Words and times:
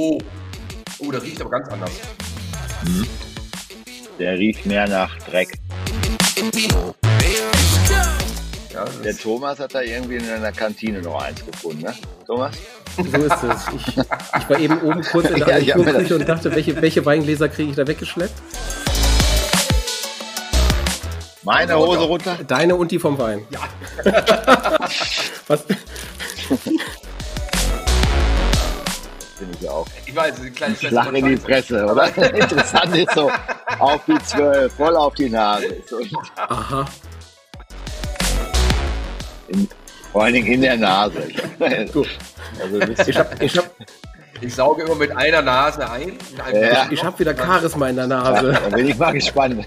Oh. 0.00 0.16
Oh, 1.00 1.10
der 1.10 1.20
riecht 1.20 1.40
aber 1.40 1.50
ganz 1.50 1.68
anders. 1.70 1.90
Mhm. 2.84 3.04
Der 4.16 4.38
riecht 4.38 4.64
mehr 4.64 4.86
nach 4.86 5.18
Dreck. 5.24 5.58
Ja, 8.72 8.84
der 9.02 9.16
Thomas 9.16 9.58
hat 9.58 9.74
da 9.74 9.82
irgendwie 9.82 10.18
in 10.18 10.30
einer 10.30 10.52
Kantine 10.52 11.02
noch 11.02 11.20
eins 11.20 11.44
gefunden, 11.44 11.82
ne? 11.82 11.94
Thomas? 12.24 12.54
So 12.96 13.02
ist 13.02 13.42
es. 13.42 13.66
Ich, 13.74 13.96
ich 13.98 14.48
war 14.48 14.60
eben 14.60 14.80
oben 14.82 15.02
kurz 15.02 15.30
in 15.30 15.44
der 15.44 15.56
Agenturküche 15.56 16.14
und 16.14 16.28
dachte, 16.28 16.54
welche, 16.54 16.80
welche 16.80 17.04
Weingläser 17.04 17.48
kriege 17.48 17.70
ich 17.70 17.76
da 17.76 17.84
weggeschleppt? 17.84 18.40
Meine 21.42 21.76
Hose 21.76 22.02
runter? 22.02 22.38
Deine 22.46 22.76
und 22.76 22.92
die 22.92 23.00
vom 23.00 23.18
Wein. 23.18 23.44
Ja. 23.50 23.60
Was? 25.48 25.64
Ich 29.68 29.74
auch. 29.74 29.86
Ich 30.06 30.16
weiß, 30.16 30.40
eine 30.40 30.50
kleine 30.50 30.76
Schlag 30.76 31.12
in 31.12 31.26
die 31.26 31.36
Fresse, 31.36 31.84
oder? 31.84 32.16
Interessant 32.34 32.96
ist 32.96 33.12
so, 33.12 33.30
auf 33.78 34.00
die 34.06 34.18
Zwölf, 34.24 34.72
voll 34.72 34.96
auf 34.96 35.14
die 35.14 35.28
Nase. 35.28 35.82
Aha. 36.36 36.86
In, 39.48 39.68
vor 40.10 40.24
allen 40.24 40.34
Dingen 40.34 40.46
in 40.46 40.62
der 40.62 40.76
Nase. 40.78 41.28
Also 41.60 42.06
ich, 43.06 43.18
hab, 43.18 43.42
ich, 43.42 43.58
hab, 43.58 43.70
ich 44.40 44.54
sauge 44.54 44.84
immer 44.84 44.94
mit 44.94 45.14
einer 45.14 45.42
Nase 45.42 45.90
ein. 45.90 46.16
Ja. 46.54 46.86
Ich, 46.86 46.92
ich 46.92 47.04
habe 47.04 47.18
wieder 47.18 47.36
Charisma 47.36 47.88
in 47.88 47.96
der 47.96 48.06
Nase. 48.06 48.52
Ja, 48.52 48.60
da 48.60 48.68
bin 48.74 48.88
ich 48.88 48.96
mal 48.96 49.12
gespannt. 49.12 49.66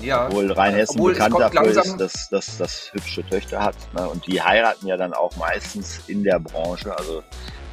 Ja. 0.00 0.26
Obwohl 0.26 0.52
Rheinhessen 0.52 0.96
Obwohl 0.96 1.12
bekannt 1.12 1.38
dafür 1.38 1.66
ist, 1.66 1.96
dass 1.96 2.28
das 2.28 2.58
dass 2.58 2.92
hübsche 2.92 3.26
Töchter 3.28 3.62
hat. 3.62 3.76
Ne? 3.94 4.08
Und 4.08 4.26
die 4.26 4.40
heiraten 4.42 4.86
ja 4.86 4.96
dann 4.96 5.14
auch 5.14 5.36
meistens 5.36 6.00
in 6.06 6.22
der 6.22 6.38
Branche, 6.38 6.96
also 6.96 7.22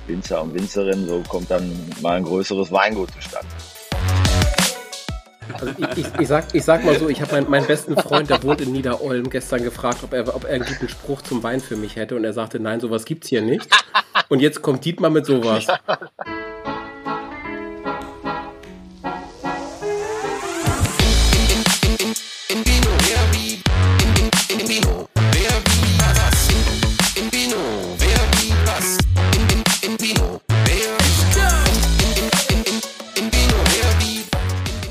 Winzer 0.08 0.42
und 0.42 0.54
Winzerin, 0.54 1.08
so 1.08 1.24
kommt 1.28 1.52
dann 1.52 1.72
mal 2.02 2.18
ein 2.18 2.24
größeres 2.24 2.72
Weingut 2.72 3.12
zustande. 3.12 3.48
Also 5.54 5.74
ich, 5.78 5.98
ich, 5.98 6.20
ich, 6.20 6.28
sag, 6.28 6.54
ich 6.54 6.64
sag 6.64 6.86
mal 6.86 6.98
so, 6.98 7.10
ich 7.10 7.22
habe 7.22 7.34
meinen, 7.34 7.50
meinen 7.50 7.68
besten 7.68 7.98
Freund, 7.98 8.30
der 8.30 8.42
wohnt 8.44 8.62
in 8.62 8.72
Niederolm, 8.72 9.30
gestern 9.30 9.64
gefragt, 9.64 10.00
ob 10.04 10.14
er, 10.14 10.36
ob 10.36 10.44
er 10.44 10.56
einen 10.56 10.66
guten 10.66 10.90
Spruch 10.90 11.22
zum 11.22 11.44
Wein 11.44 11.60
für 11.60 11.76
mich 11.76 11.96
hätte. 11.96 12.16
Und 12.16 12.24
er 12.24 12.34
sagte, 12.34 12.60
nein, 12.60 12.80
sowas 12.80 13.06
gibt's 13.06 13.30
hier 13.30 13.42
nicht. 13.42 13.68
Und 14.30 14.42
jetzt 14.42 14.62
kommt 14.62 14.86
Dietmar 14.86 15.10
mit 15.10 15.26
sowas. 15.26 15.66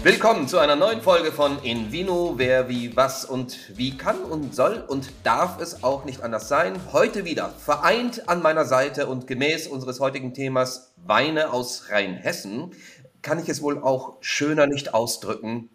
Willkommen 0.09 0.49
zu 0.49 0.59
einer 0.59 0.75
neuen 0.75 1.03
Folge 1.03 1.33
von 1.33 1.63
In 1.63 1.93
Vino, 1.93 2.33
wer, 2.39 2.71
wie, 2.71 2.97
was 2.97 3.27
und 3.27 3.77
wie 3.77 3.95
kann 3.95 4.17
und 4.17 4.55
soll 4.55 4.83
und 4.89 5.11
darf 5.23 5.61
es 5.61 5.85
auch 5.85 6.07
nicht 6.07 6.23
anders 6.23 6.49
sein. 6.49 6.81
Heute 6.95 7.27
wieder 7.27 7.51
vereint 7.51 8.27
an 8.27 8.41
meiner 8.41 8.65
Seite 8.65 9.07
und 9.07 9.27
gemäß 9.27 9.67
unseres 9.67 10.01
heutigen 10.01 10.33
Themas 10.33 10.95
Weine 10.97 11.53
aus 11.53 11.91
Rheinhessen 11.91 12.73
kann 13.21 13.39
ich 13.39 13.51
es 13.51 13.61
wohl 13.61 13.83
auch 13.83 14.17
schöner 14.23 14.67
nicht 14.67 14.95
ausdrücken. 14.95 15.69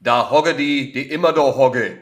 Da 0.00 0.30
hogge 0.30 0.54
die, 0.54 0.92
die 0.92 1.08
immer 1.08 1.32
da 1.32 1.56
hogge. 1.56 1.96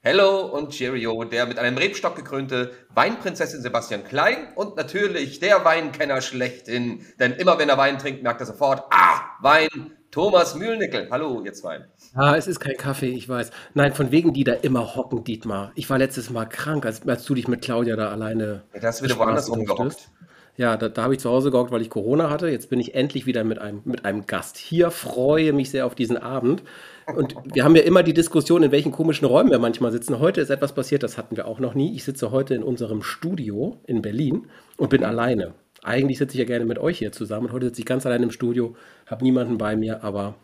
Hello 0.00 0.46
und 0.46 0.70
Cheerio, 0.70 1.24
der 1.24 1.44
mit 1.44 1.58
einem 1.58 1.76
Rebstock 1.76 2.16
gekrönte 2.16 2.72
Weinprinzessin 2.94 3.60
Sebastian 3.60 4.04
Klein 4.04 4.54
und 4.54 4.76
natürlich 4.76 5.38
der 5.38 5.66
Weinkenner 5.66 6.22
schlechthin. 6.22 7.04
Denn 7.18 7.32
immer 7.32 7.58
wenn 7.58 7.68
er 7.68 7.76
Wein 7.76 7.98
trinkt, 7.98 8.22
merkt 8.22 8.40
er 8.40 8.46
sofort, 8.46 8.84
ah, 8.90 9.20
Wein, 9.42 9.68
Thomas 10.10 10.56
Mühlnickel. 10.56 11.06
Hallo, 11.08 11.40
ihr 11.44 11.52
zwei. 11.52 11.84
Ah, 12.14 12.34
es 12.34 12.48
ist 12.48 12.58
kein 12.58 12.76
Kaffee, 12.76 13.10
ich 13.10 13.28
weiß. 13.28 13.52
Nein, 13.74 13.94
von 13.94 14.10
wegen 14.10 14.32
die 14.32 14.42
da 14.42 14.54
immer 14.54 14.96
hocken, 14.96 15.22
Dietmar. 15.22 15.70
Ich 15.76 15.88
war 15.88 15.98
letztes 15.98 16.30
Mal 16.30 16.46
krank, 16.46 16.84
als, 16.84 17.06
als 17.06 17.24
du 17.24 17.34
dich 17.34 17.46
mit 17.46 17.62
Claudia 17.62 17.94
da 17.94 18.08
alleine. 18.08 18.64
Ja, 18.74 18.80
da 18.80 18.88
hast 18.88 19.00
du 19.00 19.04
wieder 19.04 19.18
woanders 19.18 19.48
rumgehockt. 19.48 20.08
Ja, 20.56 20.76
da, 20.76 20.88
da 20.88 21.04
habe 21.04 21.14
ich 21.14 21.20
zu 21.20 21.30
Hause 21.30 21.52
gehockt, 21.52 21.70
weil 21.70 21.80
ich 21.80 21.90
Corona 21.90 22.28
hatte. 22.28 22.48
Jetzt 22.48 22.70
bin 22.70 22.80
ich 22.80 22.96
endlich 22.96 23.24
wieder 23.24 23.44
mit 23.44 23.60
einem, 23.60 23.82
mit 23.84 24.04
einem 24.04 24.26
Gast 24.26 24.56
hier. 24.56 24.90
Freue 24.90 25.52
mich 25.52 25.70
sehr 25.70 25.86
auf 25.86 25.94
diesen 25.94 26.16
Abend. 26.16 26.64
Und 27.06 27.36
wir 27.44 27.62
haben 27.62 27.76
ja 27.76 27.82
immer 27.82 28.02
die 28.02 28.12
Diskussion, 28.12 28.64
in 28.64 28.72
welchen 28.72 28.90
komischen 28.90 29.26
Räumen 29.26 29.50
wir 29.50 29.60
manchmal 29.60 29.92
sitzen. 29.92 30.18
Heute 30.18 30.40
ist 30.40 30.50
etwas 30.50 30.74
passiert, 30.74 31.04
das 31.04 31.18
hatten 31.18 31.36
wir 31.36 31.46
auch 31.46 31.60
noch 31.60 31.74
nie. 31.74 31.94
Ich 31.94 32.02
sitze 32.02 32.32
heute 32.32 32.54
in 32.54 32.64
unserem 32.64 33.02
Studio 33.02 33.78
in 33.86 34.02
Berlin 34.02 34.48
und 34.76 34.90
bin 34.90 35.04
alleine. 35.04 35.54
Eigentlich 35.82 36.18
sitze 36.18 36.34
ich 36.34 36.40
ja 36.40 36.44
gerne 36.44 36.66
mit 36.66 36.78
euch 36.78 36.98
hier 36.98 37.12
zusammen. 37.12 37.46
Und 37.46 37.52
heute 37.52 37.66
sitze 37.66 37.80
ich 37.80 37.86
ganz 37.86 38.04
allein 38.04 38.22
im 38.22 38.30
Studio, 38.30 38.76
habe 39.10 39.24
niemanden 39.24 39.58
bei 39.58 39.76
mir, 39.76 40.04
aber. 40.04 40.34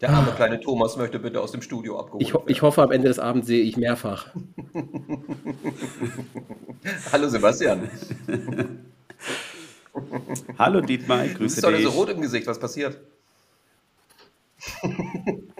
Der 0.00 0.10
arme 0.10 0.32
ah, 0.32 0.34
kleine 0.34 0.60
Thomas 0.60 0.96
möchte 0.96 1.18
bitte 1.18 1.40
aus 1.40 1.52
dem 1.52 1.62
Studio 1.62 1.98
abgeholt 1.98 2.22
ich, 2.22 2.34
werden. 2.34 2.44
Ich 2.48 2.62
hoffe, 2.62 2.82
am 2.82 2.90
Ende 2.90 3.08
des 3.08 3.18
Abends 3.18 3.46
sehe 3.46 3.62
ich 3.62 3.76
mehrfach. 3.76 4.28
Hallo 7.12 7.28
Sebastian. 7.28 7.88
Hallo 10.58 10.80
Dietmar, 10.80 11.24
ich 11.24 11.34
grüße 11.34 11.56
dich. 11.56 11.64
Du 11.64 11.70
bist 11.70 11.86
heute 11.86 11.94
so 11.94 12.00
rot 12.00 12.10
im 12.10 12.20
Gesicht, 12.20 12.46
was 12.46 12.58
passiert? 12.58 12.98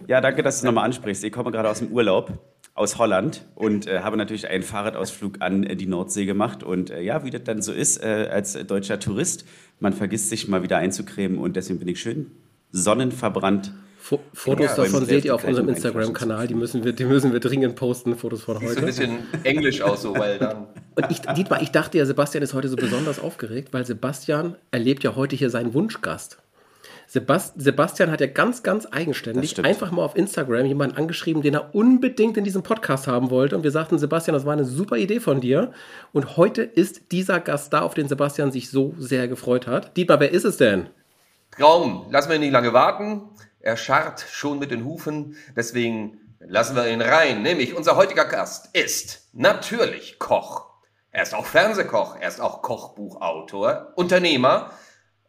Ja, 0.09 0.21
danke, 0.21 0.43
dass 0.43 0.57
du 0.57 0.59
es 0.59 0.65
nochmal 0.65 0.87
ansprichst. 0.87 1.25
Ich 1.25 1.33
komme 1.33 1.51
gerade 1.51 1.71
aus 1.71 1.79
dem 1.79 1.93
Urlaub 1.93 2.33
aus 2.75 2.99
Holland 2.99 3.47
und 3.55 3.87
äh, 3.87 4.01
habe 4.01 4.17
natürlich 4.17 4.49
einen 4.49 4.65
Fahrradausflug 4.65 5.37
an 5.41 5.63
äh, 5.63 5.77
die 5.77 5.87
Nordsee 5.87 6.27
gemacht. 6.27 6.63
Und 6.63 6.91
äh, 6.91 7.01
ja, 7.03 7.25
wie 7.25 7.31
das 7.31 7.45
dann 7.45 7.63
so 7.63 7.73
ist 7.73 8.03
äh, 8.03 8.29
als 8.31 8.55
deutscher 8.67 8.99
Tourist, 8.99 9.45
man 9.79 9.93
vergisst 9.93 10.29
sich 10.29 10.49
mal 10.49 10.63
wieder 10.63 10.79
einzukremen 10.79 11.39
und 11.39 11.57
deswegen 11.57 11.79
bin 11.79 11.89
ich 11.89 12.01
schön 12.01 12.33
sonnenverbrannt. 12.73 13.73
F 14.01 14.19
Fotos 14.35 14.67
ja, 14.67 14.85
davon 14.85 15.07
seht 15.07 15.25
ihr 15.25 15.35
auf 15.35 15.45
unserem 15.45 15.69
Instagram-Kanal, 15.69 16.47
die 16.47 16.55
müssen, 16.55 16.85
wir, 16.85 16.93
die 16.93 17.07
müssen 17.07 17.33
wir 17.33 17.41
dringend 17.41 17.75
posten, 17.77 18.17
Fotos 18.17 18.43
von 18.43 18.57
heute. 18.57 18.69
Sieht 18.69 18.75
so 18.75 18.81
ein 18.81 18.87
bisschen 18.87 19.19
englisch 19.45 19.81
aus, 19.81 20.03
so, 20.03 20.15
weil 20.15 20.39
dann. 20.39 20.67
Und 20.97 21.11
ich, 21.11 21.21
Dietmar, 21.21 21.63
ich 21.63 21.71
dachte 21.71 21.97
ja, 21.97 22.05
Sebastian 22.05 22.43
ist 22.43 22.53
heute 22.55 22.69
so 22.69 22.77
besonders 22.77 23.19
aufgeregt, 23.19 23.69
weil 23.73 23.87
Sebastian 23.87 24.57
erlebt 24.71 25.05
ja 25.05 25.17
heute 25.17 25.37
hier 25.37 25.49
seinen 25.49 25.73
Wunschgast. 25.75 26.39
Sebast 27.15 27.55
Sebastian 27.57 28.11
hat 28.11 28.21
ja 28.21 28.27
ganz, 28.27 28.65
ganz 28.65 28.89
eigenständig 28.91 29.65
einfach 29.65 29.93
mal 29.93 30.03
auf 30.03 30.17
Instagram 30.17 30.67
jemanden 30.67 30.97
angeschrieben, 30.97 31.43
den 31.43 31.55
er 31.55 31.73
unbedingt 31.73 32.37
in 32.37 32.43
diesem 32.43 32.65
Podcast 32.65 33.07
haben 33.07 33.31
wollte. 33.31 33.55
Und 33.55 33.63
wir 33.63 33.71
sagten, 33.71 34.01
Sebastian, 34.01 34.35
das 34.35 34.45
war 34.45 34.53
eine 34.53 34.65
super 34.65 34.97
Idee 34.97 35.21
von 35.21 35.41
dir. 35.41 35.73
Und 36.13 36.37
heute 36.37 36.63
ist 36.63 37.13
dieser 37.13 37.39
Gast 37.39 37.73
da, 37.73 37.83
auf 37.83 37.95
den 37.95 38.09
Sebastian 38.09 38.51
sich 38.51 38.69
so 38.69 38.97
sehr 38.99 39.29
gefreut 39.29 39.69
hat. 39.69 39.97
Dietmar, 39.97 40.19
wer 40.19 40.33
ist 40.33 40.43
es 40.43 40.57
denn? 40.57 40.89
Traum, 41.57 42.07
lassen 42.11 42.31
wir 42.31 42.35
ihn 42.35 42.41
nicht 42.41 42.51
lange 42.51 42.73
warten. 42.73 43.23
Er 43.61 43.77
scharrt 43.77 44.27
schon 44.29 44.59
mit 44.59 44.73
den 44.73 44.85
Hufen. 44.85 45.37
Deswegen 45.55 46.19
lassen 46.41 46.75
wir 46.75 46.91
ihn 46.91 47.01
rein. 47.01 47.43
Nämlich 47.43 47.77
unser 47.77 47.95
heutiger 47.95 48.25
Gast 48.25 48.71
ist 48.73 49.29
natürlich 49.33 50.19
Koch. 50.19 50.67
Er 51.13 51.23
ist 51.23 51.33
auch 51.33 51.47
Fernsehkoch, 51.47 52.17
er 52.21 52.27
ist 52.27 52.41
auch 52.41 52.61
Kochbuchautor, 52.61 53.93
Unternehmer 53.95 54.73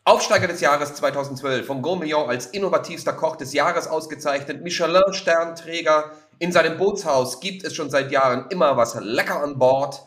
Aufsteiger 0.08 0.46
des 0.46 0.62
Jahres 0.62 0.94
2012, 0.94 1.66
vom 1.66 1.82
Gourmillon 1.82 2.30
als 2.30 2.46
innovativster 2.46 3.14
Koch 3.14 3.38
des 3.38 3.54
Jahres 3.54 3.88
ausgezeichnet, 3.88 4.62
Michelin-Sternträger. 4.62 6.12
In 6.38 6.52
seinem 6.52 6.78
Bootshaus 6.78 7.40
gibt 7.40 7.64
es 7.64 7.74
schon 7.74 7.90
seit 7.90 8.12
Jahren 8.12 8.46
immer 8.52 8.78
was 8.78 8.94
lecker 9.02 9.42
an 9.42 9.58
Bord. 9.58 10.04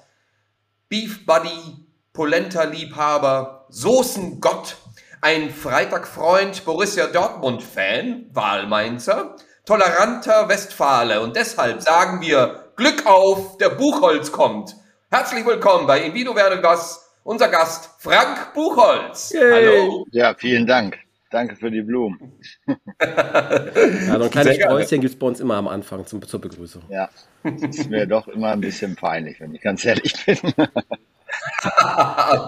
Beef 0.89 1.27
Buddy, 1.27 1.85
Polenta-Liebhaber, 2.13 3.67
Soßengott, 3.71 4.77
ein 5.21 5.51
Freitagfreund, 5.51 6.65
Borussia 6.65 7.09
Dortmund-Fan, 7.09 8.27
Wahlmainzer, 8.33 9.35
toleranter 9.67 10.49
Westfale. 10.49 11.21
Und 11.23 11.35
deshalb 11.35 11.83
sagen 11.83 12.21
wir 12.21 12.73
Glück 12.77 13.05
auf, 13.05 13.59
der 13.59 13.71
Buchholz 13.71 14.31
kommt. 14.31 14.77
Herzlich 15.11 15.45
willkommen 15.45 15.89
bei 15.89 16.03
Invino 16.03 16.35
Verde 16.35 16.63
Was 16.63 17.08
unser 17.29 17.49
Gast 17.49 17.91
Frank 17.99 18.55
Buchholz. 18.55 19.33
Yay. 19.35 19.53
Hallo. 19.53 20.07
Ja, 20.13 20.35
vielen 20.35 20.67
Dank. 20.67 20.99
Danke 21.31 21.57
für 21.57 21.71
die 21.71 21.83
Blumen. 21.83 22.33
ja, 22.67 24.17
so 24.17 24.25
ein 24.25 24.31
kleines 24.31 24.57
Sträußchen 24.57 25.03
gibt 25.03 25.13
es 25.13 25.19
bei 25.19 25.27
uns 25.27 25.39
immer 25.39 25.57
am 25.57 25.69
Anfang 25.69 26.07
zum, 26.07 26.23
zur 26.23 26.41
Begrüßung. 26.41 26.85
Ja, 26.89 27.11
das 27.43 27.77
ist 27.77 27.91
mir 27.91 28.07
doch 28.07 28.29
immer 28.29 28.53
ein 28.53 28.63
bisschen 28.63 28.97
peinlich, 28.97 29.39
wenn 29.41 29.55
ich 29.55 29.61
ganz 29.61 29.85
ehrlich 29.85 30.15
bin. 30.25 30.39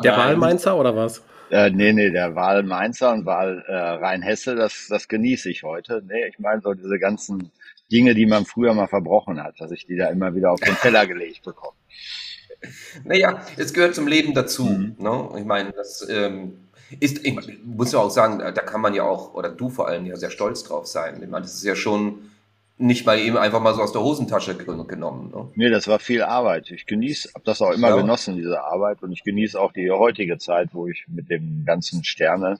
der 0.02 0.16
Wahlmainzer 0.16 0.74
oder 0.78 0.96
was? 0.96 1.22
Äh, 1.50 1.68
nee, 1.68 1.92
nee, 1.92 2.08
der 2.08 2.34
Wahlmainzer 2.34 3.12
und 3.12 3.26
Wahl 3.26 3.62
äh, 3.68 3.74
Rheinhesse, 3.74 4.56
das, 4.56 4.86
das 4.88 5.08
genieße 5.08 5.50
ich 5.50 5.62
heute. 5.62 6.02
Nee, 6.08 6.26
ich 6.26 6.38
meine 6.38 6.62
so 6.62 6.72
diese 6.72 6.98
ganzen 6.98 7.50
Dinge, 7.92 8.14
die 8.14 8.24
man 8.24 8.46
früher 8.46 8.72
mal 8.72 8.86
verbrochen 8.86 9.42
hat, 9.42 9.60
dass 9.60 9.72
ich 9.72 9.84
die 9.84 9.98
da 9.98 10.08
immer 10.08 10.34
wieder 10.34 10.52
auf 10.52 10.60
den 10.60 10.76
Teller 10.76 11.06
gelegt 11.06 11.42
bekomme. 11.44 11.76
Naja, 13.04 13.44
es 13.56 13.72
gehört 13.72 13.94
zum 13.94 14.06
Leben 14.06 14.34
dazu. 14.34 14.64
Mhm. 14.64 14.96
Ne? 14.98 15.28
Ich 15.38 15.44
meine, 15.44 15.72
das 15.72 16.06
ähm, 16.08 16.68
ist, 16.98 17.24
ich 17.24 17.36
muss 17.64 17.92
ja 17.92 18.00
auch 18.00 18.10
sagen, 18.10 18.38
da 18.38 18.52
kann 18.52 18.80
man 18.80 18.94
ja 18.94 19.04
auch, 19.04 19.34
oder 19.34 19.48
du 19.48 19.70
vor 19.70 19.88
allem 19.88 20.06
ja 20.06 20.16
sehr 20.16 20.30
stolz 20.30 20.64
drauf 20.64 20.86
sein. 20.86 21.22
Ich 21.22 21.28
meine, 21.28 21.42
das 21.42 21.54
ist 21.54 21.64
ja 21.64 21.76
schon 21.76 22.30
nicht 22.80 23.04
mal 23.04 23.18
eben 23.18 23.36
einfach 23.36 23.60
mal 23.60 23.74
so 23.74 23.82
aus 23.82 23.92
der 23.92 24.00
Hosentasche 24.00 24.56
genommen. 24.56 25.30
Ne? 25.30 25.48
Nee, 25.54 25.70
das 25.70 25.86
war 25.86 25.98
viel 25.98 26.22
Arbeit. 26.22 26.70
Ich 26.70 26.86
genieße, 26.86 27.30
habe 27.34 27.44
das 27.44 27.60
auch 27.60 27.72
immer 27.72 27.90
ja. 27.90 27.96
genossen, 27.96 28.36
diese 28.36 28.62
Arbeit. 28.62 29.02
Und 29.02 29.12
ich 29.12 29.22
genieße 29.22 29.60
auch 29.60 29.72
die 29.72 29.90
heutige 29.90 30.38
Zeit, 30.38 30.70
wo 30.72 30.86
ich 30.86 31.04
mit 31.06 31.28
dem 31.28 31.64
ganzen 31.66 32.04
Sterne 32.04 32.58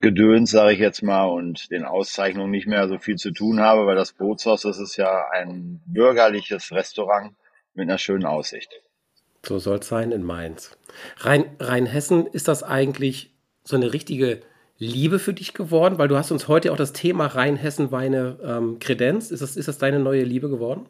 Gedöns, 0.00 0.52
sage 0.52 0.72
ich 0.72 0.78
jetzt 0.78 1.02
mal, 1.02 1.24
und 1.24 1.70
den 1.70 1.84
Auszeichnungen 1.84 2.50
nicht 2.50 2.66
mehr 2.66 2.88
so 2.88 2.98
viel 2.98 3.16
zu 3.16 3.32
tun 3.32 3.60
habe, 3.60 3.86
weil 3.86 3.96
das 3.96 4.12
Bootshaus, 4.12 4.62
das 4.62 4.78
ist 4.78 4.96
ja 4.96 5.26
ein 5.32 5.82
bürgerliches 5.84 6.72
Restaurant 6.72 7.34
mit 7.74 7.88
einer 7.88 7.98
schönen 7.98 8.24
Aussicht. 8.24 8.80
So 9.44 9.58
soll 9.58 9.78
es 9.78 9.88
sein 9.88 10.12
in 10.12 10.22
Mainz. 10.22 10.76
Rhein, 11.18 11.44
Rheinhessen, 11.58 12.26
ist 12.26 12.48
das 12.48 12.62
eigentlich 12.62 13.30
so 13.64 13.76
eine 13.76 13.92
richtige 13.92 14.40
Liebe 14.78 15.18
für 15.18 15.32
dich 15.32 15.54
geworden? 15.54 15.98
Weil 15.98 16.08
du 16.08 16.16
hast 16.16 16.30
uns 16.30 16.48
heute 16.48 16.72
auch 16.72 16.76
das 16.76 16.92
Thema 16.92 17.26
Rheinhessen-Weine 17.26 18.38
ähm, 18.42 18.78
kredenzt. 18.78 19.32
Ist 19.32 19.40
das, 19.42 19.56
ist 19.56 19.68
das 19.68 19.78
deine 19.78 19.98
neue 19.98 20.24
Liebe 20.24 20.48
geworden? 20.48 20.86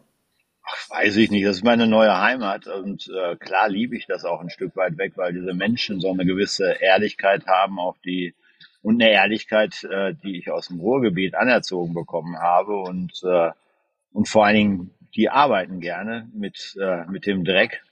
Ach, 0.64 0.91
weiß 0.91 1.17
ich 1.17 1.31
nicht. 1.31 1.47
Das 1.47 1.56
ist 1.56 1.64
meine 1.64 1.87
neue 1.87 2.20
Heimat. 2.20 2.67
Und 2.67 3.08
äh, 3.08 3.37
klar 3.37 3.69
liebe 3.69 3.97
ich 3.97 4.06
das 4.06 4.25
auch 4.25 4.41
ein 4.41 4.50
Stück 4.50 4.76
weit 4.76 4.99
weg, 4.99 5.12
weil 5.17 5.32
diese 5.32 5.55
Menschen 5.55 6.00
so 6.00 6.11
eine 6.11 6.25
gewisse 6.25 6.76
Ehrlichkeit 6.81 7.46
haben, 7.46 7.79
auch 7.79 7.96
die 8.05 8.35
und 8.82 9.00
eine 9.00 9.11
Ehrlichkeit, 9.11 9.85
äh, 9.85 10.14
die 10.14 10.38
ich 10.38 10.50
aus 10.50 10.69
dem 10.69 10.81
Ruhrgebiet 10.81 11.35
anerzogen 11.35 11.94
bekommen 11.94 12.38
habe 12.38 12.76
und 12.76 13.12
äh, 13.25 13.50
und 14.12 14.29
vor 14.29 14.46
allen 14.46 14.56
Dingen 14.56 14.91
die 15.14 15.29
arbeiten 15.29 15.81
gerne 15.81 16.29
mit 16.32 16.76
äh, 16.81 17.05
mit 17.06 17.26
dem 17.26 17.44
Dreck, 17.44 17.82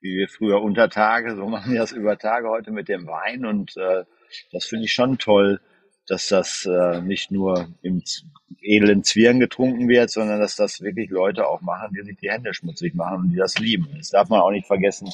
wie 0.00 0.16
wir 0.16 0.28
früher 0.28 0.62
unter 0.62 0.88
Tage, 0.88 1.36
so 1.36 1.46
machen 1.46 1.72
wir 1.72 1.80
das 1.80 1.92
über 1.92 2.18
Tage 2.18 2.48
heute 2.48 2.70
mit 2.70 2.88
dem 2.88 3.06
Wein 3.06 3.44
und 3.44 3.76
äh, 3.76 4.04
das 4.52 4.64
finde 4.64 4.86
ich 4.86 4.92
schon 4.92 5.18
toll, 5.18 5.60
dass 6.06 6.28
das 6.28 6.66
äh, 6.66 7.00
nicht 7.02 7.30
nur 7.30 7.68
im 7.82 8.02
edlen 8.62 9.04
Zwirn 9.04 9.40
getrunken 9.40 9.88
wird, 9.88 10.10
sondern 10.10 10.40
dass 10.40 10.56
das 10.56 10.80
wirklich 10.80 11.10
Leute 11.10 11.46
auch 11.46 11.60
machen, 11.60 11.94
die 11.94 12.04
sich 12.04 12.16
die 12.18 12.30
Hände 12.30 12.52
schmutzig 12.52 12.94
machen 12.94 13.24
und 13.24 13.30
die 13.30 13.36
das 13.36 13.58
lieben. 13.58 13.88
Das 13.96 14.10
darf 14.10 14.28
man 14.28 14.40
auch 14.40 14.50
nicht 14.50 14.66
vergessen. 14.66 15.10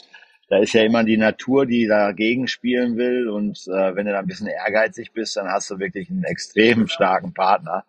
Da 0.49 0.59
ist 0.59 0.73
ja 0.75 0.85
immer 0.85 1.05
die 1.05 1.17
Natur, 1.17 1.67
die 1.67 1.87
dagegen 1.87 2.47
spielen 2.47 2.97
will. 2.97 3.29
Und 3.29 3.67
äh, 3.67 3.95
wenn 3.97 4.07
du 4.07 4.13
da 4.13 4.21
ein 4.21 4.27
bisschen 4.27 4.47
ehrgeizig 4.47 5.13
bist, 5.13 5.37
dann 5.37 5.49
hast 5.49 5.71
du 5.71 5.79
wirklich 5.79 6.09
einen 6.09 6.25
extrem 6.25 6.87
starken 6.87 7.35
Partner, 7.35 7.85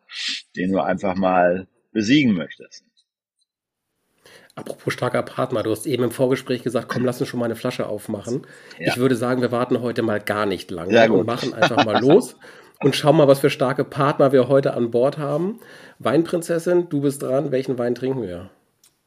den 0.56 0.72
du 0.72 0.80
einfach 0.80 1.16
mal 1.16 1.68
besiegen 1.92 2.34
möchtest. 2.34 2.84
Apropos 4.58 4.92
starker 4.92 5.22
Partner, 5.22 5.62
du 5.62 5.70
hast 5.70 5.86
eben 5.86 6.04
im 6.04 6.10
Vorgespräch 6.10 6.64
gesagt, 6.64 6.90
komm, 6.90 7.06
lass 7.06 7.22
uns 7.22 7.30
schon 7.30 7.40
mal 7.40 7.46
eine 7.46 7.56
Flasche 7.56 7.86
aufmachen. 7.86 8.48
Ja. 8.80 8.88
Ich 8.88 8.98
würde 8.98 9.16
sagen, 9.16 9.42
wir 9.42 9.52
warten 9.52 9.82
heute 9.82 10.02
mal 10.02 10.20
gar 10.20 10.48
nicht 10.48 10.72
lange 10.72 11.12
und 11.14 11.28
machen 11.28 11.54
einfach 11.54 11.86
mal 11.86 12.02
los 12.02 12.36
und 12.80 12.96
schauen 12.96 13.18
mal, 13.18 13.28
was 13.28 13.40
für 13.40 13.52
starke 13.52 13.84
Partner 13.84 14.32
wir 14.32 14.48
heute 14.48 14.74
an 14.74 14.90
Bord 14.90 15.20
haben. 15.20 15.60
Weinprinzessin, 16.00 16.90
du 16.90 17.02
bist 17.02 17.22
dran. 17.22 17.52
Welchen 17.52 17.78
Wein 17.78 17.94
trinken 17.94 18.24
wir? 18.24 18.50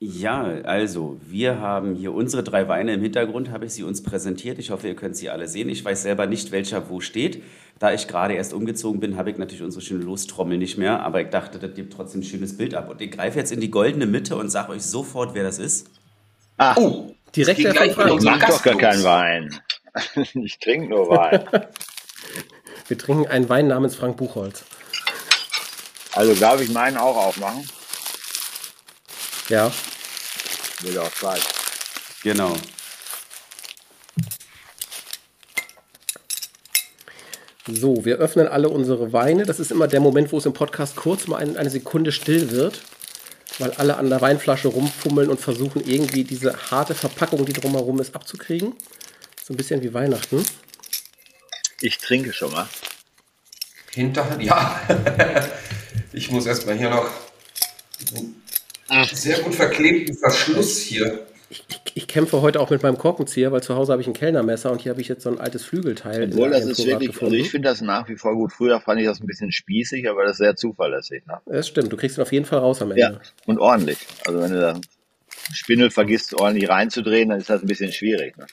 Ja, 0.02 0.44
also 0.64 1.20
wir 1.20 1.60
haben 1.60 1.94
hier 1.94 2.14
unsere 2.14 2.42
drei 2.42 2.68
Weine 2.68 2.94
im 2.94 3.02
Hintergrund, 3.02 3.50
habe 3.50 3.66
ich 3.66 3.74
sie 3.74 3.82
uns 3.82 4.02
präsentiert. 4.02 4.58
Ich 4.58 4.70
hoffe, 4.70 4.88
ihr 4.88 4.96
könnt 4.96 5.14
sie 5.14 5.28
alle 5.28 5.46
sehen. 5.46 5.68
Ich 5.68 5.84
weiß 5.84 6.02
selber 6.02 6.26
nicht, 6.26 6.52
welcher 6.52 6.88
wo 6.88 7.00
steht. 7.00 7.42
Da 7.78 7.92
ich 7.92 8.08
gerade 8.08 8.32
erst 8.32 8.54
umgezogen 8.54 8.98
bin, 8.98 9.18
habe 9.18 9.30
ich 9.30 9.36
natürlich 9.36 9.62
unsere 9.62 9.84
schöne 9.84 10.02
Lostrommel 10.02 10.56
nicht 10.56 10.78
mehr, 10.78 11.02
aber 11.02 11.20
ich 11.20 11.28
dachte, 11.28 11.58
das 11.58 11.74
gibt 11.74 11.92
trotzdem 11.92 12.22
ein 12.22 12.24
schönes 12.24 12.56
Bild 12.56 12.74
ab. 12.74 12.88
Und 12.88 13.02
ich 13.02 13.10
greife 13.10 13.38
jetzt 13.38 13.52
in 13.52 13.60
die 13.60 13.70
goldene 13.70 14.06
Mitte 14.06 14.36
und 14.36 14.48
sage 14.48 14.72
euch 14.72 14.82
sofort, 14.82 15.34
wer 15.34 15.42
das 15.42 15.58
ist. 15.58 15.90
Ah, 16.56 16.74
oh, 16.78 17.14
direkt 17.36 17.62
der 17.62 17.84
Ich 17.84 17.96
mag 18.22 18.46
doch 18.46 18.62
gar 18.62 18.76
keinen 18.76 19.04
Wein. 19.04 19.60
Ich 20.34 20.58
trinke 20.60 20.88
nur 20.88 21.10
Wein. 21.10 21.44
wir 22.88 22.96
trinken 22.96 23.26
einen 23.26 23.48
Wein 23.50 23.66
namens 23.66 23.96
Frank 23.96 24.16
Buchholz. 24.16 24.64
Also 26.12 26.34
darf 26.34 26.62
ich 26.62 26.70
meinen 26.70 26.96
auch 26.96 27.16
aufmachen? 27.16 27.64
Ja. 29.50 29.70
Will 30.82 30.96
auch 30.98 31.12
Zeit. 31.12 31.42
Genau. 32.22 32.56
So, 37.66 38.04
wir 38.04 38.16
öffnen 38.16 38.46
alle 38.46 38.68
unsere 38.68 39.12
Weine. 39.12 39.44
Das 39.44 39.58
ist 39.58 39.72
immer 39.72 39.88
der 39.88 40.00
Moment, 40.00 40.30
wo 40.30 40.38
es 40.38 40.46
im 40.46 40.52
Podcast 40.52 40.94
kurz 40.94 41.26
mal 41.26 41.38
ein, 41.38 41.56
eine 41.56 41.68
Sekunde 41.68 42.12
still 42.12 42.52
wird, 42.52 42.80
weil 43.58 43.72
alle 43.72 43.96
an 43.96 44.08
der 44.08 44.20
Weinflasche 44.20 44.68
rumfummeln 44.68 45.28
und 45.28 45.40
versuchen 45.40 45.82
irgendwie 45.84 46.22
diese 46.22 46.70
harte 46.70 46.94
Verpackung, 46.94 47.44
die 47.44 47.52
drumherum 47.52 48.00
ist, 48.00 48.14
abzukriegen. 48.14 48.74
So 49.42 49.52
ein 49.52 49.56
bisschen 49.56 49.82
wie 49.82 49.92
Weihnachten. 49.92 50.44
Ich 51.80 51.98
trinke 51.98 52.32
schon 52.32 52.52
mal. 52.52 52.68
Hinterhand, 53.92 54.42
ja. 54.42 54.80
ich 56.12 56.30
muss 56.30 56.46
erstmal 56.46 56.78
hier 56.78 56.90
noch 56.90 57.10
sehr 59.12 59.38
gut 59.40 59.54
verklebten 59.54 60.16
Verschluss 60.16 60.78
hier. 60.78 61.26
Ich, 61.48 61.64
ich, 61.68 61.80
ich, 61.94 62.06
kämpfe 62.06 62.42
heute 62.42 62.60
auch 62.60 62.70
mit 62.70 62.84
meinem 62.84 62.96
Korkenzieher, 62.96 63.50
weil 63.50 63.60
zu 63.60 63.74
Hause 63.74 63.90
habe 63.90 64.02
ich 64.02 64.06
ein 64.06 64.14
Kellnermesser 64.14 64.70
und 64.70 64.80
hier 64.80 64.90
habe 64.90 65.00
ich 65.00 65.08
jetzt 65.08 65.24
so 65.24 65.30
ein 65.30 65.40
altes 65.40 65.64
Flügelteil. 65.64 66.30
Obwohl, 66.30 66.50
das 66.50 66.64
ist 66.64 66.86
wirklich, 66.86 67.20
also 67.20 67.34
ich 67.34 67.50
finde 67.50 67.68
das 67.68 67.80
nach 67.80 68.08
wie 68.08 68.16
vor 68.16 68.34
gut. 68.34 68.52
Früher 68.52 68.80
fand 68.80 69.00
ich 69.00 69.06
das 69.06 69.20
ein 69.20 69.26
bisschen 69.26 69.50
spießig, 69.50 70.08
aber 70.08 70.22
das 70.22 70.32
ist 70.32 70.38
sehr 70.38 70.54
zuverlässig. 70.54 71.26
Ne? 71.26 71.40
Das 71.46 71.66
stimmt, 71.66 71.92
du 71.92 71.96
kriegst 71.96 72.18
ihn 72.18 72.22
auf 72.22 72.30
jeden 72.30 72.44
Fall 72.44 72.60
raus 72.60 72.80
am 72.82 72.92
Ende. 72.92 73.00
Ja, 73.00 73.20
und 73.46 73.58
ordentlich. 73.58 73.98
Also 74.26 74.40
wenn 74.40 74.52
du 74.52 74.60
da 74.60 74.80
Spindel 75.52 75.90
vergisst, 75.90 76.34
ordentlich 76.34 76.68
reinzudrehen, 76.68 77.30
dann 77.30 77.40
ist 77.40 77.50
das 77.50 77.62
ein 77.62 77.66
bisschen 77.66 77.92
schwierig. 77.92 78.36
Ne? 78.38 78.46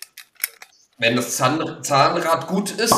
Wenn 0.97 1.15
das 1.15 1.37
Zahn 1.37 1.83
Zahnrad 1.83 2.47
gut 2.47 2.71
ist, 2.71 2.95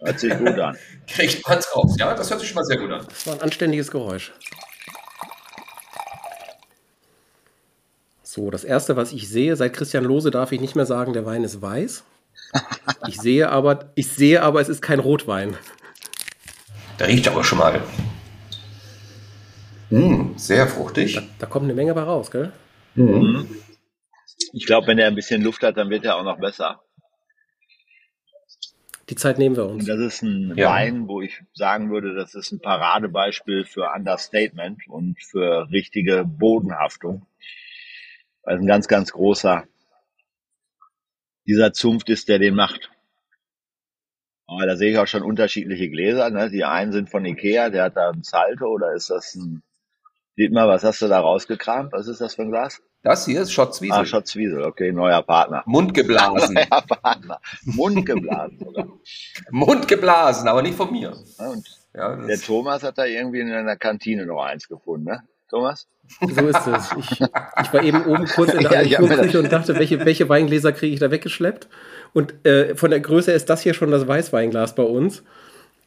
hört 0.00 0.18
sich 0.18 0.32
gut 0.38 0.58
an. 0.58 0.78
kriegt 1.06 1.46
man 1.46 1.58
es 1.58 1.76
raus. 1.76 1.94
Ja, 1.98 2.14
das 2.14 2.30
hört 2.30 2.40
sich 2.40 2.48
schon 2.48 2.56
mal 2.56 2.64
sehr 2.64 2.78
gut 2.78 2.90
an. 2.90 3.06
Das 3.06 3.26
war 3.26 3.34
ein 3.34 3.42
anständiges 3.42 3.90
Geräusch. 3.90 4.32
So, 8.36 8.50
das 8.50 8.64
erste, 8.64 8.96
was 8.96 9.14
ich 9.14 9.30
sehe, 9.30 9.56
seit 9.56 9.72
Christian 9.72 10.04
Lose 10.04 10.30
darf 10.30 10.52
ich 10.52 10.60
nicht 10.60 10.76
mehr 10.76 10.84
sagen, 10.84 11.14
der 11.14 11.24
Wein 11.24 11.42
ist 11.42 11.62
weiß. 11.62 12.04
Ich 13.08 13.18
sehe 13.18 13.48
aber, 13.48 13.90
ich 13.94 14.08
sehe 14.08 14.42
aber, 14.42 14.60
es 14.60 14.68
ist 14.68 14.82
kein 14.82 15.00
Rotwein. 15.00 15.56
Der 16.98 17.08
riecht 17.08 17.28
aber 17.28 17.44
schon 17.44 17.56
mal. 17.56 17.80
Mm, 19.88 20.36
sehr 20.36 20.66
fruchtig. 20.66 21.14
Da, 21.14 21.22
da, 21.38 21.46
kommt 21.46 21.64
eine 21.64 21.72
Menge 21.72 21.94
bei 21.94 22.02
raus, 22.02 22.30
gell? 22.30 22.52
Mhm. 22.94 23.48
Ich 24.52 24.66
glaube, 24.66 24.88
wenn 24.88 24.98
er 24.98 25.06
ein 25.06 25.14
bisschen 25.14 25.40
Luft 25.40 25.62
hat, 25.62 25.78
dann 25.78 25.88
wird 25.88 26.04
er 26.04 26.16
auch 26.16 26.24
noch 26.24 26.38
besser. 26.38 26.82
Die 29.08 29.16
Zeit 29.16 29.38
nehmen 29.38 29.56
wir 29.56 29.64
uns. 29.64 29.84
Und 29.84 29.88
das 29.88 29.98
ist 29.98 30.22
ein 30.22 30.52
ja. 30.56 30.68
Wein, 30.68 31.08
wo 31.08 31.22
ich 31.22 31.42
sagen 31.54 31.90
würde, 31.90 32.14
das 32.14 32.34
ist 32.34 32.52
ein 32.52 32.60
Paradebeispiel 32.60 33.64
für 33.64 33.90
Understatement 33.96 34.86
und 34.88 35.22
für 35.22 35.70
richtige 35.70 36.26
Bodenhaftung 36.26 37.26
weil 38.46 38.56
es 38.56 38.62
ein 38.62 38.66
ganz, 38.66 38.88
ganz 38.88 39.12
großer 39.12 39.64
dieser 41.46 41.72
Zunft 41.72 42.08
ist, 42.08 42.28
der 42.28 42.38
den 42.38 42.54
macht. 42.54 42.90
Aber 44.46 44.64
da 44.66 44.76
sehe 44.76 44.92
ich 44.92 44.98
auch 44.98 45.08
schon 45.08 45.22
unterschiedliche 45.22 45.90
Gläser. 45.90 46.30
Ne? 46.30 46.50
Die 46.50 46.64
einen 46.64 46.92
sind 46.92 47.10
von 47.10 47.24
Ikea, 47.24 47.70
der 47.70 47.84
hat 47.84 47.96
da 47.96 48.10
ein 48.10 48.22
Salto 48.22 48.66
oder 48.66 48.92
ist 48.92 49.10
das 49.10 49.34
ein 49.34 49.62
Dietmar, 50.38 50.68
was 50.68 50.84
hast 50.84 51.02
du 51.02 51.08
da 51.08 51.20
rausgekramt? 51.20 51.92
Was 51.92 52.08
ist 52.08 52.20
das 52.20 52.34
für 52.34 52.42
ein 52.42 52.50
Glas? 52.50 52.82
Das 53.02 53.24
hier 53.24 53.42
ist 53.42 53.52
Schotzwiesel. 53.52 53.98
Ah, 53.98 54.04
Schotzwiesel, 54.04 54.62
okay, 54.64 54.92
neuer 54.92 55.22
Partner. 55.22 55.62
Mundgeblasen. 55.66 56.54
neuer 56.70 56.82
Partner. 56.82 57.40
Mundgeblasen 57.64 58.58
sogar. 58.58 58.88
Mundgeblasen, 59.50 60.48
aber 60.48 60.62
nicht 60.62 60.76
von 60.76 60.92
mir. 60.92 61.16
Und 61.38 61.66
ja, 61.94 62.16
der 62.16 62.38
Thomas 62.38 62.82
hat 62.82 62.98
da 62.98 63.06
irgendwie 63.06 63.40
in 63.40 63.50
einer 63.50 63.76
Kantine 63.76 64.26
noch 64.26 64.42
eins 64.42 64.68
gefunden, 64.68 65.06
ne? 65.06 65.22
Thomas? 65.48 65.86
So 66.20 66.46
ist 66.46 66.66
es. 66.66 66.92
Ich, 66.98 67.20
ich 67.20 67.72
war 67.72 67.82
eben 67.82 68.04
oben 68.04 68.26
kurz 68.26 68.54
in 68.54 68.60
der 68.68 68.86
ja, 68.86 68.98
Küche 68.98 69.38
und 69.38 69.52
dachte, 69.52 69.76
welche, 69.78 70.04
welche 70.04 70.28
Weingläser 70.28 70.72
kriege 70.72 70.94
ich 70.94 71.00
da 71.00 71.10
weggeschleppt? 71.10 71.68
Und 72.12 72.46
äh, 72.46 72.74
von 72.74 72.90
der 72.90 73.00
Größe 73.00 73.32
ist 73.32 73.50
das 73.50 73.62
hier 73.62 73.74
schon 73.74 73.90
das 73.90 74.06
Weißweinglas 74.06 74.74
bei 74.74 74.82
uns. 74.82 75.22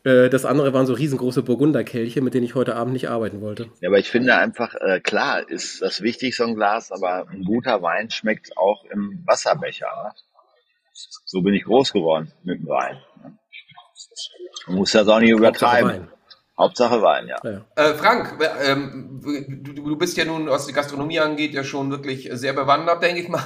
Äh, 0.03 0.29
das 0.29 0.45
andere 0.45 0.73
waren 0.73 0.85
so 0.85 0.93
riesengroße 0.93 1.43
Burgunderkelche, 1.43 2.21
mit 2.21 2.33
denen 2.33 2.45
ich 2.45 2.55
heute 2.55 2.75
Abend 2.75 2.93
nicht 2.93 3.09
arbeiten 3.09 3.41
wollte. 3.41 3.69
Ja, 3.81 3.89
aber 3.89 3.99
ich 3.99 4.09
finde 4.09 4.35
einfach, 4.35 4.75
äh, 4.75 4.99
klar 4.99 5.49
ist 5.49 5.81
das 5.81 6.01
wichtig, 6.01 6.35
so 6.35 6.45
ein 6.45 6.55
Glas, 6.55 6.91
aber 6.91 7.27
ein 7.29 7.43
guter 7.43 7.81
Wein 7.81 8.09
schmeckt 8.09 8.57
auch 8.57 8.85
im 8.85 9.23
Wasserbecher. 9.25 9.87
Ne? 10.03 10.11
So 11.25 11.41
bin 11.41 11.53
ich 11.53 11.63
groß 11.63 11.93
geworden 11.93 12.31
mit 12.43 12.59
dem 12.59 12.67
Wein. 12.67 12.97
Ne? 13.23 13.37
Man 14.67 14.77
muss 14.77 14.91
das 14.91 15.07
auch 15.07 15.19
nicht 15.19 15.31
übertreiben. 15.31 16.07
Hauptsache 16.59 17.01
Wein, 17.01 17.27
ja. 17.27 17.37
ja. 17.43 17.61
Äh, 17.75 17.93
Frank, 17.93 18.37
ähm, 18.65 19.21
du, 19.23 19.71
du, 19.71 19.97
bist 19.97 20.17
ja 20.17 20.25
nun, 20.25 20.47
was 20.47 20.67
die 20.67 20.73
Gastronomie 20.73 21.21
angeht, 21.21 21.53
ja 21.53 21.63
schon 21.63 21.89
wirklich 21.89 22.29
sehr 22.33 22.51
bewandert, 22.51 23.01
denke 23.01 23.21
ich 23.21 23.29
mal. 23.29 23.41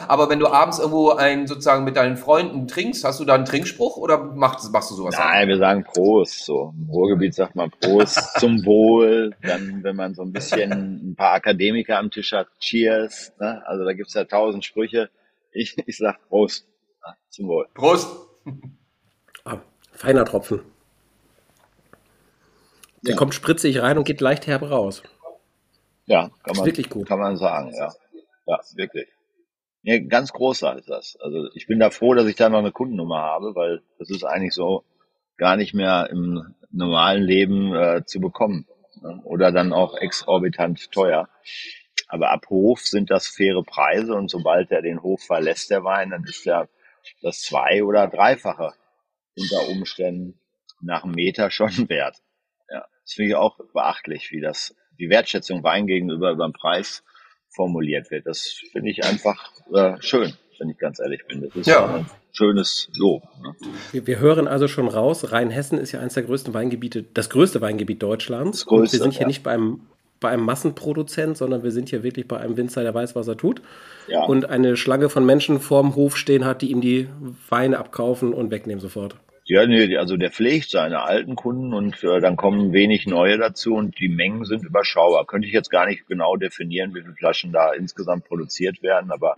Aber 0.08 0.30
wenn 0.30 0.38
du 0.38 0.46
abends 0.46 0.78
irgendwo 0.78 1.10
ein 1.10 1.48
sozusagen 1.48 1.82
mit 1.82 1.96
deinen 1.96 2.16
Freunden 2.16 2.68
trinkst, 2.68 3.02
hast 3.02 3.18
du 3.18 3.24
da 3.24 3.34
einen 3.34 3.46
Trinkspruch 3.46 3.96
oder 3.96 4.18
machst, 4.18 4.72
machst 4.72 4.92
du 4.92 4.94
sowas? 4.94 5.16
Nein, 5.18 5.42
an? 5.42 5.48
wir 5.48 5.58
sagen 5.58 5.82
Prost. 5.82 6.44
So 6.44 6.72
im 6.78 6.88
Ruhrgebiet 6.88 7.34
sagt 7.34 7.56
man 7.56 7.72
Prost 7.80 8.34
zum 8.38 8.64
Wohl. 8.64 9.34
Dann, 9.42 9.82
wenn 9.82 9.96
man 9.96 10.14
so 10.14 10.22
ein 10.22 10.32
bisschen 10.32 10.70
ein 10.70 11.16
paar 11.16 11.34
Akademiker 11.34 11.98
am 11.98 12.12
Tisch 12.12 12.32
hat, 12.32 12.46
Cheers. 12.60 13.32
Ne? 13.40 13.60
Also 13.66 13.84
da 13.84 13.92
gibt's 13.92 14.14
ja 14.14 14.24
tausend 14.24 14.64
Sprüche. 14.64 15.10
Ich, 15.50 15.76
ich 15.84 15.98
sag 15.98 16.16
Prost. 16.28 16.66
Zum 17.28 17.48
Wohl. 17.48 17.66
Prost. 17.74 18.08
Ah, 19.44 19.58
feiner 19.92 20.24
Tropfen. 20.24 20.60
Der 23.04 23.12
ja. 23.12 23.16
kommt 23.16 23.34
spritzig 23.34 23.80
rein 23.80 23.98
und 23.98 24.04
geht 24.04 24.20
leicht 24.20 24.46
herb 24.46 24.62
raus. 24.62 25.02
Ja, 26.06 26.30
kann 26.42 26.56
man, 26.56 26.66
wirklich 26.66 26.90
gut. 26.90 27.06
kann 27.06 27.18
man 27.18 27.36
sagen, 27.36 27.72
ja. 27.74 27.92
Ja, 28.46 28.60
wirklich. 28.74 29.08
Ja, 29.82 29.98
ganz 29.98 30.32
großer 30.32 30.76
ist 30.78 30.88
das. 30.88 31.16
Also 31.20 31.48
ich 31.54 31.66
bin 31.66 31.80
da 31.80 31.90
froh, 31.90 32.14
dass 32.14 32.26
ich 32.26 32.36
da 32.36 32.48
noch 32.48 32.58
eine 32.58 32.72
Kundennummer 32.72 33.18
habe, 33.18 33.54
weil 33.54 33.82
das 33.98 34.10
ist 34.10 34.24
eigentlich 34.24 34.54
so 34.54 34.84
gar 35.36 35.56
nicht 35.56 35.74
mehr 35.74 36.08
im 36.10 36.54
normalen 36.70 37.22
Leben 37.22 37.74
äh, 37.74 38.04
zu 38.04 38.20
bekommen. 38.20 38.66
Ne? 39.00 39.20
Oder 39.24 39.50
dann 39.50 39.72
auch 39.72 39.96
exorbitant 39.96 40.92
teuer. 40.92 41.28
Aber 42.08 42.30
ab 42.30 42.46
Hof 42.48 42.80
sind 42.80 43.10
das 43.10 43.26
faire 43.26 43.62
Preise 43.62 44.14
und 44.14 44.30
sobald 44.30 44.70
er 44.70 44.82
den 44.82 45.02
Hof 45.02 45.22
verlässt, 45.22 45.70
der 45.70 45.82
Wein, 45.82 46.10
dann 46.10 46.24
ist 46.24 46.46
er 46.46 46.68
das 47.22 47.40
zwei- 47.40 47.82
oder 47.82 48.06
dreifache 48.06 48.74
unter 49.36 49.68
Umständen 49.68 50.38
nach 50.80 51.04
einem 51.04 51.14
Meter 51.14 51.50
schon 51.50 51.70
wert. 51.88 52.16
Das 53.04 53.14
finde 53.14 53.30
ich 53.30 53.34
auch 53.36 53.58
beachtlich, 53.72 54.30
wie 54.30 54.40
das 54.40 54.74
die 54.98 55.10
Wertschätzung 55.10 55.62
Wein 55.64 55.86
gegenüber 55.86 56.30
über 56.30 56.46
den 56.46 56.52
Preis 56.52 57.02
formuliert 57.50 58.10
wird. 58.10 58.26
Das 58.26 58.60
finde 58.72 58.90
ich 58.90 59.04
einfach 59.04 59.50
äh, 59.72 59.94
schön, 60.00 60.32
wenn 60.58 60.70
ich 60.70 60.78
ganz 60.78 61.00
ehrlich 61.00 61.26
bin. 61.26 61.42
Das 61.42 61.54
ist 61.54 61.66
Ja. 61.66 61.96
ein 61.96 62.06
schönes 62.32 62.88
Lob. 62.96 63.22
Ne? 63.42 63.54
Wir, 63.92 64.06
wir 64.06 64.18
hören 64.18 64.48
also 64.48 64.68
schon 64.68 64.88
raus, 64.88 65.32
Rheinhessen 65.32 65.78
ist 65.78 65.92
ja 65.92 66.00
eines 66.00 66.14
der 66.14 66.22
größten 66.22 66.54
Weingebiete, 66.54 67.02
das 67.02 67.30
größte 67.30 67.60
Weingebiet 67.60 68.02
Deutschlands. 68.02 68.60
Das 68.60 68.66
größte, 68.66 68.82
und 68.82 68.92
wir 68.92 69.02
sind 69.04 69.12
hier 69.12 69.22
ja. 69.22 69.26
nicht 69.26 69.42
bei 69.42 69.52
einem, 69.52 69.80
bei 70.20 70.30
einem 70.30 70.44
Massenproduzent, 70.44 71.36
sondern 71.36 71.62
wir 71.62 71.72
sind 71.72 71.88
hier 71.90 72.02
wirklich 72.02 72.28
bei 72.28 72.38
einem 72.38 72.56
Winzer, 72.56 72.82
der 72.82 72.94
weiß, 72.94 73.16
was 73.16 73.28
er 73.28 73.36
tut. 73.36 73.60
Ja. 74.08 74.24
Und 74.24 74.48
eine 74.48 74.76
Schlange 74.76 75.08
von 75.10 75.26
Menschen 75.26 75.60
vorm 75.60 75.94
Hof 75.94 76.16
stehen 76.16 76.44
hat, 76.44 76.62
die 76.62 76.70
ihm 76.70 76.80
die 76.80 77.08
Weine 77.48 77.78
abkaufen 77.78 78.32
und 78.32 78.50
wegnehmen 78.50 78.80
sofort. 78.80 79.16
Ja, 79.44 79.66
nee, 79.66 79.96
also 79.96 80.16
der 80.16 80.30
pflegt 80.30 80.70
seine 80.70 81.02
alten 81.02 81.34
Kunden 81.34 81.74
und 81.74 82.02
äh, 82.04 82.20
dann 82.20 82.36
kommen 82.36 82.72
wenig 82.72 83.06
neue 83.06 83.38
dazu 83.38 83.74
und 83.74 83.98
die 83.98 84.08
Mengen 84.08 84.44
sind 84.44 84.64
überschaubar. 84.64 85.26
Könnte 85.26 85.48
ich 85.48 85.52
jetzt 85.52 85.70
gar 85.70 85.86
nicht 85.86 86.06
genau 86.06 86.36
definieren, 86.36 86.94
wie 86.94 87.02
viele 87.02 87.14
Flaschen 87.14 87.52
da 87.52 87.72
insgesamt 87.72 88.24
produziert 88.24 88.82
werden, 88.82 89.10
aber 89.10 89.34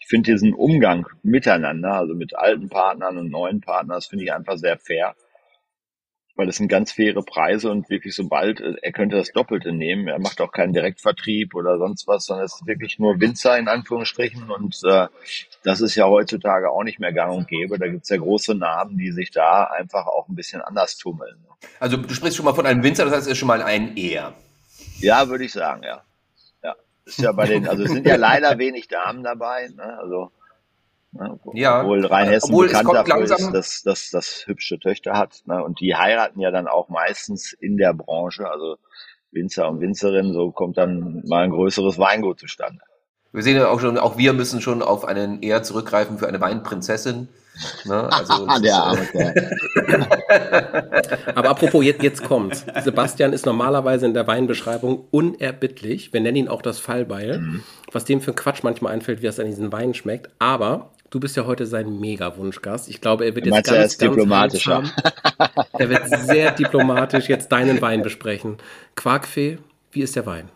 ich 0.00 0.06
finde 0.06 0.32
diesen 0.32 0.54
Umgang 0.54 1.06
miteinander, 1.22 1.92
also 1.92 2.14
mit 2.14 2.34
alten 2.34 2.70
Partnern 2.70 3.18
und 3.18 3.30
neuen 3.30 3.60
Partnern, 3.60 3.96
das 3.96 4.06
finde 4.06 4.24
ich 4.24 4.32
einfach 4.32 4.56
sehr 4.56 4.78
fair. 4.78 5.14
Weil 6.36 6.46
das 6.46 6.56
sind 6.56 6.68
ganz 6.68 6.92
faire 6.92 7.22
Preise 7.22 7.70
und 7.70 7.88
wirklich 7.90 8.14
sobald, 8.14 8.60
äh, 8.60 8.74
er 8.82 8.92
könnte 8.92 9.16
das 9.16 9.30
Doppelte 9.32 9.72
nehmen, 9.72 10.08
er 10.08 10.18
macht 10.18 10.40
auch 10.40 10.50
keinen 10.50 10.72
Direktvertrieb 10.72 11.54
oder 11.54 11.78
sonst 11.78 12.08
was, 12.08 12.26
sondern 12.26 12.46
es 12.46 12.54
ist 12.54 12.66
wirklich 12.66 12.98
nur 12.98 13.20
Winzer 13.20 13.56
in 13.56 13.68
Anführungsstrichen 13.68 14.50
und 14.50 14.78
äh, 14.84 15.06
das 15.62 15.80
ist 15.80 15.94
ja 15.94 16.06
heutzutage 16.06 16.70
auch 16.70 16.82
nicht 16.82 16.98
mehr 16.98 17.12
gang 17.12 17.32
und 17.32 17.48
gäbe. 17.48 17.78
Da 17.78 17.86
gibt's 17.86 18.08
ja 18.08 18.16
große 18.16 18.54
Namen, 18.54 18.98
die 18.98 19.12
sich 19.12 19.30
da 19.30 19.64
einfach 19.64 20.06
auch 20.06 20.28
ein 20.28 20.34
bisschen 20.34 20.60
anders 20.60 20.96
tummeln. 20.96 21.36
Also 21.80 21.96
du 21.96 22.12
sprichst 22.12 22.36
schon 22.36 22.44
mal 22.44 22.54
von 22.54 22.66
einem 22.66 22.82
Winzer, 22.82 23.04
das 23.04 23.14
heißt, 23.14 23.26
es 23.26 23.32
ist 23.32 23.38
schon 23.38 23.48
mal 23.48 23.62
ein 23.62 23.96
Er. 23.96 24.34
Ja, 24.98 25.28
würde 25.28 25.44
ich 25.44 25.52
sagen, 25.52 25.82
ja. 25.82 26.02
Ja. 26.62 26.74
Ist 27.04 27.20
ja 27.20 27.32
bei 27.32 27.46
den, 27.46 27.68
also 27.68 27.84
es 27.84 27.92
sind 27.92 28.06
ja 28.06 28.16
leider 28.16 28.58
wenig 28.58 28.88
Damen 28.88 29.22
dabei, 29.22 29.68
ne? 29.68 29.98
Also 29.98 30.32
ne? 31.14 31.38
Ja. 31.54 31.80
obwohl 31.82 32.04
Rheinhessen 32.04 32.50
Obwohl 32.50 32.66
bekannt 32.66 32.86
kommt 32.86 32.98
dafür 32.98 33.16
langsam- 33.16 33.38
ist, 33.38 33.52
dass, 33.54 33.82
dass 33.82 34.10
das 34.10 34.44
hübsche 34.46 34.78
Töchter 34.78 35.14
hat. 35.14 35.42
Ne? 35.46 35.62
Und 35.62 35.80
die 35.80 35.94
heiraten 35.94 36.40
ja 36.40 36.50
dann 36.50 36.68
auch 36.68 36.88
meistens 36.88 37.52
in 37.52 37.76
der 37.76 37.94
Branche, 37.94 38.48
also 38.50 38.76
Winzer 39.32 39.68
und 39.68 39.80
Winzerinnen, 39.80 40.32
so 40.32 40.50
kommt 40.52 40.76
dann 40.78 41.22
mal 41.26 41.44
ein 41.44 41.50
größeres 41.50 41.98
Weingut 41.98 42.38
zustande. 42.40 42.80
Wir 43.32 43.42
sehen 43.42 43.56
ja 43.56 43.68
auch 43.68 43.80
schon, 43.80 43.98
auch 43.98 44.16
wir 44.16 44.32
müssen 44.32 44.60
schon 44.60 44.80
auf 44.80 45.04
einen 45.04 45.42
Er 45.42 45.64
zurückgreifen 45.64 46.18
für 46.18 46.28
eine 46.28 46.40
Weinprinzessin. 46.40 47.28
Ne? 47.84 48.12
Also, 48.12 48.46
der 48.62 48.76
arme. 48.76 49.08
Aber 51.34 51.50
apropos, 51.50 51.84
jetzt, 51.84 52.02
jetzt 52.02 52.22
kommt's. 52.22 52.64
Sebastian 52.82 53.32
ist 53.32 53.44
normalerweise 53.44 54.06
in 54.06 54.14
der 54.14 54.26
Weinbeschreibung 54.28 55.06
unerbittlich. 55.10 56.12
Wir 56.12 56.20
nennen 56.20 56.36
ihn 56.36 56.48
auch 56.48 56.62
das 56.62 56.78
Fallbeil. 56.78 57.60
Was 57.90 58.04
dem 58.04 58.20
für 58.20 58.32
Quatsch 58.34 58.62
manchmal 58.62 58.92
einfällt, 58.92 59.22
wie 59.22 59.26
es 59.26 59.40
an 59.40 59.46
diesen 59.46 59.72
Weinen 59.72 59.94
schmeckt. 59.94 60.30
Aber 60.38 60.90
du 61.10 61.20
bist 61.20 61.36
ja 61.36 61.46
heute 61.46 61.66
sein 61.66 62.00
Mega-Wunschgast. 62.00 62.88
Ich 62.88 63.00
glaube, 63.00 63.24
er 63.24 63.34
wird 63.34 63.46
jetzt 63.46 63.54
er 63.54 63.62
ganz, 63.62 63.92
ist 63.92 63.98
ganz 63.98 64.10
diplomatischer. 64.10 64.76
handsam. 64.76 64.94
Er 65.76 65.90
wird 65.90 66.08
sehr 66.08 66.52
diplomatisch 66.52 67.28
jetzt 67.28 67.50
deinen 67.50 67.80
Wein 67.82 68.02
besprechen. 68.02 68.58
Quarkfee, 68.94 69.58
wie 69.90 70.02
ist 70.02 70.14
der 70.14 70.24
Wein? 70.24 70.48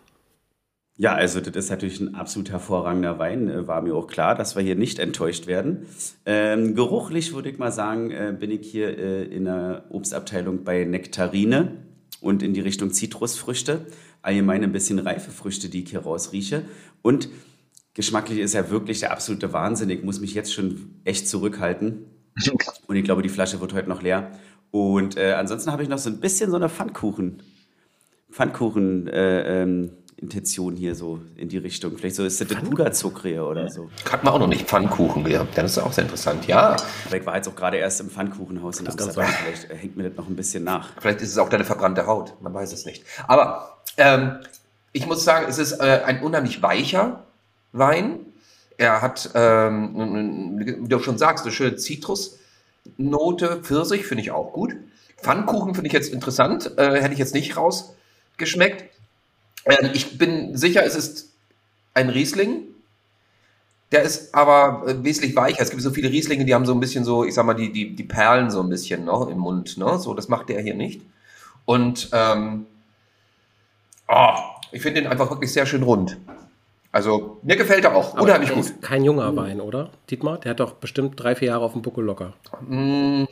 Ja, 1.01 1.15
also 1.15 1.41
das 1.41 1.55
ist 1.55 1.71
natürlich 1.71 2.01
ein 2.01 2.17
absolut 2.17 2.51
hervorragender 2.51 3.21
Wein. 3.21 3.49
Äh, 3.49 3.69
War 3.69 3.83
mir 3.83 3.95
auch 3.95 4.09
klar, 4.09 4.35
dass 4.35 4.57
wir 4.57 4.63
hier 4.63 4.75
nicht 4.75 4.99
enttäuscht 4.99 5.47
werden. 5.47 5.87
Ähm, 6.27 6.75
geruchlich 6.75 7.33
würde 7.35 7.51
ich 7.51 7.59
mal 7.59 7.71
sagen, 7.71 8.11
äh, 8.11 8.35
bin 8.39 8.51
ich 8.51 8.69
hier 8.69 8.99
äh, 8.99 9.23
in 9.25 9.45
der 9.45 9.85
Obstabteilung 9.91 10.65
bei 10.65 10.85
Nektarine 10.85 11.73
und 12.21 12.43
in 12.43 12.53
die 12.53 12.61
Richtung 12.61 12.91
Zitrusfrüchte. 12.91 13.87
Allgemein 14.23 14.65
ein 14.65 14.73
bisschen 14.73 14.99
reife 14.99 15.31
Früchte, 15.31 15.69
die 15.69 15.85
ich 15.85 15.91
hier 15.91 16.01
rausrieche. 16.01 16.63
Und 17.03 17.29
geschmacklich 17.99 18.39
ist 18.39 18.55
er 18.55 18.71
wirklich 18.71 19.01
der 19.01 19.11
absolute 19.11 19.53
Wahnsinn. 19.53 19.91
Ich 19.91 20.05
muss 20.05 20.21
mich 20.21 20.33
jetzt 20.33 20.55
schon 20.55 21.01
echt 21.05 21.27
zurückhalten. 21.27 22.05
Und 22.87 22.95
ich 22.95 23.03
glaube, 23.03 23.23
die 23.23 23.29
Flasche 23.29 23.61
wird 23.61 23.73
heute 23.73 23.89
noch 23.89 24.03
leer. 24.03 24.31
Und 24.71 25.17
äh, 25.17 25.33
ansonsten 25.33 25.73
habe 25.73 25.83
ich 25.83 25.89
noch 25.89 25.99
so 25.99 26.09
ein 26.09 26.21
bisschen 26.21 26.49
so 26.53 26.57
eine 26.57 26.69
Pfannkuchen. 26.69 27.43
Pfannkuchen 28.31 29.09
äh, 29.09 29.63
ähm, 29.63 29.91
Intention 30.17 30.77
hier 30.77 30.95
so 30.95 31.21
in 31.35 31.49
die 31.49 31.59
Richtung. 31.59 31.99
Vielleicht 31.99 32.15
so 32.15 32.25
ist 32.25 32.41
das 32.41 32.47
Puderzucker 32.47 33.49
oder 33.49 33.69
so. 33.69 33.91
Hat 34.09 34.23
man 34.23 34.33
auch 34.33 34.39
noch 34.39 34.47
nicht 34.47 34.69
Pfannkuchen 34.69 35.25
gehabt. 35.25 35.59
Das 35.59 35.73
ist 35.73 35.79
auch 35.79 35.93
sehr 35.93 36.05
interessant. 36.05 36.47
Ja, 36.47 36.77
Aber 37.07 37.17
ich 37.17 37.27
war 37.27 37.35
jetzt 37.35 37.49
auch 37.49 37.57
gerade 37.57 37.79
erst 37.79 38.01
im 38.01 38.11
Pfannkuchenhaus 38.11 38.79
in 38.79 38.87
Amsterdam. 38.87 39.27
Vielleicht 39.43 39.73
äh, 39.73 39.75
hängt 39.75 39.97
mir 39.97 40.05
das 40.09 40.17
noch 40.17 40.29
ein 40.29 40.37
bisschen 40.37 40.63
nach. 40.63 40.91
vielleicht 41.01 41.21
ist 41.23 41.31
es 41.31 41.39
auch 41.39 41.49
deine 41.49 41.65
verbrannte 41.65 42.07
Haut. 42.07 42.41
Man 42.41 42.55
weiß 42.55 42.73
es 42.73 42.87
nicht. 42.87 43.03
Aber 43.27 43.81
ähm, 43.97 44.37
ich 44.93 45.05
muss 45.09 45.25
sagen, 45.25 45.47
es 45.49 45.59
ist 45.59 45.73
äh, 45.81 46.03
ein 46.05 46.23
unheimlich 46.23 46.63
weicher 46.63 47.25
Wein. 47.73 48.21
Er 48.77 49.03
hat, 49.03 49.31
ähm, 49.35 50.61
wie 50.61 50.89
du 50.89 50.99
schon 51.01 51.19
sagst, 51.19 51.45
eine 51.45 51.53
schöne 51.53 51.77
Zitrusnote. 51.77 53.61
Pfirsich 53.63 54.07
finde 54.07 54.23
ich 54.23 54.31
auch 54.31 54.53
gut. 54.53 54.77
Pfannkuchen 55.21 55.75
finde 55.75 55.89
ich 55.89 55.93
jetzt 55.93 56.13
interessant. 56.13 56.79
Äh, 56.79 57.01
hätte 57.03 57.13
ich 57.13 57.19
jetzt 57.19 57.35
nicht 57.35 57.57
rausgeschmeckt. 57.57 58.85
Ähm, 59.65 59.91
ich 59.93 60.17
bin 60.17 60.57
sicher, 60.57 60.85
es 60.85 60.95
ist 60.95 61.33
ein 61.95 62.09
Riesling. 62.09 62.63
Der 63.91 64.03
ist 64.03 64.35
aber 64.35 64.87
äh, 64.87 65.03
wesentlich 65.03 65.35
weicher. 65.35 65.63
Es 65.63 65.71
gibt 65.71 65.83
so 65.83 65.91
viele 65.91 66.11
Rieslinge, 66.11 66.45
die 66.45 66.55
haben 66.55 66.67
so 66.67 66.73
ein 66.73 66.81
bisschen 66.81 67.05
so, 67.05 67.25
ich 67.25 67.35
sag 67.35 67.47
mal, 67.47 67.55
die, 67.55 67.73
die, 67.73 67.97
die 67.97 68.05
Perlen 68.05 68.51
so 68.51 68.61
ein 68.63 68.69
bisschen 68.69 69.07
ne, 69.07 69.29
im 69.31 69.39
Mund. 69.39 69.79
Ne? 69.79 69.99
So, 69.99 70.15
das 70.15 70.29
macht 70.29 70.51
der 70.51 70.61
hier 70.61 70.75
nicht. 70.75 71.03
Und 71.65 72.11
ähm, 72.13 72.67
oh, 74.07 74.35
ich 74.73 74.83
finde 74.83 75.03
den 75.03 75.11
einfach 75.11 75.31
wirklich 75.31 75.53
sehr 75.53 75.67
schön 75.67 75.83
rund. 75.83 76.17
Also, 76.91 77.39
mir 77.43 77.57
gefällt 77.57 77.85
er 77.85 77.95
auch. 77.95 78.15
Aber 78.15 78.23
Unheimlich 78.23 78.51
gut. 78.51 78.61
ist 78.65 78.81
kein 78.83 79.05
junger 79.05 79.35
Wein, 79.37 79.61
oder? 79.61 79.91
Dietmar, 80.11 80.39
der 80.39 80.51
hat 80.51 80.61
doch 80.61 80.73
bestimmt 80.75 81.21
drei, 81.21 81.35
vier 81.35 81.49
Jahre 81.49 81.65
auf 81.65 81.73
dem 81.73 81.83
Buckel 81.83 82.05
locker. 82.05 82.33
Mm, 82.67 83.25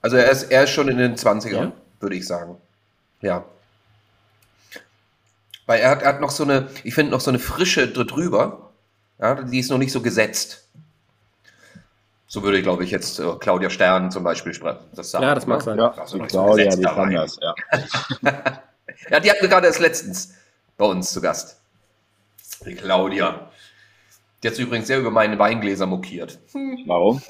Also, 0.00 0.16
er 0.16 0.30
ist, 0.30 0.44
er 0.44 0.64
ist 0.64 0.70
schon 0.70 0.88
in 0.88 0.96
den 0.98 1.16
20ern, 1.16 1.52
Ja? 1.52 1.72
würde 2.00 2.16
ich 2.16 2.26
sagen. 2.26 2.56
Ja. 3.20 3.44
Weil 5.66 5.80
er 5.80 5.90
hat, 5.90 6.02
er 6.02 6.08
hat 6.08 6.20
noch 6.20 6.30
so 6.30 6.42
eine, 6.44 6.68
ich 6.82 6.94
finde 6.94 7.12
noch 7.12 7.20
so 7.20 7.30
eine 7.30 7.38
Frische 7.38 7.88
dr- 7.88 8.06
drüber. 8.06 8.70
Ja, 9.20 9.34
die 9.42 9.58
ist 9.60 9.70
noch 9.70 9.78
nicht 9.78 9.92
so 9.92 10.00
gesetzt. 10.00 10.66
So 12.26 12.42
würde, 12.42 12.62
glaube 12.62 12.82
ich, 12.84 12.90
jetzt 12.90 13.20
äh, 13.20 13.24
Claudia 13.38 13.68
Stern 13.70 14.10
zum 14.10 14.24
Beispiel 14.24 14.52
spre- 14.52 14.78
das 14.94 15.10
sagen. 15.10 15.22
Ja, 15.24 15.34
das 15.34 15.46
mag 15.46 15.58
ne? 15.58 15.64
sein. 15.64 15.78
Ja, 15.78 15.92
Also 15.92 16.16
die 16.16 16.22
noch 16.22 16.30
so 16.30 16.42
Claudia, 16.44 16.74
die 16.74 16.82
kann 16.82 17.12
das, 17.12 17.38
ja. 17.40 17.54
Ja, 19.10 19.20
die 19.20 19.30
hatten 19.30 19.42
wir 19.42 19.48
gerade 19.48 19.66
erst 19.66 19.80
letztens 19.80 20.34
bei 20.76 20.84
uns 20.84 21.12
zu 21.12 21.20
Gast. 21.20 21.58
Die 22.66 22.74
Claudia. 22.74 23.50
Die 24.42 24.48
hat 24.48 24.56
sich 24.56 24.66
übrigens 24.66 24.88
sehr 24.88 24.98
über 24.98 25.12
meine 25.12 25.38
Weingläser 25.38 25.86
mokiert. 25.86 26.40
Warum? 26.86 27.22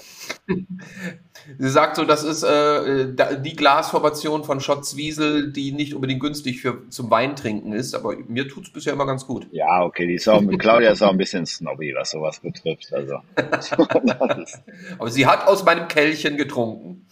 Sie 1.58 1.68
sagt 1.68 1.96
so, 1.96 2.04
das 2.04 2.24
ist 2.24 2.42
äh, 2.42 3.12
die 3.42 3.54
Glasformation 3.54 4.44
von 4.44 4.60
Schotzwiesel, 4.60 5.52
die 5.52 5.72
nicht 5.72 5.94
unbedingt 5.94 6.20
günstig 6.20 6.62
für, 6.62 6.88
zum 6.88 7.10
Weintrinken 7.10 7.74
ist, 7.74 7.94
aber 7.94 8.16
mir 8.28 8.48
tut 8.48 8.64
es 8.64 8.72
bisher 8.72 8.94
immer 8.94 9.04
ganz 9.04 9.26
gut. 9.26 9.46
Ja, 9.50 9.82
okay, 9.82 10.06
die 10.06 10.14
ist 10.14 10.26
auch, 10.28 10.40
Claudia 10.58 10.92
ist 10.92 11.02
auch 11.02 11.10
ein 11.10 11.18
bisschen 11.18 11.44
snobby, 11.44 11.92
was 11.94 12.12
sowas 12.12 12.40
betrifft. 12.40 12.92
Also. 12.92 13.18
Aber 14.98 15.10
sie 15.10 15.26
hat 15.26 15.46
aus 15.46 15.64
meinem 15.64 15.88
Kelchen 15.88 16.36
getrunken. 16.36 17.06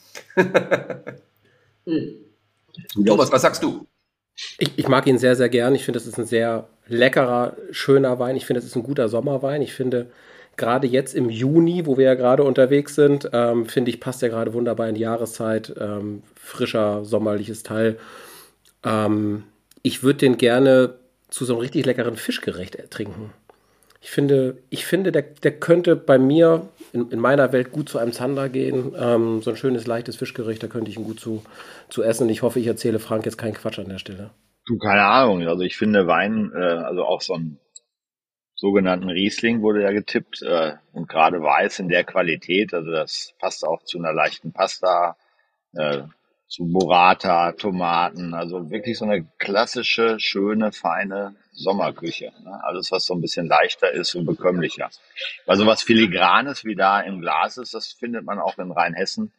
Thomas, 3.05 3.33
was 3.33 3.43
sagst 3.43 3.62
du? 3.62 3.87
Ich, 4.59 4.73
ich 4.77 4.89
mag 4.89 5.07
ihn 5.07 5.19
sehr, 5.19 5.37
sehr 5.37 5.49
gern. 5.49 5.75
Ich 5.75 5.85
finde, 5.85 5.99
das 5.99 6.07
ist 6.07 6.19
ein 6.19 6.27
sehr 6.27 6.69
leckerer, 6.87 7.57
schöner 7.71 8.19
Wein. 8.19 8.37
Ich 8.37 8.47
finde, 8.47 8.61
das 8.61 8.69
ist 8.69 8.77
ein 8.77 8.83
guter 8.83 9.09
Sommerwein. 9.09 9.63
Ich 9.63 9.75
finde, 9.75 10.11
gerade 10.57 10.87
jetzt 10.87 11.15
im 11.15 11.31
Juni, 11.31 11.87
wo 11.87 11.97
wir 11.97 12.07
ja 12.07 12.15
gerade 12.15 12.43
unterwegs 12.43 12.95
sind, 12.95 13.31
ähm, 13.33 13.67
finde 13.67 13.91
ich, 13.91 14.01
passt 14.01 14.23
er 14.23 14.29
gerade 14.29 14.53
wunderbar 14.53 14.89
in 14.89 14.95
die 14.95 15.03
Jahreszeit. 15.03 15.75
Ähm, 15.79 16.23
frischer, 16.35 17.05
sommerliches 17.05 17.63
Teil. 17.63 17.99
Ähm, 18.85 19.45
ich 19.83 20.03
würde 20.03 20.19
den 20.19 20.37
gerne 20.37 20.95
zu 21.31 21.45
so 21.45 21.55
einem 21.55 21.61
richtig 21.61 21.87
leckeren 21.87 22.17
Fischgericht 22.17 22.91
trinken. 22.91 23.33
Ich 24.03 24.11
finde, 24.11 24.59
ich 24.71 24.85
finde 24.87 25.13
der, 25.13 25.23
der 25.23 25.53
könnte 25.53 25.97
bei 25.97 26.19
mir 26.19 26.69
in, 26.93 27.11
in 27.11 27.21
meiner 27.21 27.53
Welt 27.53 27.73
gut 27.73 27.89
zu 27.89 27.99
einem 27.99 28.13
Zander 28.13 28.49
gehen. 28.49 28.93
Ähm, 28.99 29.43
so 29.43 29.51
ein 29.51 29.57
schönes, 29.57 29.87
leichtes 29.87 30.17
Fischgericht, 30.17 30.63
da 30.63 30.67
könnte 30.67 30.91
ich 30.91 30.97
ihn 30.97 31.05
gut 31.05 31.21
zu, 31.21 31.43
zu 31.89 32.03
essen. 32.03 32.29
Ich 32.29 32.43
hoffe, 32.43 32.61
ich 32.61 32.67
erzähle 32.67 32.99
Frank 32.99 33.25
jetzt 33.25 33.39
keinen 33.39 33.55
Quatsch 33.55 33.79
an 33.79 33.89
der 33.89 33.99
Stelle. 33.99 34.31
Du, 34.67 34.79
keine 34.79 35.05
Ahnung. 35.05 35.47
Also 35.47 35.63
ich 35.63 35.77
finde 35.77 36.07
Wein, 36.07 36.53
äh, 36.55 36.59
also 36.59 37.05
auch 37.05 37.21
so 37.21 37.35
ein 37.35 37.59
sogenannten 38.55 39.09
Riesling 39.09 39.63
wurde 39.63 39.83
ja 39.83 39.91
getippt 39.91 40.43
äh, 40.43 40.75
und 40.93 41.09
gerade 41.09 41.43
Weiß 41.43 41.79
in 41.79 41.89
der 41.89 42.05
Qualität, 42.05 42.75
also 42.75 42.91
das 42.91 43.33
passt 43.39 43.67
auch 43.67 43.83
zu 43.85 43.99
einer 43.99 44.13
leichten 44.13 44.53
Pasta, 44.53 45.17
äh, 45.73 46.03
zu 46.47 46.67
Burrata, 46.67 47.53
Tomaten, 47.53 48.35
also 48.35 48.71
wirklich 48.71 48.99
so 48.99 49.07
eine 49.07 49.25
klassische, 49.39 50.21
schöne, 50.21 50.73
feine 50.73 51.37
Sommerküche. 51.62 52.33
Ne? 52.43 52.61
Alles, 52.64 52.90
was 52.90 53.05
so 53.07 53.14
ein 53.14 53.21
bisschen 53.21 53.47
leichter 53.47 53.90
ist 53.90 54.14
und 54.14 54.26
bekömmlicher. 54.26 54.90
Also 55.47 55.67
was 55.67 55.83
Filigranes 55.83 56.64
wie 56.64 56.75
da 56.75 57.00
im 57.00 57.21
Glas 57.21 57.57
ist, 57.59 57.75
das 57.75 57.93
findet 57.93 58.25
man 58.25 58.38
auch 58.38 58.59
in 58.59 58.73
Rheinhessen 58.73 59.33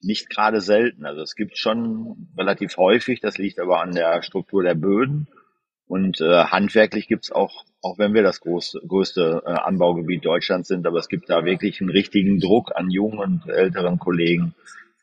nicht 0.00 0.30
gerade 0.30 0.60
selten. 0.60 1.06
Also 1.06 1.22
es 1.22 1.34
gibt 1.34 1.58
schon 1.58 2.28
relativ 2.36 2.76
häufig, 2.76 3.20
das 3.20 3.38
liegt 3.38 3.58
aber 3.58 3.80
an 3.80 3.92
der 3.92 4.22
Struktur 4.22 4.62
der 4.62 4.74
Böden. 4.74 5.28
Und 5.88 6.20
äh, 6.20 6.44
handwerklich 6.44 7.06
gibt's 7.06 7.30
auch, 7.30 7.64
auch 7.80 7.96
wenn 7.96 8.12
wir 8.12 8.24
das 8.24 8.40
große, 8.40 8.80
größte 8.86 9.42
äh, 9.46 9.50
Anbaugebiet 9.50 10.24
Deutschlands 10.24 10.66
sind, 10.66 10.84
aber 10.84 10.98
es 10.98 11.08
gibt 11.08 11.30
da 11.30 11.44
wirklich 11.44 11.80
einen 11.80 11.90
richtigen 11.90 12.40
Druck 12.40 12.72
an 12.74 12.90
jungen 12.90 13.20
und 13.20 13.48
älteren 13.48 14.00
Kollegen, 14.00 14.54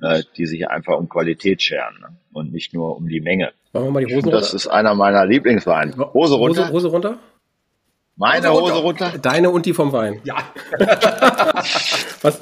äh, 0.01 0.23
die 0.37 0.45
sich 0.45 0.67
einfach 0.67 0.97
um 0.97 1.09
Qualität 1.09 1.61
scheren 1.61 1.99
ne? 2.01 2.17
und 2.33 2.51
nicht 2.51 2.73
nur 2.73 2.95
um 2.97 3.07
die 3.07 3.21
Menge. 3.21 3.51
Wollen 3.71 3.85
wir 3.85 3.91
mal 3.91 4.05
die 4.05 4.15
Hosen 4.15 4.31
Das 4.31 4.45
runter? 4.45 4.55
ist 4.55 4.67
einer 4.67 4.93
meiner 4.95 5.25
Lieblingsweine. 5.25 5.95
Hose 6.13 6.35
runter. 6.35 6.63
Hose, 6.65 6.73
Hose 6.73 6.87
runter? 6.89 7.19
Meine 8.15 8.49
Hose 8.51 8.73
Hose 8.73 8.81
runter. 8.81 9.17
Deine 9.19 9.49
und 9.49 9.65
die 9.65 9.73
vom 9.73 9.91
Wein. 9.91 10.21
Ja. 10.23 10.35
Was, 12.21 12.39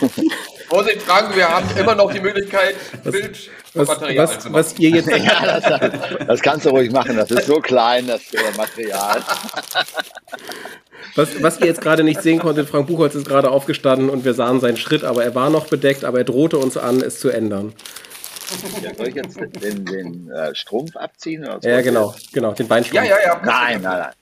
Vorsicht, 0.70 1.02
Frank, 1.02 1.34
wir 1.36 1.48
haben 1.48 1.66
immer 1.76 1.96
noch 1.96 2.12
die 2.12 2.20
Möglichkeit, 2.20 2.76
was, 3.02 3.12
Bildmaterial 3.12 4.24
was, 4.28 4.38
zu 4.38 4.50
machen. 4.50 4.54
was 4.54 4.78
ihr 4.78 4.90
jetzt. 4.90 5.10
Ja, 5.16 5.60
das, 5.60 6.26
das 6.26 6.40
kannst 6.42 6.64
du 6.64 6.70
ruhig 6.70 6.92
machen. 6.92 7.16
Das 7.16 7.30
ist 7.30 7.46
so 7.46 7.60
klein, 7.60 8.06
das 8.06 8.22
Material. 8.56 9.20
Was, 11.16 11.42
was 11.42 11.58
ihr 11.60 11.66
jetzt 11.66 11.80
gerade 11.80 12.04
nicht 12.04 12.22
sehen 12.22 12.38
konntet, 12.38 12.68
Frank 12.68 12.86
Buchholz 12.86 13.16
ist 13.16 13.26
gerade 13.26 13.50
aufgestanden 13.50 14.08
und 14.10 14.24
wir 14.24 14.34
sahen 14.34 14.60
seinen 14.60 14.76
Schritt, 14.76 15.02
aber 15.02 15.24
er 15.24 15.34
war 15.34 15.50
noch 15.50 15.66
bedeckt, 15.66 16.04
aber 16.04 16.18
er 16.18 16.24
drohte 16.24 16.58
uns 16.58 16.76
an, 16.76 17.02
es 17.02 17.18
zu 17.18 17.30
ändern. 17.30 17.74
Ja, 18.82 18.94
soll 18.94 19.08
ich 19.08 19.14
jetzt 19.14 19.38
den, 19.40 19.84
den 19.84 20.30
äh, 20.30 20.54
Strumpf 20.54 20.96
abziehen? 20.96 21.46
Ja, 21.62 21.80
genau, 21.80 22.14
genau, 22.32 22.52
den 22.52 22.66
Ja, 22.66 22.68
Beinschwung. 22.68 23.04
ja, 23.04 23.16
ja. 23.24 23.40
Nein, 23.44 23.82
nein, 23.82 23.98
nein. 23.98 24.12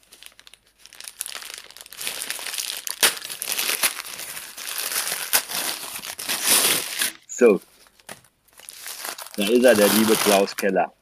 So. 7.39 7.61
Da 9.37 9.45
ist 9.45 9.65
er, 9.65 9.77
der 9.77 9.87
liebe 9.87 10.15
Klaus 10.25 10.57
Keller. 10.57 10.93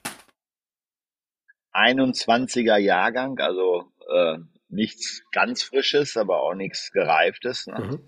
21er 1.73 2.77
Jahrgang, 2.77 3.39
also 3.39 3.85
äh, 4.13 4.37
nichts 4.69 5.23
ganz 5.33 5.63
Frisches, 5.63 6.19
aber 6.19 6.43
auch 6.43 6.55
nichts 6.55 6.93
Gereiftes. 6.93 7.67
Ne? 7.67 7.79
Mhm. 7.79 8.01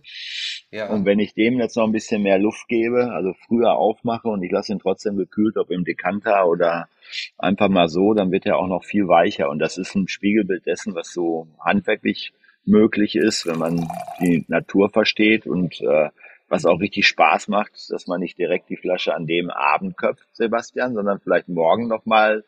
ja. 0.70 0.90
Und 0.90 1.06
wenn 1.06 1.20
ich 1.20 1.32
dem 1.32 1.58
jetzt 1.58 1.78
noch 1.78 1.84
ein 1.86 1.92
bisschen 1.92 2.22
mehr 2.22 2.38
Luft 2.38 2.68
gebe, 2.68 3.12
also 3.12 3.32
früher 3.46 3.72
aufmache 3.72 4.28
und 4.28 4.42
ich 4.42 4.52
lasse 4.52 4.72
ihn 4.72 4.78
trotzdem 4.78 5.16
gekühlt, 5.16 5.56
ob 5.56 5.70
im 5.70 5.84
Dekanter 5.84 6.46
oder 6.46 6.90
einfach 7.38 7.70
mal 7.70 7.88
so, 7.88 8.12
dann 8.12 8.30
wird 8.30 8.44
er 8.44 8.58
auch 8.58 8.68
noch 8.68 8.84
viel 8.84 9.08
weicher. 9.08 9.48
Und 9.48 9.58
das 9.58 9.78
ist 9.78 9.94
ein 9.94 10.06
Spiegelbild 10.06 10.66
dessen, 10.66 10.94
was 10.94 11.14
so 11.14 11.48
handwerklich 11.64 12.34
möglich 12.66 13.16
ist, 13.16 13.46
wenn 13.46 13.58
man 13.58 13.88
die 14.20 14.44
Natur 14.48 14.90
versteht 14.90 15.46
und 15.46 15.80
äh, 15.80 16.10
was 16.48 16.64
auch 16.64 16.80
richtig 16.80 17.06
Spaß 17.06 17.48
macht, 17.48 17.90
dass 17.90 18.06
man 18.06 18.20
nicht 18.20 18.38
direkt 18.38 18.68
die 18.70 18.76
Flasche 18.76 19.14
an 19.14 19.26
dem 19.26 19.50
Abend 19.50 19.96
köpft, 19.96 20.26
Sebastian, 20.32 20.94
sondern 20.94 21.20
vielleicht 21.20 21.48
morgen 21.48 21.88
noch 21.88 22.06
mal 22.06 22.44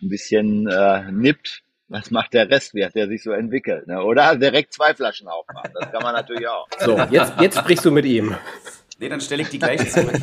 ein 0.00 0.08
bisschen 0.08 0.66
äh, 0.66 1.10
nippt. 1.10 1.62
Was 1.88 2.10
macht 2.10 2.32
der 2.32 2.48
Rest? 2.48 2.74
Wie 2.74 2.84
hat 2.84 2.94
der 2.94 3.06
sich 3.06 3.22
so 3.22 3.32
entwickelt? 3.32 3.86
Ne? 3.86 4.02
Oder 4.02 4.36
direkt 4.36 4.72
zwei 4.72 4.94
Flaschen 4.94 5.28
aufmachen. 5.28 5.72
Das 5.74 5.92
kann 5.92 6.02
man 6.02 6.14
natürlich 6.14 6.48
auch. 6.48 6.66
So, 6.78 6.98
jetzt, 7.10 7.34
jetzt 7.38 7.58
sprichst 7.58 7.84
du 7.84 7.90
mit 7.90 8.06
ihm. 8.06 8.34
Nee, 8.98 9.08
dann 9.08 9.20
stelle 9.20 9.42
ich 9.42 9.48
die 9.48 9.58
gleich 9.58 9.90
zurück. 9.90 10.12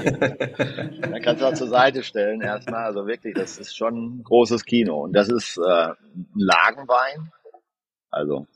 Dann 1.01 1.21
kannst 1.21 1.41
du 1.41 1.45
auch 1.45 1.53
zur 1.53 1.67
Seite 1.67 2.01
stellen 2.01 2.39
erstmal. 2.39 2.85
Also 2.85 3.05
wirklich, 3.05 3.33
das 3.33 3.57
ist 3.57 3.75
schon 3.75 4.19
ein 4.19 4.23
großes 4.23 4.63
Kino. 4.63 5.03
Und 5.03 5.11
das 5.13 5.27
ist 5.27 5.57
äh, 5.57 5.89
ein 5.89 6.27
Lagenwein, 6.33 7.29
also 8.09 8.47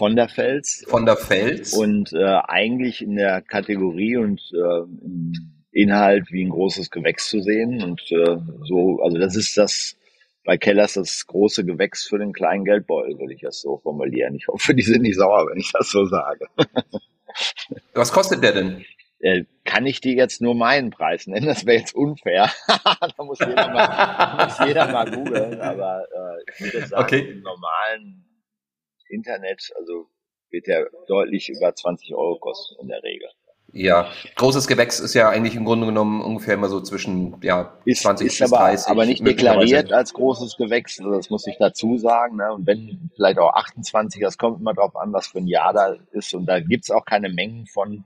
von 0.00 0.16
der 0.16 0.30
Fels. 0.30 0.82
Von 0.88 1.04
der 1.04 1.16
Fels. 1.16 1.74
Und 1.74 2.14
äh, 2.14 2.38
eigentlich 2.48 3.02
in 3.02 3.16
der 3.16 3.42
Kategorie 3.42 4.16
und 4.16 4.40
äh, 4.54 4.78
im 5.04 5.32
Inhalt 5.72 6.32
wie 6.32 6.42
ein 6.42 6.48
großes 6.48 6.90
Gewächs 6.90 7.28
zu 7.28 7.42
sehen. 7.42 7.82
Und 7.82 8.00
äh, 8.10 8.38
so, 8.64 8.98
also 9.02 9.18
das 9.18 9.36
ist 9.36 9.58
das 9.58 9.98
bei 10.46 10.56
Kellers 10.56 10.94
das 10.94 11.26
große 11.26 11.66
Gewächs 11.66 12.08
für 12.08 12.18
den 12.18 12.32
kleinen 12.32 12.64
Geldbeutel, 12.64 13.18
würde 13.18 13.34
ich 13.34 13.42
das 13.42 13.60
so 13.60 13.76
formulieren. 13.76 14.34
Ich 14.36 14.48
hoffe, 14.48 14.74
die 14.74 14.82
sind 14.82 15.02
nicht 15.02 15.16
sauer, 15.16 15.46
wenn 15.50 15.58
ich 15.58 15.70
das 15.70 15.90
so 15.90 16.06
sage. 16.06 16.46
Was 17.92 18.10
kostet 18.10 18.42
der 18.42 18.52
denn? 18.52 18.82
Äh, 19.18 19.44
kann 19.64 19.84
ich 19.84 20.00
dir 20.00 20.14
jetzt 20.14 20.40
nur 20.40 20.54
meinen 20.54 20.88
Preis 20.88 21.26
nennen? 21.26 21.44
Das 21.44 21.66
wäre 21.66 21.76
jetzt 21.76 21.94
unfair. 21.94 22.50
da 22.66 23.22
muss 23.22 23.38
jeder 23.38 23.68
mal, 23.68 24.46
muss 24.46 24.66
jeder 24.66 24.90
mal 24.90 25.10
googeln. 25.10 25.60
Aber 25.60 26.04
äh, 26.04 26.52
ich 26.54 26.72
würde 26.72 26.86
sagen, 26.86 27.04
Okay. 27.04 27.18
im 27.32 27.42
normalen 27.42 28.24
Internet, 29.10 29.72
also 29.76 30.08
wird 30.50 30.66
der 30.66 30.90
deutlich 31.06 31.48
über 31.48 31.74
20 31.74 32.14
Euro 32.14 32.38
kosten 32.38 32.80
in 32.80 32.88
der 32.88 33.02
Regel. 33.02 33.28
Ja, 33.72 34.08
großes 34.34 34.66
Gewächs 34.66 34.98
ist 34.98 35.14
ja 35.14 35.28
eigentlich 35.28 35.54
im 35.54 35.64
Grunde 35.64 35.86
genommen 35.86 36.22
ungefähr 36.22 36.54
immer 36.54 36.68
so 36.68 36.80
zwischen 36.80 37.36
ja, 37.42 37.78
Ist, 37.84 38.02
20 38.02 38.26
ist 38.26 38.38
bis 38.38 38.52
aber, 38.52 38.64
30. 38.64 38.90
aber 38.90 39.06
nicht 39.06 39.24
deklariert 39.24 39.92
als 39.92 40.12
großes 40.12 40.56
Gewächs, 40.56 40.98
also 40.98 41.12
das 41.12 41.30
muss 41.30 41.46
ich 41.46 41.56
dazu 41.58 41.96
sagen. 41.96 42.36
Ne? 42.36 42.52
Und 42.52 42.66
wenn 42.66 43.10
vielleicht 43.14 43.38
auch 43.38 43.54
28, 43.54 44.20
das 44.22 44.38
kommt 44.38 44.60
immer 44.60 44.74
drauf 44.74 44.96
an, 44.96 45.12
was 45.12 45.28
für 45.28 45.38
ein 45.38 45.46
Jahr 45.46 45.72
da 45.72 45.96
ist. 46.12 46.34
Und 46.34 46.46
da 46.46 46.58
gibt's 46.58 46.90
auch 46.90 47.04
keine 47.04 47.28
Mengen 47.28 47.66
von, 47.66 48.04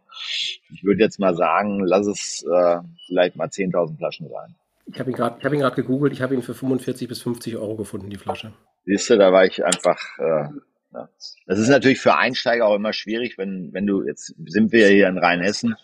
ich 0.71 0.85
würde 0.85 1.03
jetzt 1.03 1.19
mal 1.19 1.35
sagen, 1.35 1.81
lass 1.83 2.07
es 2.07 2.45
äh, 2.45 2.79
vielleicht 3.07 3.37
mal 3.37 3.49
10.000 3.49 3.97
Flaschen 3.97 4.29
sein. 4.29 4.55
Ich 4.87 5.01
habe 5.01 5.11
ihn 5.11 5.17
gerade 5.17 5.43
hab 5.43 5.53
ihn 5.53 5.61
gegoogelt, 5.61 6.13
ich 6.13 6.21
habe 6.21 6.35
ihn 6.35 6.43
für 6.43 6.55
45 6.55 7.09
bis 7.09 7.23
50 7.23 7.57
Euro 7.57 7.77
gefunden, 7.77 8.11
die 8.11 8.19
Flasche. 8.19 8.53
Siehst 8.85 9.09
du, 9.09 9.17
da 9.17 9.33
war 9.33 9.47
ich 9.47 9.65
einfach. 9.65 9.99
Äh, 10.19 10.49
ja. 10.95 11.09
Das 11.47 11.59
ist 11.59 11.69
natürlich 11.69 12.01
für 12.01 12.17
Einsteiger 12.17 12.67
auch 12.67 12.77
immer 12.77 12.93
schwierig, 12.93 13.37
wenn, 13.37 13.73
wenn 13.73 13.87
du, 13.87 14.05
jetzt 14.07 14.35
sind 14.47 14.73
wir 14.73 14.89
hier 14.89 15.09
in 15.09 15.19
Rheinhessen 15.19 15.75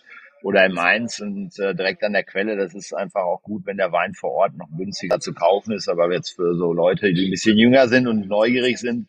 oder 0.43 0.65
in 0.65 0.73
Mainz 0.73 1.19
und 1.19 1.59
äh, 1.59 1.75
direkt 1.75 2.03
an 2.03 2.13
der 2.13 2.23
Quelle, 2.23 2.57
das 2.57 2.73
ist 2.73 2.93
einfach 2.93 3.21
auch 3.21 3.43
gut, 3.43 3.65
wenn 3.65 3.77
der 3.77 3.91
Wein 3.91 4.13
vor 4.13 4.31
Ort 4.31 4.57
noch 4.57 4.69
günstiger 4.75 5.19
zu 5.19 5.33
kaufen 5.33 5.73
ist. 5.73 5.87
Aber 5.87 6.11
jetzt 6.11 6.31
für 6.31 6.55
so 6.55 6.73
Leute, 6.73 7.13
die 7.13 7.27
ein 7.27 7.31
bisschen 7.31 7.57
jünger 7.57 7.87
sind 7.87 8.07
und 8.07 8.27
neugierig 8.27 8.79
sind 8.79 9.07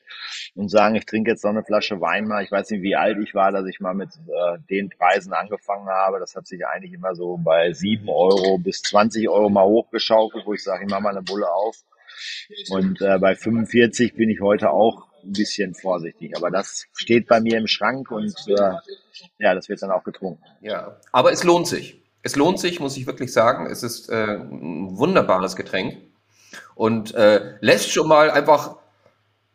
und 0.55 0.69
sagen, 0.69 0.95
ich 0.97 1.07
trinke 1.07 1.31
jetzt 1.31 1.45
noch 1.45 1.53
eine 1.53 1.65
Flasche 1.65 2.01
Wein 2.01 2.27
mal, 2.27 2.45
ich 2.45 2.51
weiß 2.51 2.71
nicht, 2.71 2.83
wie 2.83 2.97
alt 2.97 3.17
ich 3.23 3.35
war, 3.35 3.51
dass 3.53 3.67
ich 3.67 3.81
mal 3.81 3.95
mit 3.95 4.11
äh, 4.11 4.59
den 4.69 4.91
Preisen 4.91 5.33
angefangen 5.33 5.89
habe. 5.89 6.19
Das 6.19 6.35
hat 6.35 6.47
sich 6.47 6.67
eigentlich 6.67 6.93
immer 6.93 7.15
so 7.15 7.39
bei 7.39 7.73
sieben 7.73 8.09
Euro 8.09 8.59
bis 8.59 8.83
20 8.83 9.29
Euro 9.29 9.49
mal 9.49 9.65
hochgeschaukelt, 9.65 10.45
wo 10.45 10.53
ich 10.53 10.63
sage, 10.63 10.85
ich 10.85 10.91
mache 10.91 11.03
mal 11.03 11.11
eine 11.11 11.23
Bulle 11.23 11.51
auf. 11.51 11.77
Und 12.71 13.01
äh, 13.01 13.19
bei 13.19 13.35
45 13.35 14.15
bin 14.15 14.29
ich 14.29 14.41
heute 14.41 14.71
auch 14.71 15.12
ein 15.25 15.33
bisschen 15.33 15.75
vorsichtig. 15.75 16.37
Aber 16.37 16.51
das 16.51 16.87
steht 16.95 17.27
bei 17.29 17.41
mir 17.41 17.59
im 17.59 17.67
Schrank 17.67 18.11
und 18.11 18.35
äh, 18.49 18.73
ja, 19.39 19.55
das 19.55 19.69
wird 19.69 19.83
dann 19.83 19.91
auch 19.91 20.05
getrunken. 20.05 20.43
Ja, 20.61 20.97
aber 21.13 21.33
es 21.33 21.45
lohnt 21.45 21.67
sich. 21.67 22.01
Es 22.23 22.37
lohnt 22.37 22.61
sich, 22.61 22.79
muss 22.81 22.97
ich 22.97 23.07
wirklich 23.07 23.33
sagen. 23.33 23.67
Es 23.67 23.83
ist 23.83 24.09
äh, 24.09 24.37
ein 24.37 24.97
wunderbares 24.97 25.57
Getränk 25.57 25.97
und 26.75 27.15
äh, 27.15 27.55
lässt 27.61 27.91
schon 27.93 28.09
mal 28.09 28.31
einfach 28.31 28.77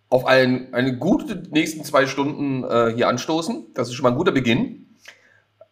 auf 0.09 0.25
ein, 0.25 0.73
eine 0.73 0.97
gute 0.97 1.43
nächsten 1.49 1.83
zwei 1.83 2.05
Stunden 2.07 2.63
äh, 2.63 2.93
hier 2.95 3.07
anstoßen. 3.07 3.73
Das 3.73 3.87
ist 3.89 3.95
schon 3.95 4.03
mal 4.03 4.11
ein 4.11 4.17
guter 4.17 4.31
Beginn. 4.31 4.95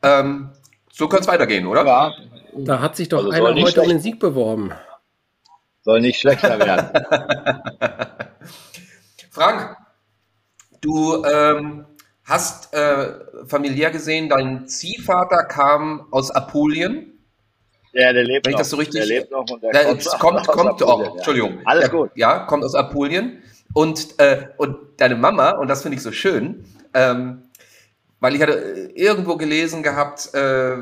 Ähm, 0.03 0.51
so 0.91 1.07
kann 1.07 1.21
es 1.21 1.27
weitergehen, 1.27 1.67
oder? 1.67 1.85
Ja, 1.85 2.13
Da 2.57 2.79
hat 2.81 2.95
sich 2.95 3.09
doch 3.09 3.19
Also 3.19 3.31
einer 3.31 3.61
heute 3.61 3.81
um 3.81 3.89
den 3.89 3.99
Sieg 3.99 4.19
beworben. 4.19 4.71
soll 5.83 6.01
nicht 6.01 6.19
schlechter 6.19 6.59
werden. 6.59 6.89
Frank, 9.31 9.75
du 10.85 11.23
ähm, 11.25 11.85
hast 12.23 12.73
äh, 12.73 13.13
familiär 13.47 13.91
gesehen, 13.91 14.29
dein 14.29 14.67
Ziehvater 14.67 15.43
kam 15.43 16.07
aus 16.11 16.31
Apulien. 16.31 17.11
Ja, 17.93 18.11
der 18.11 18.23
lebt 18.23 18.45
Wenn 18.45 18.51
ich 18.51 18.53
noch. 18.55 18.59
das 18.59 18.69
so 18.69 18.77
richtig- 18.77 19.05
Der 19.05 19.07
lebt 19.07 19.31
noch 19.31 19.49
und 19.49 19.63
der 19.63 19.71
Der 19.71 19.85
kommt, 19.85 20.05
kommt, 20.19 20.47
kommt, 20.47 20.81
Apulien, 20.81 20.99
oh, 20.99 21.03
ja. 21.03 21.15
Entschuldigung. 21.15 21.59
Alles 21.65 21.83
ja, 21.85 21.89
gut. 21.89 22.11
Ja, 22.15 22.39
kommt 22.39 22.63
aus 22.63 22.75
Apulien. 22.75 23.41
Und, 23.73 24.19
äh, 24.19 24.47
und 24.57 24.77
deine 24.97 25.15
Mama, 25.15 25.51
und 25.51 25.67
das 25.69 25.81
finde 25.81 25.97
ich 25.97 26.03
so 26.03 26.11
schön, 26.11 26.65
ähm, 26.93 27.43
weil 28.19 28.35
ich 28.35 28.41
hatte 28.41 28.53
äh, 28.53 28.91
irgendwo 28.95 29.35
gelesen 29.37 29.83
gehabt, 29.83 30.33
äh, 30.33 30.77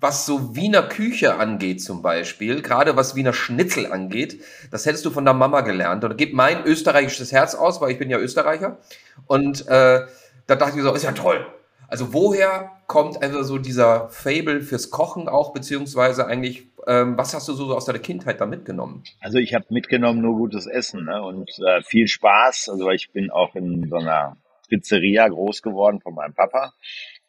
was 0.00 0.26
so 0.26 0.54
Wiener 0.54 0.82
Küche 0.82 1.36
angeht 1.36 1.82
zum 1.82 2.02
Beispiel, 2.02 2.62
gerade 2.62 2.96
was 2.96 3.14
Wiener 3.14 3.32
Schnitzel 3.32 3.90
angeht, 3.92 4.42
das 4.70 4.86
hättest 4.86 5.04
du 5.04 5.10
von 5.10 5.24
der 5.24 5.34
Mama 5.34 5.62
gelernt. 5.62 6.04
Und 6.04 6.16
gib 6.18 6.34
mein 6.34 6.64
österreichisches 6.64 7.32
Herz 7.32 7.54
aus, 7.54 7.80
weil 7.80 7.92
ich 7.92 7.98
bin 7.98 8.10
ja 8.10 8.18
Österreicher. 8.18 8.78
Und 9.26 9.66
äh, 9.68 10.06
da 10.46 10.54
dachte 10.54 10.76
ich 10.76 10.82
so, 10.82 10.92
ist 10.92 11.04
ja 11.04 11.12
toll. 11.12 11.46
Also 11.88 12.12
woher 12.12 12.72
kommt 12.88 13.22
also 13.22 13.42
so 13.42 13.58
dieser 13.58 14.08
Fable 14.08 14.60
fürs 14.60 14.90
Kochen 14.90 15.28
auch, 15.28 15.52
beziehungsweise 15.52 16.26
eigentlich 16.26 16.66
Ähm, 16.86 17.18
was 17.18 17.34
hast 17.34 17.48
du 17.48 17.54
so 17.54 17.74
aus 17.74 17.84
deiner 17.84 17.98
Kindheit 17.98 18.40
da 18.40 18.46
mitgenommen? 18.46 19.02
Also 19.20 19.38
ich 19.38 19.54
habe 19.54 19.64
mitgenommen 19.70 20.20
nur 20.20 20.36
gutes 20.36 20.66
Essen 20.66 21.04
ne? 21.04 21.20
und 21.20 21.50
äh, 21.58 21.82
viel 21.82 22.06
Spaß. 22.06 22.68
Also 22.68 22.90
ich 22.90 23.10
bin 23.10 23.30
auch 23.30 23.56
in 23.56 23.88
so 23.88 23.96
einer 23.96 24.36
Pizzeria 24.68 25.28
groß 25.28 25.62
geworden 25.62 26.00
von 26.00 26.14
meinem 26.14 26.34
Papa, 26.34 26.74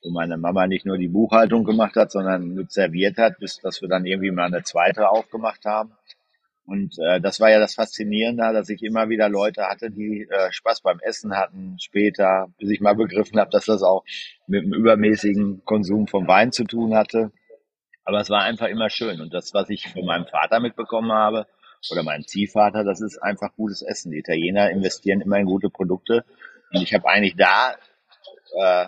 wo 0.04 0.12
meine 0.12 0.38
Mama 0.38 0.68
nicht 0.68 0.86
nur 0.86 0.98
die 0.98 1.08
Buchhaltung 1.08 1.64
gemacht 1.64 1.96
hat, 1.96 2.12
sondern 2.12 2.54
mit 2.54 2.72
serviert 2.72 3.18
hat, 3.18 3.40
bis 3.40 3.58
dass 3.58 3.82
wir 3.82 3.90
dann 3.90 4.06
irgendwie 4.06 4.32
mal 4.32 4.46
eine 4.46 4.64
zweite 4.64 5.10
aufgemacht 5.10 5.66
haben. 5.66 5.92
Und 6.66 7.00
äh, 7.00 7.22
das 7.22 7.40
war 7.40 7.50
ja 7.50 7.60
das 7.60 7.76
Faszinierende, 7.76 8.52
dass 8.52 8.70
ich 8.70 8.84
immer 8.84 9.08
wieder 9.08 9.30
Leute 9.30 9.64
hatte, 9.68 9.90
die 9.90 10.28
äh, 10.30 10.52
Spaß 10.52 10.82
beim 10.82 11.00
Essen 11.00 11.36
hatten, 11.36 11.78
später, 11.80 12.48
bis 12.58 12.70
ich 12.70 12.82
mal 12.82 12.96
begriffen 12.96 13.40
habe, 13.40 13.50
dass 13.52 13.66
das 13.66 13.84
auch 13.84 14.04
mit 14.48 14.64
dem 14.64 14.74
übermäßigen 14.74 15.64
Konsum 15.64 16.08
von 16.08 16.28
Wein 16.28 16.52
zu 16.52 16.66
tun 16.66 16.94
hatte. 16.94 17.32
Aber 18.04 18.20
es 18.20 18.30
war 18.30 18.44
einfach 18.44 18.68
immer 18.68 18.90
schön. 18.90 19.22
Und 19.22 19.34
das, 19.34 19.54
was 19.54 19.70
ich 19.70 19.88
von 19.88 20.06
meinem 20.06 20.26
Vater 20.26 20.60
mitbekommen 20.60 21.12
habe, 21.12 21.48
oder 21.92 22.04
meinem 22.04 22.26
Ziehvater, 22.26 22.84
das 22.84 23.02
ist 23.02 23.18
einfach 23.22 23.56
gutes 23.56 23.82
Essen. 23.82 24.12
Die 24.12 24.20
Italiener 24.20 24.70
investieren 24.72 25.22
immer 25.22 25.38
in 25.38 25.46
gute 25.46 25.70
Produkte. 25.70 26.26
Und 26.74 26.82
ich 26.82 26.94
habe 26.94 27.08
eigentlich 27.08 27.36
da 27.36 27.76
äh, 28.56 28.88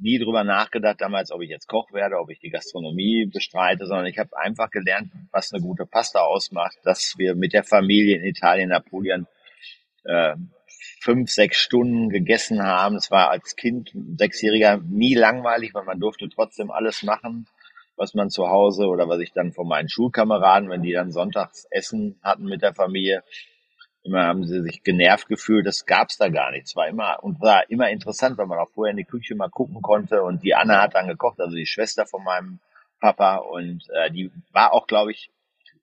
nie 0.00 0.18
drüber 0.18 0.44
nachgedacht 0.44 1.00
damals, 1.00 1.30
ob 1.30 1.42
ich 1.42 1.50
jetzt 1.50 1.68
Koch 1.68 1.92
werde, 1.92 2.18
ob 2.18 2.30
ich 2.30 2.40
die 2.40 2.50
Gastronomie 2.50 3.26
bestreite, 3.26 3.86
sondern 3.86 4.06
ich 4.06 4.18
habe 4.18 4.36
einfach 4.36 4.70
gelernt, 4.70 5.12
was 5.30 5.52
eine 5.52 5.62
gute 5.62 5.86
Pasta 5.86 6.20
ausmacht, 6.20 6.78
dass 6.84 7.16
wir 7.18 7.34
mit 7.34 7.52
der 7.52 7.64
Familie 7.64 8.16
in 8.16 8.24
Italien, 8.24 8.70
Napoleon 8.70 9.26
äh, 10.04 10.34
fünf, 11.00 11.30
sechs 11.30 11.58
Stunden 11.58 12.10
gegessen 12.10 12.62
haben. 12.62 12.96
Es 12.96 13.10
war 13.10 13.30
als 13.30 13.56
Kind, 13.56 13.92
Sechsjähriger, 14.16 14.78
nie 14.78 15.14
langweilig, 15.14 15.74
weil 15.74 15.84
man 15.84 16.00
durfte 16.00 16.28
trotzdem 16.28 16.70
alles 16.70 17.02
machen, 17.02 17.46
was 17.96 18.14
man 18.14 18.30
zu 18.30 18.48
Hause 18.48 18.86
oder 18.86 19.08
was 19.08 19.20
ich 19.20 19.32
dann 19.32 19.52
von 19.52 19.68
meinen 19.68 19.88
Schulkameraden, 19.88 20.70
wenn 20.70 20.82
die 20.82 20.92
dann 20.92 21.12
sonntags 21.12 21.66
Essen 21.70 22.18
hatten 22.22 22.44
mit 22.44 22.62
der 22.62 22.74
Familie, 22.74 23.22
Immer 24.02 24.24
haben 24.24 24.44
sie 24.44 24.62
sich 24.62 24.82
genervt 24.82 25.28
gefühlt, 25.28 25.66
das 25.66 25.84
gab's 25.84 26.16
da 26.16 26.28
gar 26.28 26.50
nicht. 26.52 26.66
Es 26.68 26.76
war 26.76 26.88
immer 26.88 27.22
und 27.22 27.40
war 27.40 27.68
immer 27.68 27.90
interessant, 27.90 28.38
weil 28.38 28.46
man 28.46 28.58
auch 28.58 28.70
vorher 28.70 28.92
in 28.92 28.96
die 28.96 29.04
Küche 29.04 29.34
mal 29.34 29.50
gucken 29.50 29.82
konnte. 29.82 30.22
Und 30.22 30.42
die 30.42 30.54
Anna 30.54 30.80
hat 30.80 30.94
dann 30.94 31.06
gekocht, 31.06 31.38
also 31.40 31.54
die 31.54 31.66
Schwester 31.66 32.06
von 32.06 32.24
meinem 32.24 32.60
Papa. 33.00 33.36
Und 33.36 33.84
äh, 33.90 34.10
die 34.10 34.30
war 34.52 34.72
auch, 34.72 34.86
glaube 34.86 35.10
ich, 35.10 35.30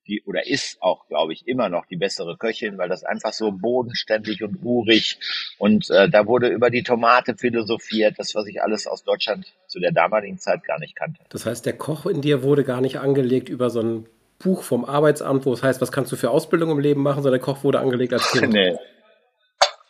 die 0.08 0.24
oder 0.26 0.48
ist 0.48 0.82
auch, 0.82 1.08
glaube 1.08 1.34
ich, 1.34 1.48
immer 1.48 1.70
noch 1.70 1.86
die 1.86 1.98
bessere 1.98 2.38
Köchin, 2.38 2.78
weil 2.78 2.90
das 2.90 3.04
einfach 3.04 3.34
so 3.34 3.52
bodenständig 3.52 4.44
und 4.44 4.64
urig. 4.64 5.20
Und 5.58 5.90
äh, 5.90 6.10
da 6.10 6.26
wurde 6.26 6.48
über 6.48 6.70
die 6.70 6.84
Tomate 6.84 7.36
philosophiert, 7.36 8.16
das 8.18 8.34
was 8.34 8.48
ich 8.48 8.62
alles 8.64 8.88
aus 8.88 9.04
Deutschland 9.04 9.54
zu 9.68 9.80
der 9.80 9.92
damaligen 9.92 10.40
Zeit 10.40 10.64
gar 10.64 10.80
nicht 10.80 10.96
kannte. 10.96 11.22
Das 11.30 11.46
heißt, 11.46 11.66
der 11.66 11.78
Koch 11.78 12.06
in 12.06 12.22
dir 12.22 12.42
wurde 12.44 12.64
gar 12.64 12.82
nicht 12.82 12.98
angelegt 13.00 13.50
über 13.50 13.70
so 13.70 13.82
ein 13.82 14.06
Buch 14.40 14.64
vom 14.64 14.86
Arbeitsamt, 14.86 15.46
wo 15.46 15.54
es 15.54 15.64
heißt, 15.64 15.82
was 15.82 15.92
kannst 15.92 16.12
du 16.12 16.16
für 16.16 16.30
Ausbildung 16.30 16.72
im 16.72 16.80
Leben 16.80 17.02
machen, 17.02 17.24
sondern 17.24 17.40
der 17.40 17.46
Koch 17.46 17.64
wurde 17.64 17.80
angelegt 17.80 18.14
als 18.14 18.32
Kind. 18.32 18.54
nee. 18.54 18.76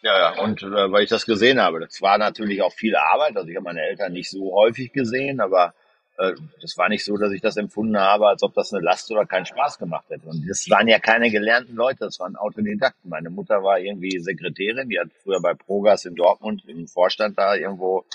Ja, 0.03 0.17
ja, 0.17 0.43
und 0.43 0.61
äh, 0.61 0.91
weil 0.91 1.03
ich 1.03 1.09
das 1.09 1.25
gesehen 1.25 1.59
habe. 1.59 1.79
Das 1.79 2.01
war 2.01 2.17
natürlich 2.17 2.61
auch 2.61 2.71
viel 2.71 2.95
Arbeit. 2.95 3.35
Also 3.35 3.49
ich 3.49 3.55
habe 3.55 3.65
meine 3.65 3.81
Eltern 3.81 4.13
nicht 4.13 4.29
so 4.29 4.53
häufig 4.53 4.93
gesehen, 4.93 5.41
aber 5.41 5.73
äh, 6.17 6.33
das 6.61 6.77
war 6.77 6.89
nicht 6.89 7.03
so, 7.03 7.17
dass 7.17 7.31
ich 7.31 7.41
das 7.41 7.57
empfunden 7.57 7.97
habe, 7.97 8.27
als 8.27 8.43
ob 8.43 8.53
das 8.53 8.73
eine 8.73 8.83
Last 8.83 9.11
oder 9.11 9.25
keinen 9.25 9.45
Spaß 9.45 9.79
gemacht 9.79 10.05
hätte. 10.09 10.27
Und 10.27 10.47
das 10.47 10.69
waren 10.69 10.87
ja 10.87 10.99
keine 10.99 11.29
gelernten 11.29 11.75
Leute, 11.75 11.99
das 12.05 12.19
waren 12.19 12.35
Autodidakten. 12.35 13.09
Meine 13.09 13.29
Mutter 13.29 13.63
war 13.63 13.79
irgendwie 13.79 14.19
Sekretärin, 14.19 14.89
die 14.89 14.99
hat 14.99 15.09
früher 15.23 15.41
bei 15.41 15.53
Progas 15.53 16.05
in 16.05 16.15
Dortmund 16.15 16.63
im 16.67 16.87
Vorstand 16.87 17.37
da 17.37 17.55
irgendwo 17.55 18.05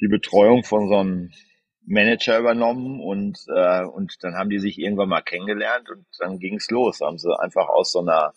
die 0.00 0.08
Betreuung 0.08 0.64
von 0.64 0.88
so 0.88 0.96
einem 0.96 1.30
Manager 1.84 2.38
übernommen 2.38 3.00
und, 3.00 3.38
äh, 3.48 3.84
und 3.84 4.22
dann 4.22 4.34
haben 4.34 4.50
die 4.50 4.58
sich 4.58 4.78
irgendwann 4.78 5.08
mal 5.08 5.22
kennengelernt 5.22 5.90
und 5.90 6.06
dann 6.18 6.38
ging's 6.38 6.70
los. 6.70 7.00
Haben 7.00 7.18
sie 7.18 7.38
einfach 7.38 7.68
aus 7.68 7.92
so 7.92 8.00
einer 8.00 8.32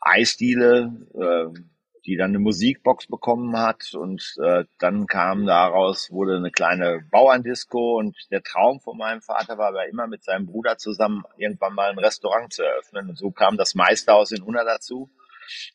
Eisdiele, 0.00 0.92
äh, 1.14 1.58
die 2.04 2.16
dann 2.16 2.30
eine 2.30 2.38
Musikbox 2.38 3.06
bekommen 3.06 3.56
hat 3.58 3.92
und 3.94 4.34
äh, 4.42 4.64
dann 4.78 5.06
kam 5.06 5.46
daraus, 5.46 6.10
wurde 6.10 6.36
eine 6.36 6.50
kleine 6.50 7.04
Bauerndisco 7.10 7.98
und 7.98 8.16
der 8.30 8.42
Traum 8.42 8.80
von 8.80 8.96
meinem 8.96 9.20
Vater 9.20 9.58
war 9.58 9.68
aber 9.68 9.86
immer 9.88 10.06
mit 10.06 10.24
seinem 10.24 10.46
Bruder 10.46 10.78
zusammen 10.78 11.24
irgendwann 11.36 11.74
mal 11.74 11.90
ein 11.90 11.98
Restaurant 11.98 12.52
zu 12.52 12.62
eröffnen 12.62 13.10
und 13.10 13.18
so 13.18 13.30
kam 13.30 13.56
das 13.56 13.74
Meisterhaus 13.74 14.32
in 14.32 14.42
Unna 14.42 14.64
dazu 14.64 15.10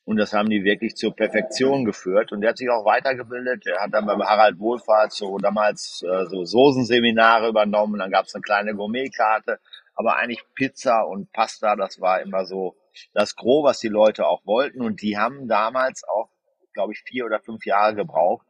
und 0.05 0.17
das 0.17 0.33
haben 0.33 0.49
die 0.49 0.63
wirklich 0.63 0.95
zur 0.95 1.15
Perfektion 1.15 1.85
geführt. 1.85 2.31
Und 2.31 2.41
der 2.41 2.51
hat 2.51 2.57
sich 2.57 2.69
auch 2.69 2.85
weitergebildet. 2.85 3.65
Er 3.67 3.81
hat 3.81 3.93
dann 3.93 4.05
beim 4.05 4.21
Harald 4.21 4.59
Wohlfahrt 4.59 5.11
so 5.11 5.37
damals 5.37 6.03
äh, 6.03 6.25
so 6.25 6.43
Soßenseminare 6.43 7.49
übernommen. 7.49 7.99
Dann 7.99 8.11
gab 8.11 8.25
es 8.25 8.35
eine 8.35 8.41
kleine 8.41 8.75
Gourmetkarte. 8.75 9.59
Aber 9.95 10.17
eigentlich 10.17 10.43
Pizza 10.55 11.01
und 11.01 11.31
Pasta, 11.31 11.75
das 11.75 12.01
war 12.01 12.21
immer 12.21 12.45
so 12.45 12.75
das 13.13 13.35
Gros, 13.35 13.63
was 13.63 13.79
die 13.79 13.89
Leute 13.89 14.27
auch 14.27 14.45
wollten. 14.45 14.81
Und 14.81 15.01
die 15.01 15.17
haben 15.17 15.47
damals 15.47 16.03
auch, 16.03 16.29
glaube 16.73 16.93
ich, 16.93 17.01
vier 17.01 17.25
oder 17.25 17.39
fünf 17.39 17.65
Jahre 17.65 17.95
gebraucht, 17.95 18.45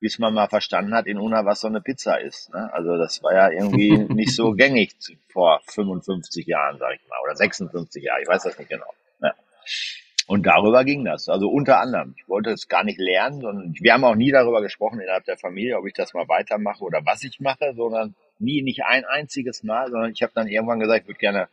bis 0.00 0.18
man 0.18 0.34
mal 0.34 0.48
verstanden 0.48 0.94
hat 0.94 1.06
in 1.06 1.18
Una, 1.18 1.44
was 1.44 1.60
so 1.60 1.68
eine 1.68 1.80
Pizza 1.80 2.20
ist. 2.20 2.52
Ne? 2.52 2.72
Also 2.72 2.96
das 2.96 3.22
war 3.22 3.34
ja 3.34 3.50
irgendwie 3.50 3.96
nicht 4.14 4.34
so 4.34 4.52
gängig 4.52 4.94
vor 5.28 5.60
55 5.66 6.46
Jahren, 6.46 6.78
sag 6.78 6.94
ich 6.94 7.08
mal, 7.08 7.16
oder 7.24 7.36
56 7.36 8.02
Jahren, 8.02 8.22
ich 8.22 8.28
weiß 8.28 8.42
das 8.42 8.58
nicht 8.58 8.68
genau. 8.68 8.92
Ja. 9.20 9.34
Und 10.26 10.44
darüber 10.44 10.84
ging 10.84 11.04
das. 11.04 11.28
Also 11.28 11.48
unter 11.48 11.80
anderem. 11.80 12.14
Ich 12.18 12.28
wollte 12.28 12.50
es 12.50 12.68
gar 12.68 12.82
nicht 12.82 12.98
lernen, 12.98 13.40
sondern 13.40 13.74
wir 13.78 13.92
haben 13.92 14.04
auch 14.04 14.16
nie 14.16 14.32
darüber 14.32 14.60
gesprochen 14.60 15.00
innerhalb 15.00 15.24
der 15.24 15.38
Familie, 15.38 15.78
ob 15.78 15.86
ich 15.86 15.94
das 15.94 16.14
mal 16.14 16.28
weitermache 16.28 16.82
oder 16.82 17.00
was 17.04 17.22
ich 17.22 17.38
mache, 17.38 17.74
sondern 17.76 18.16
nie, 18.38 18.62
nicht 18.62 18.84
ein 18.84 19.04
einziges 19.04 19.62
Mal, 19.62 19.90
sondern 19.90 20.10
ich 20.10 20.22
habe 20.22 20.32
dann 20.34 20.48
irgendwann 20.48 20.80
gesagt, 20.80 21.02
ich 21.02 21.08
würde 21.08 21.18
gerne 21.18 21.48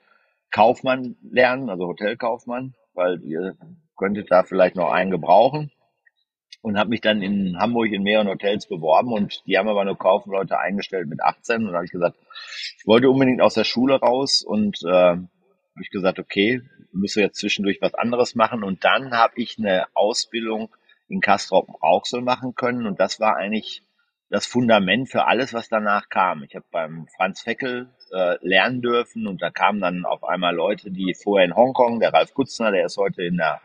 Kaufmann 0.52 1.16
lernen, 1.22 1.70
also 1.70 1.88
Hotelkaufmann, 1.88 2.74
weil 2.94 3.22
ihr 3.24 3.56
könntet 3.96 4.32
da 4.32 4.44
vielleicht 4.44 4.76
noch 4.76 4.92
einen 4.92 5.12
gebrauchen. 5.12 5.72
Und 6.62 6.78
habe 6.78 6.92
mich 6.92 7.02
dann 7.02 7.22
in 7.22 7.60
Hamburg 7.60 7.92
in 7.92 8.04
mehreren 8.04 8.30
Hotels 8.30 8.68
beworben 8.68 9.12
und 9.12 9.46
die 9.46 9.58
haben 9.58 9.68
aber 9.68 9.84
nur 9.84 9.98
Kaufleute 9.98 10.58
eingestellt 10.60 11.10
mit 11.10 11.22
18. 11.22 11.58
Und 11.58 11.66
dann 11.66 11.76
habe 11.76 11.86
ich 11.86 11.92
gesagt, 11.92 12.16
ich 12.80 12.88
wollte 12.88 13.10
unbedingt 13.10 13.42
aus 13.42 13.56
der 13.56 13.66
Schule 13.66 14.00
raus 14.00 14.42
und 14.42 14.82
äh, 14.86 15.18
habe 15.74 15.84
ich 15.84 15.90
gesagt, 15.90 16.20
okay, 16.20 16.62
müssen 16.92 17.22
jetzt 17.22 17.40
zwischendurch 17.40 17.80
was 17.82 17.94
anderes 17.96 18.36
machen. 18.36 18.64
Und 18.64 18.84
dann 18.84 19.12
habe 19.12 19.34
ich 19.38 19.58
eine 19.58 19.86
Ausbildung 19.94 20.70
in 21.08 21.22
Castrop 21.22 21.68
Rauxel 21.82 22.22
machen 22.22 22.56
können. 22.56 22.86
Und 22.86 23.00
das 23.00 23.20
war 23.20 23.36
eigentlich 23.36 23.84
das 24.30 24.46
Fundament 24.48 25.10
für 25.10 25.26
alles, 25.26 25.54
was 25.54 25.70
danach 25.70 26.10
kam. 26.10 26.44
Ich 26.44 26.56
habe 26.56 26.66
beim 26.72 27.08
Franz 27.16 27.42
Feckel 27.42 27.90
äh, 28.12 28.38
lernen 28.42 28.82
dürfen 28.82 29.28
und 29.28 29.42
da 29.42 29.52
kamen 29.52 29.80
dann 29.80 30.06
auf 30.06 30.24
einmal 30.24 30.56
Leute, 30.56 30.92
die 30.92 31.14
vorher 31.14 31.46
in 31.46 31.56
Hongkong, 31.56 32.00
der 32.00 32.14
Ralf 32.14 32.34
Kutzner, 32.34 32.72
der 32.72 32.86
ist 32.86 32.98
heute 32.98 33.24
in 33.24 33.38
der 33.38 33.62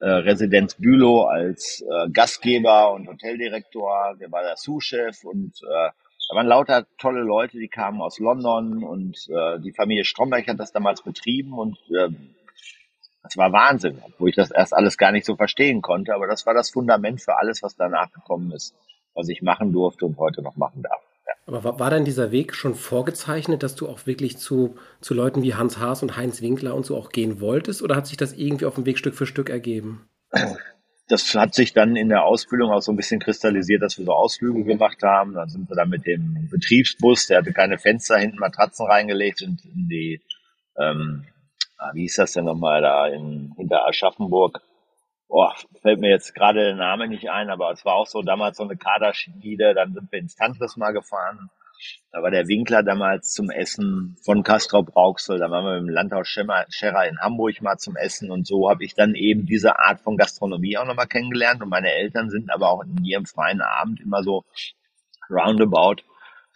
äh, 0.00 0.08
Residenz 0.08 0.74
Bülow 0.76 1.24
als 1.24 1.82
äh, 1.82 2.08
Gastgeber 2.10 2.92
und 2.92 3.08
Hoteldirektor, 3.08 4.16
der 4.18 4.30
war 4.32 4.42
der 4.42 4.56
Sous-Chef 4.56 5.24
und 5.24 5.60
äh, 5.62 5.90
da 6.28 6.36
waren 6.36 6.46
lauter 6.46 6.86
tolle 6.98 7.22
Leute, 7.22 7.58
die 7.58 7.68
kamen 7.68 8.02
aus 8.02 8.18
London 8.18 8.84
und 8.84 9.28
äh, 9.28 9.58
die 9.60 9.72
Familie 9.72 10.04
Stromberg 10.04 10.46
hat 10.46 10.60
das 10.60 10.72
damals 10.72 11.02
betrieben 11.02 11.54
und 11.54 11.78
äh, 11.90 12.08
das 13.22 13.36
war 13.36 13.52
Wahnsinn, 13.52 14.02
wo 14.18 14.26
ich 14.26 14.36
das 14.36 14.50
erst 14.50 14.74
alles 14.74 14.96
gar 14.98 15.10
nicht 15.12 15.26
so 15.26 15.36
verstehen 15.36 15.82
konnte, 15.82 16.14
aber 16.14 16.26
das 16.26 16.46
war 16.46 16.54
das 16.54 16.70
Fundament 16.70 17.20
für 17.20 17.36
alles, 17.38 17.62
was 17.62 17.76
danach 17.76 18.12
gekommen 18.12 18.52
ist, 18.52 18.74
was 19.14 19.28
ich 19.28 19.42
machen 19.42 19.72
durfte 19.72 20.04
und 20.06 20.18
heute 20.18 20.42
noch 20.42 20.56
machen 20.56 20.82
darf. 20.82 21.02
Ja. 21.26 21.32
Aber 21.46 21.64
war, 21.64 21.80
war 21.80 21.90
denn 21.90 22.04
dieser 22.04 22.30
Weg 22.30 22.54
schon 22.54 22.74
vorgezeichnet, 22.74 23.62
dass 23.62 23.74
du 23.74 23.88
auch 23.88 24.06
wirklich 24.06 24.38
zu, 24.38 24.76
zu 25.00 25.14
Leuten 25.14 25.42
wie 25.42 25.54
Hans 25.54 25.78
Haas 25.78 26.02
und 26.02 26.16
Heinz 26.16 26.42
Winkler 26.42 26.74
und 26.74 26.84
so 26.86 26.96
auch 26.96 27.10
gehen 27.10 27.40
wolltest 27.40 27.82
oder 27.82 27.96
hat 27.96 28.06
sich 28.06 28.16
das 28.18 28.34
irgendwie 28.34 28.66
auf 28.66 28.74
dem 28.74 28.86
Weg 28.86 28.98
Stück 28.98 29.14
für 29.14 29.26
Stück 29.26 29.50
ergeben? 29.50 30.08
das 31.08 31.34
hat 31.34 31.54
sich 31.54 31.72
dann 31.72 31.96
in 31.96 32.10
der 32.10 32.24
Ausbildung 32.24 32.70
auch 32.70 32.82
so 32.82 32.92
ein 32.92 32.96
bisschen 32.96 33.20
kristallisiert, 33.20 33.82
dass 33.82 33.98
wir 33.98 34.04
so 34.04 34.12
Ausflüge 34.12 34.64
gemacht 34.64 35.02
haben. 35.02 35.34
Dann 35.34 35.48
sind 35.48 35.68
wir 35.68 35.76
dann 35.76 35.88
mit 35.88 36.06
dem 36.06 36.48
Betriebsbus, 36.50 37.26
der 37.26 37.38
hatte 37.38 37.52
keine 37.52 37.78
Fenster, 37.78 38.18
hinten 38.18 38.38
Matratzen 38.38 38.86
reingelegt 38.86 39.42
und 39.42 39.64
in 39.64 39.88
die, 39.88 40.20
ähm, 40.78 41.24
ah, 41.78 41.90
wie 41.94 42.02
hieß 42.02 42.16
das 42.16 42.32
denn 42.32 42.44
nochmal 42.44 42.82
da 42.82 43.06
in, 43.06 43.54
hinter 43.56 43.86
Aschaffenburg? 43.86 44.60
Boah, 45.28 45.54
fällt 45.82 46.00
mir 46.00 46.10
jetzt 46.10 46.34
gerade 46.34 46.60
der 46.60 46.74
Name 46.74 47.08
nicht 47.08 47.30
ein, 47.30 47.50
aber 47.50 47.70
es 47.70 47.84
war 47.84 47.94
auch 47.94 48.06
so 48.06 48.22
damals 48.22 48.58
so 48.58 48.64
eine 48.64 48.76
Kaderschmiede, 48.76 49.74
dann 49.74 49.94
sind 49.94 50.12
wir 50.12 50.18
ins 50.18 50.36
Tantris 50.36 50.76
mal 50.76 50.92
gefahren 50.92 51.50
da 52.10 52.22
war 52.22 52.30
der 52.30 52.48
Winkler 52.48 52.82
damals 52.82 53.32
zum 53.32 53.50
Essen 53.50 54.16
von 54.24 54.42
Castrop 54.42 54.96
Rauxel. 54.96 55.38
Da 55.38 55.50
waren 55.50 55.64
wir 55.64 55.76
im 55.76 55.88
Landhaus 55.88 56.26
Scherrer 56.26 57.06
in 57.06 57.20
Hamburg 57.20 57.60
mal 57.60 57.76
zum 57.76 57.96
Essen. 57.96 58.30
Und 58.30 58.46
so 58.46 58.70
habe 58.70 58.84
ich 58.84 58.94
dann 58.94 59.14
eben 59.14 59.46
diese 59.46 59.78
Art 59.78 60.00
von 60.00 60.16
Gastronomie 60.16 60.78
auch 60.78 60.86
nochmal 60.86 61.06
kennengelernt. 61.06 61.62
Und 61.62 61.68
meine 61.68 61.92
Eltern 61.92 62.30
sind 62.30 62.50
aber 62.50 62.70
auch 62.70 62.82
in 62.82 63.04
ihrem 63.04 63.26
freien 63.26 63.60
Abend 63.60 64.00
immer 64.00 64.22
so 64.22 64.44
roundabout 65.30 66.02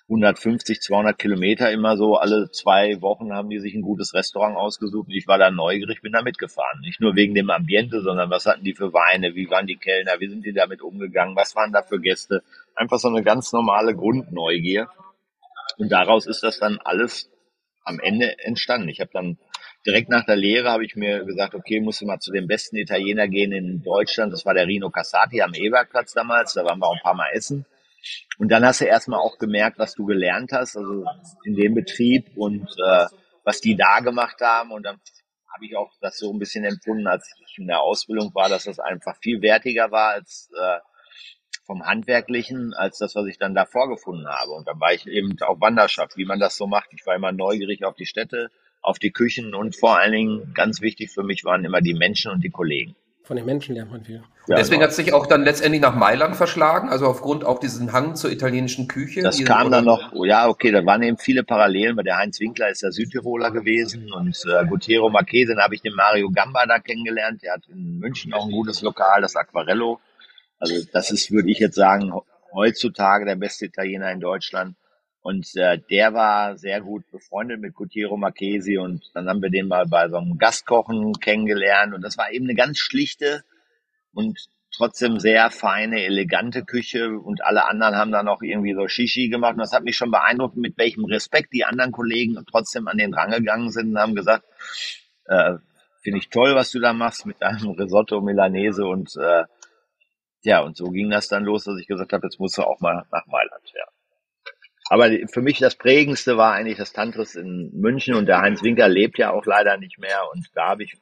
150, 0.09 0.81
200 0.81 1.19
Kilometer 1.19 1.71
immer 1.71 1.97
so. 1.97 2.17
Alle 2.17 2.51
zwei 2.51 3.01
Wochen 3.01 3.33
haben 3.33 3.51
die 3.51 3.59
sich 3.59 3.75
ein 3.75 3.83
gutes 3.83 4.15
Restaurant 4.15 4.57
ausgesucht. 4.57 5.09
Und 5.09 5.15
ich 5.15 5.29
war 5.29 5.39
da 5.39 5.51
neugierig, 5.51 6.03
bin 6.03 6.13
da 6.13 6.23
mitgefahren. 6.23 6.81
Nicht 6.81 7.01
nur 7.01 7.15
wegen 7.15 7.35
dem 7.35 7.51
Ambiente, 7.51 8.03
sondern 8.03 8.31
was 8.31 8.47
hatten 8.47 8.65
die 8.65 8.75
für 8.75 8.93
Weine? 8.93 9.35
Wie 9.35 9.51
waren 9.51 9.67
die 9.67 9.77
Kellner? 9.77 10.19
Wie 10.19 10.29
sind 10.29 10.45
die 10.45 10.53
damit 10.53 10.83
umgegangen? 10.83 11.37
Was 11.37 11.55
waren 11.57 11.73
da 11.73 11.83
für 11.83 12.01
Gäste? 12.01 12.43
Einfach 12.75 12.99
so 12.99 13.09
eine 13.09 13.23
ganz 13.23 13.53
normale 13.53 13.95
Grundneugier. 13.95 14.89
Und 15.79 15.91
daraus 15.91 16.27
ist 16.27 16.43
das 16.43 16.59
dann 16.59 16.79
alles 16.79 17.31
am 17.85 17.99
Ende 18.01 18.39
entstanden. 18.39 18.89
Ich 18.89 19.01
habe 19.01 19.11
dann 19.13 19.39
direkt 19.87 20.09
nach 20.09 20.25
der 20.25 20.37
Lehre 20.37 20.71
habe 20.71 20.85
ich 20.85 20.95
mir 20.95 21.25
gesagt, 21.25 21.55
okay, 21.55 21.81
musst 21.81 22.01
du 22.01 22.07
mal 22.07 22.21
zu 22.21 22.33
dem 22.33 22.47
besten 22.47 22.77
Italiener 22.77 23.29
gehen 23.29 23.53
in 23.53 23.83
Deutschland. 23.83 24.33
Das 24.33 24.47
war 24.47 24.55
der 24.55 24.67
Rino 24.67 24.91
Cassati 24.91 25.43
am 25.43 25.55
Eberplatz 25.55 26.13
damals. 26.13 26.55
Da 26.55 26.65
waren 26.65 26.79
wir 26.79 26.87
auch 26.87 26.95
ein 26.95 27.03
paar 27.03 27.15
Mal 27.15 27.31
essen. 27.33 27.67
Und 28.39 28.51
dann 28.51 28.65
hast 28.65 28.81
du 28.81 28.85
erstmal 28.85 29.21
auch 29.21 29.39
gemerkt, 29.39 29.79
was 29.79 29.95
du 29.95 30.05
gelernt 30.07 30.53
hast, 30.53 30.77
also 30.77 31.05
in 31.45 31.55
dem 31.55 31.75
Betrieb 31.75 32.37
und 32.37 32.69
äh, 32.85 33.07
was 33.45 33.61
die 33.61 33.77
da 33.77 34.01
gemacht 34.01 34.41
haben. 34.41 34.73
Und 34.73 34.85
dann 34.85 35.01
habe 35.53 35.67
ich 35.67 35.77
auch 35.77 35.93
das 36.01 36.19
so 36.19 36.33
ein 36.33 36.39
bisschen 36.39 36.65
empfunden, 36.65 37.07
als 37.07 37.31
ich 37.47 37.59
in 37.59 37.67
der 37.67 37.81
Ausbildung 37.81 38.35
war, 38.35 38.49
dass 38.49 38.65
das 38.65 38.79
einfach 38.79 39.17
viel 39.23 39.43
wertiger 39.43 39.91
war 39.91 40.15
als 40.15 40.51
äh, 40.59 40.79
vom 41.65 41.85
Handwerklichen, 41.85 42.75
als 42.75 42.99
das, 42.99 43.15
was 43.15 43.27
ich 43.27 43.39
dann 43.39 43.55
da 43.55 43.65
vorgefunden 43.65 44.27
habe. 44.29 44.53
Und 44.53 44.67
dann 44.67 44.81
war 44.81 44.93
ich 44.93 45.07
eben 45.07 45.37
auf 45.41 45.61
Wanderschaft, 45.61 46.17
wie 46.17 46.25
man 46.25 46.41
das 46.41 46.57
so 46.57 46.67
macht. 46.67 46.91
Ich 46.93 47.07
war 47.07 47.15
immer 47.15 47.33
neugierig 47.33 47.85
auf 47.85 47.95
die 47.95 48.07
Städte, 48.07 48.51
auf 48.81 48.99
die 48.99 49.13
Küchen 49.13 49.55
und 49.55 49.77
vor 49.77 49.99
allen 49.99 50.13
Dingen 50.13 50.55
ganz 50.55 50.81
wichtig 50.81 51.11
für 51.11 51.23
mich 51.23 51.45
waren 51.45 51.65
immer 51.65 51.81
die 51.81 51.95
Menschen 51.95 52.33
und 52.33 52.43
die 52.43 52.51
Kollegen. 52.51 52.97
Von 53.25 53.37
den 53.37 53.47
Menschen 53.47 53.77
lernt 53.77 53.93
man 53.93 54.03
viel. 54.05 54.23
Ja, 54.49 54.57
Deswegen 54.57 54.81
genau. 54.81 54.83
hat 54.83 54.91
es 54.91 54.97
sich 54.97 55.15
auch 55.15 55.27
dann 55.27 55.45
letztendlich 55.45 55.81
nach 55.81 55.95
Mailand 55.95 56.35
verschlagen, 56.35 56.89
also 56.89 57.07
aufgrund 57.07 57.45
auch 57.45 57.61
diesen 57.61 57.93
Hang 57.93 58.17
zur 58.17 58.33
italienischen 58.33 58.89
Küche. 58.89 59.23
Das 59.23 59.43
kam 59.45 59.71
dann 59.71 59.85
noch, 59.85 60.13
oh 60.13 60.25
ja, 60.25 60.49
okay, 60.49 60.73
da 60.73 60.85
waren 60.85 61.03
eben 61.05 61.17
viele 61.17 61.45
Parallelen, 61.45 61.97
weil 61.97 62.03
der 62.03 62.17
Heinz 62.17 62.41
Winkler 62.41 62.71
ist 62.71 62.83
ja 62.83 62.91
Südtiroler 62.91 63.53
gewesen 63.53 64.13
und 64.13 64.37
äh, 64.47 64.67
Gutierrez 64.67 65.13
Marchese, 65.13 65.55
dann 65.55 65.63
habe 65.63 65.77
ich 65.77 65.83
den 65.83 65.95
Mario 65.95 66.31
Gamba 66.31 66.67
da 66.67 66.81
kennengelernt, 66.81 67.43
der 67.45 67.53
hat 67.53 67.69
in 67.69 68.01
München 68.01 68.35
auch 68.35 68.47
ein 68.47 68.51
gutes 68.51 68.83
Lokal, 68.83 69.21
das 69.21 69.37
Aquarello. 69.37 70.01
Also 70.63 70.77
das 70.93 71.11
ist, 71.11 71.33
würde 71.33 71.51
ich 71.51 71.59
jetzt 71.59 71.75
sagen, 71.75 72.13
heutzutage 72.53 73.25
der 73.25 73.35
beste 73.35 73.67
Italiener 73.67 74.13
in 74.13 74.21
Deutschland. 74.21 74.77
Und 75.21 75.57
äh, 75.57 75.81
der 75.91 76.15
war 76.15 76.57
sehr 76.57 76.81
gut 76.81 77.03
befreundet 77.11 77.61
mit 77.61 77.75
Gutierrez 77.75 78.17
Marchesi 78.17 78.79
und 78.79 79.11
dann 79.13 79.29
haben 79.29 79.43
wir 79.43 79.51
den 79.51 79.67
mal 79.67 79.87
bei 79.87 80.09
so 80.09 80.19
einem 80.19 80.39
Gastkochen 80.39 81.15
kennengelernt. 81.15 81.95
Und 81.95 82.03
das 82.03 82.17
war 82.17 82.31
eben 82.31 82.45
eine 82.45 82.55
ganz 82.55 82.79
schlichte 82.79 83.43
und 84.15 84.39
trotzdem 84.77 85.19
sehr 85.19 85.51
feine, 85.51 86.05
elegante 86.05 86.65
Küche. 86.65 87.11
Und 87.11 87.45
alle 87.45 87.69
anderen 87.69 87.97
haben 87.97 88.13
dann 88.13 88.29
auch 88.29 88.43
irgendwie 88.43 88.75
so 88.75 88.87
Shishi 88.87 89.31
gemacht. 89.31 89.55
Und 89.55 89.63
das 89.63 89.73
hat 89.73 89.83
mich 89.83 89.97
schon 89.97 90.13
beeindruckt, 90.13 90.57
mit 90.57 90.79
welchem 90.79 91.07
Respekt 91.07 91.53
die 91.53 91.65
anderen 91.65 91.91
Kollegen 91.91 92.41
trotzdem 92.49 92.87
an 92.87 92.99
den 92.99 93.15
Rang 93.15 93.33
gegangen 93.33 93.71
sind 93.73 93.91
und 93.91 93.99
haben 93.99 94.15
gesagt, 94.15 94.45
äh, 95.25 95.55
finde 96.03 96.19
ich 96.21 96.31
toll, 96.31 96.55
was 96.55 96.71
du 96.71 96.79
da 96.79 96.93
machst 96.93 97.27
mit 97.27 97.43
deinem 97.43 97.71
Risotto 97.71 98.21
Milanese 98.21 98.87
und 98.87 99.17
äh, 99.17 99.43
ja, 100.45 100.61
und 100.61 100.77
so 100.77 100.91
ging 100.91 101.11
das 101.11 101.29
dann 101.29 101.45
los, 101.45 101.65
dass 101.65 101.79
ich 101.79 101.87
gesagt 101.87 102.13
habe, 102.13 102.27
jetzt 102.27 102.41
musst 102.41 102.59
du 102.59 102.63
auch 102.63 102.81
mal 102.81 103.07
nach 103.11 103.27
Mailand, 103.27 103.73
ja. 103.75 103.85
Aber 104.91 105.11
für 105.33 105.41
mich 105.41 105.59
das 105.59 105.77
Prägendste 105.77 106.37
war 106.37 106.53
eigentlich 106.53 106.77
das 106.77 106.93
Tantris 106.93 107.35
in 107.35 107.71
München 107.73 108.15
und 108.15 108.27
der 108.27 108.41
Heinz 108.41 108.63
Winker 108.63 108.89
lebt 108.89 109.17
ja 109.17 109.31
auch 109.31 109.47
leider 109.47 109.79
nicht 109.79 109.99
mehr 109.99 110.21
und 110.33 110.51
da 110.55 110.69
habe 110.69 110.85
ich 110.85 110.99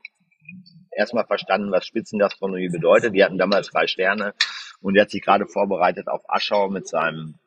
erstmal 0.96 1.26
verstanden, 1.26 1.72
was 1.72 1.86
Spitzengastronomie 1.86 2.68
bedeutet. 2.68 3.14
Die 3.14 3.24
hatten 3.24 3.38
damals 3.38 3.70
drei 3.70 3.86
Sterne 3.86 4.34
und 4.80 4.96
er 4.96 5.02
hat 5.02 5.10
sich 5.10 5.22
gerade 5.22 5.46
vorbereitet 5.46 6.08
auf 6.08 6.22
Aschau 6.28 6.68
mit 6.68 6.86
seinem 6.86 7.39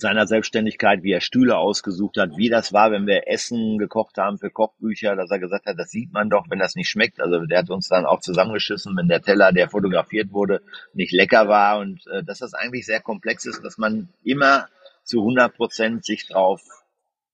seiner 0.00 0.26
Selbstständigkeit, 0.26 1.02
wie 1.02 1.12
er 1.12 1.20
Stühle 1.20 1.58
ausgesucht 1.58 2.16
hat, 2.16 2.36
wie 2.36 2.48
das 2.48 2.72
war, 2.72 2.90
wenn 2.90 3.06
wir 3.06 3.28
Essen 3.28 3.76
gekocht 3.76 4.16
haben 4.16 4.38
für 4.38 4.50
Kochbücher, 4.50 5.16
dass 5.16 5.30
er 5.30 5.38
gesagt 5.38 5.66
hat, 5.66 5.78
das 5.78 5.90
sieht 5.90 6.12
man 6.12 6.30
doch, 6.30 6.46
wenn 6.48 6.58
das 6.58 6.74
nicht 6.74 6.88
schmeckt. 6.88 7.20
Also 7.20 7.44
der 7.44 7.58
hat 7.58 7.70
uns 7.70 7.88
dann 7.88 8.06
auch 8.06 8.20
zusammengeschissen, 8.20 8.96
wenn 8.96 9.08
der 9.08 9.20
Teller, 9.20 9.52
der 9.52 9.68
fotografiert 9.68 10.32
wurde, 10.32 10.62
nicht 10.94 11.12
lecker 11.12 11.46
war 11.46 11.78
und 11.78 12.06
äh, 12.06 12.24
dass 12.24 12.38
das 12.38 12.54
eigentlich 12.54 12.86
sehr 12.86 13.00
komplex 13.00 13.44
ist, 13.44 13.62
dass 13.62 13.76
man 13.76 14.08
immer 14.24 14.68
zu 15.04 15.18
100 15.18 15.54
Prozent 15.54 16.04
sich 16.04 16.28
darauf 16.28 16.62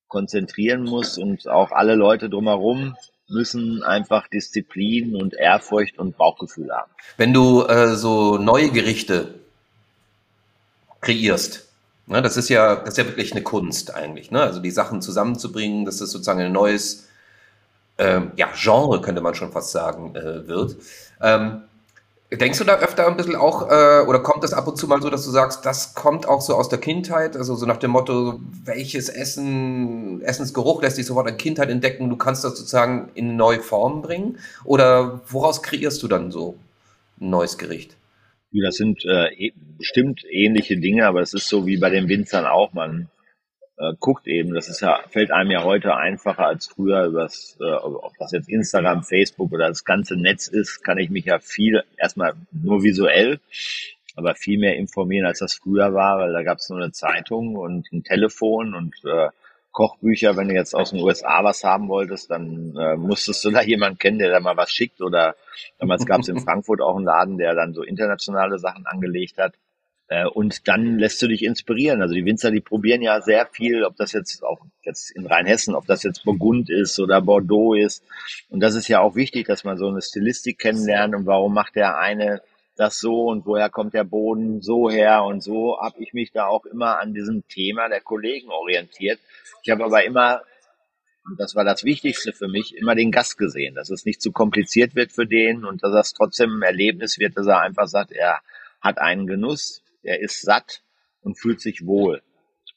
konzentrieren 0.09 0.83
muss 0.83 1.17
und 1.17 1.49
auch 1.49 1.71
alle 1.71 1.95
Leute 1.95 2.29
drumherum 2.29 2.97
müssen 3.29 3.83
einfach 3.83 4.27
Disziplin 4.27 5.15
und 5.15 5.35
Ehrfurcht 5.35 5.99
und 5.99 6.17
Bauchgefühl 6.17 6.71
haben. 6.73 6.91
Wenn 7.19 7.33
du 7.33 7.63
äh, 7.67 7.95
so 7.95 8.39
neue 8.39 8.71
Gerichte 8.71 9.35
kreierst, 11.01 11.68
ne, 12.09 12.23
das 12.23 12.37
ist 12.37 12.49
ja, 12.49 12.77
das 12.77 12.91
ist 12.91 12.99
ja 12.99 13.07
wirklich 13.07 13.33
eine 13.33 13.43
Kunst 13.43 13.95
eigentlich, 13.95 14.31
ne? 14.31 14.43
Also 14.43 14.61
die 14.61 14.71
Sachen 14.71 15.03
zusammenzubringen, 15.03 15.85
dass 15.85 15.99
das 15.99 16.11
sozusagen 16.11 16.41
ein 16.41 16.53
neues 16.53 17.09
äh, 17.99 18.21
ja, 18.37 18.49
Genre, 18.55 19.01
könnte 19.01 19.21
man 19.21 19.35
schon 19.35 19.53
fast 19.53 19.73
sagen, 19.73 20.15
äh, 20.17 20.47
wird. 20.49 20.77
Ähm, 21.23 21.63
Denkst 22.31 22.59
du 22.59 22.65
da 22.65 22.75
öfter 22.75 23.07
ein 23.07 23.17
bisschen 23.17 23.37
auch, 23.37 23.71
äh, 23.71 24.05
oder 24.07 24.19
kommt 24.19 24.45
das 24.45 24.53
ab 24.53 24.69
und 24.69 24.77
zu 24.77 24.87
mal 24.87 25.01
so, 25.01 25.09
dass 25.09 25.25
du 25.25 25.31
sagst, 25.31 25.65
das 25.65 25.95
kommt 25.95 26.29
auch 26.29 26.43
so 26.43 26.55
aus 26.57 26.69
der 26.69 26.79
Kindheit, 26.79 27.39
also 27.39 27.55
so 27.55 27.65
nach 27.65 27.79
dem 27.79 27.91
Motto, 27.91 28.39
welches 28.65 29.09
Essen, 29.09 30.21
Essensgeruch 30.21 30.83
lässt 30.83 30.99
dich 30.99 31.07
sofort 31.07 31.27
in 31.27 31.39
Kindheit 31.39 31.71
entdecken, 31.71 32.11
du 32.11 32.17
kannst 32.17 32.45
das 32.45 32.59
sozusagen 32.59 33.09
in 33.15 33.37
neue 33.37 33.63
Formen 33.63 34.03
bringen? 34.03 34.39
Oder 34.65 35.23
woraus 35.29 35.63
kreierst 35.63 36.03
du 36.03 36.09
dann 36.09 36.31
so 36.31 36.59
ein 37.19 37.31
neues 37.31 37.57
Gericht? 37.57 37.97
Das 38.53 38.77
sind 38.77 39.05
äh, 39.05 39.29
e, 39.35 39.53
bestimmt 39.77 40.25
ähnliche 40.31 40.79
Dinge, 40.79 41.07
aber 41.07 41.21
es 41.21 41.35
ist 41.35 41.49
so 41.49 41.67
wie 41.67 41.77
bei 41.77 41.91
den 41.91 42.09
Winzern 42.09 42.47
auch. 42.47 42.73
Man 42.73 43.11
äh, 43.79 43.93
guckt 44.01 44.27
eben, 44.27 44.55
das 44.55 44.69
ist 44.69 44.81
ja, 44.81 45.01
fällt 45.11 45.31
einem 45.31 45.51
ja 45.51 45.65
heute 45.65 45.97
einfacher 45.97 46.47
als 46.47 46.67
früher, 46.67 47.05
übers, 47.05 47.57
äh, 47.61 47.73
ob 47.73 48.13
das 48.19 48.33
jetzt 48.33 48.49
Instagram, 48.49 49.05
Facebook 49.05 49.53
oder 49.53 49.69
das 49.69 49.85
ganze 49.85 50.17
Netz 50.17 50.49
ist, 50.49 50.83
kann 50.83 50.99
ich 50.99 51.11
mich 51.11 51.27
ja 51.27 51.39
viel, 51.39 51.83
erstmal 51.97 52.35
nur 52.51 52.83
visuell, 52.83 53.41
aber 54.17 54.35
viel 54.35 54.59
mehr 54.59 54.77
informieren, 54.77 55.27
als 55.27 55.39
das 55.39 55.55
früher 55.55 55.95
war, 55.95 56.19
weil 56.19 56.33
da 56.33 56.43
gab 56.43 56.59
es 56.59 56.69
nur 56.71 56.81
eine 56.81 56.93
Zeitung 56.93 57.55
und 57.55 57.93
ein 57.93 58.03
Telefon 58.03 58.75
und 58.75 58.95
äh, 59.05 59.29
Kochbücher, 59.79 60.37
wenn 60.37 60.49
du 60.49 60.55
jetzt 60.57 60.75
aus 60.75 60.91
den 60.91 61.01
USA 61.01 61.45
was 61.45 61.63
haben 61.63 61.87
wolltest, 61.87 62.33
dann 62.33 62.75
äh, 62.77 62.97
musstest 62.97 63.45
du 63.45 63.53
da 63.53 63.63
jemanden 63.63 63.97
kennen, 63.97 64.19
der 64.19 64.29
da 64.29 64.41
mal 64.41 64.57
was 64.57 64.73
schickt. 64.73 65.01
Oder 65.01 65.37
damals 65.79 66.05
gab 66.05 66.23
es 66.23 66.29
in 66.29 66.41
Frankfurt 66.45 66.81
auch 66.81 66.97
einen 66.97 67.05
Laden, 67.05 67.39
der 67.39 67.55
dann 67.55 67.75
so 67.75 67.85
internationale 67.85 68.59
Sachen 68.59 68.87
angelegt 68.87 69.39
hat. 69.39 69.55
Äh, 70.09 70.27
und 70.27 70.67
dann 70.67 70.99
lässt 70.99 71.23
du 71.23 71.29
dich 71.29 71.45
inspirieren. 71.45 72.03
Also 72.03 72.17
die 72.17 72.25
Winzer, 72.25 72.51
die 72.51 72.61
probieren 72.61 73.03
ja 73.03 73.21
sehr 73.21 73.47
viel, 73.47 73.85
ob 73.85 73.95
das 73.95 74.11
jetzt 74.11 74.43
auch 74.43 74.59
jetzt 74.83 75.13
in 75.13 75.27
Rheinhessen, 75.27 75.77
ob 75.77 75.87
das 75.87 76.03
jetzt 76.03 76.25
Burgund 76.25 76.71
ist 76.71 76.99
oder 76.99 77.21
Bordeaux 77.21 77.75
ist. 77.75 78.03
Und 78.49 78.59
das 78.59 78.75
ist 78.75 78.89
ja 78.89 78.99
auch 78.99 79.15
wichtig, 79.15 79.47
dass 79.47 79.63
man 79.63 79.79
so 79.79 79.87
eine 79.87 80.03
Stilistik 80.03 80.59
kennenlernt 80.59 81.15
und 81.15 81.27
warum 81.27 81.55
macht 81.55 81.77
der 81.77 81.99
eine 81.99 82.43
das 82.79 82.99
so 82.99 83.27
und 83.27 83.45
woher 83.45 83.69
kommt 83.69 83.95
der 83.95 84.05
Boden 84.05 84.63
so 84.63 84.89
her 84.89 85.25
und 85.25 85.43
so 85.43 85.79
habe 85.81 86.01
ich 86.03 86.13
mich 86.13 86.33
da 86.33 86.47
auch 86.47 86.65
immer 86.65 87.01
an 87.01 87.13
diesem 87.13 87.47
Thema 87.49 87.89
der 87.89 88.01
Kollegen 88.01 88.51
orientiert. 88.51 89.19
Ich 89.63 89.71
habe 89.71 89.85
aber 89.85 90.05
immer 90.05 90.43
und 91.29 91.39
das 91.39 91.55
war 91.55 91.65
das 91.65 91.85
Wichtigste 91.85 92.33
für 92.33 92.49
mich, 92.49 92.75
immer 92.77 92.95
den 92.95 93.11
Gast 93.11 93.37
gesehen, 93.37 93.75
dass 93.75 93.91
es 93.91 94.07
nicht 94.07 94.23
zu 94.23 94.33
kompliziert 94.33 94.95
wird 94.95 95.13
für 95.13 95.27
den 95.27 95.65
und 95.65 95.83
dass 95.83 95.93
das 95.93 96.13
trotzdem 96.15 96.59
ein 96.59 96.63
Erlebnis 96.63 97.19
wird, 97.19 97.37
dass 97.37 97.47
er 97.47 97.61
einfach 97.61 97.87
sagt, 97.87 98.13
er 98.13 98.39
hat 98.81 98.99
einen 98.99 99.27
Genuss, 99.27 99.83
er 100.03 100.21
ist 100.21 100.41
satt 100.41 100.83
und 101.21 101.39
fühlt 101.39 101.61
sich 101.61 101.85
wohl. 101.85 102.23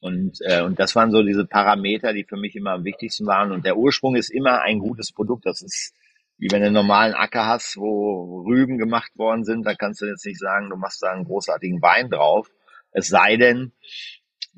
Und, 0.02 0.40
äh, 0.42 0.64
und 0.64 0.80
das 0.80 0.96
waren 0.96 1.12
so 1.12 1.22
diese 1.22 1.46
Parameter, 1.46 2.12
die 2.12 2.24
für 2.24 2.36
mich 2.36 2.56
immer 2.56 2.72
am 2.72 2.84
wichtigsten 2.84 3.28
waren. 3.28 3.52
Und 3.52 3.66
der 3.66 3.78
Ursprung 3.78 4.16
ist 4.16 4.32
immer 4.32 4.62
ein 4.62 4.80
gutes 4.80 5.12
Produkt. 5.12 5.46
Das 5.46 5.62
ist 5.62 5.94
wie 6.42 6.50
wenn 6.52 6.62
du 6.62 6.66
einen 6.66 6.74
normalen 6.74 7.14
Acker 7.14 7.46
hast, 7.46 7.78
wo 7.78 8.42
Rüben 8.48 8.80
gemacht 8.80 9.16
worden 9.16 9.44
sind, 9.44 9.64
da 9.64 9.76
kannst 9.76 10.02
du 10.02 10.08
jetzt 10.08 10.26
nicht 10.26 10.40
sagen, 10.40 10.72
du 10.72 10.76
machst 10.76 11.04
da 11.04 11.12
einen 11.12 11.26
großartigen 11.26 11.84
Wein 11.84 12.10
drauf. 12.10 12.50
Es 12.92 13.10
sei 13.10 13.38
denn, 13.38 13.74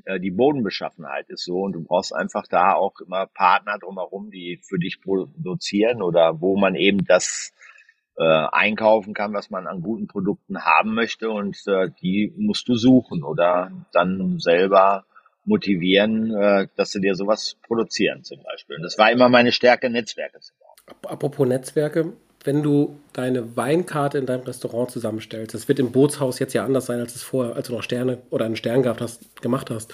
äh, 0.05 0.17
die 0.17 0.31
Bodenbeschaffenheit 0.31 1.29
ist 1.29 1.43
so 1.43 1.57
und 1.57 1.73
du 1.73 1.83
brauchst 1.83 2.15
einfach 2.15 2.47
da 2.47 2.73
auch 2.73 2.93
immer 3.05 3.27
Partner 3.27 3.79
drumherum, 3.79 4.31
die 4.31 4.61
für 4.63 4.79
dich 4.79 5.01
produzieren 5.01 6.01
oder 6.01 6.39
wo 6.39 6.55
man 6.55 6.75
eben 6.75 7.03
das 7.03 7.51
äh, 8.17 8.23
einkaufen 8.23 9.13
kann, 9.13 9.33
was 9.33 9.49
man 9.49 9.67
an 9.67 9.81
guten 9.81 10.07
Produkten 10.07 10.63
haben 10.63 10.93
möchte 10.93 11.31
und 11.31 11.57
äh, 11.67 11.89
die 12.01 12.33
musst 12.37 12.65
du 12.69 12.75
suchen 12.75 13.25
oder 13.25 13.73
dann 13.91 14.39
selber 14.39 15.03
motivieren, 15.43 16.33
äh, 16.33 16.67
dass 16.77 16.91
sie 16.91 17.01
dir 17.01 17.15
sowas 17.15 17.57
produzieren 17.67 18.23
zum 18.23 18.41
Beispiel. 18.41 18.77
Und 18.77 18.83
das 18.83 18.97
war 18.97 19.11
immer 19.11 19.27
meine 19.27 19.51
Stärke, 19.51 19.89
Netzwerke 19.89 20.39
zu. 20.39 20.53
Apropos 21.03 21.47
Netzwerke, 21.47 22.13
wenn 22.43 22.61
du 22.61 22.99
deine 23.13 23.55
Weinkarte 23.55 24.17
in 24.17 24.25
deinem 24.25 24.43
Restaurant 24.43 24.91
zusammenstellst, 24.91 25.53
das 25.53 25.67
wird 25.67 25.79
im 25.79 25.91
Bootshaus 25.91 26.39
jetzt 26.39 26.53
ja 26.53 26.65
anders 26.65 26.85
sein, 26.85 26.99
als 26.99 27.15
es 27.15 27.23
vorher, 27.23 27.55
als 27.55 27.67
du 27.67 27.73
noch 27.73 27.83
Sterne 27.83 28.19
oder 28.29 28.45
einen 28.45 28.55
Stern 28.55 28.83
gehabt 28.83 29.01
hast, 29.01 29.41
gemacht 29.41 29.69
hast. 29.69 29.93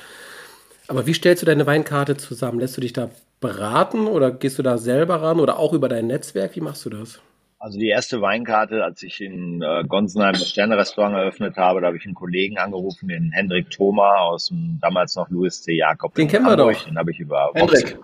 Aber 0.88 1.06
wie 1.06 1.13
stellst 1.13 1.43
du 1.43 1.45
deine 1.45 1.67
Weinkarte 1.67 2.17
zusammen? 2.17 2.60
Lässt 2.60 2.75
du 2.75 2.82
dich 2.82 2.93
da 2.93 3.12
beraten 3.39 4.08
oder 4.08 4.32
gehst 4.32 4.58
du 4.58 4.63
da 4.63 4.78
selber 4.80 5.21
ran 5.21 5.39
oder 5.39 5.60
auch 5.60 5.73
über 5.73 5.88
dein 5.88 6.08
Netzwerk? 6.08 6.56
Wie 6.56 6.62
machst 6.62 6.84
du 6.86 6.89
das? 6.89 7.21
Also 7.60 7.78
die 7.78 7.89
erste 7.89 8.21
Weinkarte, 8.21 8.84
als 8.84 9.04
ich 9.04 9.19
in 9.19 9.62
äh, 9.62 9.84
Gonsenheim 9.86 10.34
das 10.34 10.49
Sterne-Restaurant 10.49 11.13
eröffnet 11.13 11.58
habe, 11.58 11.82
da 11.82 11.88
habe 11.88 11.97
ich 11.97 12.06
einen 12.06 12.15
Kollegen 12.15 12.58
angerufen, 12.58 13.10
den 13.10 13.32
Hendrik 13.32 13.69
Thoma 13.69 14.15
aus 14.15 14.47
dem 14.47 14.80
damals 14.82 15.15
noch 15.15 15.30
Louis 15.30 15.62
C. 15.62 15.73
Jakob. 15.73 16.15
Den 16.15 16.30
kennen 16.30 16.45
wir 16.45 16.56
doch. 16.56 16.86
Den 16.86 16.97
habe 16.97 17.12
ich 17.12 17.19
über 17.19 17.52
Vox, 17.54 17.97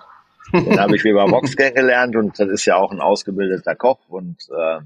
den 0.54 0.80
habe 0.80 0.96
ich 0.96 1.04
über 1.04 1.30
Vox 1.30 1.56
kennengelernt 1.56 2.16
und 2.16 2.40
das 2.40 2.50
ist 2.50 2.66
ja 2.66 2.76
auch 2.76 2.92
ein 2.92 3.02
ausgebildeter 3.02 3.76
Koch 3.76 4.00
und 4.10 4.38
äh, 4.56 4.80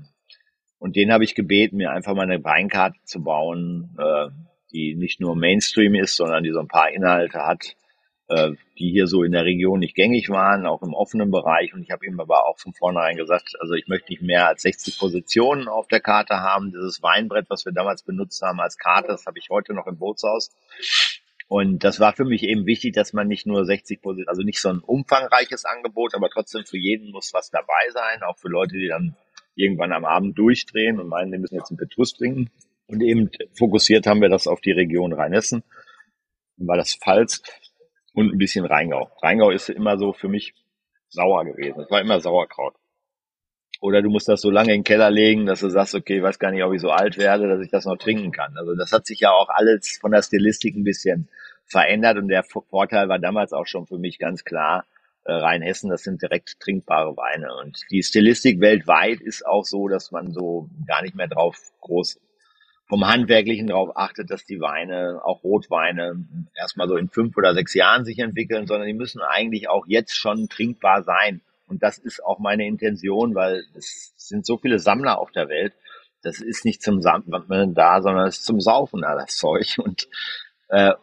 und 0.80 0.96
den 0.96 1.12
habe 1.12 1.26
ich 1.26 1.36
gebeten, 1.36 1.78
mir 1.78 1.92
einfach 1.92 2.16
mal 2.16 2.24
eine 2.24 2.44
Weinkarte 2.44 2.98
zu 3.04 3.22
bauen, 3.22 3.98
äh, 4.00 4.30
die 4.72 4.96
nicht 4.96 5.20
nur 5.20 5.36
Mainstream 5.36 5.94
ist, 5.96 6.16
sondern 6.16 6.44
die 6.44 6.52
so 6.52 6.60
ein 6.60 6.70
paar 6.70 6.90
Inhalte 6.90 7.40
hat, 7.40 7.76
äh, 8.30 8.52
die 8.78 8.92
hier 8.92 9.08
so 9.08 9.24
in 9.24 9.34
der 9.34 9.44
Region 9.44 9.80
nicht 9.80 9.96
gängig 9.96 10.30
waren, 10.30 10.66
auch 10.66 10.82
im 10.82 10.94
offenen 10.94 11.32
Bereich. 11.32 11.74
Und 11.74 11.82
ich 11.82 11.92
habe 11.92 12.06
ihm 12.06 12.20
aber 12.20 12.48
auch 12.48 12.58
von 12.60 12.74
vornherein 12.74 13.18
gesagt, 13.18 13.56
also 13.60 13.74
ich 13.74 13.88
möchte 13.88 14.14
nicht 14.14 14.22
mehr 14.22 14.48
als 14.48 14.62
60 14.62 14.98
Positionen 15.00 15.68
auf 15.68 15.90
der 15.90 16.00
Karte 16.00 16.38
haben. 16.38 16.72
Dieses 16.72 17.04
Weinbrett, 17.04 17.50
was 17.50 17.66
wir 17.66 17.74
damals 17.74 18.04
benutzt 18.04 18.42
haben 18.42 18.62
als 18.62 18.78
Karte, 18.78 19.10
das 19.10 19.26
habe 19.26 19.38
ich 19.38 19.50
heute 19.50 19.74
noch 19.74 19.88
im 19.88 19.98
Bootshaus. 19.98 20.52
Und 21.50 21.84
das 21.84 22.00
war 22.00 22.14
für 22.14 22.26
mich 22.26 22.44
eben 22.44 22.68
wichtig, 22.68 22.94
dass 22.94 23.12
man 23.12 23.28
nicht 23.28 23.48
nur 23.48 23.66
60 23.66 24.04
Positionen, 24.04 24.30
also 24.30 24.44
nicht 24.44 24.62
so 24.62 24.70
ein 24.70 24.80
umfangreiches 24.80 25.66
Angebot, 25.66 26.14
aber 26.14 26.30
trotzdem 26.30 26.64
für 26.64 26.78
jeden 26.78 27.10
muss 27.12 27.34
was 27.34 27.50
dabei 27.50 27.90
sein, 27.92 28.22
auch 28.22 28.38
für 28.38 28.50
Leute, 28.50 28.78
die 28.78 28.88
dann 28.88 29.16
irgendwann 29.56 29.92
am 29.92 30.06
Abend 30.06 30.38
durchdrehen 30.38 31.00
und 31.00 31.08
meinen, 31.08 31.32
die 31.32 31.40
müssen 31.40 31.56
jetzt 31.56 31.72
einen 31.72 31.80
Petrus 31.80 32.14
trinken. 32.14 32.52
Und 32.86 33.02
eben 33.02 33.32
fokussiert 33.58 34.06
haben 34.06 34.22
wir 34.22 34.30
das 34.30 34.46
auf 34.46 34.62
die 34.62 34.72
Region 34.72 35.12
Rheinhessen, 35.12 35.64
war 36.58 36.78
das 36.78 36.94
Pfalz 36.94 37.42
und 38.14 38.32
ein 38.32 38.38
bisschen 38.38 38.66
Rheingau. 38.66 39.10
Rheingau 39.24 39.50
ist 39.50 39.70
immer 39.70 39.98
so 39.98 40.14
für 40.14 40.28
mich 40.28 40.54
sauer 41.08 41.46
gewesen. 41.46 41.82
Es 41.82 41.90
war 41.90 42.00
immer 42.00 42.22
Sauerkraut. 42.22 42.76
Oder 43.82 44.02
du 44.02 44.10
musst 44.10 44.28
das 44.28 44.42
so 44.42 44.50
lange 44.50 44.74
in 44.74 44.80
den 44.80 44.84
Keller 44.84 45.10
legen, 45.10 45.46
dass 45.46 45.62
du 45.62 45.70
sagst, 45.70 45.96
okay, 45.96 46.18
ich 46.18 46.24
weiß 46.24 46.38
gar 46.38 46.52
nicht, 46.52 46.64
ob 46.64 46.74
ich 46.74 46.82
so 46.82 46.90
alt 46.90 47.18
werde, 47.18 47.48
dass 47.48 47.62
ich 47.62 47.72
das 47.72 47.86
noch 47.86 47.98
trinken 47.98 48.32
kann. 48.32 48.58
Also 48.58 48.76
das 48.76 48.92
hat 48.92 49.06
sich 49.06 49.22
ja 49.22 49.32
auch 49.32 49.48
alles 49.50 49.98
von 50.02 50.12
der 50.12 50.22
Stilistik 50.22 50.76
ein 50.76 50.84
bisschen 50.84 51.30
verändert 51.66 52.18
und 52.18 52.28
der 52.28 52.44
Vorteil 52.44 53.08
war 53.08 53.20
damals 53.20 53.54
auch 53.54 53.68
schon 53.68 53.86
für 53.86 53.98
mich 53.98 54.20
ganz 54.20 54.44
klar, 54.44 54.86
äh, 55.24 55.32
Rheinhessen, 55.32 55.90
das 55.90 56.04
sind 56.04 56.22
direkt 56.22 56.60
trinkbare 56.60 57.16
Weine. 57.16 57.56
Und 57.56 57.80
die 57.92 58.04
Stilistik 58.04 58.60
weltweit 58.60 59.22
ist 59.22 59.46
auch 59.46 59.64
so, 59.64 59.88
dass 59.88 60.12
man 60.12 60.32
so 60.32 60.70
gar 60.88 61.02
nicht 61.02 61.16
mehr 61.16 61.28
drauf 61.28 61.58
groß 61.82 62.20
vom 62.88 63.08
Handwerklichen 63.08 63.68
darauf 63.68 63.96
achtet, 63.96 64.32
dass 64.32 64.46
die 64.46 64.60
Weine, 64.60 65.22
auch 65.24 65.44
Rotweine, 65.44 66.26
erstmal 66.58 66.88
so 66.88 66.96
in 66.96 67.08
fünf 67.08 67.38
oder 67.38 67.54
sechs 67.54 67.76
Jahren 67.76 68.04
sich 68.04 68.18
entwickeln, 68.18 68.66
sondern 68.66 68.88
die 68.88 68.96
müssen 68.96 69.22
eigentlich 69.22 69.70
auch 69.70 69.86
jetzt 69.88 70.16
schon 70.16 70.50
trinkbar 70.50 71.04
sein. 71.04 71.42
Und 71.70 71.84
das 71.84 71.98
ist 71.98 72.24
auch 72.24 72.40
meine 72.40 72.68
Intention, 72.68 73.36
weil 73.36 73.64
es 73.76 74.14
sind 74.18 74.46
so 74.46 74.58
viele 74.58 74.80
Sammler 74.80 75.20
auf 75.20 75.32
der 75.32 75.50
Welt. 75.50 75.74
Das 76.22 76.42
ist 76.42 76.66
nicht 76.66 76.82
zum 76.82 77.02
Sammeln 77.02 77.74
da, 77.74 78.02
sondern 78.02 78.28
es 78.28 78.40
ist 78.40 78.46
zum 78.46 78.60
Saufen 78.60 79.02
da, 79.02 79.16
das 79.16 79.38
Zeug. 79.38 79.78
Und, 79.78 80.08
äh, 80.70 80.94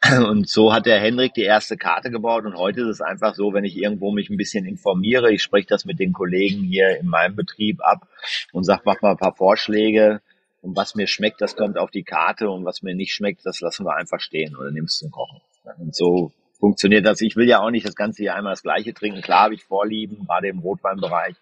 und 0.26 0.48
so 0.48 0.72
hat 0.72 0.86
der 0.86 1.00
Hendrik 1.00 1.34
die 1.34 1.42
erste 1.42 1.76
Karte 1.76 2.10
gebaut. 2.10 2.44
Und 2.44 2.56
heute 2.56 2.82
ist 2.82 2.88
es 2.88 3.00
einfach 3.00 3.34
so, 3.34 3.52
wenn 3.52 3.64
ich 3.64 3.76
irgendwo 3.76 4.10
mich 4.10 4.30
ein 4.30 4.36
bisschen 4.36 4.64
informiere, 4.64 5.32
ich 5.32 5.42
spreche 5.42 5.68
das 5.68 5.84
mit 5.84 6.00
den 6.00 6.12
Kollegen 6.12 6.62
hier 6.62 6.98
in 6.98 7.06
meinem 7.06 7.36
Betrieb 7.36 7.80
ab 7.82 8.08
und 8.52 8.64
sage, 8.64 8.82
mach 8.84 9.00
mal 9.02 9.12
ein 9.12 9.16
paar 9.16 9.36
Vorschläge, 9.36 10.20
und 10.64 10.76
was 10.76 10.94
mir 10.94 11.06
schmeckt, 11.06 11.42
das 11.42 11.56
kommt 11.56 11.76
auf 11.76 11.90
die 11.90 12.04
Karte 12.04 12.48
und 12.48 12.64
was 12.64 12.80
mir 12.80 12.94
nicht 12.94 13.12
schmeckt, 13.12 13.44
das 13.44 13.60
lassen 13.60 13.84
wir 13.84 13.96
einfach 13.96 14.18
stehen 14.18 14.56
oder 14.56 14.70
nimmst 14.70 14.98
zum 14.98 15.10
Kochen. 15.10 15.42
Und 15.76 15.94
so 15.94 16.32
funktioniert 16.64 17.04
das. 17.04 17.20
Ich 17.20 17.36
will 17.36 17.46
ja 17.46 17.60
auch 17.60 17.70
nicht 17.70 17.86
das 17.86 17.94
ganze 17.94 18.24
Jahr 18.24 18.36
einmal 18.36 18.54
das 18.54 18.62
Gleiche 18.62 18.94
trinken. 18.94 19.20
Klar 19.20 19.44
habe 19.44 19.54
ich 19.54 19.64
Vorlieben, 19.64 20.24
gerade 20.24 20.48
im 20.48 20.60
Rotweinbereich. 20.60 21.36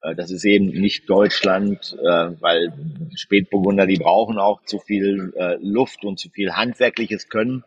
Äh, 0.00 0.14
das 0.14 0.30
ist 0.30 0.46
eben 0.46 0.68
nicht 0.68 1.10
Deutschland, 1.10 1.94
äh, 2.00 2.40
weil 2.40 2.72
Spätburgunder, 3.14 3.86
die 3.86 3.98
brauchen 3.98 4.38
auch 4.38 4.62
zu 4.64 4.78
viel 4.78 5.34
äh, 5.36 5.58
Luft 5.60 6.06
und 6.06 6.18
zu 6.18 6.30
viel 6.30 6.52
handwerkliches 6.52 7.28
Können, 7.28 7.62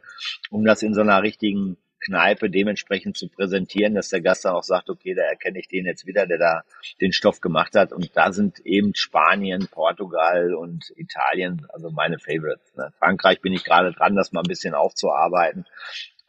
um 0.49 0.65
das 0.65 0.81
in 0.81 0.95
so 0.95 1.01
einer 1.01 1.21
richtigen 1.21 1.77
Kneipe 2.03 2.49
dementsprechend 2.49 3.15
zu 3.15 3.29
präsentieren, 3.29 3.93
dass 3.93 4.09
der 4.09 4.21
Gast 4.21 4.45
dann 4.45 4.53
auch 4.53 4.63
sagt, 4.63 4.89
okay, 4.89 5.13
da 5.13 5.21
erkenne 5.21 5.59
ich 5.59 5.67
den 5.67 5.85
jetzt 5.85 6.07
wieder, 6.07 6.25
der 6.25 6.39
da 6.39 6.63
den 6.99 7.13
Stoff 7.13 7.41
gemacht 7.41 7.75
hat. 7.75 7.93
Und 7.93 8.09
da 8.17 8.31
sind 8.31 8.59
eben 8.65 8.95
Spanien, 8.95 9.67
Portugal 9.69 10.55
und 10.55 10.91
Italien, 10.95 11.67
also 11.69 11.91
meine 11.91 12.17
Favorites. 12.17 12.73
Ne? 12.75 12.91
Frankreich 12.97 13.39
bin 13.41 13.53
ich 13.53 13.63
gerade 13.63 13.91
dran, 13.91 14.15
das 14.15 14.31
mal 14.31 14.41
ein 14.41 14.47
bisschen 14.47 14.73
aufzuarbeiten. 14.73 15.65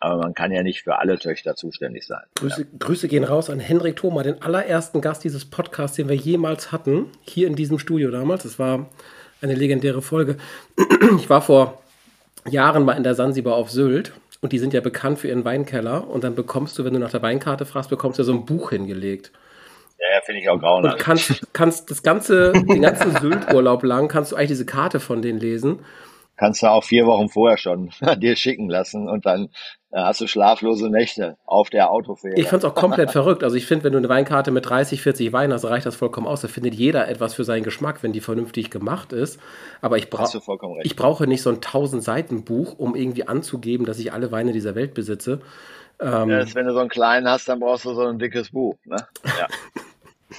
Aber 0.01 0.19
man 0.19 0.35
kann 0.35 0.53
ja 0.53 0.63
nicht 0.63 0.83
für 0.83 0.99
alle 0.99 1.19
Töchter 1.19 1.57
zuständig 1.57 2.07
sein. 2.07 2.23
Grüße, 2.37 2.63
ja. 2.63 2.69
Grüße 2.79 3.09
gehen 3.09 3.25
raus 3.25 3.51
an 3.51 3.59
Henrik 3.59 3.97
Thoma, 3.97 4.23
den 4.23 4.41
allerersten 4.43 5.01
Gast 5.01 5.25
dieses 5.25 5.45
Podcasts, 5.45 5.97
den 5.97 6.09
wir 6.09 6.15
jemals 6.15 6.71
hatten, 6.71 7.07
hier 7.23 7.49
in 7.49 7.57
diesem 7.57 7.79
Studio 7.79 8.11
damals. 8.11 8.45
Es 8.45 8.59
war 8.59 8.89
eine 9.41 9.55
legendäre 9.55 10.03
Folge. 10.03 10.37
Ich 11.17 11.29
war 11.29 11.43
vor 11.43 11.83
Jahren 12.49 12.85
mal 12.85 12.93
in 12.93 13.03
der 13.03 13.15
Sansibar 13.15 13.55
auf 13.55 13.71
Sylt 13.71 14.13
und 14.41 14.53
die 14.53 14.59
sind 14.61 14.73
ja 14.73 14.81
bekannt 14.81 15.19
für 15.19 15.29
ihren 15.29 15.45
Weinkeller. 15.45 16.09
Und 16.09 16.23
dann 16.23 16.37
bekommst 16.37 16.79
du, 16.79 16.85
wenn 16.85 16.95
du 16.95 17.01
nach 17.01 17.11
der 17.11 17.23
Weinkarte 17.23 17.67
fragst, 17.67 17.91
bekommst 17.91 18.21
du 18.21 18.23
so 18.23 18.33
ein 18.33 18.47
Buch 18.47 18.71
hingelegt. 18.71 19.33
Ja, 19.99 20.15
ja 20.15 20.21
finde 20.25 20.41
ich 20.41 20.49
auch 20.49 20.61
grauenhaft. 20.61 20.95
Und 20.95 21.03
kannst, 21.03 21.53
kannst 21.53 21.91
das 21.91 22.05
ganze, 22.05 22.53
den 22.53 22.83
ganzen 22.83 23.17
Sylt-Urlaub 23.21 23.83
lang, 23.83 24.07
kannst 24.07 24.31
du 24.31 24.37
eigentlich 24.37 24.51
diese 24.51 24.67
Karte 24.67 25.01
von 25.01 25.23
denen 25.23 25.41
lesen 25.41 25.81
kannst 26.39 26.63
du 26.63 26.69
auch 26.69 26.85
vier 26.85 27.05
Wochen 27.07 27.29
vorher 27.29 27.59
schon 27.59 27.91
dir 28.19 28.37
schicken 28.37 28.71
lassen 28.71 29.09
und 29.09 29.27
dann 29.27 29.51
äh, 29.91 30.01
hast 30.01 30.21
du 30.21 30.27
schlaflose 30.27 30.89
Nächte 30.89 31.37
auf 31.45 31.69
der 31.69 31.91
Autofähre. 31.91 32.39
Ich 32.39 32.49
fand's 32.49 32.65
auch 32.65 32.75
komplett 32.75 33.11
verrückt. 33.11 33.43
Also 33.43 33.57
ich 33.57 33.67
finde, 33.67 33.85
wenn 33.85 33.93
du 33.93 33.99
eine 33.99 34.09
Weinkarte 34.09 34.51
mit 34.51 34.69
30, 34.69 35.03
40 35.03 35.33
Weinen 35.33 35.53
hast, 35.53 35.65
reicht 35.65 35.85
das 35.85 35.97
vollkommen 35.97 36.27
aus. 36.27 36.41
Da 36.41 36.49
findet 36.49 36.75
jeder 36.75 37.09
etwas 37.09 37.35
für 37.35 37.45
seinen 37.45 37.65
Geschmack, 37.65 38.03
wenn 38.03 38.13
die 38.13 38.21
vernünftig 38.21 38.71
gemacht 38.71 39.13
ist. 39.13 39.41
Aber 39.81 39.99
ich, 39.99 40.09
bra 40.09 40.29
ich 40.83 40.97
brauche 40.97 41.27
nicht 41.27 41.43
so 41.43 41.51
ein 41.51 41.57
1000 41.57 42.03
Seiten 42.03 42.45
Buch, 42.45 42.79
um 42.79 42.95
irgendwie 42.95 43.27
anzugeben, 43.27 43.85
dass 43.85 43.99
ich 43.99 44.13
alle 44.13 44.31
Weine 44.31 44.53
dieser 44.53 44.75
Welt 44.75 44.95
besitze. 44.95 45.41
Ähm, 46.01 46.31
ja, 46.31 46.55
wenn 46.55 46.67
du 46.67 46.73
so 46.73 46.79
einen 46.79 46.89
kleinen 46.89 47.29
hast, 47.29 47.49
dann 47.49 47.59
brauchst 47.59 47.85
du 47.85 47.93
so 47.95 48.03
ein 48.03 48.19
dickes 48.19 48.51
Buch. 48.51 48.77
Ne? 48.85 48.97
Ja. 49.25 49.49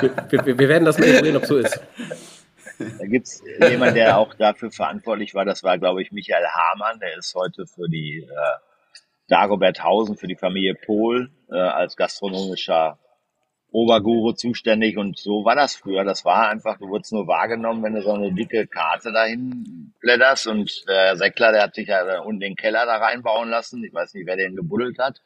wir, 0.00 0.46
wir, 0.46 0.58
wir 0.58 0.68
werden 0.68 0.84
das 0.84 0.98
mal 0.98 1.08
sehen, 1.08 1.36
ob 1.36 1.44
so 1.44 1.58
ist. 1.58 1.80
Da 2.78 3.06
gibt's 3.06 3.42
jemanden, 3.60 3.94
der 3.94 4.18
auch 4.18 4.34
dafür 4.34 4.70
verantwortlich 4.70 5.34
war. 5.34 5.44
Das 5.44 5.62
war, 5.62 5.78
glaube 5.78 6.02
ich, 6.02 6.12
Michael 6.12 6.46
Hamann. 6.46 7.00
Der 7.00 7.16
ist 7.16 7.34
heute 7.34 7.66
für 7.66 7.88
die 7.88 8.26
äh, 8.28 8.58
Dagobert 9.28 9.82
Hausen, 9.82 10.16
für 10.16 10.26
die 10.26 10.36
Familie 10.36 10.74
Pohl 10.74 11.30
äh, 11.50 11.56
als 11.56 11.96
gastronomischer 11.96 12.98
Oberguru 13.70 14.32
zuständig. 14.32 14.96
Und 14.96 15.18
so 15.18 15.44
war 15.44 15.54
das 15.54 15.76
früher. 15.76 16.04
Das 16.04 16.24
war 16.24 16.48
einfach, 16.48 16.78
du 16.78 16.88
wurdest 16.88 17.12
nur 17.12 17.26
wahrgenommen, 17.26 17.82
wenn 17.82 17.94
du 17.94 18.02
so 18.02 18.12
eine 18.12 18.32
dicke 18.32 18.66
Karte 18.66 19.12
dahin 19.12 19.92
blätterst. 20.00 20.46
Und 20.46 20.84
der 20.88 21.16
Säckler, 21.16 21.52
der 21.52 21.62
hat 21.62 21.74
sich 21.74 21.88
ja 21.88 22.20
unten 22.20 22.40
den 22.40 22.56
Keller 22.56 22.86
da 22.86 22.96
reinbauen 22.96 23.50
lassen. 23.50 23.84
Ich 23.84 23.92
weiß 23.92 24.14
nicht, 24.14 24.26
wer 24.26 24.36
den 24.36 24.56
gebuddelt 24.56 24.98
hat. 24.98 25.20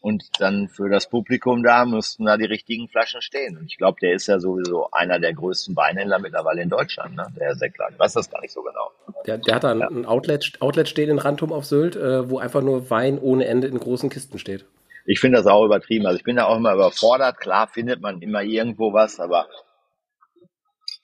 Und 0.00 0.40
dann 0.40 0.68
für 0.68 0.88
das 0.88 1.08
Publikum 1.08 1.64
da 1.64 1.84
müssten 1.84 2.24
da 2.24 2.36
die 2.36 2.44
richtigen 2.44 2.88
Flaschen 2.88 3.20
stehen. 3.20 3.58
Und 3.58 3.66
ich 3.66 3.78
glaube, 3.78 3.98
der 4.00 4.14
ist 4.14 4.28
ja 4.28 4.38
sowieso 4.38 4.88
einer 4.92 5.18
der 5.18 5.34
größten 5.34 5.74
Weinhändler 5.74 6.20
mittlerweile 6.20 6.62
in 6.62 6.68
Deutschland, 6.68 7.16
ne? 7.16 7.26
der 7.36 7.48
Herr 7.48 7.54
Seckler. 7.56 7.88
Ich 7.90 7.98
weiß 7.98 8.12
das 8.12 8.30
gar 8.30 8.40
nicht 8.40 8.52
so 8.52 8.62
genau. 8.62 8.92
Der, 9.26 9.38
der 9.38 9.56
hat 9.56 9.64
da 9.64 9.74
ja. 9.74 9.88
ein 9.88 10.06
Outlet, 10.06 10.52
Outlet 10.60 10.88
stehen 10.88 11.10
in 11.10 11.18
Rantum 11.18 11.52
auf 11.52 11.64
Sylt, 11.64 11.96
äh, 11.96 12.30
wo 12.30 12.38
einfach 12.38 12.62
nur 12.62 12.90
Wein 12.90 13.18
ohne 13.18 13.46
Ende 13.46 13.66
in 13.66 13.78
großen 13.78 14.08
Kisten 14.08 14.38
steht. 14.38 14.66
Ich 15.04 15.20
finde 15.20 15.38
das 15.38 15.46
auch 15.46 15.64
übertrieben. 15.64 16.06
Also 16.06 16.18
ich 16.18 16.24
bin 16.24 16.36
da 16.36 16.44
auch 16.44 16.58
immer 16.58 16.74
überfordert. 16.74 17.38
Klar 17.38 17.66
findet 17.66 18.00
man 18.00 18.22
immer 18.22 18.42
irgendwo 18.42 18.92
was, 18.92 19.18
aber 19.18 19.48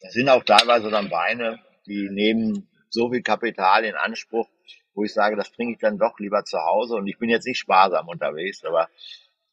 das 0.02 0.12
sind 0.12 0.28
auch 0.28 0.44
teilweise 0.44 0.90
dann 0.90 1.10
Weine, 1.10 1.58
die 1.86 2.10
nehmen 2.10 2.68
so 2.90 3.10
viel 3.10 3.22
Kapital 3.22 3.84
in 3.84 3.94
Anspruch, 3.94 4.46
wo 4.94 5.04
ich 5.04 5.12
sage, 5.12 5.36
das 5.36 5.52
trinke 5.52 5.74
ich 5.74 5.78
dann 5.78 5.98
doch 5.98 6.18
lieber 6.18 6.44
zu 6.44 6.58
Hause. 6.58 6.96
Und 6.96 7.06
ich 7.06 7.18
bin 7.18 7.30
jetzt 7.30 7.46
nicht 7.46 7.58
sparsam 7.58 8.08
unterwegs, 8.08 8.64
aber 8.64 8.88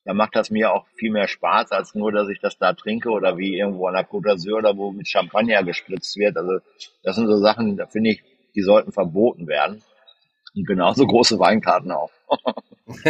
da 0.03 0.13
macht 0.13 0.35
das 0.35 0.49
mir 0.49 0.73
auch 0.73 0.87
viel 0.95 1.11
mehr 1.11 1.27
Spaß, 1.27 1.71
als 1.71 1.93
nur, 1.93 2.11
dass 2.11 2.29
ich 2.29 2.39
das 2.39 2.57
da 2.57 2.73
trinke 2.73 3.09
oder 3.09 3.37
wie 3.37 3.57
irgendwo 3.57 3.87
an 3.87 3.93
der 3.93 4.07
Côte 4.07 4.31
d'Azur 4.31 4.57
oder 4.57 4.75
wo 4.75 4.91
mit 4.91 5.07
Champagner 5.07 5.63
gespritzt 5.63 6.17
wird. 6.17 6.37
Also 6.37 6.59
das 7.03 7.15
sind 7.15 7.27
so 7.27 7.37
Sachen, 7.37 7.77
da 7.77 7.85
finde 7.85 8.11
ich, 8.11 8.23
die 8.55 8.61
sollten 8.61 8.91
verboten 8.91 9.47
werden. 9.47 9.83
Und 10.55 10.67
genauso 10.67 11.07
große 11.07 11.39
Weinkarten 11.39 11.91
auch. 11.91 12.11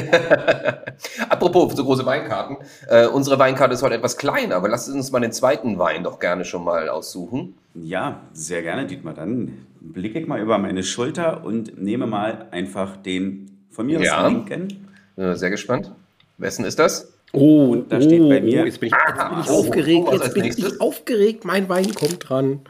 Apropos 1.30 1.76
so 1.76 1.84
große 1.84 2.06
Weinkarten. 2.06 2.58
Äh, 2.88 3.08
unsere 3.08 3.40
Weinkarte 3.40 3.74
ist 3.74 3.82
heute 3.82 3.96
etwas 3.96 4.18
kleiner, 4.18 4.56
aber 4.56 4.70
lasst 4.70 4.90
uns 4.90 5.12
mal 5.12 5.20
den 5.20 5.32
zweiten 5.32 5.80
Wein 5.80 6.04
doch 6.04 6.20
gerne 6.20 6.46
schon 6.46 6.64
mal 6.64 6.88
aussuchen. 6.90 7.56
Ja, 7.74 8.22
sehr 8.34 8.62
gerne, 8.62 8.86
Dietmar. 8.86 9.16
Dann 9.16 9.66
blicke 9.80 10.20
ich 10.20 10.28
mal 10.28 10.40
über 10.40 10.58
meine 10.58 10.84
Schulter 10.84 11.44
und 11.44 11.82
nehme 11.82 12.06
mal 12.06 12.48
einfach 12.52 12.98
den 12.98 13.58
von 13.72 13.88
mir 13.88 14.00
ja. 14.02 14.24
aus 14.24 14.32
linken. 14.32 14.88
Äh, 15.18 15.36
sehr 15.36 15.50
gespannt. 15.50 15.92
Wessen 16.38 16.66
ist 16.66 16.78
das? 16.78 17.12
Oh, 17.34 17.72
und 17.72 17.92
da 17.92 17.98
oh, 17.98 18.02
steht 18.02 18.28
bei 18.28 18.42
mir. 18.42 18.62
Oh, 18.62 18.66
jetzt 18.66 18.80
bin 18.80 18.90
ich, 18.90 18.94
jetzt 18.94 19.30
bin 19.30 19.40
ich 19.40 19.50
oh, 19.50 19.60
aufgeregt. 19.60 20.08
Jetzt 20.12 20.34
bin 20.34 20.44
ich 20.46 20.82
aufgeregt. 20.82 21.46
Mein 21.46 21.70
Wein 21.70 21.96
kommt 21.96 22.30
dran. 22.30 22.62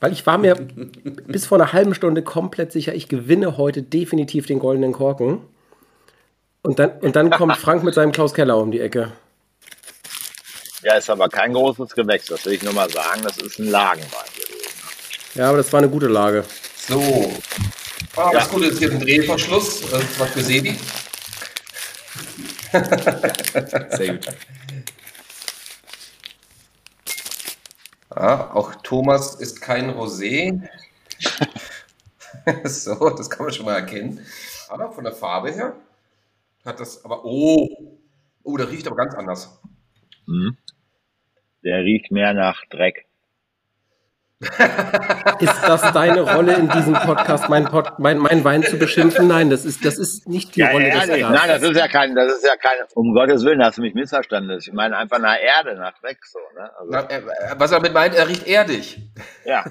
Weil 0.00 0.12
ich 0.12 0.26
war 0.26 0.38
mir 0.38 0.54
bis 1.26 1.46
vor 1.46 1.60
einer 1.60 1.72
halben 1.72 1.94
Stunde 1.94 2.22
komplett 2.22 2.72
sicher, 2.72 2.94
ich 2.94 3.08
gewinne 3.08 3.56
heute 3.56 3.82
definitiv 3.82 4.46
den 4.46 4.58
goldenen 4.58 4.92
Korken. 4.92 5.40
Und 6.62 6.78
dann, 6.78 6.90
und 7.00 7.14
dann 7.14 7.30
kommt 7.30 7.56
Frank 7.56 7.84
mit 7.84 7.94
seinem 7.94 8.12
Klaus 8.12 8.34
Keller 8.34 8.58
um 8.58 8.70
die 8.72 8.80
Ecke. 8.80 9.12
Ja, 10.82 10.94
ist 10.94 11.08
aber 11.10 11.28
kein 11.28 11.52
großes 11.52 11.94
Gewächs, 11.94 12.26
das 12.26 12.44
will 12.44 12.54
ich 12.54 12.62
nur 12.62 12.72
mal 12.72 12.90
sagen. 12.90 13.22
Das 13.22 13.38
ist 13.38 13.58
ein 13.58 13.70
Lagenwein 13.70 14.08
Ja, 15.34 15.48
aber 15.48 15.58
das 15.58 15.72
war 15.72 15.78
eine 15.78 15.88
gute 15.88 16.06
Lage. 16.06 16.44
So. 16.88 17.32
Ah, 18.16 18.30
das 18.32 18.46
ja. 18.46 18.50
Gute 18.52 18.66
ist 18.66 18.78
hier 18.78 18.90
ein 18.90 19.00
Drehverschluss. 19.00 19.82
Das 19.90 20.02
ist 20.02 20.20
was 20.20 20.30
für 20.30 20.42
Sebi. 20.42 20.78
Sehr 23.90 24.14
gut. 24.14 24.26
Ja, 28.16 28.54
auch 28.54 28.74
Thomas 28.76 29.34
ist 29.34 29.60
kein 29.60 29.90
Rosé. 29.90 30.66
so, 32.64 33.10
das 33.10 33.28
kann 33.28 33.44
man 33.44 33.54
schon 33.54 33.66
mal 33.66 33.74
erkennen. 33.74 34.24
Aber 34.68 34.90
von 34.90 35.04
der 35.04 35.12
Farbe 35.12 35.52
her 35.52 35.76
hat 36.64 36.80
das 36.80 37.04
aber. 37.04 37.24
Oh! 37.24 37.98
Oh, 38.42 38.56
der 38.56 38.70
riecht 38.70 38.86
aber 38.86 38.96
ganz 38.96 39.14
anders. 39.14 39.60
Mhm. 40.26 40.56
Der 41.62 41.82
riecht 41.82 42.10
mehr 42.10 42.32
nach 42.32 42.64
Dreck. 42.70 43.05
Ist 45.40 45.62
das 45.66 45.92
deine 45.92 46.20
Rolle 46.20 46.54
in 46.54 46.68
diesem 46.68 46.92
Podcast, 46.92 47.48
mein, 47.48 47.64
Pod, 47.64 47.98
mein, 47.98 48.18
mein 48.18 48.44
Wein 48.44 48.62
zu 48.62 48.76
beschimpfen? 48.78 49.28
Nein, 49.28 49.48
das 49.48 49.64
ist, 49.64 49.82
das 49.84 49.96
ist 49.96 50.28
nicht 50.28 50.54
die 50.56 50.60
Ja, 50.60 50.72
Rolle 50.72 50.90
des 50.90 50.94
ehrlich. 51.08 51.20
Gastes. 51.22 51.40
Nein, 51.40 51.48
das 51.48 51.62
ist 51.70 51.76
ja 51.76 51.88
kein, 51.88 52.14
das 52.14 52.32
ist 52.32 52.44
ja 52.44 52.56
kein, 52.56 52.86
um 52.94 53.14
Gottes 53.14 53.44
Willen, 53.44 53.64
hast 53.64 53.78
du 53.78 53.82
mich 53.82 53.94
missverstanden. 53.94 54.58
Ich 54.58 54.70
meine 54.74 54.96
einfach 54.98 55.18
nach 55.20 55.36
Erde, 55.40 55.76
nach 55.78 55.98
Dreck 56.00 56.18
so, 56.26 56.38
ne? 56.54 56.70
Also, 56.78 56.90
Na, 56.90 57.00
äh, 57.10 57.22
was 57.56 57.70
er 57.72 57.78
damit 57.78 57.94
meint, 57.94 58.14
er 58.14 58.28
riecht 58.28 58.46
erdig. 58.46 59.10
ja. 59.46 59.64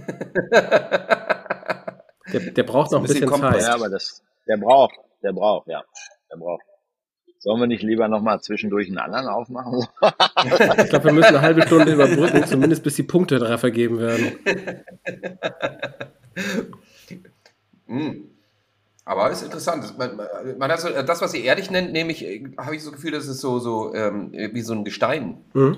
Der, 2.34 2.40
der 2.40 2.64
braucht 2.64 2.92
noch 2.92 3.00
ein 3.00 3.04
Ein 3.04 3.08
bisschen 3.08 3.30
bisschen. 3.30 3.42
Zeit. 3.52 3.62
Ja, 3.62 3.76
aber 3.76 3.90
das, 3.90 4.24
der 4.48 4.58
braucht, 4.58 4.96
der 5.22 5.32
braucht, 5.32 5.68
ja. 5.68 5.84
Der 6.32 6.38
braucht. 6.38 6.64
Sollen 7.46 7.60
wir 7.60 7.68
nicht 7.68 7.84
lieber 7.84 8.08
nochmal 8.08 8.42
zwischendurch 8.42 8.88
einen 8.88 8.98
anderen 8.98 9.28
aufmachen? 9.28 9.86
Ich 10.84 10.90
glaube, 10.90 11.06
wir 11.06 11.14
müssen 11.14 11.28
eine 11.28 11.42
halbe 11.42 11.62
Stunde 11.62 11.94
überbrücken, 11.94 12.44
zumindest 12.46 12.82
bis 12.82 12.96
die 12.96 13.04
Punkte 13.04 13.38
dafür 13.38 13.60
vergeben 13.60 14.00
werden. 14.00 14.32
Mm. 17.88 18.12
Aber 19.06 19.30
ist 19.30 19.44
interessant. 19.44 19.96
Man, 19.98 20.20
man 20.58 20.72
hat 20.72 20.82
so, 20.82 20.90
das, 20.90 21.22
was 21.22 21.34
sie 21.34 21.46
erdig 21.46 21.70
nennt, 21.70 21.94
nämlich, 21.94 22.24
habe 22.58 22.76
ich 22.76 22.84
so 22.84 22.90
das 22.90 23.00
Gefühl, 23.00 23.12
das 23.12 23.28
ist 23.28 23.42
so, 23.42 23.60
so 23.60 23.94
ähm, 23.94 24.32
wie 24.32 24.62
so 24.62 24.74
ein 24.74 24.84
Gestein, 24.84 25.38
Mhm. 25.54 25.78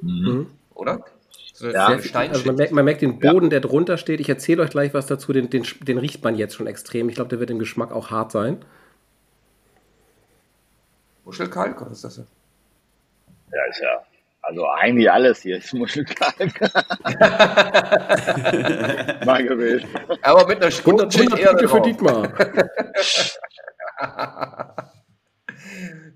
Mhm. 0.00 0.46
oder? 0.74 1.04
So 1.52 1.68
Ja. 1.68 1.86
Also 1.88 2.46
man 2.46 2.56
merkt, 2.56 2.72
man 2.72 2.84
merkt 2.84 3.02
den 3.02 3.18
Boden, 3.18 3.50
der 3.50 3.60
drunter 3.60 3.98
steht. 3.98 4.20
Ich 4.20 4.30
erzähle 4.30 4.62
euch 4.62 4.70
gleich 4.70 4.94
was 4.94 5.06
dazu. 5.06 5.34
Den, 5.34 5.50
den, 5.50 5.64
den 5.82 5.98
riecht 5.98 6.24
man 6.24 6.34
jetzt 6.34 6.54
schon 6.54 6.66
extrem. 6.66 7.10
Ich 7.10 7.14
glaube, 7.16 7.28
der 7.28 7.40
wird 7.40 7.50
im 7.50 7.58
Geschmack 7.58 7.92
auch 7.92 8.10
hart 8.10 8.32
sein. 8.32 8.64
Muschelkalk, 11.24 11.80
oder 11.80 11.92
ist 11.92 12.04
das? 12.04 12.18
ja? 12.18 12.24
Ja, 13.52 13.64
ist 13.70 13.80
ja, 13.80 14.02
also 14.42 14.66
eigentlich 14.68 15.10
alles 15.10 15.40
hier 15.40 15.56
ist 15.56 15.72
Muschelkalk. 15.72 16.60
Mal 19.24 19.44
gewählt. 19.46 19.86
Aber 20.22 20.46
mit 20.46 20.62
einer 20.62 20.66
100, 20.66 20.84
guten 20.84 21.00
100 21.00 21.14
Schicht 21.14 21.38
Erde 21.38 21.66
Punkte 21.66 21.68
für. 21.68 21.80
Dietmar. 21.80 22.28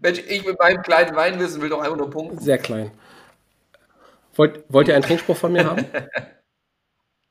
Mensch, 0.01 0.21
ich 0.29 0.47
mit 0.47 0.59
meinem 0.59 0.83
kleinen 0.83 1.17
Weinwissen 1.17 1.63
will 1.63 1.71
doch 1.71 1.81
einfach 1.81 1.97
nur 1.97 2.11
punkten. 2.11 2.39
Sehr 2.39 2.59
klein. 2.59 2.91
Wollt, 4.35 4.65
wollt 4.69 4.89
ihr 4.89 4.95
einen 4.95 5.05
Trinkspruch 5.05 5.37
von 5.37 5.53
mir 5.53 5.65
haben? 5.69 5.85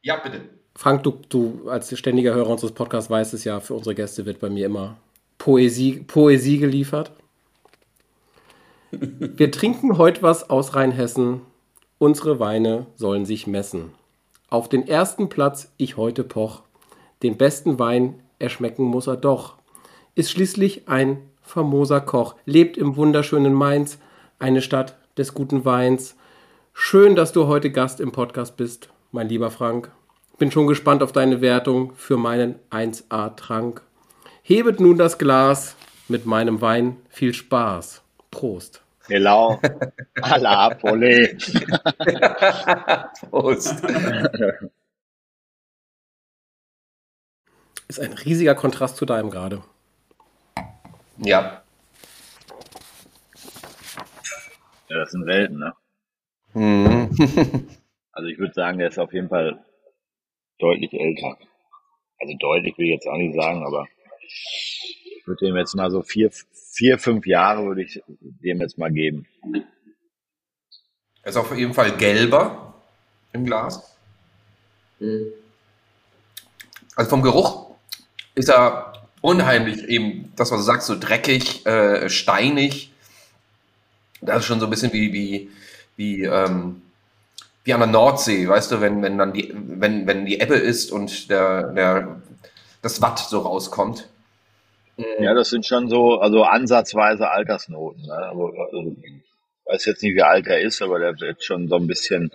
Ja, 0.03 0.17
bitte. 0.17 0.41
Frank, 0.73 1.03
du, 1.03 1.19
du 1.27 1.69
als 1.69 1.97
ständiger 1.97 2.33
Hörer 2.33 2.51
unseres 2.51 2.71
Podcasts 2.71 3.09
weißt 3.09 3.33
es 3.33 3.43
ja, 3.43 3.59
für 3.59 3.73
unsere 3.73 3.93
Gäste 3.93 4.25
wird 4.25 4.39
bei 4.39 4.49
mir 4.49 4.67
immer 4.67 4.95
Poesie, 5.37 6.03
Poesie 6.03 6.59
geliefert. 6.59 7.11
Wir 8.91 9.51
trinken 9.51 9.97
heute 9.97 10.21
was 10.21 10.49
aus 10.49 10.73
Rheinhessen. 10.73 11.41
Unsere 11.97 12.39
Weine 12.39 12.85
sollen 12.95 13.25
sich 13.25 13.45
messen. 13.45 13.91
Auf 14.49 14.69
den 14.69 14.87
ersten 14.87 15.27
Platz 15.27 15.73
ich 15.75 15.97
heute 15.97 16.23
poch. 16.23 16.61
Den 17.21 17.35
besten 17.35 17.79
Wein 17.79 18.21
erschmecken 18.39 18.83
muss 18.85 19.07
er 19.07 19.17
doch. 19.17 19.55
Ist 20.15 20.31
schließlich 20.31 20.87
ein 20.87 21.17
famoser 21.41 21.99
Koch. 21.99 22.35
Lebt 22.45 22.77
im 22.77 22.95
wunderschönen 22.95 23.53
Mainz, 23.53 23.97
eine 24.39 24.61
Stadt 24.61 24.95
des 25.17 25.33
guten 25.33 25.65
Weins. 25.65 26.15
Schön, 26.73 27.15
dass 27.15 27.33
du 27.33 27.47
heute 27.47 27.71
Gast 27.71 27.99
im 27.99 28.13
Podcast 28.13 28.55
bist, 28.55 28.89
mein 29.11 29.27
lieber 29.27 29.51
Frank. 29.51 29.91
Bin 30.37 30.49
schon 30.49 30.67
gespannt 30.67 31.03
auf 31.03 31.11
deine 31.11 31.41
Wertung 31.41 31.91
für 31.95 32.15
meinen 32.15 32.55
1A-Trank. 32.69 33.81
Hebet 34.43 34.79
nun 34.79 34.97
das 34.97 35.17
Glas 35.17 35.75
mit 36.07 36.25
meinem 36.25 36.61
Wein. 36.61 36.95
Viel 37.09 37.33
Spaß. 37.33 38.03
Prost. 38.31 38.83
Genau. 39.07 39.59
À 40.21 40.37
la 40.37 40.69
Polé. 40.75 41.37
Prost. 43.29 43.83
Ist 47.87 47.99
ein 48.01 48.13
riesiger 48.13 48.55
Kontrast 48.55 48.97
zu 48.97 49.05
deinem 49.05 49.29
gerade. 49.29 49.63
Ja. 51.17 51.63
Ja, 54.89 54.97
das 54.99 55.11
sind 55.11 55.25
Welten, 55.25 55.59
ne? 55.59 55.73
Mhm. 56.53 57.67
Also 58.17 58.29
ich 58.29 58.39
würde 58.39 58.53
sagen, 58.55 58.79
der 58.79 58.87
ist 58.87 58.97
auf 58.97 59.13
jeden 59.13 59.29
Fall 59.29 59.63
deutlich 60.57 60.91
älter. 60.91 61.37
Also 62.19 62.33
deutlich 62.39 62.75
will 62.79 62.87
ich 62.87 62.93
jetzt 62.93 63.07
auch 63.07 63.17
nicht 63.17 63.35
sagen, 63.35 63.63
aber 63.63 63.87
ich 64.25 65.21
würde 65.27 65.45
dem 65.45 65.55
jetzt 65.55 65.75
mal 65.75 65.91
so 65.91 66.01
vier, 66.01 66.31
vier, 66.77 66.99
fünf 66.99 67.25
Jahre 67.25 67.65
würde 67.65 67.81
ich 67.81 68.01
dem 68.07 68.61
jetzt 68.61 68.77
mal 68.77 68.91
geben. 68.91 69.25
Er 71.23 71.29
ist 71.31 71.37
auf 71.37 71.55
jeden 71.55 71.73
Fall 71.73 71.97
gelber 71.97 72.75
im 73.33 73.45
Glas. 73.45 73.95
Also 76.95 77.09
vom 77.09 77.23
Geruch 77.23 77.71
ist 78.35 78.49
er 78.49 78.93
unheimlich 79.21 79.83
eben, 79.85 80.31
das 80.35 80.51
was 80.51 80.59
du 80.59 80.63
sagst, 80.65 80.87
so 80.87 80.97
dreckig, 80.99 81.65
äh, 81.65 82.09
steinig. 82.09 82.91
Das 84.21 84.39
ist 84.39 84.45
schon 84.45 84.59
so 84.59 84.67
ein 84.67 84.69
bisschen 84.69 84.93
wie, 84.93 85.11
wie, 85.13 85.49
wie, 85.95 86.23
ähm, 86.23 86.81
wie 87.63 87.73
an 87.73 87.79
der 87.79 87.89
Nordsee, 87.89 88.47
weißt 88.47 88.71
du, 88.71 88.81
wenn, 88.81 89.01
wenn 89.01 89.17
dann 89.17 89.33
die, 89.33 89.51
wenn, 89.53 90.05
wenn 90.05 90.25
die 90.25 90.39
Ebbe 90.39 90.55
ist 90.55 90.91
und 90.91 91.29
der, 91.31 91.73
der, 91.73 92.21
das 92.83 93.01
Watt 93.01 93.19
so 93.19 93.39
rauskommt. 93.39 94.07
Ja, 94.97 95.33
das 95.33 95.49
sind 95.49 95.65
schon 95.65 95.89
so, 95.89 96.19
also 96.19 96.43
ansatzweise 96.43 97.29
Altersnoten. 97.29 98.03
Ne? 98.03 98.13
Also, 98.13 98.47
also, 98.47 98.95
ich 99.03 99.21
weiß 99.65 99.85
jetzt 99.85 100.03
nicht, 100.03 100.15
wie 100.15 100.23
alt 100.23 100.47
er 100.47 100.61
ist, 100.61 100.81
aber 100.81 100.99
der 100.99 101.19
wird 101.19 101.43
schon 101.43 101.67
so 101.67 101.75
ein 101.75 101.87
bisschen, 101.87 102.31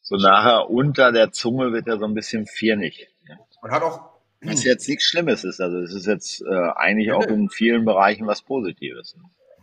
so 0.00 0.16
nachher 0.16 0.70
unter 0.70 1.12
der 1.12 1.32
Zunge 1.32 1.72
wird 1.72 1.86
er 1.86 1.98
so 1.98 2.06
ein 2.06 2.14
bisschen 2.14 2.46
firnig. 2.46 3.08
Ne? 3.28 3.38
Und 3.60 3.70
hat 3.70 3.82
auch, 3.82 4.00
Was 4.40 4.64
jetzt 4.64 4.88
nichts 4.88 5.04
Schlimmes 5.04 5.44
ist. 5.44 5.60
Also 5.60 5.78
es 5.78 5.94
ist 5.94 6.06
jetzt 6.06 6.42
äh, 6.42 6.70
eigentlich 6.76 7.12
auch 7.12 7.26
ne. 7.26 7.34
in 7.34 7.50
vielen 7.50 7.84
Bereichen 7.84 8.26
was 8.26 8.42
Positives. 8.42 9.16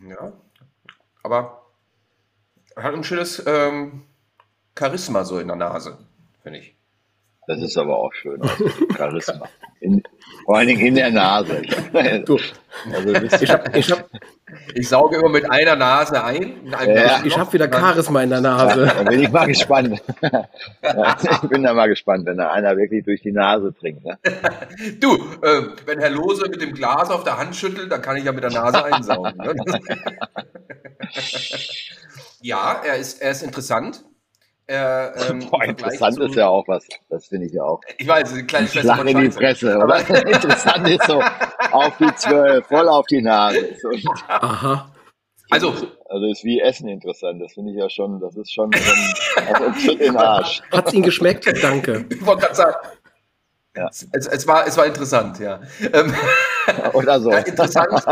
ja, 0.08 0.32
aber 1.22 1.62
er 2.76 2.82
hat 2.82 2.94
ein 2.94 3.04
schönes 3.04 3.42
ähm, 3.46 4.04
Charisma 4.78 5.24
so 5.24 5.38
in 5.38 5.48
der 5.48 5.56
Nase, 5.56 5.98
finde 6.42 6.58
ich. 6.58 6.76
Das 7.46 7.60
ist 7.60 7.76
aber 7.76 7.98
auch 7.98 8.12
schön. 8.12 8.40
Also, 8.54 8.70
Charisma. 8.96 9.48
In, 9.80 10.02
vor 10.44 10.56
allen 10.56 10.68
Dingen 10.68 10.80
in 10.86 10.94
der 10.94 11.10
Nase. 11.10 11.62
Du, 12.24 12.38
Also 12.92 13.14
ich 13.14 13.50
habe 13.50 13.78
ich 13.78 13.90
hab, 13.90 14.08
Ich 14.74 14.88
sauge 14.88 15.16
immer 15.16 15.28
mit 15.28 15.50
einer 15.50 15.76
Nase 15.76 16.22
ein. 16.24 16.54
Ja. 16.66 17.22
Ich 17.24 17.36
hab 17.36 17.52
wieder 17.52 17.70
Charisma 17.70 18.22
in 18.22 18.30
der 18.30 18.40
Nase. 18.40 18.86
Da 18.86 19.02
bin 19.02 19.20
ich 19.20 19.30
mal 19.30 19.46
gespannt. 19.46 20.02
Ja, 20.22 21.16
ich 21.42 21.48
bin 21.48 21.62
da 21.62 21.74
mal 21.74 21.88
gespannt, 21.88 22.26
wenn 22.26 22.38
da 22.38 22.50
einer 22.50 22.76
wirklich 22.76 23.04
durch 23.04 23.20
die 23.22 23.32
Nase 23.32 23.74
trinkt. 23.74 24.04
Ne? 24.04 24.18
Du, 25.00 25.14
äh, 25.42 25.62
wenn 25.86 25.98
Herr 25.98 26.10
Lose 26.10 26.48
mit 26.48 26.62
dem 26.62 26.72
Glas 26.72 27.10
auf 27.10 27.24
der 27.24 27.38
Hand 27.38 27.54
schüttelt, 27.56 27.90
dann 27.92 28.00
kann 28.00 28.16
ich 28.16 28.24
ja 28.24 28.32
mit 28.32 28.44
der 28.44 28.52
Nase 28.52 28.84
einsaugen. 28.84 29.36
Ne? 29.36 29.54
ja, 32.40 32.80
er 32.84 32.96
ist, 32.96 33.20
er 33.20 33.32
ist 33.32 33.42
interessant. 33.42 34.04
Er, 34.66 35.14
ähm, 35.28 35.46
Boah, 35.50 35.64
interessant 35.64 36.14
zum- 36.14 36.26
ist 36.26 36.36
ja 36.36 36.48
auch 36.48 36.66
was. 36.68 36.86
Das 37.10 37.26
finde 37.26 37.46
ich 37.46 37.52
ja 37.52 37.62
auch. 37.64 37.80
Ich 37.98 38.08
weiß, 38.08 38.32
eine 38.32 38.44
kleine 38.46 38.66
Schwester 38.66 38.94
Schlag 38.94 39.06
in 39.08 39.20
die. 39.20 39.30
Fresse, 39.30 39.76
oder? 39.78 39.98
interessant 40.26 40.88
ist 40.88 41.04
so 41.06 41.20
auf 41.72 41.96
die 41.98 42.14
Zwölf, 42.16 42.66
voll 42.66 42.88
auf 42.88 43.06
die 43.06 43.20
Nase. 43.20 43.76
So, 43.80 43.90
Aha. 44.28 44.90
Also, 45.50 45.74
also 46.08 46.26
ist 46.26 46.42
wie 46.44 46.60
Essen 46.60 46.88
interessant. 46.88 47.42
Das 47.42 47.52
finde 47.52 47.72
ich 47.72 47.76
ja 47.78 47.90
schon, 47.90 48.18
das 48.20 48.34
ist 48.36 48.52
schon 48.52 48.70
also 48.74 49.64
ein 49.64 49.74
Tritt 49.74 50.00
in 50.00 50.12
den 50.14 50.16
Arsch. 50.16 50.62
Hat's 50.72 50.92
Ihnen 50.94 51.02
geschmeckt? 51.02 51.46
Danke. 51.62 52.06
ich 52.08 52.24
wollte 52.24 52.42
gerade 52.42 52.54
sagen, 52.54 52.76
Ja. 53.76 53.88
es, 53.88 54.08
es, 54.12 54.46
war, 54.46 54.66
es 54.66 54.76
war 54.78 54.86
interessant, 54.86 55.38
ja. 55.40 55.60
Ähm, 55.92 56.14
Oder 56.94 57.20
so. 57.20 57.30
Ja, 57.30 57.38
interessant. 57.40 58.02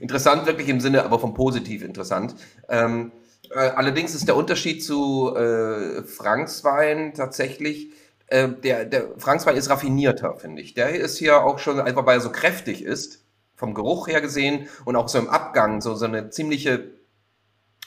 interessant 0.00 0.46
wirklich 0.46 0.68
im 0.68 0.80
Sinne, 0.80 1.04
aber 1.04 1.18
vom 1.18 1.34
Positiv 1.34 1.84
interessant. 1.84 2.34
Ähm, 2.70 3.12
äh, 3.12 3.25
allerdings 3.56 4.14
ist 4.14 4.28
der 4.28 4.36
Unterschied 4.36 4.84
zu 4.84 5.34
äh, 5.36 6.02
Franks 6.04 6.64
Wein 6.64 7.14
tatsächlich, 7.14 7.90
äh, 8.28 8.48
der, 8.48 8.84
der 8.84 9.18
Franks 9.18 9.46
Wein 9.46 9.56
ist 9.56 9.70
raffinierter, 9.70 10.34
finde 10.36 10.62
ich. 10.62 10.74
Der 10.74 10.90
ist 10.90 11.18
hier 11.18 11.42
auch 11.42 11.58
schon, 11.58 11.80
einfach 11.80 12.06
weil 12.06 12.18
er 12.18 12.20
so 12.20 12.32
kräftig 12.32 12.82
ist, 12.82 13.24
vom 13.54 13.74
Geruch 13.74 14.08
her 14.08 14.20
gesehen 14.20 14.68
und 14.84 14.96
auch 14.96 15.08
so 15.08 15.18
im 15.18 15.30
Abgang 15.30 15.80
so, 15.80 15.94
so 15.94 16.04
eine 16.04 16.30
ziemliche 16.30 16.90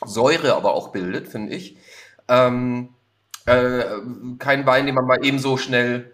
Säure 0.05 0.55
aber 0.55 0.73
auch 0.73 0.91
bildet, 0.91 1.27
finde 1.27 1.53
ich. 1.53 1.77
Ähm, 2.27 2.89
äh, 3.45 3.83
kein 4.39 4.65
Wein, 4.65 4.85
den 4.85 4.95
man 4.95 5.05
mal 5.05 5.25
eben 5.25 5.39
so 5.39 5.57
schnell 5.57 6.11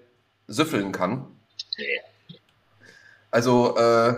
süffeln 0.47 0.91
kann. 0.91 1.27
Also 3.31 3.77
äh, 3.77 4.15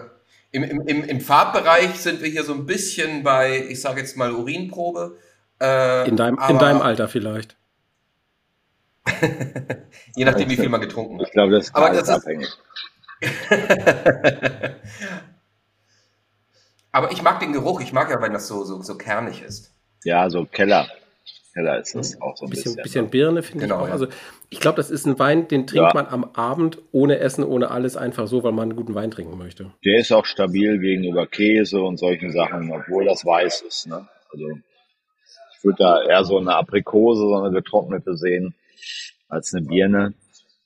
im, 0.51 0.63
im, 0.63 0.81
im, 0.87 1.03
im 1.03 1.21
Farbbereich 1.21 1.99
sind 1.99 2.21
wir 2.21 2.29
hier 2.29 2.43
so 2.43 2.53
ein 2.53 2.65
bisschen 2.65 3.23
bei, 3.23 3.65
ich 3.69 3.81
sage 3.81 3.99
jetzt 3.99 4.17
mal 4.17 4.31
Urinprobe. 4.31 5.17
Äh, 5.61 6.07
In 6.07 6.15
deinem, 6.17 6.37
in 6.49 6.57
deinem 6.59 6.81
Alter 6.81 7.07
vielleicht. 7.07 7.55
Je 10.15 10.25
nachdem, 10.25 10.49
wie 10.49 10.55
viel 10.57 10.69
man 10.69 10.81
getrunken 10.81 11.19
hat. 11.19 11.27
Ich 11.27 11.33
glaube, 11.33 11.53
das 11.53 11.65
ist 11.67 11.75
Aber 11.75 11.89
das 11.89 12.03
ist- 12.03 12.09
abhängig. 12.09 12.49
Aber 16.91 17.11
ich 17.11 17.21
mag 17.21 17.39
den 17.39 17.53
Geruch. 17.53 17.81
Ich 17.81 17.93
mag 17.93 18.09
ja, 18.09 18.21
wenn 18.21 18.33
das 18.33 18.47
so, 18.47 18.63
so, 18.63 18.81
so 18.81 18.97
kernig 18.97 19.41
ist. 19.41 19.71
Ja, 20.03 20.29
so 20.29 20.45
Keller. 20.45 20.87
Keller 21.53 21.79
ist 21.79 21.95
das 21.95 22.21
auch 22.21 22.37
so 22.37 22.45
ein 22.45 22.49
bisschen, 22.51 22.75
bisschen. 22.75 22.83
bisschen 22.83 23.09
Birne 23.09 23.41
finde 23.43 23.65
Genau, 23.65 23.77
ich 23.77 23.81
auch. 23.83 23.87
ja. 23.87 23.93
Also 23.93 24.07
ich 24.49 24.59
glaube, 24.59 24.77
das 24.77 24.91
ist 24.91 25.05
ein 25.07 25.17
Wein, 25.19 25.47
den 25.47 25.65
trinkt 25.67 25.87
Ja. 25.87 25.91
man 25.93 26.07
am 26.07 26.23
Abend 26.35 26.77
ohne 26.91 27.17
Essen, 27.19 27.43
ohne 27.43 27.71
alles, 27.71 27.97
einfach 27.97 28.27
so, 28.27 28.43
weil 28.43 28.51
man 28.51 28.69
einen 28.69 28.75
guten 28.75 28.93
Wein 28.95 29.09
trinken 29.11 29.37
möchte. 29.37 29.71
Der 29.83 29.99
ist 29.99 30.11
auch 30.11 30.25
stabil 30.25 30.77
gegenüber 30.79 31.25
Käse 31.27 31.81
und 31.81 31.97
solchen 31.97 32.31
Sachen, 32.31 32.71
obwohl 32.71 33.05
das 33.05 33.25
weiß 33.25 33.61
ist. 33.63 33.87
Ne? 33.87 34.07
Also 34.31 34.45
würde 35.67 35.83
da 35.83 36.01
eher 36.03 36.23
so 36.23 36.37
eine 36.37 36.55
Aprikose, 36.55 37.21
so 37.21 37.35
eine 37.35 37.51
getrocknete 37.51 38.17
sehen, 38.17 38.55
als 39.29 39.53
eine 39.53 39.65
Birne. 39.67 40.13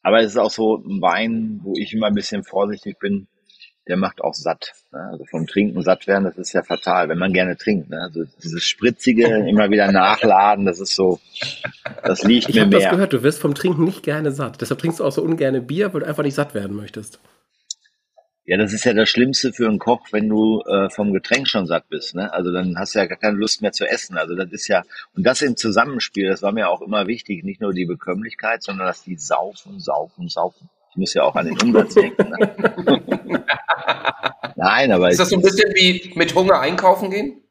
Aber 0.03 0.19
es 0.19 0.27
ist 0.27 0.37
auch 0.37 0.49
so 0.51 0.77
ein 0.77 1.01
Wein, 1.01 1.59
wo 1.63 1.73
ich 1.75 1.93
immer 1.93 2.07
ein 2.07 2.15
bisschen 2.15 2.43
vorsichtig 2.43 2.97
bin. 2.99 3.27
Der 3.87 3.97
macht 3.97 4.21
auch 4.21 4.33
satt. 4.33 4.73
Ne? 4.91 4.99
Also 5.11 5.25
vom 5.25 5.47
Trinken 5.47 5.81
satt 5.81 6.07
werden, 6.07 6.23
das 6.23 6.37
ist 6.37 6.53
ja 6.53 6.61
fatal, 6.63 7.09
wenn 7.09 7.17
man 7.17 7.33
gerne 7.33 7.57
trinkt. 7.57 7.89
Ne? 7.89 7.99
Also 7.99 8.23
dieses 8.43 8.63
spritzige, 8.63 9.25
immer 9.47 9.69
wieder 9.71 9.91
nachladen, 9.91 10.65
das 10.65 10.79
ist 10.79 10.95
so, 10.95 11.19
das 12.03 12.23
liegt 12.23 12.49
Ich 12.49 12.55
mir 12.55 12.61
habe 12.61 12.71
das 12.71 12.83
mehr. 12.83 12.91
gehört, 12.91 13.13
du 13.13 13.23
wirst 13.23 13.39
vom 13.39 13.55
Trinken 13.55 13.83
nicht 13.83 14.03
gerne 14.03 14.31
satt. 14.31 14.61
Deshalb 14.61 14.79
trinkst 14.79 14.99
du 14.99 15.03
auch 15.03 15.11
so 15.11 15.23
ungerne 15.23 15.61
Bier, 15.61 15.93
weil 15.93 16.01
du 16.01 16.07
einfach 16.07 16.23
nicht 16.23 16.35
satt 16.35 16.53
werden 16.53 16.75
möchtest. 16.75 17.19
Ja, 18.45 18.57
das 18.57 18.73
ist 18.73 18.85
ja 18.85 18.93
das 18.93 19.07
Schlimmste 19.07 19.53
für 19.53 19.67
einen 19.67 19.77
Koch, 19.77 20.07
wenn 20.11 20.27
du 20.27 20.61
äh, 20.61 20.89
vom 20.89 21.13
Getränk 21.13 21.47
schon 21.47 21.67
satt 21.67 21.87
bist. 21.89 22.15
Ne? 22.15 22.33
Also 22.33 22.51
dann 22.51 22.75
hast 22.77 22.95
du 22.95 22.99
ja 22.99 23.05
gar 23.05 23.17
keine 23.17 23.37
Lust 23.37 23.61
mehr 23.61 23.71
zu 23.71 23.85
essen. 23.87 24.17
Also 24.17 24.35
das 24.35 24.51
ist 24.51 24.67
ja, 24.67 24.81
und 25.15 25.25
das 25.25 25.41
im 25.41 25.55
Zusammenspiel, 25.55 26.27
das 26.27 26.41
war 26.41 26.51
mir 26.51 26.69
auch 26.69 26.81
immer 26.81 27.05
wichtig, 27.05 27.43
nicht 27.43 27.61
nur 27.61 27.71
die 27.71 27.85
Bekömmlichkeit, 27.85 28.63
sondern 28.63 28.87
dass 28.87 29.03
die 29.03 29.15
saufen, 29.15 29.79
saufen, 29.79 30.27
saufen. 30.27 30.69
Ich 30.89 30.97
muss 30.97 31.13
ja 31.13 31.23
auch 31.23 31.35
an 31.35 31.45
den 31.45 31.61
Umsatz 31.61 31.93
denken. 31.93 32.29
Ne? 32.29 33.45
Nein, 34.55 34.91
aber 34.91 35.09
Ist 35.09 35.19
das 35.19 35.29
so 35.29 35.37
ein 35.37 35.41
bisschen 35.41 35.71
wie 35.75 36.11
mit 36.15 36.33
Hunger 36.35 36.59
einkaufen 36.59 37.11
gehen? 37.11 37.41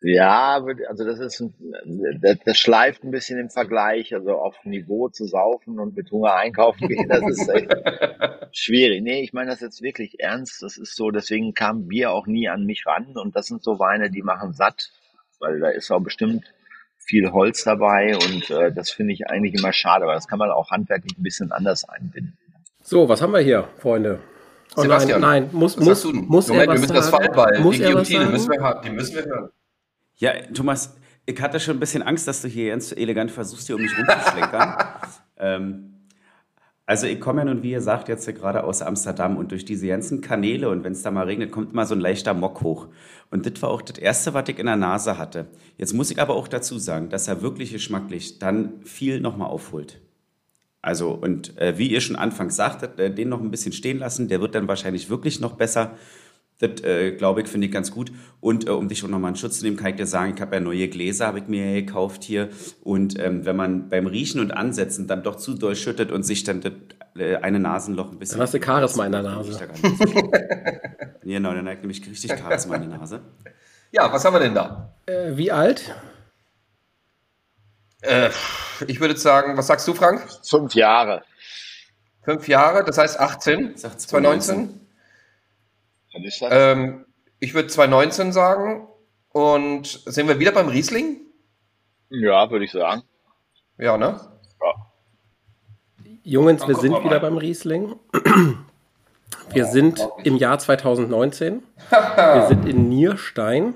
Ja, 0.00 0.62
also 0.88 1.04
das 1.04 1.18
ist, 1.18 1.40
ein- 1.40 2.20
das, 2.22 2.36
das 2.44 2.56
schleift 2.56 3.02
ein 3.02 3.10
bisschen 3.10 3.38
im 3.40 3.50
Vergleich, 3.50 4.14
also 4.14 4.30
auf 4.32 4.54
Niveau 4.64 5.08
zu 5.08 5.26
saufen 5.26 5.80
und 5.80 5.96
mit 5.96 6.10
Hunger 6.12 6.34
einkaufen 6.34 6.86
gehen, 6.86 7.08
das 7.08 7.22
ist 7.28 7.48
echt 7.48 7.68
schwierig. 8.52 9.02
Nee, 9.02 9.22
ich 9.22 9.32
meine 9.32 9.50
das 9.50 9.60
jetzt 9.60 9.82
wirklich 9.82 10.20
ernst. 10.20 10.62
Das 10.62 10.76
ist 10.78 10.94
so, 10.94 11.10
deswegen 11.10 11.52
kam 11.52 11.88
Bier 11.88 12.12
auch 12.12 12.26
nie 12.28 12.48
an 12.48 12.64
mich 12.64 12.84
ran 12.86 13.16
und 13.16 13.34
das 13.34 13.46
sind 13.46 13.64
so 13.64 13.80
Weine, 13.80 14.08
die 14.10 14.22
machen 14.22 14.52
satt, 14.52 14.90
weil 15.40 15.58
da 15.58 15.68
ist 15.70 15.90
auch 15.90 16.00
bestimmt 16.00 16.44
viel 16.96 17.32
Holz 17.32 17.64
dabei 17.64 18.14
und 18.16 18.50
äh, 18.50 18.70
das 18.72 18.90
finde 18.90 19.14
ich 19.14 19.26
eigentlich 19.28 19.54
immer 19.54 19.72
schade, 19.72 20.04
aber 20.04 20.14
das 20.14 20.28
kann 20.28 20.38
man 20.38 20.50
auch 20.50 20.70
handwerklich 20.70 21.18
ein 21.18 21.22
bisschen 21.24 21.50
anders 21.50 21.88
einbinden. 21.88 22.38
So, 22.82 23.08
was 23.08 23.20
haben 23.20 23.32
wir 23.32 23.40
hier, 23.40 23.68
Freunde? 23.78 24.20
Oh 24.76 24.82
Sebastian, 24.82 25.20
nein, 25.22 25.44
nein, 25.44 25.50
muss, 25.52 25.76
Was 25.76 25.84
muss, 25.84 26.02
sagst 26.02 26.04
du 26.04 26.12
denn? 26.12 26.26
muss 26.28 26.48
er 26.48 26.52
Moment, 26.54 26.68
wir 26.68 26.74
was 26.74 26.80
müssen 26.82 26.94
das 26.94 27.10
sagen? 27.10 27.24
Fallball, 27.24 27.60
Muss 27.60 27.76
die 27.76 27.82
er 27.82 27.90
Guillotine, 27.92 28.26
müssen 28.26 28.50
wir, 28.52 28.80
die 28.84 28.90
müssen 28.90 29.14
wir 29.16 29.24
hören. 29.24 29.50
Ja, 30.18 30.32
Thomas, 30.52 30.96
ich 31.26 31.40
hatte 31.40 31.60
schon 31.60 31.76
ein 31.76 31.80
bisschen 31.80 32.02
Angst, 32.02 32.26
dass 32.26 32.42
du 32.42 32.48
hier 32.48 32.70
ganz 32.70 32.90
elegant 32.90 33.30
versuchst, 33.30 33.68
hier 33.68 33.76
um 33.76 33.82
mich 33.82 33.96
rumzuschlenkern. 33.96 34.74
ähm, 35.38 35.94
also 36.86 37.06
ich 37.06 37.20
komme 37.20 37.42
ja 37.42 37.44
nun, 37.44 37.62
wie 37.62 37.70
ihr 37.70 37.80
sagt, 37.80 38.08
jetzt 38.08 38.26
gerade 38.34 38.64
aus 38.64 38.82
Amsterdam 38.82 39.36
und 39.36 39.52
durch 39.52 39.64
diese 39.64 39.86
ganzen 39.86 40.20
Kanäle 40.20 40.70
und 40.70 40.82
wenn 40.82 40.92
es 40.92 41.02
da 41.02 41.12
mal 41.12 41.26
regnet, 41.26 41.52
kommt 41.52 41.72
immer 41.72 41.86
so 41.86 41.94
ein 41.94 42.00
leichter 42.00 42.34
Mock 42.34 42.62
hoch. 42.62 42.88
Und 43.30 43.46
das 43.46 43.62
war 43.62 43.68
auch 43.68 43.82
das 43.82 43.98
Erste, 43.98 44.34
was 44.34 44.48
ich 44.48 44.58
in 44.58 44.66
der 44.66 44.76
Nase 44.76 45.18
hatte. 45.18 45.46
Jetzt 45.76 45.92
muss 45.92 46.10
ich 46.10 46.20
aber 46.20 46.34
auch 46.34 46.48
dazu 46.48 46.78
sagen, 46.78 47.10
dass 47.10 47.28
er 47.28 47.42
wirklich 47.42 47.72
geschmacklich 47.72 48.40
dann 48.40 48.82
viel 48.84 49.20
nochmal 49.20 49.50
aufholt. 49.50 50.00
Also, 50.82 51.10
und 51.10 51.56
äh, 51.58 51.78
wie 51.78 51.88
ihr 51.88 52.00
schon 52.00 52.16
anfangs 52.16 52.56
sagtet, 52.56 52.98
äh, 52.98 53.14
den 53.14 53.28
noch 53.28 53.40
ein 53.40 53.50
bisschen 53.50 53.72
stehen 53.72 53.98
lassen, 53.98 54.26
der 54.26 54.40
wird 54.40 54.54
dann 54.54 54.66
wahrscheinlich 54.66 55.10
wirklich 55.10 55.38
noch 55.38 55.52
besser. 55.52 55.96
Das, 56.58 56.82
äh, 56.82 57.12
glaube 57.12 57.42
ich, 57.42 57.48
finde 57.48 57.68
ich 57.68 57.72
ganz 57.72 57.92
gut. 57.92 58.10
Und 58.40 58.66
äh, 58.66 58.70
um 58.70 58.88
dich 58.88 59.04
auch 59.04 59.08
nochmal 59.08 59.30
in 59.30 59.36
Schutz 59.36 59.58
zu 59.58 59.64
nehmen, 59.64 59.76
kann 59.76 59.90
ich 59.90 59.96
dir 59.96 60.06
sagen, 60.06 60.32
ich 60.34 60.40
habe 60.40 60.56
ja 60.56 60.60
neue 60.60 60.88
Gläser, 60.88 61.28
habe 61.28 61.38
ich 61.38 61.46
mir 61.46 61.72
ja 61.72 61.80
gekauft 61.80 62.24
hier. 62.24 62.48
Und 62.82 63.18
ähm, 63.18 63.44
wenn 63.46 63.54
man 63.54 63.88
beim 63.88 64.06
Riechen 64.08 64.40
und 64.40 64.50
Ansetzen 64.50 65.06
dann 65.06 65.22
doch 65.22 65.36
zu 65.36 65.54
doll 65.54 65.76
schüttet 65.76 66.10
und 66.10 66.24
sich 66.24 66.42
dann 66.42 66.60
das 66.60 66.72
äh, 67.16 67.36
eine 67.36 67.60
Nasenloch 67.60 68.10
ein 68.10 68.18
bisschen... 68.18 68.38
Dann 68.38 68.46
hast 68.46 68.54
du 68.54 68.62
Charisma 68.62 69.06
in 69.06 69.12
der 69.12 69.22
Nase. 69.22 69.52
Schlimm. 69.52 70.32
genau, 71.22 71.54
dann 71.54 71.64
neigt 71.64 71.82
nämlich 71.82 72.04
richtig 72.08 72.32
Charisma 72.32 72.74
in 72.74 72.82
die 72.82 72.88
Nase. 72.88 73.20
Ja, 73.92 74.12
was 74.12 74.24
haben 74.24 74.34
wir 74.34 74.40
denn 74.40 74.54
da? 74.54 74.92
Äh, 75.06 75.36
wie 75.36 75.52
alt? 75.52 75.94
Äh, 78.00 78.30
ich 78.86 79.00
würde 79.00 79.16
sagen, 79.16 79.56
was 79.56 79.68
sagst 79.68 79.86
du, 79.86 79.94
Frank? 79.94 80.26
Fünf 80.44 80.74
Jahre. 80.74 81.22
Fünf 82.24 82.48
Jahre, 82.48 82.84
das 82.84 82.98
heißt 82.98 83.18
18? 83.18 83.72
Ich 83.74 83.80
sag 83.80 83.98
2019? 83.98 84.87
Was 86.18 86.34
ist 86.34 86.42
das? 86.42 86.48
Ähm, 86.52 87.04
ich 87.40 87.54
würde 87.54 87.68
2019 87.68 88.32
sagen. 88.32 88.88
Und 89.30 89.86
sind 90.06 90.26
wir 90.26 90.38
wieder 90.38 90.52
beim 90.52 90.68
Riesling? 90.68 91.20
Ja, 92.10 92.50
würde 92.50 92.64
ich 92.64 92.72
sagen. 92.72 93.02
Ja, 93.76 93.96
ne? 93.96 94.20
Jungens, 96.24 96.66
wir 96.66 96.74
guck 96.74 96.82
sind 96.82 96.92
mal 96.92 97.04
wieder 97.04 97.20
beim 97.20 97.38
Riesling. 97.38 97.94
Wir 99.50 99.64
sind 99.64 100.06
im 100.24 100.36
Jahr 100.36 100.58
2019. 100.58 101.62
Wir 101.90 102.46
sind 102.48 102.68
in 102.68 102.90
Nierstein 102.90 103.72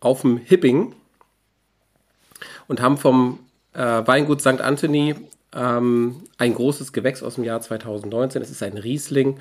auf 0.00 0.22
dem 0.22 0.38
Hipping 0.38 0.92
und 2.66 2.80
haben 2.80 2.96
vom 2.96 3.38
äh, 3.74 3.78
Weingut 3.78 4.40
St. 4.40 4.60
Anthony 4.60 5.14
ähm, 5.54 6.24
ein 6.36 6.54
großes 6.54 6.92
Gewächs 6.92 7.22
aus 7.22 7.36
dem 7.36 7.44
Jahr 7.44 7.60
2019. 7.60 8.42
Es 8.42 8.50
ist 8.50 8.62
ein 8.64 8.76
Riesling 8.76 9.38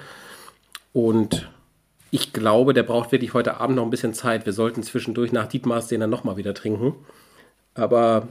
und 0.93 1.49
ich 2.15 2.31
glaube, 2.31 2.73
der 2.73 2.83
braucht 2.83 3.11
wirklich 3.11 3.33
heute 3.33 3.59
Abend 3.59 3.75
noch 3.75 3.83
ein 3.83 3.89
bisschen 3.89 4.13
Zeit. 4.13 4.45
Wir 4.45 4.53
sollten 4.53 4.83
zwischendurch 4.83 5.33
nach 5.33 5.47
Dietmars 5.47 5.87
den 5.87 5.99
dann 5.99 6.09
nochmal 6.09 6.37
wieder 6.37 6.53
trinken. 6.53 6.95
Aber 7.73 8.29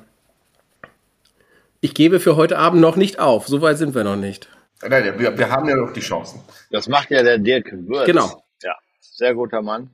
ich 1.83 1.93
gebe 1.93 2.19
für 2.19 2.35
heute 2.37 2.57
Abend 2.57 2.81
noch 2.81 2.97
nicht 2.97 3.19
auf. 3.19 3.47
So 3.47 3.61
weit 3.61 3.77
sind 3.77 3.95
wir 3.95 4.03
noch 4.03 4.17
nicht. 4.17 4.49
Nein, 4.81 5.19
wir, 5.19 5.37
wir 5.37 5.51
haben 5.51 5.69
ja 5.69 5.77
noch 5.77 5.93
die 5.93 6.01
Chancen. 6.01 6.41
Das 6.71 6.89
macht 6.89 7.11
ja 7.11 7.23
der 7.23 7.37
Dirk 7.37 7.73
Würz. 7.73 8.07
Genau. 8.07 8.43
Ja, 8.63 8.75
sehr 9.01 9.35
guter 9.35 9.61
Mann. 9.61 9.91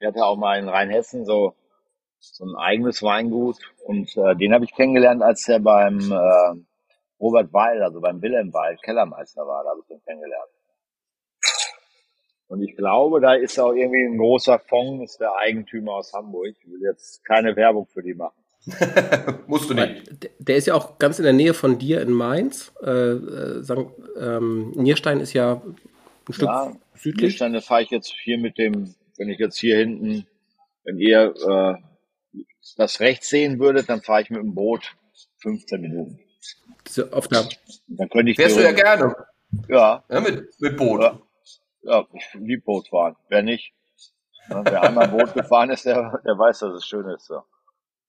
Der 0.00 0.10
hatte 0.10 0.24
auch 0.24 0.36
mal 0.36 0.60
in 0.60 0.68
Rheinhessen 0.68 1.24
so, 1.24 1.56
so 2.20 2.44
ein 2.44 2.54
eigenes 2.54 3.02
Weingut 3.02 3.56
und 3.86 4.16
äh, 4.16 4.36
den 4.36 4.54
habe 4.54 4.64
ich 4.64 4.72
kennengelernt, 4.72 5.24
als 5.24 5.48
er 5.48 5.58
beim 5.58 6.12
äh, 6.12 6.60
Robert 7.18 7.52
Weil, 7.52 7.82
also 7.82 8.00
beim 8.00 8.22
Wilhelm 8.22 8.54
Weil, 8.54 8.76
Kellermeister 8.76 9.44
war, 9.44 9.64
da 9.64 9.70
habe 9.70 9.80
ich 9.80 9.88
den 9.88 10.00
kennengelernt. 10.04 10.50
Und 12.48 12.62
ich 12.62 12.76
glaube, 12.76 13.20
da 13.20 13.34
ist 13.34 13.58
auch 13.58 13.72
irgendwie 13.72 14.04
ein 14.04 14.18
großer 14.18 14.58
Fonds, 14.60 15.12
ist 15.12 15.20
der 15.20 15.34
Eigentümer 15.36 15.94
aus 15.94 16.12
Hamburg. 16.12 16.46
Ich 16.60 16.70
will 16.70 16.80
jetzt 16.82 17.24
keine 17.24 17.56
Werbung 17.56 17.86
für 17.92 18.02
die 18.02 18.14
machen. 18.14 18.34
Musst 19.46 19.68
du 19.70 19.74
nicht. 19.74 20.22
Der- 20.22 20.30
Der 20.38 20.56
ist 20.56 20.66
ja 20.66 20.74
auch 20.74 20.98
ganz 20.98 21.18
in 21.18 21.24
der 21.24 21.32
Nähe 21.32 21.54
von 21.54 21.78
dir 21.78 22.00
in 22.02 22.10
Mainz. 22.12 22.72
Äh, 22.82 22.90
äh, 22.90 23.62
St. 23.64 23.72
Ähm, 24.20 24.70
Nierstein 24.76 25.20
ist 25.20 25.32
ja 25.32 25.60
ein 26.28 26.32
Stück 26.32 26.48
Ja, 26.48 26.72
südlich. 26.94 27.36
Dann 27.38 27.60
fahre 27.62 27.82
ich 27.82 27.90
jetzt 27.90 28.12
hier 28.22 28.38
mit 28.38 28.58
dem, 28.58 28.94
wenn 29.18 29.28
ich 29.28 29.38
jetzt 29.38 29.58
hier 29.58 29.76
hinten, 29.76 30.26
wenn 30.84 30.98
ihr 30.98 31.34
äh, 31.48 32.42
das 32.76 33.00
rechts 33.00 33.28
sehen 33.28 33.58
würdet, 33.58 33.88
dann 33.88 34.02
fahre 34.02 34.22
ich 34.22 34.30
mit 34.30 34.40
dem 34.40 34.54
Boot 34.54 34.94
15 35.38 35.80
Minuten. 35.80 36.18
So 36.88 37.10
Auf 37.10 37.26
der, 37.28 37.48
Dann 37.88 38.08
könnte 38.08 38.30
ich 38.30 38.36
Fährst 38.36 38.56
du 38.56 38.62
ja 38.62 38.72
gerne. 38.72 39.14
Ja, 39.68 40.04
Ja, 40.08 40.20
mit, 40.20 40.48
mit 40.60 40.76
Boot. 40.76 41.02
ja, 41.02 41.20
ja, 41.86 42.04
ich 42.12 42.24
liebe 42.34 42.62
Bootfahren. 42.62 43.16
Wer 43.28 43.42
nicht? 43.42 43.72
Ja, 44.50 44.64
wer 44.64 44.82
einmal 44.82 45.08
Boot 45.08 45.34
gefahren 45.34 45.70
ist, 45.70 45.86
der, 45.86 46.20
der 46.24 46.38
weiß, 46.38 46.60
dass 46.60 46.74
es 46.74 46.86
schön 46.86 47.08
ist. 47.08 47.26
So. 47.26 47.42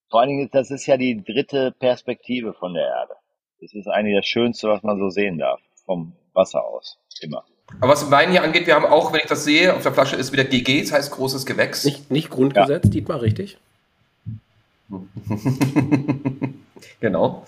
Vor 0.10 0.22
allen 0.22 0.30
Dingen, 0.30 0.50
das 0.52 0.72
ist 0.72 0.86
ja 0.86 0.98
die 0.98 1.24
dritte 1.24 1.72
Perspektive 1.72 2.54
von 2.54 2.74
der 2.74 2.86
Erde. 2.86 3.14
Das 3.62 3.74
ist 3.74 3.88
eigentlich 3.88 4.18
das 4.18 4.26
Schönste, 4.26 4.70
was 4.70 4.84
man 4.84 5.00
so 5.00 5.10
sehen 5.10 5.38
darf. 5.38 5.60
Vom 5.86 6.14
Wasser 6.34 6.64
aus. 6.64 6.98
Immer. 7.22 7.44
Aber 7.80 7.94
was 7.94 8.02
den 8.02 8.12
Wein 8.12 8.32
hier 8.32 8.44
angeht, 8.44 8.68
wir 8.68 8.76
haben 8.76 8.86
auch, 8.86 9.12
wenn 9.12 9.20
ich 9.22 9.26
das 9.26 9.44
sehe, 9.44 9.76
auf 9.76 9.84
der 9.84 9.94
Flasche 9.94 10.16
ist 10.16 10.32
wieder 10.32 10.44
GG, 10.46 10.82
das 10.82 10.92
heißt 10.94 11.12
großes 11.12 11.46
Gewächs. 11.46 11.84
nicht, 11.84 12.10
nicht 12.12 12.30
Grundgesetz, 12.30 12.90
Dietmar, 12.90 13.22
richtig? 13.22 13.58
genau. 17.02 17.46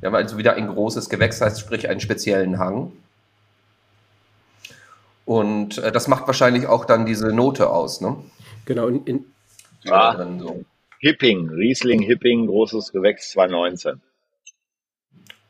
Wir 0.00 0.06
haben 0.06 0.14
also 0.14 0.38
wieder 0.38 0.54
ein 0.54 0.68
großes 0.68 1.08
Gewächs, 1.08 1.40
heißt 1.40 1.58
sprich 1.58 1.88
einen 1.88 1.98
speziellen 1.98 2.58
Hang. 2.58 2.92
Und 5.28 5.76
äh, 5.76 5.92
das 5.92 6.08
macht 6.08 6.26
wahrscheinlich 6.26 6.66
auch 6.66 6.86
dann 6.86 7.04
diese 7.04 7.34
Note 7.34 7.68
aus, 7.68 8.00
ne? 8.00 8.16
Genau. 8.64 8.86
In, 8.86 9.04
in, 9.04 9.24
da 9.84 10.14
drin 10.14 10.40
so. 10.40 10.64
Hipping, 11.00 11.50
Riesling 11.50 12.00
Hipping, 12.00 12.46
großes 12.46 12.92
Gewächs 12.92 13.32
2019. 13.32 14.00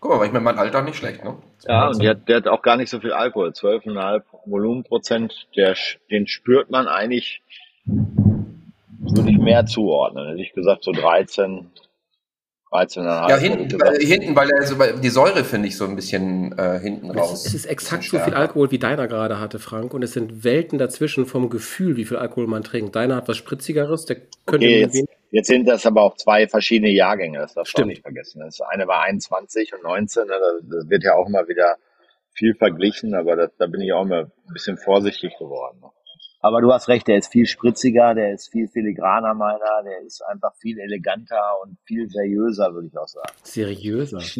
Guck 0.00 0.18
mal, 0.18 0.26
ich 0.26 0.32
mit 0.32 0.42
meinem 0.42 0.58
Alter 0.58 0.82
nicht 0.82 0.96
schlecht, 0.96 1.22
ne? 1.22 1.36
Ja, 1.68 1.90
und 1.90 2.02
der, 2.02 2.16
der 2.16 2.38
hat 2.38 2.48
auch 2.48 2.62
gar 2.62 2.76
nicht 2.76 2.90
so 2.90 2.98
viel 2.98 3.12
Alkohol, 3.12 3.50
12,5 3.50 4.22
Volumenprozent. 4.46 5.46
Der, 5.54 5.76
den 6.10 6.26
spürt 6.26 6.72
man 6.72 6.88
eigentlich, 6.88 7.44
würde 7.84 9.30
ich 9.30 9.38
mehr 9.38 9.64
zuordnen. 9.66 10.26
Hätte 10.26 10.42
ich 10.42 10.54
gesagt, 10.54 10.82
so 10.82 10.90
13, 10.90 11.70
13,5. 12.70 13.30
Ja, 13.30 13.36
hinten, 13.36 13.80
weil, 13.80 13.96
hinten, 13.96 14.36
weil 14.36 14.50
er 14.50 14.66
so, 14.66 14.76
die 15.00 15.08
Säure 15.08 15.44
finde 15.44 15.68
ich 15.68 15.76
so 15.76 15.86
ein 15.86 15.96
bisschen 15.96 16.56
äh, 16.58 16.78
hinten 16.78 17.10
raus. 17.10 17.46
Es 17.46 17.54
ist 17.54 17.66
exakt 17.66 18.04
so 18.04 18.18
viel 18.18 18.34
Alkohol, 18.34 18.70
wie 18.70 18.78
deiner 18.78 19.08
gerade 19.08 19.40
hatte, 19.40 19.58
Frank. 19.58 19.94
Und 19.94 20.02
es 20.02 20.12
sind 20.12 20.44
Welten 20.44 20.78
dazwischen 20.78 21.24
vom 21.24 21.48
Gefühl, 21.48 21.96
wie 21.96 22.04
viel 22.04 22.18
Alkohol 22.18 22.46
man 22.46 22.62
trinkt. 22.62 22.94
Deiner 22.94 23.16
hat 23.16 23.28
was 23.28 23.38
Spritzigeres, 23.38 24.04
der 24.04 24.16
könnte 24.44 24.66
okay, 24.66 24.80
jetzt, 24.80 25.04
jetzt, 25.30 25.46
sind 25.46 25.66
das 25.66 25.86
aber 25.86 26.02
auch 26.02 26.16
zwei 26.16 26.46
verschiedene 26.46 26.90
Jahrgänge, 26.90 27.38
das 27.38 27.54
darfst 27.54 27.78
du 27.78 27.84
nicht 27.84 28.02
vergessen. 28.02 28.40
Das 28.40 28.60
eine 28.60 28.86
war 28.86 29.02
21 29.02 29.72
und 29.74 29.82
19, 29.84 30.26
ne, 30.26 30.34
das 30.62 30.90
wird 30.90 31.04
ja 31.04 31.14
auch 31.14 31.26
immer 31.26 31.48
wieder 31.48 31.76
viel 32.32 32.54
verglichen, 32.54 33.14
aber 33.14 33.36
das, 33.36 33.50
da 33.58 33.66
bin 33.66 33.80
ich 33.80 33.92
auch 33.92 34.02
immer 34.02 34.24
ein 34.24 34.52
bisschen 34.52 34.76
vorsichtig 34.76 35.36
geworden. 35.38 35.82
Aber 36.40 36.60
du 36.60 36.72
hast 36.72 36.88
recht, 36.88 37.08
der 37.08 37.18
ist 37.18 37.32
viel 37.32 37.46
spritziger, 37.46 38.14
der 38.14 38.32
ist 38.32 38.50
viel 38.50 38.68
filigraner 38.68 39.34
meiner, 39.34 39.82
der 39.84 40.02
ist 40.02 40.22
einfach 40.22 40.54
viel 40.56 40.78
eleganter 40.78 41.42
und 41.62 41.78
viel 41.84 42.08
seriöser, 42.08 42.72
würde 42.74 42.86
ich 42.86 42.96
auch 42.96 43.08
sagen. 43.08 43.32
Seriöser. 43.42 44.22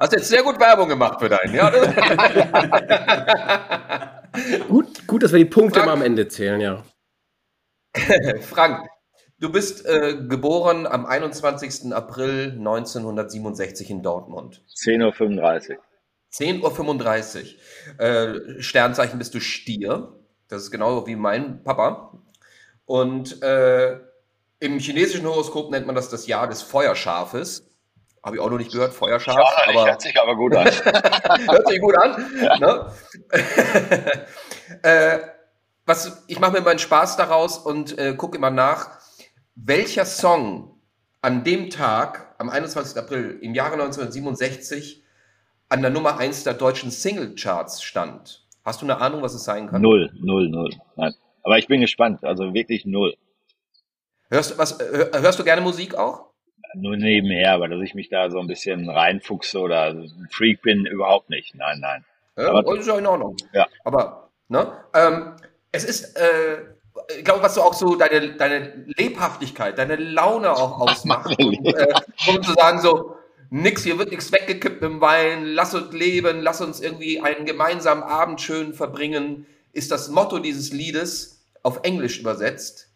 Hast 0.00 0.14
jetzt 0.14 0.30
sehr 0.30 0.42
gut 0.42 0.58
Werbung 0.58 0.88
gemacht 0.88 1.20
für 1.20 1.28
deinen, 1.28 1.54
ja? 1.54 1.70
gut, 4.68 5.06
gut, 5.06 5.22
dass 5.22 5.30
wir 5.30 5.40
die 5.40 5.44
Punkte 5.44 5.80
Frank, 5.80 5.88
mal 5.88 5.92
am 5.92 6.02
Ende 6.02 6.26
zählen, 6.26 6.58
ja. 6.58 6.82
Frank, 8.40 8.88
du 9.40 9.52
bist 9.52 9.84
äh, 9.84 10.16
geboren 10.26 10.86
am 10.86 11.04
21. 11.04 11.92
April 11.92 12.54
1967 12.56 13.90
in 13.90 14.02
Dortmund. 14.02 14.64
10.35 14.74 15.72
Uhr. 15.72 15.76
10.35 16.32 17.56
Uhr. 17.98 18.02
Äh, 18.02 18.62
Sternzeichen 18.62 19.18
bist 19.18 19.34
du 19.34 19.40
Stier. 19.40 20.18
Das 20.50 20.62
ist 20.62 20.70
genau 20.72 21.06
wie 21.06 21.16
mein 21.16 21.62
Papa. 21.62 22.12
Und 22.84 23.40
äh, 23.40 24.00
im 24.58 24.78
chinesischen 24.80 25.24
Horoskop 25.26 25.70
nennt 25.70 25.86
man 25.86 25.94
das 25.94 26.10
das 26.10 26.26
Jahr 26.26 26.48
des 26.48 26.60
Feuerschafes. 26.60 27.66
Habe 28.22 28.36
ich 28.36 28.42
auch 28.42 28.50
noch 28.50 28.58
nicht 28.58 28.72
gehört, 28.72 28.92
Feuerschaf. 28.92 29.36
Ja, 29.36 29.68
aber 29.68 29.86
hört 29.86 30.02
sich 30.02 30.20
aber 30.20 30.34
gut 30.34 30.54
an. 30.54 30.66
hört 31.48 31.68
sich 31.68 31.80
gut 31.80 31.96
an. 31.96 32.32
Ja. 32.42 32.58
Ne? 32.58 32.92
äh, 34.82 35.18
was, 35.86 36.24
ich 36.26 36.40
mache 36.40 36.52
mir 36.52 36.60
meinen 36.62 36.80
Spaß 36.80 37.16
daraus 37.16 37.56
und 37.56 37.96
äh, 37.96 38.14
gucke 38.14 38.36
immer 38.36 38.50
nach, 38.50 38.98
welcher 39.54 40.04
Song 40.04 40.80
an 41.22 41.44
dem 41.44 41.70
Tag, 41.70 42.34
am 42.38 42.50
21. 42.50 42.98
April 42.98 43.38
im 43.40 43.54
Jahre 43.54 43.74
1967, 43.74 45.04
an 45.68 45.80
der 45.80 45.90
Nummer 45.90 46.18
1 46.18 46.42
der 46.44 46.54
deutschen 46.54 46.90
Singlecharts 46.90 47.82
stand. 47.82 48.39
Hast 48.64 48.82
du 48.82 48.86
eine 48.86 48.98
Ahnung, 48.98 49.22
was 49.22 49.34
es 49.34 49.44
sein 49.44 49.68
kann? 49.68 49.80
Null, 49.80 50.10
null, 50.20 50.48
null. 50.48 50.70
Nein. 50.96 51.14
Aber 51.42 51.58
ich 51.58 51.66
bin 51.66 51.80
gespannt, 51.80 52.24
also 52.24 52.52
wirklich 52.52 52.84
null. 52.84 53.16
Hörst, 54.30 54.58
was, 54.58 54.78
hörst 54.78 55.38
du 55.38 55.44
gerne 55.44 55.62
Musik 55.62 55.94
auch? 55.94 56.30
Nur 56.74 56.96
nebenher, 56.96 57.52
aber 57.52 57.68
dass 57.68 57.80
ich 57.80 57.94
mich 57.94 58.10
da 58.10 58.30
so 58.30 58.38
ein 58.38 58.46
bisschen 58.46 58.88
reinfuchse 58.88 59.58
oder 59.58 59.86
ein 59.86 60.28
Freak 60.30 60.62
bin, 60.62 60.86
überhaupt 60.86 61.30
nicht. 61.30 61.54
Nein, 61.56 61.80
nein. 61.80 62.04
Ja, 62.36 62.52
aber, 62.52 62.78
ist 62.78 62.86
ja 62.86 62.98
in 62.98 63.06
Ordnung. 63.06 63.36
Ja. 63.52 63.66
Aber, 63.84 64.30
ne? 64.48 64.72
Ähm, 64.94 65.36
es 65.72 65.84
ist, 65.84 66.16
äh, 66.16 66.58
ich 67.18 67.24
glaube, 67.24 67.42
was 67.42 67.54
du 67.54 67.62
auch 67.62 67.74
so 67.74 67.96
deine, 67.96 68.36
deine 68.36 68.84
Lebhaftigkeit, 68.96 69.78
deine 69.78 69.96
Laune 69.96 70.52
auch 70.52 70.80
ausmacht. 70.88 71.36
und, 71.38 71.66
äh, 71.66 71.94
um 72.28 72.42
zu 72.42 72.52
sagen, 72.52 72.80
so, 72.80 73.16
nix, 73.50 73.82
hier 73.82 73.98
wird 73.98 74.10
nichts 74.10 74.32
weggekippt 74.32 74.82
im 74.82 75.00
Wein, 75.00 75.44
lass 75.44 75.74
uns 75.74 75.92
leben, 75.92 76.40
lass 76.40 76.60
uns 76.60 76.80
irgendwie 76.80 77.20
einen 77.20 77.44
gemeinsamen 77.44 78.02
Abend 78.02 78.40
schön 78.40 78.72
verbringen, 78.72 79.46
ist 79.72 79.90
das 79.90 80.08
Motto 80.08 80.38
dieses 80.38 80.72
Liedes 80.72 81.46
auf 81.62 81.80
Englisch 81.82 82.20
übersetzt. 82.20 82.88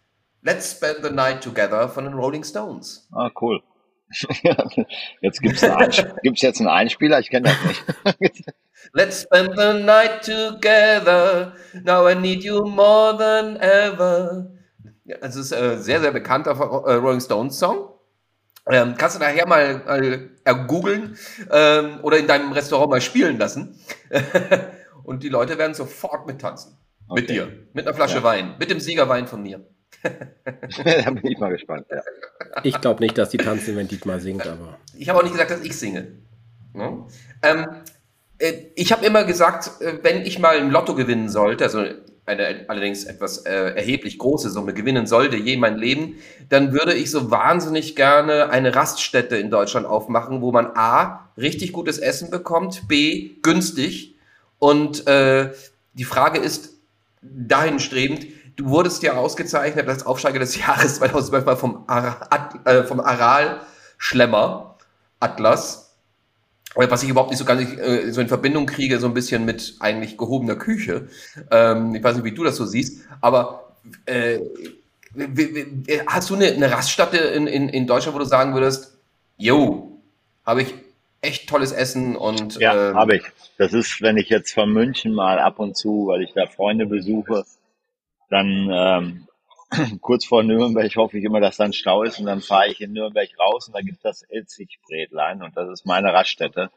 Let's 0.43 0.73
spend 0.73 0.99
the 1.03 1.11
night 1.11 1.43
together 1.43 1.89
von 1.89 2.05
den 2.05 2.15
Rolling 2.15 2.45
Stones. 2.45 3.09
Ah, 3.13 3.31
cool. 3.41 3.63
jetzt 5.21 5.41
gibt's, 5.41 5.63
gibt's 6.23 6.43
jetzt 6.43 6.61
einen 6.61 6.69
Einspieler? 6.69 7.19
Ich 7.19 7.31
kenne 7.31 7.49
das 7.49 8.21
nicht. 8.21 8.45
Let's 8.93 9.23
spend 9.23 9.57
the 9.57 9.83
night 9.83 10.23
together. 10.23 11.55
Now 11.83 12.07
I 12.09 12.15
need 12.15 12.45
you 12.45 12.65
more 12.67 13.17
than 13.17 13.57
ever. 13.57 14.51
Ja, 15.05 15.19
das 15.19 15.37
ist 15.37 15.53
ein 15.53 15.65
äh, 15.65 15.79
sehr, 15.79 16.01
sehr 16.01 16.13
bekannter 16.13 16.53
äh, 16.53 16.95
Rolling 16.95 17.21
Stones 17.21 17.59
Song. 17.59 17.94
Ähm, 18.71 18.95
kannst 18.97 19.17
du 19.17 19.21
nachher 19.21 19.47
mal, 19.47 19.83
mal 19.85 20.31
äh, 20.45 20.55
googeln 20.67 21.17
ähm, 21.51 22.01
oder 22.03 22.19
in 22.19 22.27
deinem 22.27 22.53
Restaurant 22.53 22.91
mal 22.91 23.01
spielen 23.01 23.39
lassen. 23.39 23.79
und 25.05 25.23
die 25.23 25.29
Leute 25.29 25.59
werden 25.59 25.75
sofort 25.75 26.27
mittanzen. 26.27 26.77
Okay. 27.09 27.21
Mit 27.21 27.31
dir. 27.31 27.53
Mit 27.75 27.87
einer 27.87 27.95
Flasche 27.95 28.17
ja. 28.17 28.23
Wein. 28.23 28.55
Mit 28.59 28.71
dem 28.71 28.81
Siegerwein 28.81 29.27
von 29.27 29.43
mir. 29.43 29.67
da 30.03 31.11
bin 31.11 31.27
ich 31.27 31.39
mal 31.39 31.51
gespannt. 31.51 31.87
Ja. 31.91 32.03
Ich 32.63 32.81
glaube 32.81 33.03
nicht, 33.03 33.17
dass 33.19 33.31
die 33.31 33.37
tanzen, 33.37 33.77
wenn 33.77 33.89
Dietmar 33.89 34.21
singt, 34.21 34.47
aber. 34.47 34.79
Ich 34.97 35.09
habe 35.09 35.19
auch 35.19 35.23
nicht 35.23 35.33
gesagt, 35.33 35.51
dass 35.51 35.63
ich 35.63 35.77
singe. 35.79 36.19
No? 36.73 37.09
Ähm, 37.43 37.67
äh, 38.39 38.53
ich 38.75 38.93
habe 38.93 39.05
immer 39.05 39.25
gesagt, 39.25 39.81
äh, 39.81 39.99
wenn 40.03 40.23
ich 40.23 40.39
mal 40.39 40.57
ein 40.57 40.71
Lotto 40.71 40.95
gewinnen 40.95 41.29
sollte, 41.29 41.65
also 41.65 41.85
eine 42.27 42.65
allerdings 42.69 43.05
etwas 43.05 43.39
äh, 43.39 43.75
erheblich 43.75 44.19
große 44.19 44.51
Summe 44.51 44.73
gewinnen 44.73 45.07
sollte, 45.07 45.37
je 45.37 45.57
mein 45.57 45.77
Leben, 45.77 46.17
dann 46.49 46.73
würde 46.73 46.95
ich 46.95 47.11
so 47.11 47.31
wahnsinnig 47.31 47.97
gerne 47.97 48.51
eine 48.51 48.75
Raststätte 48.75 49.37
in 49.37 49.51
Deutschland 49.51 49.87
aufmachen, 49.87 50.41
wo 50.41 50.51
man 50.51 50.71
A, 50.75 51.29
richtig 51.37 51.73
gutes 51.73 51.99
Essen 51.99 52.31
bekommt, 52.31 52.89
B, 52.89 53.33
günstig. 53.43 54.15
Und 54.59 55.07
äh, 55.07 55.53
die 55.93 56.05
Frage 56.05 56.39
ist 56.39 56.79
dahin 57.21 57.79
strebend, 57.79 58.27
du 58.57 58.71
wurdest 58.71 59.03
ja 59.03 59.15
ausgezeichnet 59.15 59.89
als 59.89 60.07
Aufsteiger 60.07 60.39
des 60.39 60.57
Jahres 60.59 60.97
2012 60.97 61.59
vom, 61.59 61.85
Ar 61.87 62.29
äh, 62.65 62.85
vom 62.85 63.01
Aral-Schlemmer 63.01 64.79
Atlas 65.21 65.84
was 66.75 67.03
ich 67.03 67.09
überhaupt 67.09 67.31
nicht 67.31 67.39
so 67.39 67.45
gar 67.45 67.55
nicht 67.55 67.79
äh, 67.79 68.11
so 68.11 68.21
in 68.21 68.29
Verbindung 68.29 68.67
kriege, 68.67 68.99
so 68.99 69.07
ein 69.07 69.15
bisschen 69.15 69.45
mit 69.45 69.77
eigentlich 69.81 70.19
gehobener 70.19 70.57
Küche. 70.57 71.09
Ähm, 71.51 71.95
ich 71.95 72.03
weiß 72.03 72.17
nicht, 72.17 72.25
wie 72.25 72.33
du 72.33 72.45
das 72.45 72.57
so 72.57 72.65
siehst, 72.65 73.05
aber 73.21 73.77
äh, 74.07 74.41
hast 76.07 76.31
du 76.31 76.35
eine, 76.35 76.47
eine 76.47 76.71
Raststätte 76.71 77.19
in, 77.19 77.47
in, 77.47 77.69
in 77.69 77.87
Deutschland, 77.87 78.15
wo 78.15 78.19
du 78.19 78.25
sagen 78.25 78.55
würdest, 78.55 78.97
yo, 79.37 80.01
habe 80.45 80.63
ich 80.63 80.75
echt 81.21 81.49
tolles 81.49 81.73
Essen 81.73 82.17
und 82.17 82.57
ja, 82.57 82.91
äh, 82.91 82.95
habe 82.95 83.17
ich. 83.17 83.23
Das 83.57 83.73
ist, 83.73 84.03
wenn 84.03 84.17
ich 84.17 84.29
jetzt 84.29 84.53
von 84.53 84.73
München 84.73 85.15
mal 85.15 85.39
ab 85.39 85.59
und 85.59 85.77
zu, 85.77 86.09
weil 86.09 86.23
ich 86.23 86.33
da 86.35 86.47
Freunde 86.47 86.87
besuche, 86.87 87.45
dann 88.29 88.69
ähm, 88.73 89.29
kurz 90.01 90.25
vor 90.25 90.43
Nürnberg 90.43 90.95
hoffe 90.97 91.19
ich 91.19 91.25
immer, 91.25 91.41
dass 91.41 91.57
dann 91.57 91.73
Stau 91.73 92.03
ist 92.03 92.19
und 92.19 92.27
dann 92.27 92.41
fahre 92.41 92.69
ich 92.69 92.81
in 92.81 92.93
Nürnberg 92.93 93.29
raus 93.39 93.69
und 93.69 93.75
da 93.75 93.81
gibt 93.81 93.97
es 93.99 94.03
das 94.03 94.23
Elzigbrätlein 94.23 95.43
und 95.43 95.57
das 95.57 95.69
ist 95.71 95.87
meine 95.87 96.13
Raststätte. 96.13 96.71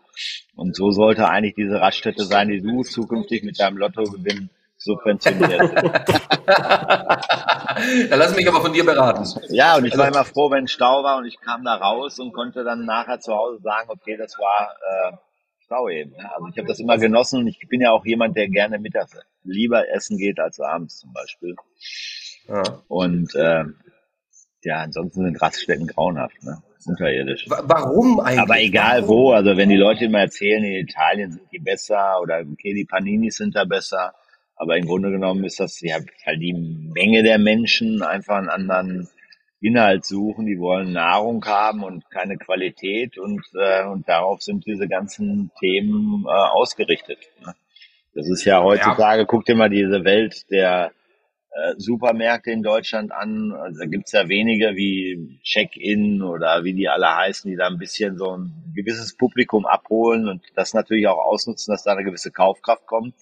Und 0.55 0.75
so 0.75 0.91
sollte 0.91 1.27
eigentlich 1.27 1.55
diese 1.55 1.79
Raststätte 1.79 2.23
sein, 2.25 2.49
die 2.49 2.61
du 2.61 2.83
zukünftig 2.83 3.43
mit 3.43 3.59
deinem 3.59 3.77
Lottogewinn 3.77 4.49
subventioniert. 4.77 5.73
da 6.45 8.15
lass 8.15 8.35
mich 8.35 8.47
aber 8.47 8.61
von 8.61 8.73
dir 8.73 8.85
beraten. 8.85 9.25
Ja, 9.49 9.77
und 9.77 9.85
ich 9.85 9.97
war 9.97 10.07
immer 10.07 10.23
froh, 10.23 10.51
wenn 10.51 10.67
Stau 10.67 11.03
war 11.03 11.17
und 11.17 11.25
ich 11.25 11.39
kam 11.39 11.63
da 11.63 11.75
raus 11.75 12.19
und 12.19 12.31
konnte 12.33 12.63
dann 12.63 12.85
nachher 12.85 13.19
zu 13.19 13.33
Hause 13.33 13.59
sagen, 13.61 13.89
okay, 13.89 14.17
das 14.17 14.37
war 14.37 14.75
äh, 15.11 15.17
Stau 15.65 15.89
eben. 15.89 16.13
Also 16.33 16.47
ich 16.47 16.57
habe 16.57 16.67
das 16.67 16.79
immer 16.79 16.97
genossen 16.97 17.39
und 17.41 17.47
ich 17.47 17.59
bin 17.67 17.81
ja 17.81 17.91
auch 17.91 18.05
jemand, 18.05 18.37
der 18.37 18.47
gerne 18.47 18.79
mittags 18.79 19.17
lieber 19.43 19.89
essen 19.89 20.17
geht 20.17 20.39
als 20.39 20.59
abends 20.59 20.99
zum 20.99 21.11
Beispiel. 21.13 21.55
Ja. 22.47 22.63
Und 22.87 23.35
äh, 23.35 23.63
ja, 24.63 24.81
ansonsten 24.81 25.23
sind 25.25 25.41
Raststätten 25.41 25.87
grauenhaft, 25.87 26.43
ne? 26.43 26.61
Unterirdisch. 26.85 27.45
Warum 27.49 28.19
eigentlich? 28.21 28.39
Aber 28.39 28.59
egal 28.61 29.01
Warum? 29.01 29.09
wo, 29.09 29.31
also 29.31 29.57
wenn 29.57 29.69
die 29.69 29.75
Leute 29.75 30.05
immer 30.05 30.19
erzählen, 30.19 30.63
in 30.63 30.87
Italien 30.87 31.31
sind 31.31 31.51
die 31.51 31.59
besser 31.59 32.21
oder 32.21 32.39
okay, 32.39 32.73
die 32.73 32.85
Paninis 32.85 33.37
sind 33.37 33.55
da 33.55 33.65
besser, 33.65 34.13
aber 34.55 34.77
im 34.77 34.85
Grunde 34.85 35.11
genommen 35.11 35.43
ist 35.43 35.59
das 35.59 35.81
ja 35.81 35.97
weil 36.25 36.37
die 36.37 36.53
Menge 36.53 37.23
der 37.23 37.39
Menschen 37.39 38.01
einfach 38.03 38.37
einen 38.37 38.49
anderen 38.49 39.09
Inhalt 39.59 40.05
suchen, 40.05 40.45
die 40.45 40.59
wollen 40.59 40.93
Nahrung 40.93 41.43
haben 41.45 41.83
und 41.83 42.09
keine 42.11 42.37
Qualität 42.37 43.17
und, 43.17 43.43
äh, 43.59 43.85
und 43.85 44.07
darauf 44.07 44.41
sind 44.41 44.65
diese 44.65 44.87
ganzen 44.87 45.51
Themen 45.59 46.25
äh, 46.25 46.29
ausgerichtet. 46.29 47.17
Ne? 47.43 47.53
Das 48.13 48.29
ist 48.29 48.45
ja 48.45 48.63
heutzutage, 48.63 49.21
ja. 49.21 49.25
guck 49.25 49.45
dir 49.45 49.55
mal 49.55 49.69
diese 49.69 50.03
Welt 50.03 50.49
der 50.51 50.91
äh, 51.57 51.73
Supermärkte 51.77 52.51
in 52.51 52.61
Deutschland 52.61 53.11
an. 53.11 53.51
Also 53.51 53.79
da 53.79 53.85
gibt's 53.87 54.11
ja 54.11 54.29
wenige 54.29 54.75
wie 54.75 55.39
Check-in 55.43 56.21
oder 56.21 56.63
wie 56.63 56.73
die 56.73 56.87
alle 56.87 57.15
heißen, 57.15 57.49
die 57.49 57.57
da 57.57 57.67
ein 57.67 57.79
bisschen 57.79 58.17
so 58.17 58.37
ein 58.37 58.53
gewisses 58.75 59.15
Publikum 59.15 59.65
abholen 59.65 60.27
und 60.27 60.43
das 60.55 60.75
natürlich 60.75 61.07
auch 61.07 61.17
ausnutzen, 61.17 61.71
dass 61.71 61.83
da 61.83 61.93
eine 61.93 62.03
gewisse 62.03 62.31
Kaufkraft 62.31 62.85
kommt. 62.85 63.15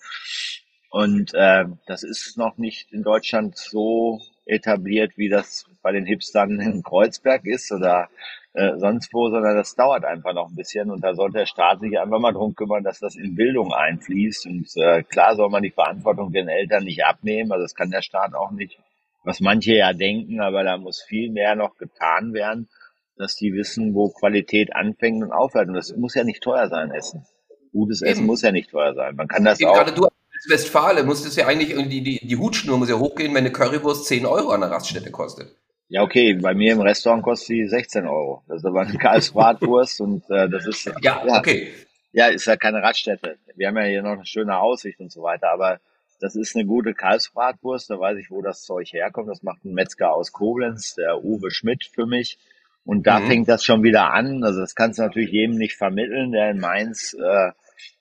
Und 0.89 1.33
äh, 1.33 1.65
das 1.85 2.03
ist 2.03 2.37
noch 2.37 2.57
nicht 2.57 2.91
in 2.91 3.03
Deutschland 3.03 3.57
so 3.57 4.19
etabliert, 4.45 5.13
wie 5.17 5.29
das 5.29 5.65
bei 5.81 5.93
den 5.93 6.05
Hipstern 6.05 6.59
in 6.59 6.83
Kreuzberg 6.83 7.45
ist 7.45 7.71
oder 7.71 8.09
äh, 8.55 8.77
sonst 8.77 9.13
wo, 9.13 9.29
sondern 9.29 9.55
das 9.55 9.75
dauert 9.75 10.05
einfach 10.05 10.33
noch 10.33 10.49
ein 10.49 10.55
bisschen 10.55 10.89
und 10.91 11.03
da 11.03 11.13
sollte 11.13 11.39
der 11.39 11.45
Staat 11.45 11.79
sich 11.81 11.99
einfach 11.99 12.19
mal 12.19 12.33
drum 12.33 12.55
kümmern, 12.55 12.83
dass 12.83 12.99
das 12.99 13.15
in 13.15 13.35
Bildung 13.35 13.73
einfließt 13.73 14.47
und 14.47 14.67
äh, 14.77 15.03
klar 15.03 15.35
soll 15.35 15.49
man 15.49 15.63
die 15.63 15.71
Verantwortung 15.71 16.31
den 16.31 16.47
Eltern 16.47 16.83
nicht 16.83 17.03
abnehmen, 17.05 17.51
also 17.51 17.63
das 17.63 17.75
kann 17.75 17.91
der 17.91 18.01
Staat 18.01 18.33
auch 18.33 18.51
nicht, 18.51 18.79
was 19.23 19.39
manche 19.39 19.75
ja 19.75 19.93
denken, 19.93 20.39
aber 20.39 20.63
da 20.63 20.77
muss 20.77 21.01
viel 21.01 21.31
mehr 21.31 21.55
noch 21.55 21.75
getan 21.77 22.33
werden 22.33 22.69
dass 23.17 23.35
die 23.35 23.53
wissen, 23.53 23.93
wo 23.93 24.09
Qualität 24.09 24.75
anfängt 24.75 25.23
und 25.23 25.31
aufhört. 25.31 25.67
Und 25.69 25.75
das 25.75 25.95
muss 25.95 26.15
ja 26.15 26.23
nicht 26.23 26.41
teuer 26.41 26.67
sein, 26.69 26.91
Essen. 26.91 27.25
Gutes 27.71 28.01
Essen 28.01 28.19
Eben. 28.19 28.27
muss 28.27 28.41
ja 28.41 28.51
nicht 28.51 28.71
teuer 28.71 28.93
sein. 28.93 29.15
Man 29.15 29.27
kann 29.27 29.43
das 29.43 29.59
Eben 29.59 29.69
auch. 29.69 29.75
gerade 29.75 29.93
du 29.93 30.05
als 30.05 30.49
Westfale 30.49 31.03
musstest 31.03 31.37
ja 31.37 31.47
eigentlich 31.47 31.75
die, 31.89 32.03
die, 32.03 32.27
die 32.27 32.35
Hutschnur 32.35 32.77
muss 32.77 32.89
ja 32.89 32.99
hochgehen, 32.99 33.33
wenn 33.33 33.45
eine 33.45 33.51
Currywurst 33.51 34.05
10 34.05 34.25
Euro 34.25 34.49
an 34.49 34.61
der 34.61 34.71
Raststätte 34.71 35.11
kostet. 35.11 35.55
Ja, 35.87 36.01
okay, 36.01 36.33
bei 36.33 36.53
mir 36.53 36.73
im 36.73 36.81
Restaurant 36.81 37.23
kostet 37.23 37.49
die 37.49 37.67
16 37.67 38.07
Euro. 38.07 38.43
Das 38.47 38.57
ist 38.57 38.65
aber 38.65 38.81
eine 38.81 38.97
Karlsbratwurst 38.97 40.01
und 40.01 40.23
äh, 40.29 40.49
das 40.49 40.65
ist 40.65 40.85
Ja, 41.01 41.21
okay. 41.37 41.71
ja, 42.11 42.27
ist 42.27 42.47
ja 42.47 42.55
keine 42.55 42.81
Raststätte. 42.81 43.37
Wir 43.55 43.67
haben 43.67 43.77
ja 43.77 43.83
hier 43.83 44.01
noch 44.01 44.13
eine 44.13 44.25
schöne 44.25 44.57
Aussicht 44.57 44.99
und 44.99 45.11
so 45.11 45.21
weiter, 45.21 45.51
aber 45.51 45.79
das 46.19 46.35
ist 46.35 46.55
eine 46.55 46.65
gute 46.65 46.93
Kalbsbratwurst, 46.93 47.89
da 47.89 47.99
weiß 47.99 48.17
ich, 48.17 48.31
wo 48.31 48.41
das 48.41 48.63
Zeug 48.63 48.91
herkommt. 48.93 49.29
Das 49.29 49.43
macht 49.43 49.63
ein 49.65 49.73
Metzger 49.73 50.13
aus 50.13 50.31
Koblenz, 50.31 50.95
der 50.95 51.23
Uwe 51.23 51.51
Schmidt 51.51 51.85
für 51.93 52.05
mich. 52.05 52.39
Und 52.85 53.05
da 53.05 53.19
Mhm. 53.19 53.27
fängt 53.27 53.49
das 53.49 53.63
schon 53.63 53.83
wieder 53.83 54.13
an. 54.13 54.43
Also 54.43 54.61
das 54.61 54.75
kannst 54.75 54.97
du 54.97 55.03
natürlich 55.03 55.31
jedem 55.31 55.55
nicht 55.57 55.75
vermitteln, 55.75 56.31
der 56.31 56.51
in 56.51 56.59
Mainz 56.59 57.13
äh, 57.13 57.51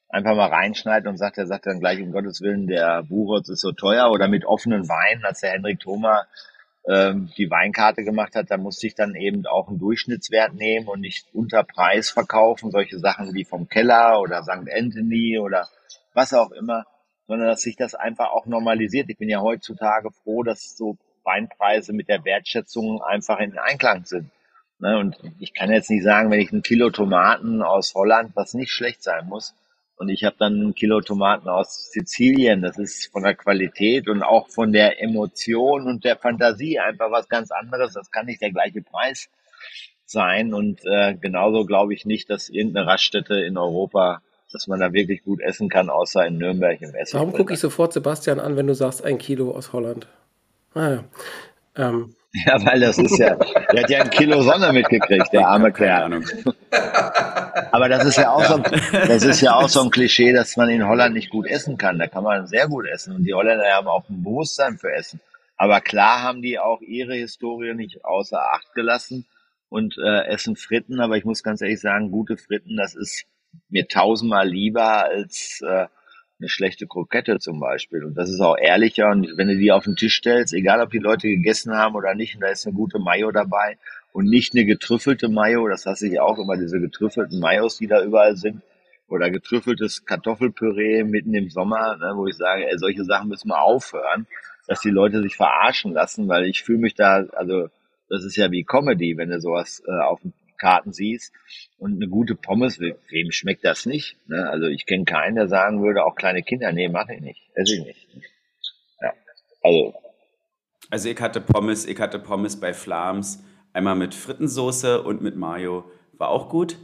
einfach 0.08 0.36
mal 0.36 0.46
reinschneidet 0.48 1.08
und 1.08 1.16
sagt, 1.18 1.38
er 1.38 1.46
sagt 1.46 1.66
dann 1.66 1.80
gleich 1.80 2.00
um 2.00 2.12
Gottes 2.12 2.40
Willen, 2.40 2.66
der 2.66 3.02
Buchholz 3.02 3.48
ist 3.48 3.60
so 3.60 3.72
teuer 3.72 4.10
oder 4.10 4.28
mit 4.28 4.44
offenen 4.46 4.88
Weinen, 4.88 5.24
als 5.24 5.40
der 5.40 5.50
Hendrik 5.50 5.80
Thoma 5.80 6.24
ähm, 6.88 7.30
die 7.36 7.50
Weinkarte 7.50 8.04
gemacht 8.04 8.34
hat, 8.34 8.50
da 8.50 8.56
musste 8.56 8.86
ich 8.86 8.94
dann 8.94 9.14
eben 9.14 9.46
auch 9.46 9.68
einen 9.68 9.78
Durchschnittswert 9.78 10.54
nehmen 10.54 10.88
und 10.88 11.00
nicht 11.00 11.26
unter 11.32 11.64
Preis 11.64 12.10
verkaufen, 12.10 12.70
solche 12.70 12.98
Sachen 12.98 13.34
wie 13.34 13.44
vom 13.44 13.68
Keller 13.68 14.20
oder 14.20 14.42
St. 14.42 14.70
Anthony 14.70 15.38
oder 15.38 15.68
was 16.12 16.34
auch 16.34 16.50
immer, 16.52 16.84
sondern 17.26 17.48
dass 17.48 17.62
sich 17.62 17.76
das 17.76 17.94
einfach 17.94 18.30
auch 18.30 18.46
normalisiert. 18.46 19.08
Ich 19.08 19.18
bin 19.18 19.28
ja 19.28 19.40
heutzutage 19.40 20.10
froh, 20.10 20.42
dass 20.42 20.76
so 20.76 20.98
Weinpreise 21.24 21.92
mit 21.92 22.08
der 22.08 22.24
Wertschätzung 22.24 23.02
einfach 23.02 23.38
in 23.38 23.58
Einklang 23.58 24.04
sind. 24.04 24.30
Ne? 24.78 24.98
Und 24.98 25.16
ich 25.38 25.54
kann 25.54 25.72
jetzt 25.72 25.90
nicht 25.90 26.04
sagen, 26.04 26.30
wenn 26.30 26.40
ich 26.40 26.52
ein 26.52 26.62
Kilo 26.62 26.90
Tomaten 26.90 27.62
aus 27.62 27.94
Holland, 27.94 28.32
was 28.34 28.52
nicht 28.52 28.72
schlecht 28.72 29.02
sein 29.02 29.26
muss, 29.26 29.54
und 29.96 30.08
ich 30.08 30.24
habe 30.24 30.36
dann 30.38 30.60
ein 30.60 30.74
Kilo 30.74 31.00
Tomaten 31.00 31.48
aus 31.48 31.90
Sizilien. 31.92 32.62
Das 32.62 32.78
ist 32.78 33.12
von 33.12 33.22
der 33.22 33.34
Qualität 33.34 34.08
und 34.08 34.22
auch 34.22 34.48
von 34.48 34.72
der 34.72 35.00
Emotion 35.00 35.86
und 35.86 36.04
der 36.04 36.16
Fantasie 36.16 36.78
einfach 36.80 37.10
was 37.10 37.28
ganz 37.28 37.50
anderes. 37.50 37.94
Das 37.94 38.10
kann 38.10 38.26
nicht 38.26 38.42
der 38.42 38.50
gleiche 38.50 38.82
Preis 38.82 39.28
sein. 40.04 40.52
Und 40.52 40.84
äh, 40.84 41.14
genauso 41.14 41.64
glaube 41.64 41.94
ich 41.94 42.06
nicht, 42.06 42.28
dass 42.28 42.48
irgendeine 42.48 42.88
Raststätte 42.88 43.36
in 43.36 43.56
Europa, 43.56 44.20
dass 44.52 44.66
man 44.66 44.80
da 44.80 44.92
wirklich 44.92 45.22
gut 45.22 45.40
essen 45.40 45.68
kann, 45.68 45.90
außer 45.90 46.26
in 46.26 46.38
Nürnberg 46.38 46.82
im 46.82 46.94
Essen. 46.94 47.18
Warum 47.18 47.32
gucke 47.32 47.54
ich 47.54 47.60
sofort 47.60 47.92
Sebastian 47.92 48.40
an, 48.40 48.56
wenn 48.56 48.66
du 48.66 48.74
sagst, 48.74 49.04
ein 49.04 49.18
Kilo 49.18 49.52
aus 49.52 49.72
Holland? 49.72 50.08
Ah. 50.74 51.04
Ähm, 51.76 52.16
Ja, 52.34 52.64
weil 52.64 52.80
das 52.80 52.98
ist 52.98 53.16
ja, 53.18 53.36
der 53.36 53.82
hat 53.84 53.90
ja 53.90 54.02
ein 54.02 54.10
Kilo 54.10 54.42
Sonne 54.42 54.72
mitgekriegt, 54.72 55.32
der 55.32 55.46
arme 55.46 55.72
Kerl. 55.72 56.20
Aber 57.70 57.88
das 57.88 58.04
ist 58.04 58.16
ja 58.16 58.30
auch 58.30 58.44
so, 58.44 58.58
das 58.58 59.22
ist 59.22 59.40
ja 59.40 59.54
auch 59.54 59.68
so 59.68 59.82
ein 59.82 59.90
Klischee, 59.90 60.32
dass 60.32 60.56
man 60.56 60.68
in 60.68 60.86
Holland 60.86 61.14
nicht 61.14 61.30
gut 61.30 61.46
essen 61.46 61.78
kann. 61.78 61.98
Da 61.98 62.08
kann 62.08 62.24
man 62.24 62.48
sehr 62.48 62.66
gut 62.66 62.86
essen. 62.86 63.14
Und 63.14 63.24
die 63.24 63.34
Holländer 63.34 63.64
haben 63.72 63.86
auch 63.86 64.08
ein 64.08 64.24
Bewusstsein 64.24 64.78
für 64.78 64.92
Essen. 64.92 65.20
Aber 65.56 65.80
klar 65.80 66.22
haben 66.22 66.42
die 66.42 66.58
auch 66.58 66.80
ihre 66.80 67.14
Historie 67.14 67.74
nicht 67.74 68.04
außer 68.04 68.40
Acht 68.52 68.74
gelassen 68.74 69.26
und 69.68 69.96
äh, 69.98 70.26
essen 70.26 70.56
Fritten. 70.56 71.00
Aber 71.00 71.16
ich 71.16 71.24
muss 71.24 71.44
ganz 71.44 71.62
ehrlich 71.62 71.80
sagen, 71.80 72.10
gute 72.10 72.36
Fritten, 72.36 72.76
das 72.76 72.96
ist 72.96 73.26
mir 73.68 73.86
tausendmal 73.86 74.48
lieber 74.48 75.04
als 75.04 75.60
äh, 75.64 75.86
eine 76.40 76.48
schlechte 76.48 76.86
Krokette 76.86 77.38
zum 77.38 77.60
Beispiel. 77.60 78.04
Und 78.04 78.14
das 78.16 78.30
ist 78.30 78.40
auch 78.40 78.56
ehrlicher. 78.56 79.10
Und 79.10 79.36
wenn 79.36 79.48
du 79.48 79.56
die 79.56 79.72
auf 79.72 79.84
den 79.84 79.96
Tisch 79.96 80.16
stellst, 80.16 80.52
egal 80.52 80.80
ob 80.80 80.90
die 80.90 80.98
Leute 80.98 81.28
gegessen 81.28 81.74
haben 81.74 81.94
oder 81.94 82.14
nicht, 82.14 82.34
und 82.34 82.40
da 82.40 82.48
ist 82.48 82.66
eine 82.66 82.74
gute 82.74 82.98
Mayo 82.98 83.30
dabei 83.30 83.78
und 84.12 84.26
nicht 84.26 84.54
eine 84.54 84.64
getrüffelte 84.64 85.28
Mayo, 85.28 85.68
das 85.68 85.86
hasse 85.86 86.08
ich 86.08 86.20
auch 86.20 86.38
immer, 86.38 86.56
diese 86.56 86.80
getrüffelten 86.80 87.40
Mayos, 87.40 87.78
die 87.78 87.86
da 87.86 88.02
überall 88.02 88.36
sind, 88.36 88.62
oder 89.08 89.30
getrüffeltes 89.30 90.04
Kartoffelpüree 90.04 91.04
mitten 91.04 91.34
im 91.34 91.50
Sommer, 91.50 91.96
ne, 91.98 92.12
wo 92.16 92.26
ich 92.26 92.36
sage, 92.36 92.68
ey, 92.68 92.78
solche 92.78 93.04
Sachen 93.04 93.28
müssen 93.28 93.48
wir 93.48 93.60
aufhören, 93.60 94.26
dass 94.66 94.80
die 94.80 94.90
Leute 94.90 95.22
sich 95.22 95.36
verarschen 95.36 95.92
lassen, 95.92 96.28
weil 96.28 96.46
ich 96.46 96.62
fühle 96.62 96.78
mich 96.78 96.94
da, 96.94 97.24
also 97.32 97.68
das 98.08 98.24
ist 98.24 98.36
ja 98.36 98.50
wie 98.50 98.64
Comedy, 98.64 99.16
wenn 99.16 99.30
du 99.30 99.40
sowas 99.40 99.82
äh, 99.86 100.02
auf 100.02 100.20
Karten 100.64 100.92
siehst. 100.92 101.32
Und 101.78 101.96
eine 101.96 102.08
gute 102.08 102.34
Pommes, 102.34 102.80
we- 102.80 102.96
wem 103.10 103.30
schmeckt 103.32 103.64
das 103.64 103.84
nicht? 103.84 104.16
Ne? 104.28 104.48
Also 104.48 104.66
ich 104.66 104.86
kenne 104.86 105.04
keinen, 105.04 105.34
der 105.36 105.46
sagen 105.48 105.82
würde, 105.82 106.04
auch 106.04 106.14
kleine 106.16 106.42
Kinder, 106.42 106.72
nee, 106.72 106.88
mach 106.88 107.08
ich 107.10 107.20
nicht, 107.20 107.42
esse 107.54 107.74
ich 107.76 107.84
nicht. 107.84 108.08
Ja, 109.02 109.12
also 109.62 109.94
Also 110.90 111.08
ich 111.10 111.20
hatte 111.20 111.40
Pommes, 111.40 111.86
ich 111.86 112.00
hatte 112.00 112.18
Pommes 112.18 112.58
bei 112.58 112.72
Flams, 112.72 113.42
einmal 113.74 113.96
mit 113.96 114.14
Frittensoße 114.14 115.02
und 115.02 115.20
mit 115.20 115.36
Mayo, 115.36 115.84
war 116.14 116.28
auch 116.30 116.48
gut. 116.48 116.76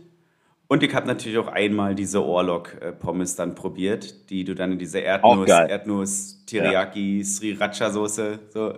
Und 0.68 0.82
ich 0.84 0.94
habe 0.94 1.06
natürlich 1.08 1.36
auch 1.38 1.48
einmal 1.48 1.94
diese 1.96 2.22
Orlok-Pommes 2.22 3.34
dann 3.34 3.56
probiert, 3.56 4.30
die 4.30 4.44
du 4.44 4.54
dann 4.54 4.72
in 4.72 4.78
diese 4.78 5.00
Erdnuss. 5.00 5.48
Erdnuss, 5.48 6.44
Teriyaki, 6.46 7.22
Sriracha-Soße, 7.24 8.38
so. 8.50 8.74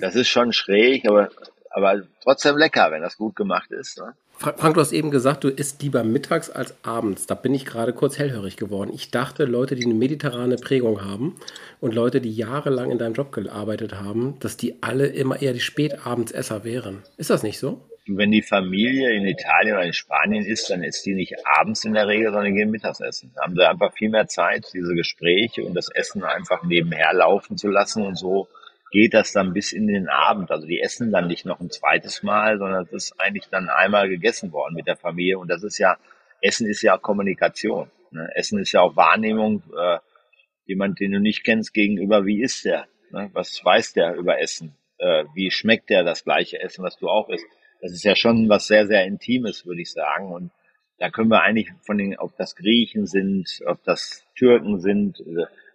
das 0.00 0.14
ist 0.14 0.28
schon 0.28 0.52
schräg, 0.52 1.08
aber, 1.08 1.30
aber 1.70 2.02
trotzdem 2.22 2.56
lecker, 2.56 2.90
wenn 2.90 3.02
das 3.02 3.16
gut 3.16 3.36
gemacht 3.36 3.70
ist. 3.70 3.98
Ne? 3.98 4.12
Fra- 4.36 4.54
Frank, 4.56 4.74
du 4.74 4.80
hast 4.80 4.92
eben 4.92 5.10
gesagt, 5.10 5.44
du 5.44 5.48
isst 5.48 5.82
lieber 5.82 6.04
mittags 6.04 6.48
als 6.50 6.74
abends. 6.84 7.26
Da 7.26 7.34
bin 7.34 7.54
ich 7.54 7.64
gerade 7.66 7.92
kurz 7.92 8.18
hellhörig 8.18 8.56
geworden. 8.56 8.90
Ich 8.94 9.10
dachte, 9.10 9.44
Leute, 9.44 9.74
die 9.74 9.84
eine 9.84 9.94
mediterrane 9.94 10.56
Prägung 10.56 11.04
haben 11.04 11.36
und 11.80 11.94
Leute, 11.94 12.20
die 12.20 12.32
jahrelang 12.34 12.90
in 12.90 12.98
deinem 12.98 13.14
Job 13.14 13.32
gearbeitet 13.32 13.94
haben, 13.94 14.38
dass 14.40 14.56
die 14.56 14.82
alle 14.82 15.06
immer 15.06 15.42
eher 15.42 15.52
die 15.52 15.60
Spätabendsesser 15.60 16.64
wären. 16.64 17.02
Ist 17.16 17.30
das 17.30 17.42
nicht 17.42 17.58
so? 17.58 17.84
wenn 18.10 18.30
die 18.30 18.40
Familie 18.40 19.12
in 19.14 19.26
Italien 19.26 19.74
oder 19.76 19.84
in 19.84 19.92
Spanien 19.92 20.42
ist, 20.42 20.70
dann 20.70 20.82
ist 20.82 21.04
die 21.04 21.12
nicht 21.12 21.34
abends 21.44 21.84
in 21.84 21.92
der 21.92 22.06
Regel, 22.08 22.32
sondern 22.32 22.54
gehen 22.54 22.70
mittags 22.70 23.00
essen. 23.00 23.30
Da 23.34 23.42
haben 23.42 23.54
sie 23.54 23.68
einfach 23.68 23.92
viel 23.92 24.08
mehr 24.08 24.26
Zeit, 24.26 24.64
diese 24.72 24.94
Gespräche 24.94 25.62
und 25.62 25.74
das 25.74 25.90
Essen 25.90 26.24
einfach 26.24 26.62
nebenher 26.62 27.12
laufen 27.12 27.58
zu 27.58 27.68
lassen 27.68 28.06
und 28.06 28.16
so 28.16 28.48
geht 28.90 29.14
das 29.14 29.32
dann 29.32 29.52
bis 29.52 29.72
in 29.72 29.86
den 29.86 30.08
Abend. 30.08 30.50
Also 30.50 30.66
die 30.66 30.80
essen 30.80 31.12
dann 31.12 31.26
nicht 31.26 31.44
noch 31.44 31.60
ein 31.60 31.70
zweites 31.70 32.22
Mal, 32.22 32.58
sondern 32.58 32.84
es 32.84 32.92
ist 32.92 33.20
eigentlich 33.20 33.48
dann 33.50 33.68
einmal 33.68 34.08
gegessen 34.08 34.52
worden 34.52 34.74
mit 34.74 34.86
der 34.86 34.96
Familie 34.96 35.38
und 35.38 35.48
das 35.48 35.62
ist 35.62 35.78
ja, 35.78 35.96
Essen 36.40 36.66
ist 36.66 36.82
ja 36.82 36.96
Kommunikation. 36.96 37.90
Ne? 38.10 38.30
Essen 38.34 38.58
ist 38.58 38.72
ja 38.72 38.80
auch 38.80 38.96
Wahrnehmung, 38.96 39.62
äh, 39.76 39.98
jemand, 40.66 41.00
den 41.00 41.12
du 41.12 41.20
nicht 41.20 41.44
kennst, 41.44 41.74
gegenüber, 41.74 42.26
wie 42.26 42.42
ist 42.42 42.64
der? 42.64 42.86
Ne? 43.10 43.30
Was 43.32 43.64
weiß 43.64 43.94
der 43.94 44.14
über 44.14 44.40
Essen? 44.40 44.76
Äh, 44.98 45.24
wie 45.34 45.50
schmeckt 45.50 45.90
der 45.90 46.04
das 46.04 46.24
gleiche 46.24 46.60
Essen, 46.60 46.84
was 46.84 46.96
du 46.96 47.08
auch 47.08 47.28
isst? 47.28 47.46
Das 47.80 47.92
ist 47.92 48.04
ja 48.04 48.16
schon 48.16 48.48
was 48.48 48.66
sehr, 48.66 48.86
sehr 48.86 49.04
Intimes, 49.04 49.64
würde 49.64 49.82
ich 49.82 49.92
sagen. 49.92 50.32
Und 50.32 50.50
da 50.98 51.10
können 51.10 51.30
wir 51.30 51.42
eigentlich 51.42 51.70
von 51.80 51.98
den, 51.98 52.18
ob 52.18 52.36
das 52.36 52.56
Griechen 52.56 53.06
sind, 53.06 53.60
ob 53.66 53.82
das 53.84 54.24
Türken 54.36 54.80
sind, 54.80 55.22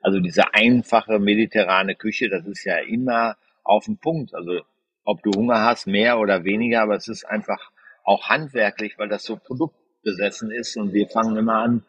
also 0.03 0.19
diese 0.19 0.53
einfache 0.53 1.17
mediterrane 1.17 1.95
Küche, 1.95 2.29
das 2.29 2.45
ist 2.45 2.65
ja 2.65 2.77
immer 2.77 3.37
auf 3.63 3.85
den 3.85 3.97
Punkt. 3.97 4.35
Also 4.35 4.61
ob 5.05 5.23
du 5.23 5.31
Hunger 5.31 5.61
hast, 5.61 5.87
mehr 5.87 6.19
oder 6.19 6.43
weniger, 6.43 6.81
aber 6.81 6.95
es 6.95 7.07
ist 7.07 7.23
einfach 7.23 7.71
auch 8.03 8.27
handwerklich, 8.29 8.99
weil 8.99 9.09
das 9.09 9.23
so 9.23 9.37
produktbesessen 9.37 10.51
ist 10.51 10.77
und 10.77 10.93
wir 10.93 11.07
fangen 11.07 11.37
immer 11.37 11.55
an, 11.55 11.83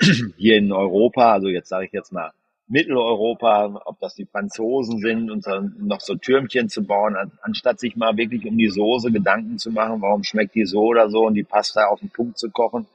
hier 0.36 0.56
in 0.56 0.72
Europa, 0.72 1.32
also 1.32 1.48
jetzt 1.48 1.68
sage 1.68 1.86
ich 1.86 1.92
jetzt 1.92 2.12
mal 2.12 2.32
Mitteleuropa, 2.70 3.82
ob 3.84 3.98
das 3.98 4.14
die 4.14 4.26
Franzosen 4.26 5.00
sind 5.00 5.30
und 5.30 5.46
dann 5.46 5.74
noch 5.80 6.00
so 6.00 6.14
Türmchen 6.14 6.68
zu 6.68 6.84
bauen, 6.84 7.16
an, 7.16 7.32
anstatt 7.42 7.80
sich 7.80 7.96
mal 7.96 8.16
wirklich 8.16 8.46
um 8.46 8.56
die 8.56 8.68
Soße 8.68 9.10
Gedanken 9.10 9.58
zu 9.58 9.72
machen, 9.72 10.00
warum 10.00 10.22
schmeckt 10.22 10.54
die 10.54 10.64
so 10.64 10.84
oder 10.84 11.10
so 11.10 11.26
und 11.26 11.34
die 11.34 11.42
Pasta 11.42 11.86
auf 11.86 12.00
den 12.00 12.10
Punkt 12.10 12.38
zu 12.38 12.50
kochen. 12.50 12.86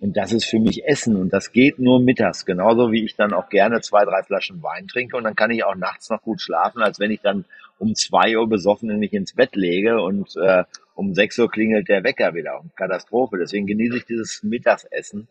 Und 0.00 0.16
das 0.16 0.32
ist 0.32 0.46
für 0.46 0.58
mich 0.58 0.86
Essen 0.86 1.16
und 1.16 1.32
das 1.32 1.52
geht 1.52 1.78
nur 1.78 2.00
mittags, 2.00 2.46
genauso 2.46 2.92
wie 2.92 3.04
ich 3.04 3.14
dann 3.14 3.34
auch 3.34 3.50
gerne 3.50 3.82
zwei, 3.82 4.04
drei 4.04 4.22
Flaschen 4.22 4.62
Wein 4.62 4.88
trinke 4.88 5.18
und 5.18 5.24
dann 5.24 5.36
kann 5.36 5.50
ich 5.50 5.64
auch 5.64 5.76
nachts 5.76 6.08
noch 6.08 6.22
gut 6.22 6.40
schlafen, 6.40 6.82
als 6.82 6.98
wenn 6.98 7.10
ich 7.10 7.20
dann 7.20 7.44
um 7.78 7.94
zwei 7.94 8.36
Uhr 8.38 8.48
besoffen 8.48 8.98
mich 8.98 9.12
ins 9.12 9.34
Bett 9.34 9.54
lege 9.54 10.00
und 10.02 10.36
äh, 10.36 10.64
um 10.94 11.14
sechs 11.14 11.38
Uhr 11.38 11.50
klingelt 11.50 11.88
der 11.88 12.04
Wecker 12.04 12.34
wieder. 12.34 12.62
Katastrophe. 12.76 13.38
Deswegen 13.38 13.66
genieße 13.66 13.98
ich 13.98 14.04
dieses 14.04 14.42
Mittagessen 14.42 15.28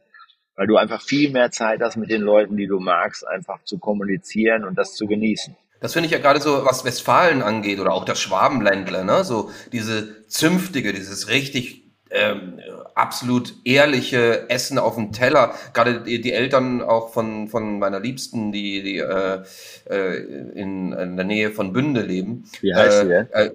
weil 0.59 0.67
du 0.67 0.75
einfach 0.75 1.01
viel 1.01 1.31
mehr 1.31 1.51
Zeit 1.51 1.79
hast 1.79 1.95
mit 1.95 2.11
den 2.11 2.21
Leuten, 2.21 2.57
die 2.57 2.67
du 2.67 2.81
magst, 2.81 3.25
einfach 3.25 3.63
zu 3.63 3.77
kommunizieren 3.77 4.65
und 4.65 4.77
das 4.77 4.93
zu 4.93 5.07
genießen. 5.07 5.55
Das 5.79 5.93
finde 5.93 6.07
ich 6.07 6.11
ja 6.11 6.17
gerade 6.17 6.41
so, 6.41 6.65
was 6.65 6.83
Westfalen 6.83 7.41
angeht 7.41 7.79
oder 7.79 7.93
auch 7.93 8.03
das 8.03 8.19
Schwabenländler, 8.19 9.05
ne? 9.05 9.23
So 9.23 9.51
diese 9.71 10.27
zünftige, 10.27 10.91
dieses 10.91 11.29
richtig 11.29 11.83
ähm, 12.09 12.59
absolut 12.93 13.53
ehrliche 13.63 14.49
Essen 14.49 14.79
auf 14.79 14.95
dem 14.95 15.13
Teller. 15.13 15.53
Gerade 15.73 16.01
die, 16.01 16.19
die 16.19 16.33
Eltern 16.33 16.81
auch 16.81 17.13
von, 17.13 17.47
von 17.47 17.79
meiner 17.79 18.01
Liebsten, 18.01 18.51
die, 18.51 18.83
die 18.83 18.97
äh, 18.97 19.41
äh, 19.89 20.17
in, 20.55 20.91
in 20.91 21.15
der 21.15 21.25
Nähe 21.25 21.51
von 21.51 21.71
Bünde 21.71 22.01
leben. 22.01 22.43
Wie 22.59 22.75
heißt 22.75 23.03
äh, 23.03 23.05
die? 23.05 23.33
Äh, 23.33 23.51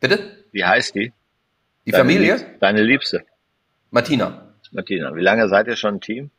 bitte? 0.00 0.20
Wie 0.52 0.64
heißt 0.64 0.94
die? 0.94 1.12
Die 1.84 1.90
Deine 1.90 2.04
Familie? 2.04 2.32
Liebste. 2.36 2.56
Deine 2.60 2.82
Liebste, 2.82 3.24
Martina. 3.90 4.47
Martina. 4.72 5.14
Wie 5.14 5.22
lange 5.22 5.48
seid 5.48 5.66
ihr 5.66 5.76
schon 5.76 5.96
ein 5.96 6.00
Team? 6.00 6.30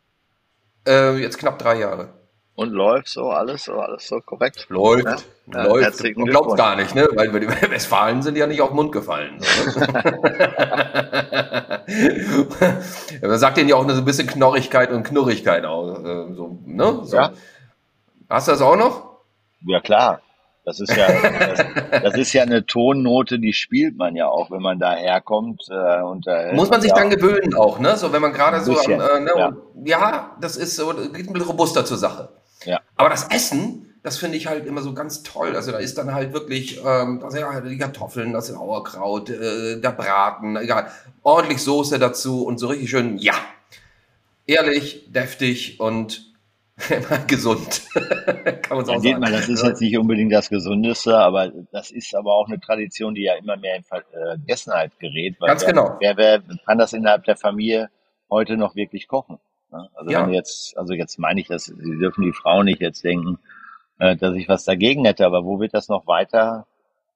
Äh, 0.87 1.17
jetzt 1.17 1.37
knapp 1.37 1.59
drei 1.59 1.79
Jahre. 1.79 2.09
Und 2.55 2.71
läuft 2.71 3.07
so 3.07 3.29
alles, 3.29 3.63
so 3.63 3.73
alles 3.73 4.05
so 4.07 4.19
korrekt? 4.19 4.65
Läuft, 4.67 5.05
ja? 5.05 5.63
läuft. 5.63 6.03
Ja, 6.03 6.11
Man 6.17 6.25
glaubt 6.25 6.57
gar 6.57 6.75
nicht, 6.75 6.93
ne? 6.93 7.07
Weil 7.13 7.31
die 7.39 7.47
Westfalen 7.71 8.21
sind 8.21 8.37
ja 8.37 8.47
nicht 8.47 8.59
auf 8.59 8.71
den 8.71 8.75
Mund 8.75 8.91
gefallen. 8.91 9.39
So, 9.39 9.79
ne? 9.79 9.87
Man 13.21 13.39
sagt 13.39 13.55
denen 13.55 13.69
ja 13.69 13.77
auch 13.77 13.87
so 13.89 13.95
ein 13.95 14.03
bisschen 14.03 14.27
Knorrigkeit 14.27 14.91
und 14.91 15.03
Knurrigkeit 15.03 15.63
auch. 15.63 16.03
Äh, 16.03 16.33
so, 16.33 16.59
ne? 16.65 16.99
so. 17.03 17.15
Ja. 17.15 17.31
Hast 18.29 18.49
du 18.49 18.51
das 18.51 18.61
auch 18.61 18.75
noch? 18.75 19.21
Ja, 19.65 19.79
klar. 19.79 20.21
Das 20.65 20.79
ist 20.79 20.95
ja, 20.95 21.07
das, 21.09 21.65
das, 22.03 22.13
ist 22.15 22.33
ja 22.33 22.43
eine 22.43 22.65
Tonnote, 22.65 23.39
die 23.39 23.53
spielt 23.53 23.97
man 23.97 24.15
ja 24.15 24.27
auch, 24.27 24.51
wenn 24.51 24.61
man 24.61 24.77
da 24.77 24.93
herkommt. 24.93 25.63
Äh, 25.69 26.01
und, 26.01 26.27
äh, 26.27 26.53
Muss 26.53 26.69
man 26.69 26.81
sich 26.81 26.91
dann 26.91 27.09
gewöhnen 27.09 27.55
auch, 27.55 27.79
ne? 27.79 27.95
So, 27.97 28.11
wenn 28.11 28.21
man 28.21 28.33
gerade 28.33 28.61
so, 28.61 28.77
am, 28.77 28.91
äh, 28.91 29.19
ne? 29.21 29.31
ja. 29.35 29.53
ja. 29.85 30.37
das 30.41 30.57
ist 30.57 30.75
so, 30.75 30.93
geht 30.93 31.27
ein 31.27 31.33
bisschen 31.33 31.47
robuster 31.47 31.85
zur 31.85 31.97
Sache. 31.97 32.29
Ja. 32.65 32.81
Aber 32.97 33.09
das 33.09 33.29
Essen, 33.31 33.95
das 34.03 34.17
finde 34.17 34.37
ich 34.37 34.47
halt 34.47 34.65
immer 34.65 34.81
so 34.81 34.93
ganz 34.93 35.23
toll. 35.23 35.55
Also 35.55 35.71
da 35.71 35.77
ist 35.77 35.97
dann 35.97 36.13
halt 36.13 36.33
wirklich, 36.33 36.79
ähm, 36.85 37.21
also 37.23 37.37
ja, 37.37 37.61
die 37.61 37.77
Kartoffeln, 37.77 38.33
das 38.33 38.47
Sauerkraut, 38.47 39.29
äh, 39.29 39.79
der 39.79 39.91
Braten, 39.91 40.55
egal, 40.57 40.87
ordentlich 41.23 41.61
Soße 41.61 41.99
dazu 41.99 42.45
und 42.45 42.59
so 42.59 42.67
richtig 42.67 42.89
schön, 42.89 43.17
ja, 43.17 43.33
ehrlich, 44.45 45.11
deftig 45.11 45.79
und 45.79 46.28
gesund. 47.27 47.81
Kann 47.93 48.77
man 48.77 48.85
ja, 48.85 48.99
sagen. 48.99 49.19
Mal, 49.19 49.31
das 49.31 49.49
ist 49.49 49.63
jetzt 49.63 49.81
nicht 49.81 49.97
unbedingt 49.97 50.31
das 50.31 50.49
Gesundeste, 50.49 51.17
aber 51.17 51.51
das 51.71 51.91
ist 51.91 52.15
aber 52.15 52.33
auch 52.33 52.47
eine 52.47 52.59
Tradition, 52.59 53.13
die 53.15 53.23
ja 53.23 53.35
immer 53.35 53.57
mehr 53.57 53.75
in 53.75 53.83
Vergessenheit 53.83 54.97
gerät. 54.99 55.39
Ganz 55.39 55.61
wer, 55.61 55.73
genau. 55.73 55.97
Wer, 55.99 56.17
wer 56.17 56.41
kann 56.65 56.77
das 56.77 56.93
innerhalb 56.93 57.23
der 57.25 57.35
Familie 57.35 57.89
heute 58.29 58.57
noch 58.57 58.75
wirklich 58.75 59.07
kochen? 59.07 59.39
Ne? 59.71 59.89
Also 59.93 60.11
ja. 60.11 60.25
wenn 60.25 60.33
jetzt, 60.33 60.77
also 60.77 60.93
jetzt 60.93 61.19
meine 61.19 61.39
ich 61.41 61.47
das, 61.47 61.65
Sie 61.65 61.97
dürfen 61.97 62.23
die 62.23 62.33
Frau 62.33 62.63
nicht 62.63 62.81
jetzt 62.81 63.03
denken, 63.03 63.39
äh, 63.99 64.15
dass 64.15 64.35
ich 64.35 64.47
was 64.47 64.63
dagegen 64.65 65.05
hätte, 65.05 65.25
aber 65.25 65.45
wo 65.45 65.59
wird 65.59 65.73
das 65.73 65.89
noch 65.89 66.07
weiter 66.07 66.65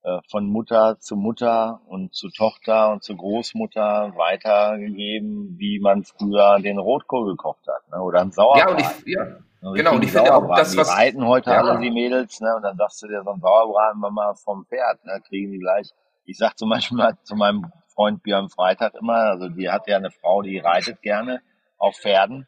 äh, 0.04 0.20
von 0.30 0.46
Mutter 0.48 1.00
zu 1.00 1.16
Mutter 1.16 1.82
und 1.88 2.14
zu 2.14 2.30
Tochter 2.30 2.92
und 2.92 3.04
zu 3.04 3.16
Großmutter 3.16 4.14
weitergegeben, 4.18 5.56
wie 5.58 5.80
man 5.80 6.04
früher 6.04 6.60
den 6.60 6.78
Rotkohl 6.78 7.32
gekocht 7.32 7.66
hat, 7.68 7.90
ne? 7.90 8.02
oder 8.02 8.22
ein 8.22 8.32
Sauerbraten. 8.32 8.80
Ja, 8.80 8.90
und 8.92 9.02
ich, 9.06 9.14
ja. 9.14 9.38
Genau, 9.72 9.96
und 9.96 10.04
ich 10.04 10.12
finde 10.12 10.36
auch, 10.36 10.56
das, 10.56 10.76
was... 10.76 10.90
Die 10.90 10.94
reiten 10.94 11.26
heute 11.26 11.52
ja. 11.52 11.62
alle 11.62 11.80
die 11.80 11.90
Mädels, 11.90 12.42
ne, 12.42 12.54
und 12.56 12.64
dann 12.64 12.76
sagst 12.76 13.02
du 13.02 13.08
dir 13.08 13.24
so 13.24 13.32
ein 13.32 13.40
Sauerbraten 13.40 14.00
mal 14.00 14.36
vom 14.36 14.66
Pferd, 14.66 15.06
ne, 15.06 15.22
kriegen 15.28 15.52
die 15.52 15.60
gleich. 15.60 15.90
Ich 16.26 16.38
sag 16.38 16.58
zum 16.58 16.70
Beispiel 16.70 16.98
mal 16.98 17.18
zu 17.24 17.36
meinem 17.36 17.72
Freund 17.94 18.24
Björn 18.24 18.50
Freitag 18.50 18.94
immer, 18.96 19.14
also 19.14 19.48
die 19.48 19.70
hat 19.70 19.88
ja 19.88 19.98
eine 19.98 20.12
Frau, 20.12 20.42
die 20.42 20.60
reitet 20.60 21.02
gerne 21.02 21.42
auf 21.78 21.96
Pferden 21.96 22.48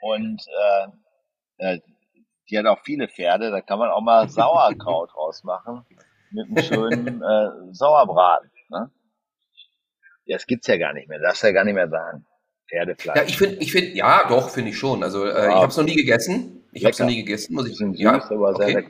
und 0.00 0.42
äh, 1.58 1.74
äh, 1.74 1.80
die 2.48 2.58
hat 2.58 2.66
auch 2.66 2.80
viele 2.80 3.08
Pferde, 3.08 3.50
da 3.50 3.60
kann 3.60 3.78
man 3.78 3.90
auch 3.90 4.00
mal 4.00 4.28
Sauerkraut 4.28 5.14
rausmachen 5.16 5.84
mit 6.32 6.46
einem 6.46 6.64
schönen 6.64 7.22
äh, 7.22 7.72
Sauerbraten. 7.72 8.50
Ne? 8.70 8.90
Ja, 10.24 10.36
das 10.36 10.46
gibt's 10.46 10.66
ja 10.66 10.78
gar 10.78 10.92
nicht 10.94 11.08
mehr, 11.08 11.20
darfst 11.20 11.44
ja 11.44 11.52
gar 11.52 11.64
nicht 11.64 11.74
mehr 11.74 11.88
sagen. 11.88 12.26
Pferdefleisch. 12.70 13.16
Ja, 13.16 13.24
ich 13.24 13.36
finde, 13.36 13.56
ich 13.56 13.72
finde, 13.72 13.96
ja, 13.96 14.28
doch, 14.28 14.50
finde 14.50 14.70
ich 14.70 14.78
schon. 14.78 15.02
Also 15.02 15.24
äh, 15.24 15.28
ja. 15.28 15.48
ich 15.48 15.54
habe 15.54 15.66
es 15.66 15.76
noch 15.76 15.84
nie 15.84 15.96
gegessen. 15.96 16.64
Ich 16.72 16.84
habe 16.84 16.92
es 16.92 16.98
noch 16.98 17.06
nie 17.06 17.16
gegessen, 17.16 17.54
muss 17.54 17.68
ich 17.68 17.76
sagen. 17.76 17.94
Ja, 17.94 18.24
aber 18.30 18.50
okay. 18.50 18.86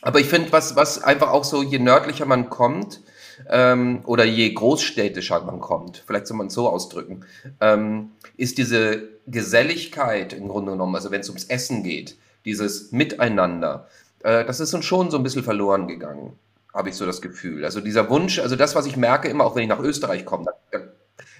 Aber 0.00 0.20
ich 0.20 0.26
finde, 0.26 0.50
was, 0.52 0.76
was 0.76 1.02
einfach 1.02 1.30
auch 1.30 1.44
so, 1.44 1.62
je 1.62 1.78
nördlicher 1.78 2.24
man 2.24 2.48
kommt, 2.48 3.00
ähm, 3.48 4.00
oder 4.04 4.24
je 4.24 4.52
großstädtischer 4.52 5.40
man 5.42 5.60
kommt, 5.60 6.02
vielleicht 6.06 6.26
soll 6.26 6.36
man 6.36 6.48
es 6.48 6.54
so 6.54 6.68
ausdrücken, 6.68 7.24
ähm, 7.60 8.12
ist 8.36 8.58
diese 8.58 9.08
Geselligkeit 9.26 10.32
im 10.32 10.48
Grunde 10.48 10.72
genommen, 10.72 10.94
also 10.94 11.10
wenn 11.10 11.20
es 11.20 11.28
ums 11.28 11.44
Essen 11.44 11.82
geht, 11.82 12.16
dieses 12.44 12.92
Miteinander, 12.92 13.88
äh, 14.22 14.44
das 14.44 14.60
ist 14.60 14.74
uns 14.74 14.84
schon 14.84 15.10
so 15.10 15.18
ein 15.18 15.22
bisschen 15.22 15.44
verloren 15.44 15.86
gegangen, 15.86 16.38
habe 16.72 16.88
ich 16.88 16.96
so 16.96 17.06
das 17.06 17.20
Gefühl. 17.20 17.64
Also 17.64 17.80
dieser 17.80 18.08
Wunsch, 18.10 18.38
also 18.38 18.56
das, 18.56 18.74
was 18.74 18.86
ich 18.86 18.96
merke, 18.96 19.28
immer 19.28 19.44
auch 19.44 19.56
wenn 19.56 19.62
ich 19.62 19.68
nach 19.68 19.80
Österreich 19.80 20.24
komme, 20.24 20.46
da, 20.70 20.78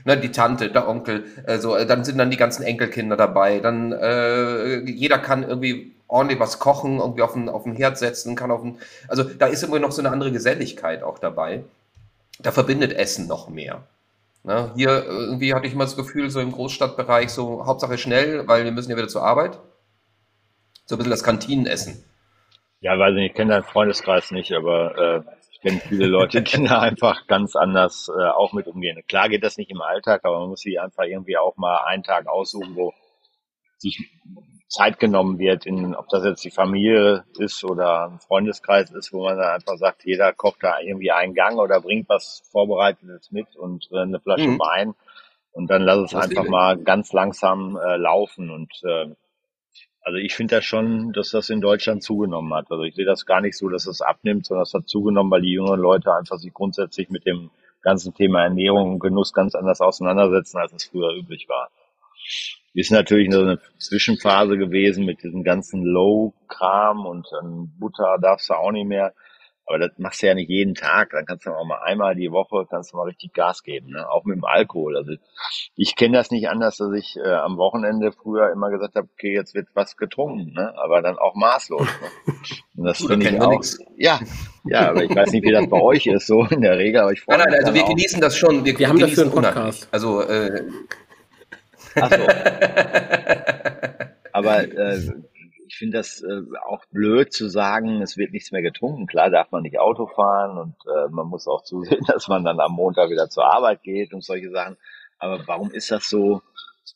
ne, 0.05 0.17
die 0.17 0.33
Tante, 0.33 0.71
der 0.71 0.89
Onkel, 0.89 1.25
äh, 1.47 1.59
so, 1.59 1.77
äh, 1.77 1.87
dann 1.87 2.05
sind 2.05 2.19
dann 2.19 2.31
die 2.31 2.37
ganzen 2.37 2.63
Enkelkinder 2.63 3.17
dabei, 3.17 3.61
dann 3.61 3.93
äh, 3.93 4.79
jeder 4.81 5.19
kann 5.19 5.43
irgendwie 5.43 5.93
ordentlich 6.07 6.41
was 6.41 6.59
kochen, 6.59 6.99
irgendwie 6.99 7.23
auf 7.23 7.35
den, 7.35 7.49
auf 7.49 7.65
den 7.65 7.75
Herd 7.75 7.99
setzen, 7.99 8.37
kann 8.37 8.51
auf 8.51 8.63
den, 8.63 8.79
also 9.09 9.25
da 9.25 9.47
ist 9.47 9.63
irgendwie 9.63 9.81
noch 9.81 9.93
so 9.93 10.01
eine 10.01 10.11
andere 10.11 10.33
Geselligkeit 10.33 11.03
auch 11.03 11.19
dabei 11.19 11.65
da 12.39 12.53
verbindet 12.53 12.93
Essen 12.93 13.27
noch 13.27 13.49
mehr. 13.49 13.83
Ne? 14.45 14.71
Hier 14.77 15.05
irgendwie 15.05 15.55
hatte 15.55 15.67
ich 15.67 15.75
immer 15.75 15.85
das 15.85 15.97
Gefühl, 15.97 16.31
so 16.31 16.41
im 16.41 16.53
Großstadtbereich, 16.53 17.31
so 17.31 17.67
Hauptsache 17.67 17.99
schnell, 17.99 18.47
weil 18.47 18.65
wir 18.65 18.73
müssen 18.73 18.91
ja 18.91 18.97
wieder 18.97 19.09
zur 19.09 19.25
Arbeit. 19.25 19.59
So 20.87 20.95
ein 20.95 20.99
bisschen 20.99 21.11
das 21.11 21.25
Kantinenessen. 21.25 22.05
Ja, 22.81 22.99
weiß 22.99 23.15
nicht, 23.15 23.31
ich 23.31 23.35
kenne 23.35 23.53
deinen 23.53 23.65
Freundeskreis 23.65 24.31
nicht, 24.31 24.53
aber 24.53 24.97
äh, 24.97 25.21
ich 25.59 25.63
kenne 25.63 25.81
viele 25.81 26.07
Leute, 26.07 26.43
die 26.43 26.65
da 26.65 26.81
einfach 26.81 27.27
ganz 27.27 27.57
anders 27.57 28.09
äh, 28.17 28.29
auch 28.29 28.53
mit 28.53 28.67
umgehen. 28.69 29.03
Klar 29.09 29.29
geht 29.29 29.43
das 29.43 29.57
nicht 29.57 29.71
im 29.71 29.81
Alltag, 29.81 30.25
aber 30.25 30.41
man 30.41 30.51
muss 30.51 30.61
sich 30.61 30.81
einfach 30.81 31.05
irgendwie 31.05 31.37
auch 31.37 31.57
mal 31.57 31.79
einen 31.85 32.05
Tag 32.05 32.29
aussuchen, 32.29 32.77
wo 32.77 32.93
sich 33.77 34.11
Zeit 34.69 34.99
genommen 34.99 35.39
wird, 35.39 35.67
in, 35.67 35.95
ob 35.95 36.09
das 36.11 36.25
jetzt 36.25 36.45
die 36.45 36.51
Familie 36.51 37.25
ist 37.39 37.65
oder 37.65 38.09
ein 38.11 38.21
Freundeskreis 38.21 38.91
ist, 38.91 39.13
wo 39.13 39.25
man 39.25 39.39
dann 39.39 39.55
einfach 39.55 39.77
sagt, 39.79 40.05
jeder 40.05 40.33
kocht 40.33 40.63
da 40.63 40.79
irgendwie 40.81 41.11
einen 41.11 41.35
Gang 41.35 41.59
oder 41.59 41.81
bringt 41.81 42.09
was 42.09 42.43
Vorbereitetes 42.53 43.31
mit 43.31 43.57
und 43.57 43.89
äh, 43.93 44.01
eine 44.01 44.21
Flasche 44.21 44.49
mhm. 44.49 44.59
Wein 44.59 44.95
und 45.53 45.71
dann 45.71 45.83
lass 45.83 45.99
es 45.99 46.11
das 46.11 46.31
einfach 46.31 46.49
mal 46.49 46.77
ganz 46.77 47.13
langsam 47.13 47.77
äh, 47.77 47.97
laufen 47.97 48.51
und 48.51 48.71
äh, 48.85 49.07
also 50.09 50.17
ich 50.17 50.35
finde 50.35 50.57
das 50.57 50.65
schon, 50.65 51.13
dass 51.13 51.33
das 51.33 51.51
in 51.51 51.61
Deutschland 51.61 52.03
zugenommen 52.03 52.55
hat. 52.55 52.71
Also 52.71 52.83
ich 52.83 52.95
sehe 52.95 53.05
das 53.05 53.27
gar 53.27 53.43
nicht 53.43 53.59
so, 53.59 53.69
dass 53.69 53.87
es 53.87 54.01
abnimmt, 54.01 54.47
sondern 54.47 54.63
es 54.63 54.73
hat 54.73 54.89
zugenommen, 54.89 55.31
weil 55.31 55.43
die 55.43 55.53
jüngeren 55.53 55.81
Leute 55.81 56.15
einfach 56.15 56.39
sich 56.39 56.55
grundsätzlich 56.55 57.11
mit 57.11 57.27
dem 57.27 57.51
ganzen 57.83 58.15
Thema 58.15 58.43
Ernährung 58.45 58.95
und 58.95 59.01
Genuss 59.01 59.35
ganz 59.35 59.55
anders 59.55 59.83
auseinandersetzen, 59.83 60.57
als 60.57 60.73
es 60.73 60.85
früher 60.85 61.15
üblich 61.15 61.47
war. 61.51 61.69
Ist 62.73 62.91
natürlich 62.91 63.31
so 63.31 63.43
eine 63.43 63.61
Zwischenphase 63.77 64.57
gewesen 64.57 65.05
mit 65.05 65.23
diesem 65.23 65.45
ganzen 65.45 65.85
Low-Kram 65.85 67.05
und 67.05 67.27
dann 67.31 67.75
Butter 67.79 68.17
darfst 68.19 68.49
du 68.49 68.55
auch 68.55 68.73
nicht 68.73 68.89
mehr. 68.89 69.13
Aber 69.69 69.79
das 69.79 69.91
machst 69.99 70.23
du 70.23 70.27
ja 70.27 70.35
nicht 70.35 70.49
jeden 70.49 70.75
Tag. 70.75 71.11
Dann 71.11 71.27
kannst 71.27 71.45
du 71.45 71.51
auch 71.51 71.67
mal 71.67 71.83
einmal 71.83 72.15
die 72.15 72.33
Woche, 72.33 72.67
kannst 72.69 72.93
du 72.93 72.97
mal 72.97 73.05
richtig 73.05 73.35
Gas 73.35 73.63
geben, 73.63 73.91
ne? 73.91 74.11
auch 74.11 74.25
mit 74.25 74.37
dem 74.37 74.45
Alkohol. 74.45 74.97
Also 74.97 75.13
ich 75.77 75.95
kenne 75.95 76.17
das 76.17 76.31
nicht 76.31 76.49
anders, 76.49 76.79
dass 76.79 76.91
ich 76.93 77.17
äh, 77.17 77.29
am 77.29 77.59
Wochenende 77.59 78.13
früher 78.13 78.51
immer 78.51 78.71
gesagt 78.71 78.95
habe, 78.95 79.09
okay, 79.13 79.35
jetzt 79.35 79.55
wird 79.55 79.69
was 79.75 79.99
getrunken, 79.99 80.55
ne? 80.55 80.73
aber 80.77 81.03
dann 81.03 81.19
auch 81.19 81.35
maßlos. 81.35 81.83
Ne? 81.83 82.35
Und 82.77 82.85
das 82.85 82.99
finde 83.07 83.29
ich 83.29 83.39
auch. 83.41 83.63
Ja, 83.97 84.21
ja, 84.65 84.89
aber 84.89 85.05
ich 85.05 85.15
weiß 85.15 85.33
nicht, 85.33 85.45
wie 85.45 85.53
das 85.53 85.69
bei 85.69 85.81
euch 85.81 86.07
ist, 86.07 86.27
so 86.27 86.45
in 86.45 86.63
der 86.63 86.79
Regel. 86.79 87.03
Aber 87.03 87.13
ich 87.13 87.23
nein, 87.27 87.41
nein, 87.41 87.55
also 87.55 87.75
wir 87.75 87.85
genießen 87.85 88.23
das 88.23 88.39
schon. 88.39 88.65
Wir, 88.65 88.79
wir 88.79 88.89
haben 88.89 88.99
dafür 88.99 89.25
einen 89.25 89.33
Podcast. 89.33 89.89
Also 89.93 90.23
äh, 90.23 90.65
Ach 91.95 92.11
so. 92.11 92.17
Aber 94.33 94.63
äh, 94.63 95.01
ich 95.79 95.81
finde 95.81 95.99
das 95.99 96.25
äh, 96.25 96.43
auch 96.67 96.85
blöd 96.91 97.33
zu 97.33 97.49
sagen, 97.49 98.03
es 98.03 98.17
wird 98.17 98.33
nichts 98.33 98.51
mehr 98.51 98.63
getrunken. 98.63 99.07
Klar 99.07 99.31
darf 99.31 99.53
man 99.53 99.63
nicht 99.63 99.79
Auto 99.79 100.09
fahren 100.09 100.59
und 100.59 100.75
äh, 100.93 101.09
man 101.09 101.29
muss 101.29 101.47
auch 101.47 101.63
zusehen, 101.65 102.05
dass 102.09 102.27
man 102.27 102.45
dann 102.45 102.59
am 102.59 102.73
Montag 102.73 103.11
wieder 103.11 103.29
zur 103.29 103.45
Arbeit 103.45 103.85
geht 103.85 104.13
und 104.13 104.25
solche 104.25 104.51
Sachen. 104.51 104.77
Aber 105.21 105.47
warum 105.47 105.71
ist 105.71 105.93
das 105.93 106.09
so, 106.09 106.43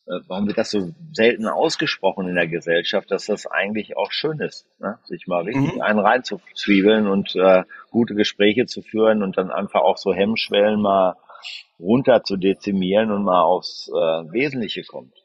äh, 0.09 0.18
warum 0.26 0.49
wird 0.49 0.59
das 0.59 0.72
so 0.72 0.91
selten 1.12 1.47
ausgesprochen 1.47 2.26
in 2.26 2.35
der 2.35 2.49
Gesellschaft, 2.49 3.09
dass 3.12 3.26
das 3.26 3.47
eigentlich 3.47 3.97
auch 3.97 4.11
schön 4.11 4.41
ist, 4.41 4.66
ne? 4.80 4.99
sich 5.05 5.28
mal 5.28 5.45
richtig 5.45 5.76
mhm. 5.76 5.80
einen 5.80 6.01
reinzuzwiebeln 6.01 7.07
und 7.07 7.37
äh, 7.37 7.62
gute 7.93 8.16
Gespräche 8.16 8.66
zu 8.66 8.83
führen 8.83 9.22
und 9.22 9.39
dann 9.39 9.53
einfach 9.53 9.83
auch 9.83 9.97
so 9.97 10.12
Hemmschwellen 10.12 10.83
mal 10.83 11.14
runter 11.78 12.24
zu 12.24 12.37
dezimieren 12.37 13.12
und 13.12 13.22
mal 13.22 13.43
aufs 13.43 13.89
äh, 13.89 13.93
Wesentliche 13.93 14.83
kommt. 14.83 15.22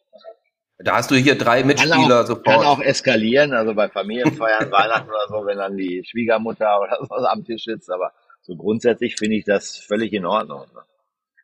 Da 0.79 0.97
hast 0.97 1.09
du 1.09 1.15
hier 1.15 1.35
drei 1.37 1.63
Mitspieler 1.63 1.95
kann 1.95 2.11
auch, 2.11 2.25
sofort. 2.25 2.45
Kann 2.45 2.65
auch 2.65 2.79
eskalieren, 2.79 3.53
also 3.53 3.73
bei 3.73 3.89
Familienfeiern, 3.89 4.71
Weihnachten 4.71 5.09
oder 5.09 5.27
so, 5.27 5.45
wenn 5.45 5.57
dann 5.57 5.75
die 5.75 6.03
Schwiegermutter 6.07 6.79
oder 6.81 6.99
so 7.01 7.15
am 7.15 7.43
Tisch 7.43 7.63
sitzt, 7.63 7.89
aber 7.89 8.11
so 8.41 8.55
grundsätzlich 8.55 9.15
finde 9.15 9.37
ich 9.37 9.45
das 9.45 9.77
völlig 9.77 10.13
in 10.13 10.25
Ordnung. 10.25 10.61
Ne? 10.73 10.81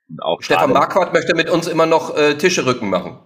Und 0.09 0.21
auch 0.21 0.41
Stefan 0.41 0.71
Marquardt 0.71 1.13
möchte 1.13 1.35
mit 1.35 1.49
uns 1.49 1.67
immer 1.67 1.85
noch 1.85 2.15
äh, 2.15 2.35
Tische 2.35 2.65
rücken 2.65 2.89
machen. 2.89 3.19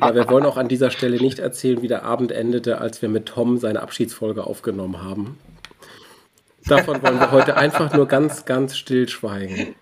Aber 0.00 0.14
wir 0.14 0.28
wollen 0.28 0.46
auch 0.46 0.56
an 0.56 0.68
dieser 0.68 0.90
Stelle 0.90 1.18
nicht 1.18 1.38
erzählen, 1.38 1.82
wie 1.82 1.88
der 1.88 2.04
Abend 2.04 2.32
endete, 2.32 2.78
als 2.78 3.02
wir 3.02 3.08
mit 3.08 3.26
Tom 3.26 3.58
seine 3.58 3.82
Abschiedsfolge 3.82 4.44
aufgenommen 4.44 5.02
haben. 5.02 5.38
Davon 6.66 7.02
wollen 7.02 7.18
wir 7.18 7.32
heute 7.32 7.56
einfach 7.56 7.92
nur 7.92 8.06
ganz, 8.06 8.44
ganz 8.44 8.76
still 8.76 9.08
schweigen. 9.08 9.74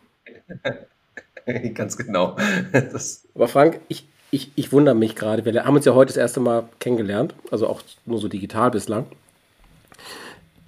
Ganz 1.75 1.97
genau. 1.97 2.37
Das 2.73 3.27
Aber 3.35 3.49
Frank, 3.49 3.81
ich, 3.89 4.07
ich, 4.31 4.51
ich 4.55 4.73
wundere 4.73 4.95
mich 4.95 5.17
gerade. 5.17 5.45
Wir 5.45 5.65
haben 5.65 5.77
uns 5.77 5.85
ja 5.85 5.95
heute 5.95 6.09
das 6.09 6.17
erste 6.17 6.41
Mal 6.41 6.69
kennengelernt, 6.79 7.35
also 7.51 7.67
auch 7.67 7.83
nur 8.07 8.19
so 8.19 8.29
digital 8.29 8.71
bislang. 8.71 9.07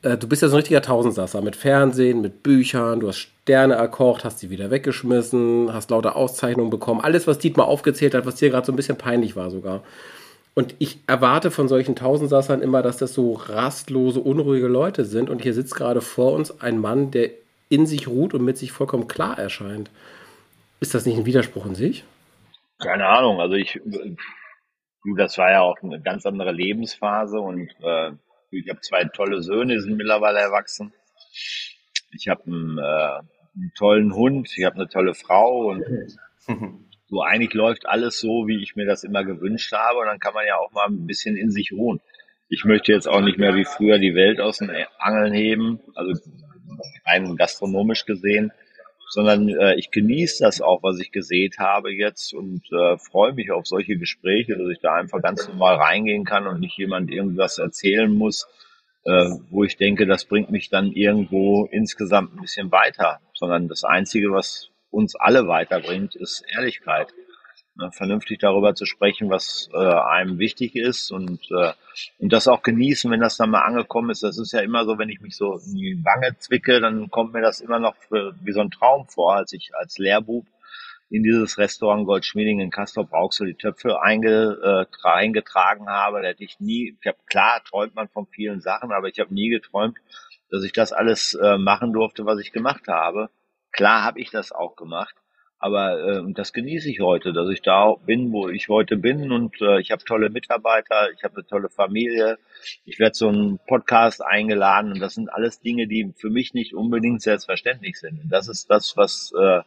Äh, 0.02 0.16
du 0.16 0.28
bist 0.28 0.42
ja 0.42 0.48
so 0.48 0.54
ein 0.54 0.58
richtiger 0.58 0.82
Tausendsasser 0.82 1.40
mit 1.42 1.56
Fernsehen, 1.56 2.20
mit 2.20 2.42
Büchern, 2.42 3.00
du 3.00 3.08
hast 3.08 3.18
Sterne 3.18 3.74
erkocht, 3.74 4.24
hast 4.24 4.40
sie 4.40 4.50
wieder 4.50 4.70
weggeschmissen, 4.70 5.72
hast 5.72 5.90
lauter 5.90 6.16
Auszeichnungen 6.16 6.70
bekommen. 6.70 7.00
Alles, 7.00 7.26
was 7.26 7.38
Dietmar 7.38 7.66
aufgezählt 7.66 8.14
hat, 8.14 8.26
was 8.26 8.36
dir 8.36 8.50
gerade 8.50 8.66
so 8.66 8.72
ein 8.72 8.76
bisschen 8.76 8.98
peinlich 8.98 9.36
war 9.36 9.50
sogar. 9.50 9.82
Und 10.54 10.74
ich 10.78 10.98
erwarte 11.06 11.50
von 11.50 11.66
solchen 11.66 11.96
Tausendsassern 11.96 12.60
immer, 12.60 12.82
dass 12.82 12.98
das 12.98 13.14
so 13.14 13.32
rastlose, 13.32 14.20
unruhige 14.20 14.66
Leute 14.66 15.04
sind. 15.06 15.30
Und 15.30 15.42
hier 15.42 15.54
sitzt 15.54 15.74
gerade 15.74 16.02
vor 16.02 16.32
uns 16.32 16.60
ein 16.60 16.78
Mann, 16.78 17.10
der 17.10 17.30
in 17.70 17.86
sich 17.86 18.06
ruht 18.06 18.34
und 18.34 18.44
mit 18.44 18.58
sich 18.58 18.70
vollkommen 18.70 19.08
klar 19.08 19.38
erscheint. 19.38 19.88
Ist 20.80 20.94
das 20.94 21.06
nicht 21.06 21.16
ein 21.16 21.24
Widerspruch 21.24 21.64
in 21.64 21.74
sich? 21.74 22.04
Keine 22.82 23.06
Ahnung. 23.06 23.40
Also 23.40 23.54
ich, 23.54 23.80
das 25.16 25.38
war 25.38 25.50
ja 25.50 25.60
auch 25.60 25.76
eine 25.82 26.00
ganz 26.00 26.26
andere 26.26 26.52
Lebensphase 26.52 27.40
und 27.40 27.70
äh, 27.82 28.12
ich 28.50 28.68
habe 28.68 28.80
zwei 28.80 29.04
tolle 29.04 29.42
Söhne, 29.42 29.74
die 29.74 29.80
sind 29.80 29.96
mittlerweile 29.96 30.40
erwachsen. 30.40 30.92
Ich 32.12 32.28
habe 32.28 32.44
einen, 32.44 32.78
äh, 32.78 32.82
einen 33.54 33.72
tollen 33.76 34.14
Hund, 34.14 34.50
ich 34.56 34.64
habe 34.64 34.76
eine 34.76 34.88
tolle 34.88 35.14
Frau 35.14 35.70
und 35.70 35.84
so 37.08 37.22
eigentlich 37.22 37.54
läuft 37.54 37.86
alles 37.86 38.20
so, 38.20 38.46
wie 38.46 38.62
ich 38.62 38.76
mir 38.76 38.86
das 38.86 39.04
immer 39.04 39.24
gewünscht 39.24 39.72
habe. 39.72 40.00
Und 40.00 40.06
dann 40.06 40.18
kann 40.18 40.34
man 40.34 40.46
ja 40.46 40.56
auch 40.56 40.72
mal 40.72 40.86
ein 40.86 41.06
bisschen 41.06 41.36
in 41.36 41.50
sich 41.50 41.72
ruhen. 41.72 42.00
Ich 42.48 42.64
möchte 42.64 42.92
jetzt 42.92 43.08
auch 43.08 43.22
nicht 43.22 43.38
mehr 43.38 43.54
wie 43.54 43.64
früher 43.64 43.98
die 43.98 44.14
Welt 44.14 44.40
aus 44.40 44.58
den 44.58 44.70
Angeln 44.98 45.32
heben, 45.32 45.80
also 45.94 46.12
rein 47.06 47.36
gastronomisch 47.36 48.04
gesehen, 48.04 48.52
sondern 49.12 49.50
äh, 49.50 49.74
ich 49.74 49.90
genieße 49.90 50.42
das 50.42 50.62
auch, 50.62 50.82
was 50.82 50.98
ich 50.98 51.12
gesehen 51.12 51.52
habe 51.58 51.92
jetzt 51.92 52.32
und 52.32 52.62
äh, 52.72 52.96
freue 52.96 53.34
mich 53.34 53.50
auf 53.50 53.66
solche 53.66 53.98
Gespräche, 53.98 54.56
dass 54.56 54.70
ich 54.70 54.80
da 54.80 54.94
einfach 54.94 55.20
ganz 55.20 55.46
normal 55.48 55.74
reingehen 55.74 56.24
kann 56.24 56.46
und 56.46 56.60
nicht 56.60 56.78
jemand 56.78 57.10
irgendwas 57.10 57.58
erzählen 57.58 58.10
muss, 58.10 58.46
äh, 59.04 59.28
wo 59.50 59.64
ich 59.64 59.76
denke, 59.76 60.06
das 60.06 60.24
bringt 60.24 60.50
mich 60.50 60.70
dann 60.70 60.92
irgendwo 60.92 61.66
insgesamt 61.70 62.32
ein 62.32 62.40
bisschen 62.40 62.72
weiter, 62.72 63.20
sondern 63.34 63.68
das 63.68 63.84
Einzige, 63.84 64.32
was 64.32 64.70
uns 64.90 65.14
alle 65.14 65.46
weiterbringt, 65.46 66.16
ist 66.16 66.42
Ehrlichkeit. 66.50 67.08
Ne, 67.74 67.90
vernünftig 67.90 68.38
darüber 68.38 68.74
zu 68.74 68.84
sprechen, 68.84 69.30
was 69.30 69.70
äh, 69.72 69.78
einem 69.78 70.38
wichtig 70.38 70.76
ist 70.76 71.10
und, 71.10 71.50
äh, 71.50 71.72
und 72.18 72.30
das 72.30 72.46
auch 72.46 72.62
genießen, 72.62 73.10
wenn 73.10 73.20
das 73.20 73.38
dann 73.38 73.48
mal 73.48 73.62
angekommen 73.62 74.10
ist. 74.10 74.22
Das 74.22 74.36
ist 74.36 74.52
ja 74.52 74.60
immer 74.60 74.84
so, 74.84 74.98
wenn 74.98 75.08
ich 75.08 75.22
mich 75.22 75.36
so 75.36 75.56
in 75.56 75.74
die 75.74 76.04
Wange 76.04 76.36
zwicke, 76.38 76.80
dann 76.82 77.08
kommt 77.10 77.32
mir 77.32 77.40
das 77.40 77.60
immer 77.60 77.78
noch 77.78 77.96
für, 77.96 78.34
wie 78.42 78.52
so 78.52 78.60
ein 78.60 78.70
Traum 78.70 79.06
vor, 79.08 79.36
als 79.36 79.54
ich 79.54 79.70
als 79.74 79.96
Lehrbub 79.96 80.46
in 81.08 81.22
dieses 81.22 81.56
Restaurant 81.56 82.06
Goldschmieding 82.06 82.60
in 82.60 82.70
Castor 82.70 83.06
Brauxel 83.06 83.46
die 83.46 83.54
Töpfe 83.54 84.02
einge, 84.02 84.86
äh, 85.02 85.08
eingetragen 85.08 85.88
habe. 85.88 86.20
Da 86.20 86.28
hätte 86.28 86.44
ich 86.44 86.60
nie, 86.60 86.94
ich 87.00 87.06
habe 87.06 87.18
klar 87.24 87.64
träumt 87.64 87.94
man 87.94 88.08
von 88.08 88.26
vielen 88.26 88.60
Sachen, 88.60 88.92
aber 88.92 89.08
ich 89.08 89.18
habe 89.18 89.32
nie 89.32 89.48
geträumt, 89.48 89.96
dass 90.50 90.62
ich 90.62 90.72
das 90.72 90.92
alles 90.92 91.32
äh, 91.32 91.56
machen 91.56 91.94
durfte, 91.94 92.26
was 92.26 92.38
ich 92.38 92.52
gemacht 92.52 92.86
habe. 92.88 93.30
Klar 93.70 94.04
habe 94.04 94.20
ich 94.20 94.30
das 94.30 94.52
auch 94.52 94.76
gemacht, 94.76 95.14
aber 95.62 96.24
äh, 96.26 96.32
das 96.32 96.52
genieße 96.52 96.90
ich 96.90 96.98
heute, 96.98 97.32
dass 97.32 97.48
ich 97.48 97.62
da 97.62 97.94
bin, 98.04 98.32
wo 98.32 98.48
ich 98.48 98.68
heute 98.68 98.96
bin 98.96 99.30
und 99.30 99.60
äh, 99.60 99.80
ich 99.80 99.92
habe 99.92 100.02
tolle 100.02 100.28
Mitarbeiter, 100.28 101.12
ich 101.16 101.22
habe 101.22 101.36
eine 101.36 101.46
tolle 101.46 101.68
Familie, 101.68 102.36
ich 102.84 102.98
werde 102.98 103.14
so 103.14 103.28
einen 103.28 103.60
Podcast 103.68 104.24
eingeladen 104.24 104.90
und 104.90 104.98
das 104.98 105.14
sind 105.14 105.32
alles 105.32 105.60
Dinge, 105.60 105.86
die 105.86 106.12
für 106.16 106.30
mich 106.30 106.52
nicht 106.52 106.74
unbedingt 106.74 107.22
selbstverständlich 107.22 108.00
sind. 108.00 108.24
Und 108.24 108.28
das 108.28 108.48
ist 108.48 108.70
das, 108.70 108.96
was 108.96 109.32
äh, 109.40 109.60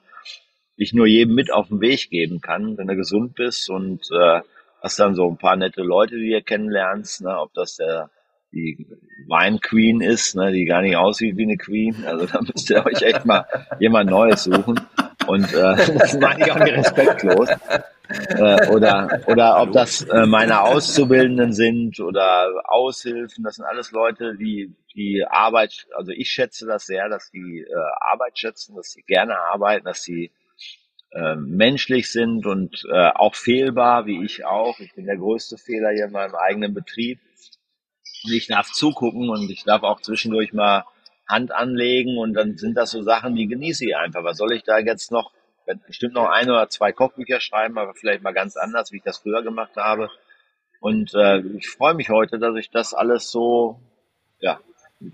ich 0.75 0.91
nur 0.91 1.07
jedem 1.07 1.33
mit 1.33 1.49
auf 1.53 1.69
den 1.69 1.79
Weg 1.79 2.09
geben 2.09 2.41
kann, 2.41 2.77
wenn 2.77 2.87
du 2.87 2.97
gesund 2.97 3.35
bist 3.35 3.69
und 3.69 4.01
äh, 4.11 4.41
hast 4.81 4.99
dann 4.99 5.15
so 5.15 5.29
ein 5.29 5.37
paar 5.37 5.55
nette 5.55 5.81
Leute, 5.81 6.17
die 6.17 6.31
ihr 6.31 6.41
kennenlernst, 6.41 7.21
ne, 7.21 7.39
ob 7.39 7.53
das 7.53 7.77
der 7.77 8.09
die 8.51 8.85
Wine 9.27 9.59
Queen 9.59 10.01
ist, 10.01 10.35
ne, 10.35 10.51
die 10.51 10.65
gar 10.65 10.81
nicht 10.81 10.97
aussieht 10.97 11.37
wie 11.37 11.43
eine 11.43 11.57
Queen. 11.57 12.03
Also 12.05 12.25
da 12.31 12.41
müsst 12.41 12.69
ihr 12.69 12.85
euch 12.85 13.01
echt 13.01 13.25
mal 13.25 13.45
jemand 13.79 14.09
Neues 14.09 14.43
suchen. 14.43 14.81
Und 15.27 15.53
äh, 15.53 15.93
das 15.99 16.17
meine 16.19 16.45
ich 16.45 16.51
auch 16.51 16.59
nicht 16.59 16.77
respektlos. 16.77 17.49
Äh, 18.09 18.67
oder, 18.69 19.21
oder 19.27 19.61
ob 19.61 19.71
das 19.71 20.01
äh, 20.03 20.25
meine 20.25 20.61
Auszubildenden 20.61 21.53
sind 21.53 21.99
oder 21.99 22.51
Aushilfen, 22.65 23.43
das 23.43 23.55
sind 23.55 23.65
alles 23.65 23.91
Leute, 23.91 24.35
die 24.35 24.75
die 24.95 25.25
Arbeit, 25.27 25.87
also 25.95 26.11
ich 26.11 26.29
schätze 26.29 26.65
das 26.65 26.85
sehr, 26.85 27.09
dass 27.09 27.29
die 27.31 27.65
äh, 27.67 28.11
Arbeit 28.11 28.39
schätzen, 28.39 28.75
dass 28.75 28.91
sie 28.91 29.01
gerne 29.01 29.37
arbeiten, 29.37 29.85
dass 29.85 30.03
sie 30.03 30.31
äh, 31.11 31.35
menschlich 31.35 32.11
sind 32.11 32.45
und 32.45 32.85
äh, 32.91 33.09
auch 33.13 33.35
fehlbar, 33.35 34.05
wie 34.05 34.23
ich 34.23 34.45
auch. 34.45 34.79
Ich 34.79 34.93
bin 34.95 35.05
der 35.05 35.17
größte 35.17 35.57
Fehler 35.57 35.91
hier 35.91 36.05
in 36.05 36.11
meinem 36.11 36.35
eigenen 36.35 36.73
Betrieb 36.73 37.19
und 38.23 38.33
ich 38.33 38.47
darf 38.47 38.71
zugucken 38.71 39.29
und 39.29 39.49
ich 39.49 39.63
darf 39.63 39.83
auch 39.83 40.01
zwischendurch 40.01 40.53
mal 40.53 40.85
Hand 41.27 41.51
anlegen 41.51 42.17
und 42.17 42.33
dann 42.33 42.57
sind 42.57 42.75
das 42.75 42.91
so 42.91 43.01
Sachen, 43.01 43.35
die 43.35 43.47
genieße 43.47 43.85
ich 43.85 43.95
einfach. 43.95 44.23
Was 44.23 44.37
soll 44.37 44.53
ich 44.53 44.63
da 44.63 44.77
jetzt 44.79 45.11
noch, 45.11 45.31
bestimmt 45.87 46.13
noch 46.13 46.29
ein 46.29 46.49
oder 46.49 46.69
zwei 46.69 46.91
Kochbücher 46.91 47.39
schreiben, 47.39 47.77
aber 47.77 47.93
vielleicht 47.93 48.21
mal 48.21 48.33
ganz 48.33 48.55
anders, 48.57 48.91
wie 48.91 48.97
ich 48.97 49.03
das 49.03 49.17
früher 49.17 49.41
gemacht 49.41 49.75
habe. 49.75 50.09
Und 50.79 51.13
äh, 51.15 51.39
ich 51.39 51.69
freue 51.69 51.95
mich 51.95 52.09
heute, 52.09 52.37
dass 52.37 52.55
ich 52.57 52.69
das 52.69 52.93
alles 52.93 53.31
so 53.31 53.79
ja, 54.39 54.59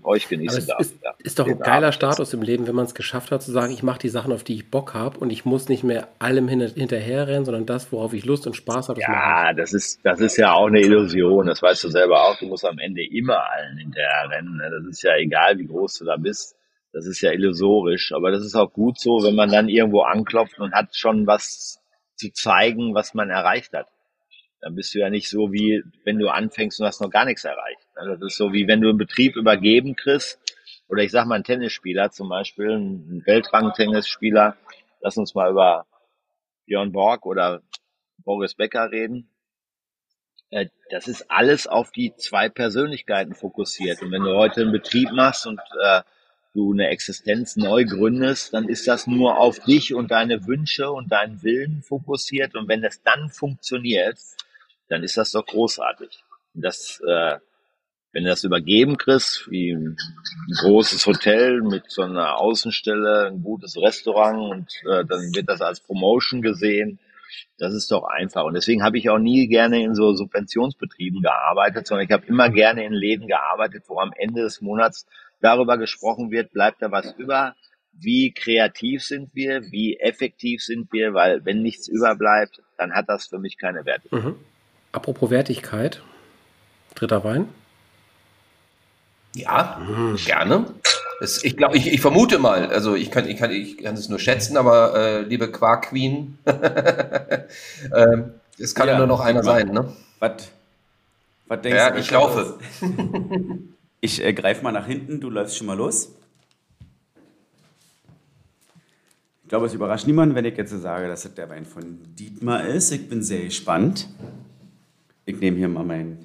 euch 0.02 0.28
genießen 0.28 0.66
darf. 0.66 0.80
Ist, 0.80 1.02
ja, 1.02 1.14
ist 1.18 1.38
doch 1.38 1.46
ein 1.46 1.58
geiler 1.58 1.88
Abend 1.88 1.94
Status 1.94 2.32
im 2.34 2.42
Leben, 2.42 2.66
wenn 2.66 2.74
man 2.74 2.86
es 2.86 2.94
geschafft 2.94 3.30
hat, 3.30 3.42
zu 3.42 3.50
sagen, 3.50 3.72
ich 3.72 3.82
mache 3.82 3.98
die 3.98 4.08
Sachen, 4.08 4.32
auf 4.32 4.44
die 4.44 4.54
ich 4.54 4.70
Bock 4.70 4.94
habe 4.94 5.18
und 5.18 5.30
ich 5.30 5.44
muss 5.44 5.68
nicht 5.68 5.82
mehr 5.82 6.08
allem 6.18 6.48
hin 6.48 6.60
hinterherrennen, 6.60 7.44
sondern 7.44 7.66
das, 7.66 7.92
worauf 7.92 8.12
ich 8.12 8.24
Lust 8.24 8.46
und 8.46 8.54
Spaß 8.54 8.88
habe. 8.88 9.00
Ja, 9.00 9.52
das 9.52 9.72
ist, 9.72 10.00
das 10.04 10.20
ist 10.20 10.36
ja 10.36 10.52
auch 10.52 10.66
eine 10.66 10.80
Illusion. 10.80 11.46
Das 11.46 11.62
weißt 11.62 11.84
du 11.84 11.88
selber 11.88 12.22
auch. 12.22 12.38
Du 12.38 12.46
musst 12.46 12.64
am 12.64 12.78
Ende 12.78 13.04
immer 13.04 13.50
allen 13.50 13.78
hinterherrennen. 13.78 14.56
Ne? 14.56 14.70
Das 14.70 14.88
ist 14.88 15.02
ja 15.02 15.16
egal, 15.16 15.58
wie 15.58 15.66
groß 15.66 15.98
du 15.98 16.04
da 16.04 16.16
bist. 16.16 16.56
Das 16.92 17.06
ist 17.06 17.20
ja 17.20 17.32
illusorisch. 17.32 18.12
Aber 18.12 18.30
das 18.30 18.44
ist 18.44 18.54
auch 18.54 18.72
gut 18.72 19.00
so, 19.00 19.22
wenn 19.22 19.34
man 19.34 19.50
dann 19.50 19.68
irgendwo 19.68 20.02
anklopft 20.02 20.58
und 20.58 20.72
hat 20.74 20.96
schon 20.96 21.26
was 21.26 21.80
zu 22.16 22.32
zeigen, 22.32 22.94
was 22.94 23.14
man 23.14 23.30
erreicht 23.30 23.72
hat 23.72 23.88
dann 24.62 24.76
bist 24.76 24.94
du 24.94 25.00
ja 25.00 25.10
nicht 25.10 25.28
so 25.28 25.52
wie, 25.52 25.82
wenn 26.04 26.18
du 26.18 26.28
anfängst 26.28 26.80
und 26.80 26.86
hast 26.86 27.00
noch 27.00 27.10
gar 27.10 27.24
nichts 27.24 27.44
erreicht. 27.44 27.81
Das 27.94 28.20
ist 28.20 28.36
so 28.36 28.52
wie 28.52 28.66
wenn 28.68 28.80
du 28.80 28.88
einen 28.88 28.98
Betrieb 28.98 29.36
übergeben 29.36 29.96
kriegst, 29.96 30.38
oder 30.88 31.02
ich 31.02 31.10
sag 31.10 31.26
mal 31.26 31.36
ein 31.36 31.44
Tennisspieler 31.44 32.10
zum 32.10 32.28
Beispiel, 32.28 32.70
ein 32.70 33.22
Weltrang-Tennisspieler, 33.24 34.56
lass 35.00 35.16
uns 35.16 35.34
mal 35.34 35.50
über 35.50 35.86
Björn 36.66 36.92
Borg 36.92 37.26
oder 37.26 37.62
Boris 38.18 38.54
Becker 38.54 38.90
reden. 38.90 39.28
Äh, 40.50 40.68
das 40.90 41.08
ist 41.08 41.30
alles 41.30 41.66
auf 41.66 41.90
die 41.90 42.14
zwei 42.16 42.48
Persönlichkeiten 42.48 43.34
fokussiert. 43.34 44.02
Und 44.02 44.12
wenn 44.12 44.22
du 44.22 44.36
heute 44.36 44.60
einen 44.60 44.72
Betrieb 44.72 45.10
machst 45.12 45.46
und 45.46 45.60
äh, 45.82 46.02
du 46.54 46.72
eine 46.72 46.88
Existenz 46.88 47.56
neu 47.56 47.84
gründest, 47.84 48.52
dann 48.52 48.68
ist 48.68 48.86
das 48.86 49.06
nur 49.06 49.38
auf 49.38 49.60
dich 49.60 49.94
und 49.94 50.10
deine 50.10 50.46
Wünsche 50.46 50.90
und 50.90 51.10
deinen 51.10 51.42
Willen 51.42 51.82
fokussiert. 51.82 52.54
Und 52.54 52.68
wenn 52.68 52.82
das 52.82 53.02
dann 53.02 53.30
funktioniert, 53.30 54.18
dann 54.88 55.02
ist 55.02 55.16
das 55.16 55.32
doch 55.32 55.46
großartig. 55.46 56.22
Und 56.54 56.62
das, 56.62 57.00
äh, 57.06 57.38
wenn 58.12 58.24
du 58.24 58.30
das 58.30 58.44
übergeben 58.44 58.98
kriegst, 58.98 59.50
wie 59.50 59.72
ein 59.72 59.96
großes 60.60 61.06
Hotel 61.06 61.62
mit 61.62 61.90
so 61.90 62.02
einer 62.02 62.38
Außenstelle, 62.38 63.28
ein 63.28 63.42
gutes 63.42 63.76
Restaurant 63.76 64.50
und 64.50 64.68
äh, 64.90 65.04
dann 65.04 65.34
wird 65.34 65.48
das 65.48 65.62
als 65.62 65.80
Promotion 65.80 66.42
gesehen, 66.42 66.98
das 67.58 67.72
ist 67.74 67.90
doch 67.90 68.04
einfach. 68.04 68.44
Und 68.44 68.54
deswegen 68.54 68.82
habe 68.82 68.98
ich 68.98 69.08
auch 69.08 69.18
nie 69.18 69.48
gerne 69.48 69.82
in 69.82 69.94
so 69.94 70.12
Subventionsbetrieben 70.12 71.22
gearbeitet, 71.22 71.86
sondern 71.86 72.06
ich 72.06 72.12
habe 72.12 72.26
immer 72.26 72.50
gerne 72.50 72.84
in 72.84 72.92
Läden 72.92 73.26
gearbeitet, 73.26 73.84
wo 73.88 73.98
am 73.98 74.12
Ende 74.14 74.42
des 74.42 74.60
Monats 74.60 75.06
darüber 75.40 75.78
gesprochen 75.78 76.30
wird, 76.30 76.52
bleibt 76.52 76.82
da 76.82 76.90
was 76.90 77.12
über, 77.16 77.54
wie 77.92 78.32
kreativ 78.32 79.04
sind 79.04 79.30
wir, 79.34 79.62
wie 79.70 79.98
effektiv 79.98 80.62
sind 80.62 80.92
wir, 80.92 81.14
weil 81.14 81.44
wenn 81.44 81.62
nichts 81.62 81.88
überbleibt, 81.88 82.62
dann 82.78 82.92
hat 82.92 83.08
das 83.08 83.26
für 83.26 83.38
mich 83.38 83.58
keine 83.58 83.84
Wertigkeit. 83.84 84.24
Mhm. 84.24 84.36
Apropos 84.92 85.30
Wertigkeit, 85.30 86.02
dritter 86.94 87.24
Wein. 87.24 87.48
Ja, 89.34 89.80
mhm. 89.80 90.16
gerne. 90.16 90.66
Es, 91.20 91.44
ich 91.44 91.56
glaube, 91.56 91.76
ich, 91.76 91.86
ich, 91.92 92.00
vermute 92.00 92.38
mal, 92.38 92.66
also 92.66 92.94
ich 92.94 93.10
kann, 93.10 93.28
ich 93.28 93.36
kann, 93.38 93.50
ich 93.50 93.78
kann 93.78 93.94
es 93.94 94.08
nur 94.08 94.18
schätzen, 94.18 94.56
aber 94.56 94.94
äh, 94.94 95.20
liebe 95.22 95.50
Quark 95.50 95.90
Queen, 95.90 96.38
äh, 96.44 97.46
es 98.58 98.74
kann 98.74 98.88
ja, 98.88 98.94
ja, 98.94 98.98
nur 98.98 99.06
noch 99.06 99.20
einer 99.20 99.42
sein, 99.42 99.68
ne? 99.68 99.92
Was, 100.18 100.50
was 101.46 101.62
denkst 101.62 101.78
ja, 101.78 101.90
du? 101.90 102.00
Ich 102.00 102.10
laufe. 102.10 102.58
ich 104.00 104.22
äh, 104.24 104.32
greife 104.32 104.62
mal 104.64 104.72
nach 104.72 104.86
hinten, 104.86 105.20
du 105.20 105.30
läufst 105.30 105.56
schon 105.56 105.66
mal 105.66 105.76
los. 105.76 106.12
Ich 109.42 109.48
glaube, 109.48 109.66
es 109.66 109.74
überrascht 109.74 110.06
niemanden, 110.06 110.34
wenn 110.34 110.44
ich 110.44 110.56
jetzt 110.56 110.70
sage, 110.70 111.08
dass 111.08 111.22
das 111.22 111.34
der 111.34 111.50
Wein 111.50 111.66
von 111.66 111.98
Dietmar 112.18 112.66
ist. 112.66 112.90
Ich 112.90 113.08
bin 113.08 113.22
sehr 113.22 113.44
gespannt. 113.44 114.08
Ich 115.24 115.38
nehme 115.38 115.58
hier 115.58 115.68
mal 115.68 115.84
mein 115.84 116.18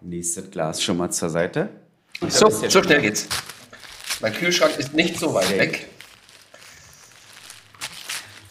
nächstes 0.00 0.50
Glas 0.50 0.82
schon 0.82 0.96
mal 0.96 1.10
zur 1.10 1.30
Seite. 1.30 1.70
So, 2.28 2.48
so 2.48 2.82
schnell 2.82 3.00
geht's. 3.00 3.28
Mein 4.20 4.32
Kühlschrank 4.32 4.78
ist 4.78 4.94
nicht 4.94 5.18
so 5.18 5.34
weit 5.34 5.50
weg. 5.58 5.88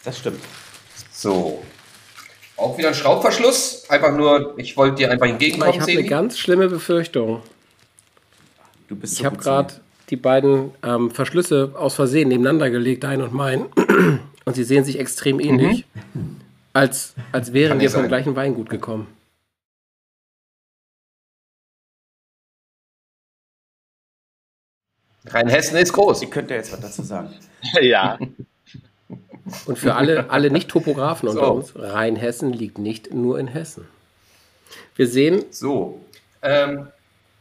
Das 0.04 0.18
stimmt. 0.18 0.40
So. 1.12 1.62
Auch 2.56 2.76
wieder 2.76 2.88
ein 2.88 2.94
Schraubverschluss. 2.94 3.84
Einfach 3.88 4.14
nur, 4.14 4.54
ich 4.58 4.76
wollte 4.76 4.96
dir 4.96 5.10
einfach 5.10 5.26
entgegenkommen. 5.26 5.74
Ich 5.74 5.80
habe 5.80 5.92
eine 5.92 6.04
ganz 6.04 6.38
schlimme 6.38 6.68
Befürchtung. 6.68 7.42
Du 8.88 8.96
bist 8.96 9.16
so 9.16 9.20
ich 9.20 9.26
habe 9.26 9.36
gerade 9.38 9.74
die 10.10 10.16
beiden 10.16 10.72
ähm, 10.82 11.10
Verschlüsse 11.10 11.72
aus 11.74 11.94
Versehen 11.94 12.28
nebeneinander 12.28 12.70
gelegt, 12.70 13.04
dein 13.04 13.22
und 13.22 13.32
mein. 13.32 13.66
Und 14.44 14.54
sie 14.54 14.64
sehen 14.64 14.84
sich 14.84 14.98
extrem 14.98 15.40
ähnlich. 15.40 15.86
Mhm. 16.14 16.36
Als, 16.74 17.14
als 17.32 17.52
wären 17.52 17.80
wir 17.80 17.90
vom 17.90 18.08
gleichen 18.08 18.34
Weingut 18.34 18.68
gekommen. 18.68 19.06
Rheinhessen 25.26 25.76
ist 25.78 25.92
groß. 25.92 26.22
Ihr 26.22 26.30
könnt 26.30 26.50
ja 26.50 26.56
jetzt 26.56 26.72
was 26.72 26.80
dazu 26.80 27.02
sagen. 27.02 27.34
ja, 27.80 28.18
Und 29.66 29.78
für 29.78 29.94
alle, 29.94 30.30
alle 30.30 30.50
Nicht-Topografen 30.50 31.28
unter 31.28 31.46
So. 31.46 31.52
uns, 31.52 31.72
Rheinhessen 31.76 32.52
liegt 32.52 32.78
nicht 32.78 33.12
nur 33.14 33.38
in 33.38 33.48
Hessen. 33.48 33.86
Wir 34.96 35.06
sehen 35.06 35.44
So. 35.50 36.00
Ähm, 36.42 36.88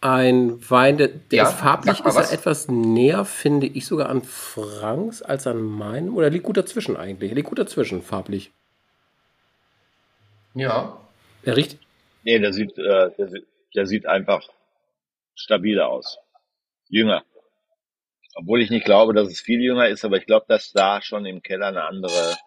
ein 0.01 0.59
Wein, 0.69 0.97
der, 0.97 1.07
der 1.09 1.37
Ja, 1.37 1.49
ist 1.49 1.53
farblich, 1.59 1.99
ist 1.99 2.05
er 2.05 2.15
was. 2.15 2.31
etwas 2.33 2.67
näher, 2.67 3.23
finde 3.25 3.67
ich, 3.67 3.85
sogar 3.85 4.09
an 4.09 4.23
Franks 4.23 5.21
als 5.21 5.45
an 5.47 5.61
meinem. 5.61 6.15
Oder 6.15 6.29
liegt 6.29 6.45
gut 6.45 6.57
dazwischen 6.57 6.97
eigentlich? 6.97 7.31
Liegt 7.33 7.49
gut 7.49 7.59
dazwischen, 7.59 8.01
farblich. 8.01 8.51
ja. 10.53 10.97
Er 11.43 11.57
riecht, 11.57 11.77
nee, 12.23 12.37
der 12.37 12.53
sieht, 12.53 12.77
äh, 12.77 13.09
der, 13.17 13.27
sieht- 13.29 13.47
der 13.75 13.85
sieht 13.87 14.05
einfach 14.05 14.43
stabiler 15.35 15.87
aus. 15.89 16.19
Jünger. 16.89 17.23
Obwohl 18.35 18.61
ich 18.61 18.69
nicht 18.69 18.85
glaube, 18.85 19.13
dass 19.13 19.27
es 19.29 19.41
viel 19.41 19.61
jünger 19.61 19.87
ist, 19.87 20.05
aber 20.05 20.17
ich 20.17 20.25
glaube, 20.25 20.45
dass 20.47 20.71
da 20.71 21.01
schon 21.01 21.25
im 21.25 21.41
Keller 21.41 21.67
eine 21.67 21.83
andere 21.83 22.37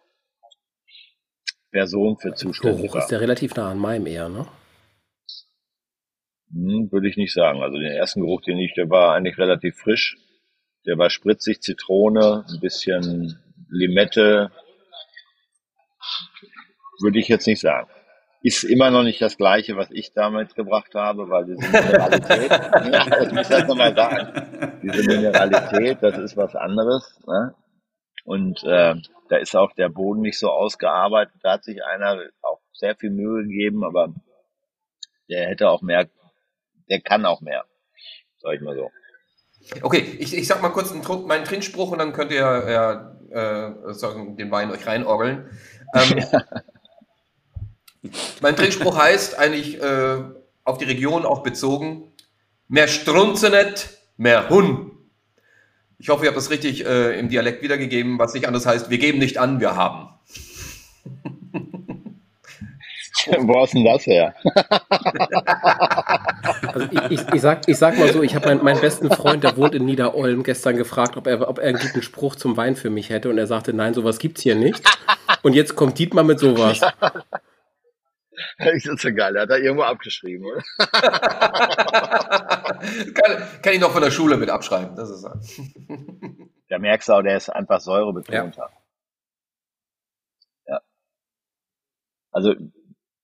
Person 1.71 2.17
für 2.19 2.35
zuständig 2.35 2.83
Geruch 2.83 2.95
war. 2.95 3.03
ist 3.03 3.11
der 3.11 3.21
relativ 3.21 3.55
nah 3.55 3.71
an 3.71 3.79
meinem 3.79 4.07
eher, 4.07 4.29
ne? 4.29 4.47
Hm, 6.53 6.91
würde 6.93 7.09
ich 7.09 7.17
nicht 7.17 7.35
sagen. 7.35 7.63
Also 7.63 7.79
den 7.79 7.93
ersten 7.93 8.21
Geruch, 8.21 8.43
den 8.43 8.59
ich, 8.59 8.73
der 8.75 8.89
war 8.89 9.15
eigentlich 9.15 9.39
relativ 9.39 9.77
frisch. 9.77 10.17
Der 10.87 10.99
war 10.99 11.11
spritzig, 11.11 11.61
Zitrone, 11.63 12.45
ein 12.49 12.61
bisschen 12.61 13.39
Limette. 13.69 14.53
Würde 17.01 17.19
ich 17.19 17.29
jetzt 17.29 17.47
nicht 17.47 17.61
sagen. 17.61 17.91
Ist 18.47 18.63
immer 18.63 18.91
noch 18.91 19.05
nicht 19.05 19.23
das 19.23 19.39
gleiche, 19.39 19.75
was 19.79 19.91
ich 19.91 20.13
damals 20.13 20.55
gebracht 20.55 20.95
habe, 20.95 21.31
weil 21.31 21.47
diese 21.47 21.67
Mineralität, 21.67 22.51
ja, 22.93 23.07
das 23.09 23.33
muss 23.33 23.41
ich 23.41 23.57
das 23.57 23.67
nochmal 23.67 23.97
sagen. 23.97 24.81
Diese 24.83 25.03
Mineralität, 25.03 26.03
das 26.03 26.19
ist 26.19 26.37
was 26.37 26.55
anderes. 26.55 27.19
Ne? 27.27 27.55
Und 28.27 28.63
äh, 28.65 28.97
da 29.31 29.37
ist 29.39 29.57
auch 29.57 29.73
der 29.73 29.89
Boden 29.89 30.21
nicht 30.21 30.39
so 30.39 30.51
ausgearbeitet. 30.51 31.37
Da 31.43 31.53
hat 31.53 31.65
sich 31.65 31.83
einer 31.83 32.21
auch 32.43 32.61
sehr 32.75 32.95
viel 32.97 33.09
Mühe 33.09 33.45
gegeben, 33.45 33.83
aber 33.83 34.13
der 35.31 35.49
hätte 35.49 35.71
auch 35.71 35.81
mehr, 35.81 36.07
der 36.91 37.01
kann 37.01 37.25
auch 37.25 37.41
mehr, 37.41 37.65
sag 38.43 38.57
ich 38.57 38.61
mal 38.61 38.77
so. 38.77 38.91
Okay, 39.81 40.17
ich, 40.19 40.37
ich 40.37 40.47
sag 40.47 40.61
mal 40.61 40.69
kurz 40.69 40.93
einen, 40.93 41.27
meinen 41.27 41.47
Trinkspruch 41.47 41.93
und 41.93 41.99
dann 41.99 42.13
könnt 42.13 42.31
ihr 42.31 42.41
ja, 42.41 43.17
äh, 43.31 43.95
sagen, 43.95 44.37
den 44.37 44.51
Wein 44.51 44.71
euch 44.71 44.87
reinorgeln. 44.87 45.49
Ähm, 45.95 46.23
mein 48.41 48.57
Trinkspruch 48.57 48.97
heißt 48.97 49.39
eigentlich 49.39 49.81
äh, 49.81 50.17
auf 50.65 50.79
die 50.79 50.85
Region 50.85 51.25
auch 51.25 51.43
bezogen: 51.43 52.13
mehr 52.69 52.89
Strunze 52.89 53.51
nicht, 53.51 53.91
mehr 54.17 54.49
Hun. 54.49 54.91
Ich 55.99 56.09
hoffe, 56.09 56.25
ihr 56.25 56.29
habt 56.29 56.37
das 56.37 56.51
richtig 56.51 56.85
äh, 56.85 57.19
im 57.19 57.29
Dialekt 57.29 57.63
wiedergegeben, 57.63 58.19
was 58.19 58.35
nicht 58.35 58.47
anders 58.47 58.67
heißt, 58.67 58.91
wir 58.91 58.99
geben 58.99 59.19
nicht 59.19 59.39
an, 59.39 59.61
wir 59.61 59.77
haben. 59.77 60.09
Wo 63.39 63.61
hast 63.61 63.73
denn 63.73 63.85
das 63.85 64.07
her? 64.07 64.35
Also 66.73 66.89
ich, 66.91 67.11
ich, 67.11 67.35
ich, 67.35 67.41
sag, 67.41 67.69
ich 67.69 67.79
sag 67.79 67.99
mal 67.99 68.13
so, 68.13 68.23
ich 68.23 68.35
habe 68.35 68.49
meinen, 68.49 68.65
meinen 68.65 68.81
besten 68.81 69.11
Freund, 69.11 69.45
der 69.45 69.57
wohnt 69.57 69.75
in 69.75 69.85
Niederolm, 69.85 70.43
gestern 70.43 70.77
gefragt, 70.77 71.17
ob 71.17 71.27
er, 71.27 71.49
ob 71.49 71.59
er 71.59 71.69
einen 71.69 71.79
guten 71.79 72.03
Spruch 72.03 72.37
zum 72.37 72.57
Wein 72.57 72.77
für 72.77 72.91
mich 72.91 73.11
hätte. 73.11 73.31
Und 73.31 73.39
er 73.39 73.47
sagte, 73.47 73.73
nein, 73.73 73.95
sowas 73.95 74.19
gibt's 74.19 74.43
hier 74.43 74.57
nicht. 74.57 74.83
Und 75.43 75.55
jetzt 75.55 75.77
kommt 75.77 75.99
Dietmar 75.99 76.25
mit 76.25 76.39
sowas. 76.39 76.81
Das 78.59 78.85
ist 78.85 79.01
so 79.01 79.13
geil, 79.13 79.33
der 79.33 79.43
hat 79.43 79.51
da 79.51 79.57
irgendwo 79.57 79.83
abgeschrieben, 79.85 80.47
oder? 80.47 80.63
kann, 83.15 83.63
kann 83.63 83.73
ich 83.73 83.81
noch 83.81 83.93
von 83.93 84.03
der 84.03 84.11
Schule 84.11 84.37
mit 84.37 84.51
abschreiben. 84.51 84.97
Das 84.97 85.11
ist 85.11 85.25
Da 86.69 86.79
merkst 86.79 87.09
du 87.09 87.13
auch, 87.13 87.23
der 87.23 87.37
ist 87.37 87.51
einfach 87.51 87.81
säurebetonter. 87.81 88.71
Ja. 90.67 90.81
Also, 92.33 92.55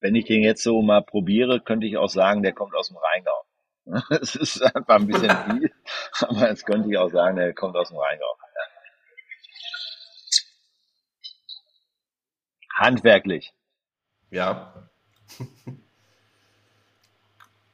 wenn 0.01 0.15
ich 0.15 0.27
den 0.27 0.43
jetzt 0.43 0.63
so 0.63 0.83
mal 0.83 1.03
probiere, 1.03 1.61
könnte 1.61 1.87
ich 1.87 1.97
auch 1.97 2.09
sagen, 2.09 2.43
der 2.43 2.53
kommt 2.53 2.75
aus 2.75 2.89
dem 2.89 2.97
Rheingau. 2.97 3.45
Es 4.21 4.37
ist 4.37 4.63
einfach 4.63 4.97
ein 4.97 5.07
bisschen 5.07 5.31
viel, 5.31 5.73
aber 6.21 6.49
jetzt 6.49 6.65
könnte 6.67 6.89
ich 6.89 6.99
auch 6.99 7.11
sagen, 7.11 7.37
der 7.37 7.55
kommt 7.55 7.77
aus 7.77 7.89
dem 7.89 7.99
Rheingau. 7.99 8.37
Ja. 8.55 8.63
Handwerklich. 12.77 13.53
ja. 14.31 14.90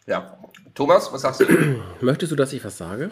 Ja. 0.07 0.39
Thomas, 0.73 1.13
was 1.13 1.23
sagst 1.23 1.41
du? 1.41 1.47
Möchtest 2.01 2.31
du, 2.31 2.37
dass 2.37 2.53
ich 2.53 2.65
was 2.65 2.79
sage? 2.79 3.11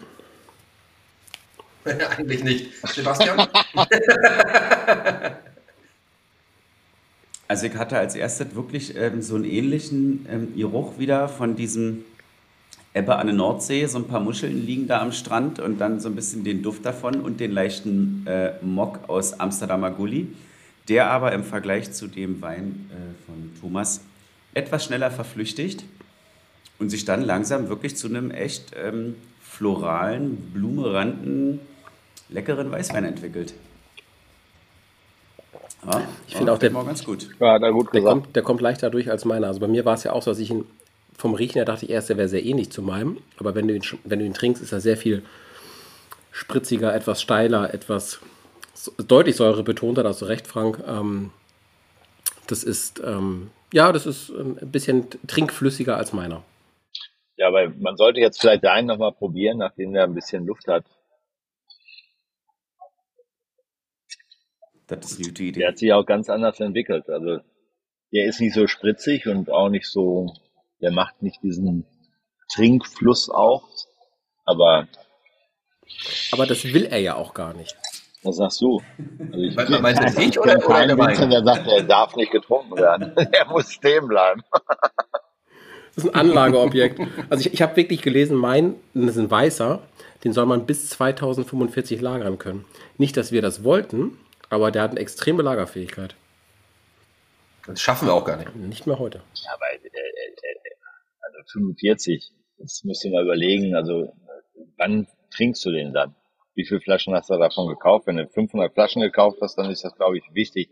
Eigentlich 1.83 2.43
nicht. 2.43 2.87
Sebastian? 2.87 3.47
Also 7.47 7.67
ich 7.67 7.75
hatte 7.75 7.97
als 7.99 8.15
erstes 8.15 8.55
wirklich 8.55 8.95
ähm, 8.97 9.21
so 9.21 9.35
einen 9.35 9.45
ähnlichen 9.45 10.25
ähm, 10.27 10.55
Geruch 10.55 10.97
wieder 10.97 11.29
von 11.29 11.55
diesem 11.55 12.03
Ebbe 12.95 13.17
an 13.17 13.27
der 13.27 13.35
Nordsee. 13.35 13.85
So 13.85 13.99
ein 13.99 14.07
paar 14.07 14.19
Muscheln 14.19 14.65
liegen 14.65 14.87
da 14.87 14.99
am 14.99 15.11
Strand 15.11 15.59
und 15.59 15.77
dann 15.77 15.99
so 15.99 16.09
ein 16.09 16.15
bisschen 16.15 16.43
den 16.43 16.63
Duft 16.63 16.83
davon 16.85 17.21
und 17.21 17.39
den 17.39 17.51
leichten 17.51 18.25
äh, 18.25 18.53
Mock 18.63 19.07
aus 19.07 19.39
Amsterdamer 19.39 19.91
Gully, 19.91 20.27
der 20.89 21.11
aber 21.11 21.33
im 21.33 21.43
Vergleich 21.43 21.91
zu 21.91 22.07
dem 22.07 22.41
Wein 22.41 22.89
äh, 22.89 23.25
von 23.27 23.51
Thomas 23.61 24.01
etwas 24.55 24.85
schneller 24.85 25.11
verflüchtigt 25.11 25.83
und 26.79 26.89
sich 26.89 27.05
dann 27.05 27.21
langsam 27.21 27.69
wirklich 27.69 27.95
zu 27.95 28.07
einem 28.07 28.31
echt 28.31 28.71
ähm, 28.75 29.15
floralen, 29.41 30.37
blumeranten, 30.53 31.59
leckeren 32.29 32.71
Weißwein 32.71 33.05
entwickelt. 33.05 33.53
Ja, 35.85 36.01
Ich 36.27 36.35
finde 36.35 36.51
auch, 36.51 36.57
der- 36.57 36.71
ganz 36.71 37.03
gut. 37.03 37.29
Ja, 37.39 37.53
hat 37.53 37.61
er 37.61 37.71
gut 37.71 37.93
Der 37.93 38.01
kommt, 38.01 38.35
der 38.35 38.41
kommt 38.43 38.61
leichter 38.61 38.89
durch 38.89 39.11
als 39.11 39.23
meiner. 39.25 39.47
Also 39.47 39.59
bei 39.59 39.67
mir 39.67 39.85
war 39.85 39.93
es 39.93 40.03
ja 40.03 40.13
auch 40.13 40.23
so, 40.23 40.31
dass 40.31 40.39
ich 40.39 40.49
ihn 40.49 40.65
vom 41.17 41.33
Riechen 41.35 41.53
her 41.53 41.65
dachte 41.65 41.85
ich 41.85 41.91
erst, 41.91 42.09
der 42.09 42.17
wäre 42.17 42.27
sehr 42.27 42.43
ähnlich 42.43 42.71
zu 42.71 42.81
meinem. 42.81 43.17
Aber 43.37 43.55
wenn 43.55 43.67
du 43.67 43.75
ihn, 43.75 43.83
wenn 44.03 44.19
du 44.19 44.25
ihn 44.25 44.33
trinkst, 44.33 44.61
ist 44.61 44.71
er 44.73 44.81
sehr 44.81 44.97
viel 44.97 45.23
spritziger, 46.31 46.93
etwas 46.93 47.21
steiler, 47.21 47.73
etwas 47.73 48.19
deutlich 49.07 49.35
säurebetonter. 49.37 50.03
Da 50.03 50.09
hast 50.09 50.21
du 50.21 50.25
recht, 50.25 50.47
Frank. 50.47 50.83
Ähm, 50.87 51.29
das 52.47 52.63
ist, 52.63 52.99
ähm, 53.05 53.49
ja, 53.75 53.91
das 53.91 54.05
ist 54.05 54.29
ähm, 54.29 54.57
ein 54.61 54.71
bisschen 54.71 55.09
trinkflüssiger 55.27 55.97
als 55.97 56.13
meiner. 56.13 56.43
Ja, 57.35 57.49
aber 57.49 57.67
man 57.77 57.97
sollte 57.97 58.21
jetzt 58.21 58.39
vielleicht 58.39 58.63
deinen 58.63 58.87
nochmal 58.87 59.11
probieren, 59.11 59.57
nachdem 59.57 59.91
der 59.91 60.05
ein 60.05 60.13
bisschen 60.13 60.45
Luft 60.45 60.65
hat. 60.69 60.85
Das 64.87 65.11
ist 65.11 65.19
eine 65.19 65.27
gute 65.27 65.43
Idee. 65.43 65.59
Der 65.59 65.67
hat 65.69 65.77
sich 65.77 65.91
auch 65.91 66.05
ganz 66.05 66.29
anders 66.29 66.57
entwickelt. 66.61 67.09
Also 67.09 67.41
der 68.13 68.25
ist 68.27 68.39
nicht 68.39 68.53
so 68.53 68.65
spritzig 68.65 69.27
und 69.27 69.49
auch 69.49 69.67
nicht 69.67 69.87
so, 69.87 70.33
der 70.79 70.91
macht 70.91 71.21
nicht 71.21 71.43
diesen 71.43 71.85
Trinkfluss 72.53 73.29
auch. 73.29 73.67
Aber 74.45 74.87
Aber 76.31 76.45
das 76.45 76.63
will 76.63 76.85
er 76.85 76.99
ja 76.99 77.15
auch 77.15 77.33
gar 77.33 77.53
nicht. 77.53 77.75
Was 78.25 78.37
sagst 78.37 78.61
du? 78.61 78.81
Also 79.31 79.37
ich, 79.43 79.55
Me- 79.55 79.79
Meinst 79.81 80.01
du 80.01 80.21
ich 80.21 80.29
ich 80.29 80.39
oder, 80.39 80.55
oder 80.57 80.67
keinen 80.67 80.97
der 80.97 81.07
Winzer, 81.07 81.21
Wein? 81.23 81.29
der 81.31 81.43
sagt, 81.43 81.67
er 81.67 81.83
darf 81.83 82.15
nicht 82.15 82.31
getrunken 82.31 82.77
werden. 82.77 83.13
Er 83.31 83.45
muss 83.47 83.71
stehen 83.71 84.07
bleiben. 84.07 84.41
Das 85.95 86.03
ist 86.03 86.09
ein 86.13 86.19
Anlageobjekt. 86.27 86.99
Also 87.29 87.47
ich, 87.47 87.53
ich 87.53 87.61
habe 87.61 87.77
wirklich 87.77 88.01
gelesen, 88.01 88.35
mein, 88.35 88.75
das 88.93 89.11
ist 89.15 89.17
ein 89.17 89.31
weißer, 89.31 89.81
den 90.25 90.33
soll 90.33 90.45
man 90.45 90.65
bis 90.65 90.89
2045 90.89 92.01
lagern 92.01 92.37
können. 92.37 92.65
Nicht, 92.97 93.15
dass 93.15 93.31
wir 93.31 93.41
das 93.41 93.63
wollten, 93.63 94.17
aber 94.49 94.71
der 94.71 94.81
hat 94.81 94.91
eine 94.91 94.99
extreme 94.99 95.41
Lagerfähigkeit. 95.41 96.15
Das 97.65 97.79
schaffen 97.81 98.09
wir 98.09 98.13
auch 98.13 98.25
gar 98.25 98.35
nicht. 98.35 98.53
Nicht 98.57 98.87
mehr 98.87 98.99
heute. 98.99 99.21
Ja, 99.45 99.51
aber 99.53 99.71
äh, 99.71 99.87
äh, 99.87 99.87
äh, 99.87 100.75
also 101.21 101.37
45, 101.53 102.29
jetzt 102.57 102.83
müsst 102.83 103.05
ihr 103.05 103.11
mal 103.11 103.23
überlegen, 103.23 103.73
also 103.73 104.11
wann 104.75 105.07
trinkst 105.33 105.63
du 105.63 105.71
den 105.71 105.93
dann? 105.93 106.13
Wie 106.55 106.65
viele 106.65 106.81
Flaschen 106.81 107.13
hast 107.13 107.29
du 107.29 107.37
davon 107.37 107.67
gekauft? 107.67 108.07
Wenn 108.07 108.17
du 108.17 108.27
500 108.27 108.73
Flaschen 108.73 109.01
gekauft 109.01 109.37
hast, 109.41 109.57
dann 109.57 109.69
ist 109.69 109.83
das, 109.83 109.95
glaube 109.95 110.17
ich, 110.17 110.23
wichtig, 110.33 110.69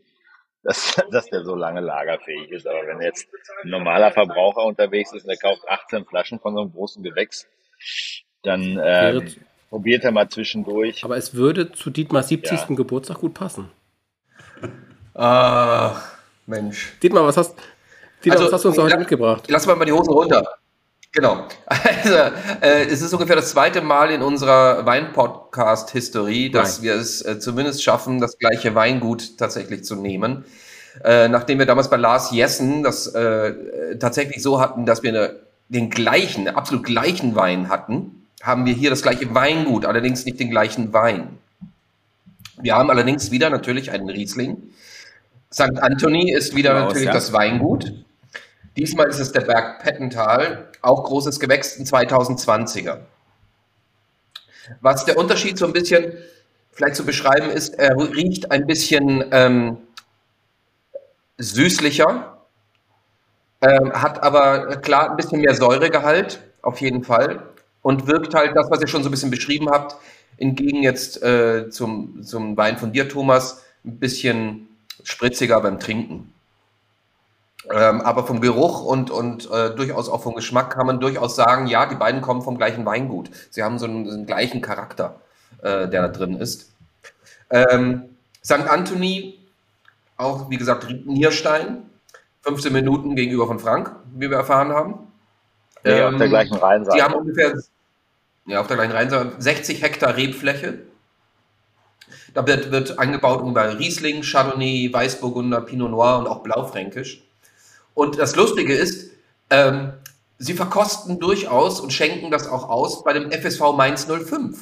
dass, 0.63 0.95
dass 1.11 1.25
der 1.27 1.43
so 1.43 1.55
lange 1.55 1.81
lagerfähig 1.81 2.49
ist. 2.51 2.65
Aber 2.67 2.87
wenn 2.87 3.01
jetzt 3.01 3.27
ein 3.63 3.69
normaler 3.69 4.11
Verbraucher 4.11 4.63
unterwegs 4.65 5.11
ist 5.13 5.23
und 5.23 5.29
der 5.29 5.37
kauft 5.37 5.67
18 5.67 6.05
Flaschen 6.05 6.39
von 6.39 6.53
so 6.55 6.61
einem 6.61 6.71
großen 6.71 7.03
Gewächs, 7.03 7.47
dann 8.43 8.77
äh, 8.77 9.13
Wäre- 9.13 9.25
probiert 9.69 10.03
er 10.03 10.11
mal 10.11 10.29
zwischendurch. 10.29 11.03
Aber 11.03 11.17
es 11.17 11.33
würde 11.33 11.71
zu 11.71 11.89
Dietmars 11.89 12.29
70. 12.29 12.51
Ja. 12.69 12.75
Geburtstag 12.75 13.19
gut 13.19 13.33
passen. 13.33 13.69
Ach, 15.13 16.15
Mensch. 16.45 16.97
Dietmar, 17.01 17.25
was 17.25 17.37
hast, 17.37 17.55
Dietmar, 18.23 18.37
Also, 18.39 18.45
was 18.45 18.53
hast 18.53 18.63
du 18.65 18.69
uns 18.69 18.77
heute 18.77 18.97
mitgebracht? 18.97 19.45
Lass 19.49 19.65
mal 19.67 19.75
mal 19.75 19.85
die 19.85 19.91
Hosen 19.91 20.13
runter. 20.13 20.57
Genau. 21.13 21.47
Also, 21.67 22.15
äh, 22.61 22.85
es 22.85 23.01
ist 23.01 23.13
ungefähr 23.13 23.35
das 23.35 23.51
zweite 23.51 23.81
Mal 23.81 24.11
in 24.11 24.21
unserer 24.21 24.85
Wein-Podcast-Historie, 24.85 26.51
dass 26.51 26.77
Nein. 26.79 26.83
wir 26.83 26.95
es 26.95 27.21
äh, 27.21 27.39
zumindest 27.39 27.81
schaffen, 27.81 28.19
das 28.19 28.37
gleiche 28.37 28.75
Weingut 28.75 29.37
tatsächlich 29.37 29.85
zu 29.85 29.95
nehmen. 29.95 30.43
Äh, 31.03 31.29
nachdem 31.29 31.59
wir 31.59 31.65
damals 31.65 31.89
bei 31.89 31.97
Lars 31.97 32.31
Jessen 32.31 32.83
das 32.83 33.07
äh, 33.07 33.97
tatsächlich 33.99 34.43
so 34.43 34.59
hatten, 34.59 34.85
dass 34.85 35.01
wir 35.01 35.09
eine, 35.11 35.35
den 35.69 35.89
gleichen, 35.89 36.47
absolut 36.49 36.83
gleichen 36.83 37.35
Wein 37.35 37.69
hatten, 37.69 38.27
haben 38.41 38.65
wir 38.65 38.73
hier 38.73 38.89
das 38.89 39.01
gleiche 39.01 39.33
Weingut, 39.33 39.85
allerdings 39.85 40.25
nicht 40.25 40.39
den 40.39 40.49
gleichen 40.49 40.93
Wein. 40.93 41.39
Wir 42.61 42.75
haben 42.75 42.89
allerdings 42.89 43.31
wieder 43.31 43.49
natürlich 43.49 43.91
einen 43.91 44.09
Riesling. 44.09 44.57
St. 45.51 45.79
Anthony 45.79 46.33
ist 46.33 46.55
wieder 46.55 46.73
Raus, 46.73 46.87
natürlich 46.87 47.07
ja. 47.07 47.13
das 47.13 47.33
Weingut. 47.33 47.93
Diesmal 48.75 49.07
ist 49.07 49.19
es 49.19 49.31
der 49.31 49.41
Berg 49.41 49.83
Pettental, 49.83 50.69
auch 50.81 51.03
großes 51.03 51.39
Gewächs, 51.39 51.77
ein 51.77 51.85
2020er. 51.85 52.99
Was 54.81 55.05
der 55.05 55.17
Unterschied 55.17 55.57
so 55.57 55.65
ein 55.65 55.73
bisschen 55.73 56.13
vielleicht 56.71 56.95
zu 56.95 57.05
beschreiben 57.05 57.49
ist, 57.49 57.75
er 57.75 57.95
riecht 57.97 58.51
ein 58.51 58.65
bisschen 58.65 59.25
ähm, 59.31 59.77
süßlicher, 61.37 62.37
ähm, 63.61 63.93
hat 63.93 64.23
aber 64.23 64.77
klar 64.77 65.11
ein 65.11 65.17
bisschen 65.17 65.41
mehr 65.41 65.55
Säuregehalt, 65.55 66.39
auf 66.61 66.81
jeden 66.81 67.03
Fall, 67.03 67.43
und 67.81 68.07
wirkt 68.07 68.33
halt 68.33 68.55
das, 68.55 68.71
was 68.71 68.81
ihr 68.81 68.87
schon 68.87 69.03
so 69.03 69.09
ein 69.09 69.11
bisschen 69.11 69.31
beschrieben 69.31 69.69
habt, 69.69 69.95
hingegen 70.37 70.81
jetzt 70.81 71.21
äh, 71.21 71.69
zum, 71.69 72.23
zum 72.23 72.57
Wein 72.57 72.77
von 72.77 72.91
dir, 72.91 73.07
Thomas, 73.07 73.63
ein 73.85 73.99
bisschen 73.99 74.67
spritziger 75.03 75.61
beim 75.61 75.79
Trinken. 75.79 76.32
Ähm, 77.71 78.01
aber 78.01 78.25
vom 78.25 78.41
Geruch 78.41 78.83
und, 78.83 79.09
und 79.09 79.49
äh, 79.49 79.73
durchaus 79.73 80.09
auch 80.09 80.21
vom 80.21 80.35
Geschmack 80.35 80.73
kann 80.73 80.85
man 80.85 80.99
durchaus 80.99 81.35
sagen, 81.35 81.67
ja, 81.67 81.85
die 81.85 81.95
beiden 81.95 82.21
kommen 82.21 82.41
vom 82.41 82.57
gleichen 82.57 82.85
Weingut. 82.85 83.29
Sie 83.51 83.63
haben 83.63 83.79
so 83.79 83.85
einen, 83.85 84.05
so 84.05 84.13
einen 84.13 84.25
gleichen 84.25 84.61
Charakter, 84.61 85.21
äh, 85.59 85.87
der 85.87 86.01
da 86.01 86.07
drin 86.09 86.35
ist. 86.37 86.73
Ähm, 87.49 88.09
St. 88.43 88.67
Anthony, 88.67 89.39
auch 90.17 90.49
wie 90.49 90.57
gesagt, 90.57 90.87
Nierstein, 91.05 91.89
15 92.41 92.73
Minuten 92.73 93.15
gegenüber 93.15 93.47
von 93.47 93.59
Frank, 93.59 93.95
wie 94.13 94.29
wir 94.29 94.37
erfahren 94.37 94.73
haben. 94.73 95.07
Nee, 95.85 96.01
auf 96.01 96.15
der 96.15 96.25
Ähm, 96.25 96.29
gleichen 96.29 96.57
Rheinseite. 96.57 96.97
Die 96.97 97.03
haben 97.03 97.13
ungefähr, 97.13 97.53
ja, 98.45 98.59
auf 98.59 98.67
der 98.67 98.75
gleichen 98.75 98.91
Rheinseite, 98.91 99.31
60 99.37 99.81
Hektar 99.81 100.17
Rebfläche. 100.17 100.79
Da 102.33 102.45
wird, 102.45 102.71
wird 102.71 102.99
angebaut 102.99 103.41
ungefähr 103.41 103.79
Riesling, 103.79 104.21
Chardonnay, 104.23 104.91
Weißburgunder, 104.91 105.61
Pinot 105.61 105.91
Noir 105.91 106.19
und 106.19 106.27
auch 106.27 106.43
Blaufränkisch. 106.43 107.23
Und 107.93 108.17
das 108.19 108.35
Lustige 108.35 108.73
ist, 108.73 109.11
ähm, 109.49 109.93
sie 110.39 110.53
verkosten 110.53 111.19
durchaus 111.19 111.79
und 111.79 111.93
schenken 111.93 112.31
das 112.31 112.47
auch 112.47 112.69
aus 112.69 113.03
bei 113.03 113.13
dem 113.13 113.31
FSV 113.31 113.73
Mainz 113.75 114.05
05. 114.07 114.57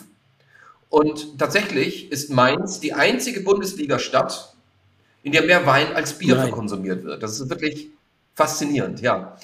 Und 0.90 1.40
tatsächlich 1.40 2.12
ist 2.12 2.30
Mainz 2.30 2.80
die 2.82 2.94
einzige 2.94 3.42
Bundesliga-Stadt, 3.42 4.54
in 5.24 5.32
der 5.32 5.44
mehr 5.44 5.66
Wein 5.66 5.96
als 5.96 6.18
Bier 6.18 6.36
Nein. 6.36 6.52
konsumiert 6.52 7.04
wird. 7.04 7.24
Das 7.24 7.40
ist 7.40 7.50
wirklich 7.50 7.88
faszinierend, 8.36 9.02
ja. 9.02 9.38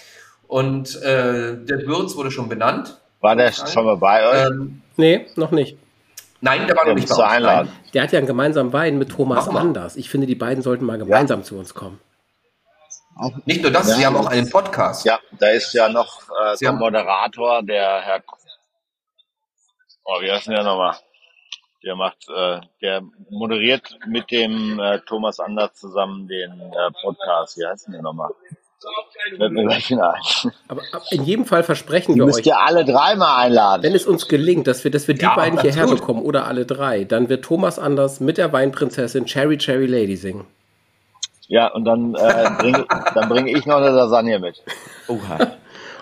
Und 0.47 0.95
äh, 1.01 1.55
der 1.63 1.85
Würz 1.87 2.15
wurde 2.15 2.31
schon 2.31 2.49
benannt. 2.49 2.97
War 3.21 3.35
der 3.35 3.51
schon 3.51 3.85
mal 3.85 3.97
bei 3.97 4.27
euch? 4.27 4.47
Ähm, 4.51 4.81
Nee, 4.99 5.27
noch 5.35 5.51
nicht. 5.51 5.77
nein, 6.41 6.65
der 6.67 6.75
war 6.75 6.87
noch 6.87 6.95
nicht 6.95 7.07
bei 7.07 7.13
uns. 7.15 7.23
einladen. 7.23 7.69
Nein. 7.71 7.91
Der 7.93 8.03
hat 8.03 8.11
ja 8.11 8.17
einen 8.17 8.27
gemeinsamen 8.27 8.73
Wein 8.73 8.97
mit 8.97 9.09
Thomas. 9.09 9.47
Anders. 9.47 9.95
Ich 9.95 10.09
finde, 10.09 10.25
die 10.27 10.35
beiden 10.35 10.63
sollten 10.63 10.85
mal 10.85 10.97
gemeinsam 10.97 11.43
zu 11.43 11.55
uns 11.55 11.73
kommen. 11.75 11.99
Nicht 13.45 13.61
nur 13.61 13.71
das, 13.71 13.87
Ja. 13.89 13.95
sie 13.95 14.05
haben 14.05 14.15
auch 14.17 14.27
einen 14.27 14.49
Podcast. 14.49 15.05
Ja, 15.05 15.19
da 15.39 15.47
ist 15.49 15.73
ja 15.73 15.89
noch 15.89 16.21
äh, 16.29 16.55
Sie 16.55 16.65
der 16.65 16.69
haben- 16.73 16.79
Moderator, 16.79 17.63
der 17.63 18.01
Herr. 18.01 18.23
Oh, 20.05 20.21
wie 20.21 20.31
heißt 20.31 20.47
denn 20.47 20.53
der 20.55 20.63
nochmal? 20.63 20.95
Der 21.83 21.95
macht, 21.95 22.27
äh, 22.29 22.59
der 22.81 23.01
moderiert 23.29 23.97
mit 24.07 24.29
dem 24.31 24.79
äh, 24.79 24.99
Thomas 25.01 25.39
Anders 25.39 25.73
zusammen 25.75 26.27
den 26.27 26.51
äh, 26.59 26.91
Podcast. 27.01 27.57
Wie 27.57 27.65
heißt 27.65 27.87
denn 27.87 27.93
der 27.93 28.01
nochmal? 28.01 28.31
Aber 30.67 30.81
in 31.11 31.23
jedem 31.23 31.45
Fall 31.45 31.63
versprechen 31.63 32.13
Die 32.13 32.19
wir 32.19 32.25
müsst 32.25 32.39
euch, 32.39 32.45
ihr 32.47 32.59
alle 32.59 32.85
dreimal 32.85 33.45
einladen. 33.45 33.83
wenn 33.83 33.95
es 33.95 34.05
uns 34.05 34.27
gelingt, 34.27 34.67
dass 34.67 34.83
wir, 34.83 34.91
dass 34.91 35.07
wir 35.07 35.15
die 35.15 35.21
Ja, 35.21 35.35
beiden 35.35 35.59
hierher 35.61 35.83
absolut. 35.83 36.01
bekommen 36.01 36.21
oder 36.21 36.45
alle 36.45 36.65
drei, 36.65 37.03
dann 37.03 37.29
wird 37.29 37.43
Thomas 37.45 37.79
Anders 37.79 38.19
mit 38.19 38.37
der 38.37 38.53
Weinprinzessin 38.53 39.25
Cherry 39.25 39.57
Cherry 39.57 39.87
Lady 39.87 40.15
singen. 40.15 40.45
Ja, 41.47 41.67
und 41.67 41.85
dann 41.85 42.13
äh, 42.15 42.49
bringe 42.59 42.85
dann 43.15 43.29
bring 43.29 43.47
ich 43.47 43.65
noch 43.65 43.77
eine 43.77 43.89
Lasagne 43.89 44.39
mit. 44.39 44.61
Oha. 45.07 45.53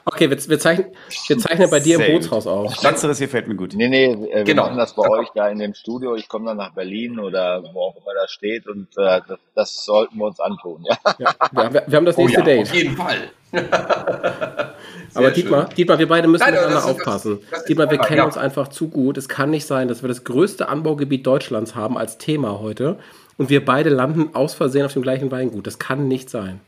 Okay, 0.07 0.30
wir, 0.30 0.38
wir, 0.49 0.59
zeichnen, 0.59 0.88
wir 1.27 1.38
zeichnen 1.39 1.67
bei 1.69 1.80
dir 1.80 1.95
im 1.95 2.01
Sehr 2.01 2.11
gut. 2.11 2.22
Bootshaus 2.22 2.45
auf. 2.45 2.84
Letzteres 2.84 3.17
hier 3.17 3.27
fällt 3.30 3.47
mir 3.47 3.55
gut. 3.55 3.73
Nee, 3.76 3.88
nee, 3.88 4.05
äh, 4.05 4.38
wir 4.38 4.43
Genau. 4.43 4.63
machen 4.65 4.77
das 4.77 4.93
bei 4.95 5.07
euch 5.09 5.30
da 5.34 5.49
in 5.49 5.57
dem 5.57 5.73
Studio. 5.73 6.15
Ich 6.15 6.27
komme 6.27 6.45
dann 6.45 6.57
nach 6.57 6.73
Berlin 6.73 7.19
oder 7.19 7.63
wo 7.73 7.81
auch 7.81 7.95
immer 7.95 8.13
das 8.19 8.30
steht 8.31 8.67
und 8.67 8.88
äh, 8.97 9.22
das, 9.27 9.39
das 9.55 9.85
sollten 9.85 10.17
wir 10.17 10.26
uns 10.26 10.39
antun. 10.39 10.84
Ja. 10.88 10.97
Ja, 11.17 11.73
wir, 11.73 11.84
wir 11.88 11.97
haben 11.97 12.05
das 12.05 12.17
Oh 12.17 12.22
nächste 12.27 12.39
ja, 12.51 12.61
auf 12.61 12.72
Date. 12.72 12.84
jeden 12.84 12.95
Fall. 12.97 13.17
Aber 15.15 15.31
Dietmar, 15.31 15.69
Dietmar, 15.69 15.97
wir 15.99 16.07
beide 16.07 16.27
müssen 16.27 16.43
Nein, 16.43 16.53
miteinander 16.53 16.76
das 16.76 16.85
das- 16.85 16.95
aufpassen. 16.95 17.39
das 17.49 17.59
ist 17.61 17.69
Dietmar, 17.69 17.89
wir 17.89 17.97
kennen 17.99 18.17
ja. 18.19 18.26
uns 18.26 18.38
einfach 18.38 18.67
zu 18.67 18.89
gut. 18.89 19.17
Es 19.17 19.30
kann 19.30 19.49
nicht 19.49 19.65
sein, 19.65 19.88
dass 19.88 20.03
wir 20.03 20.07
das 20.09 20.23
größte 20.23 20.67
Anbaugebiet 20.69 21.26
Deutschlands 21.26 21.73
haben 21.76 21.97
als 21.97 22.17
Thema 22.17 22.59
heute 22.59 22.97
und 23.38 23.49
wir 23.49 23.64
beide 23.66 23.90
landen 23.90 24.30
aus 24.34 24.53
Versehen 24.53 24.86
auf 24.86 24.94
dem 24.94 25.02
gleichen 25.02 25.32
Weingut. 25.32 25.68
Das 25.68 25.80
kann 25.80 26.07
nicht 26.07 26.30
sein. 26.30 26.60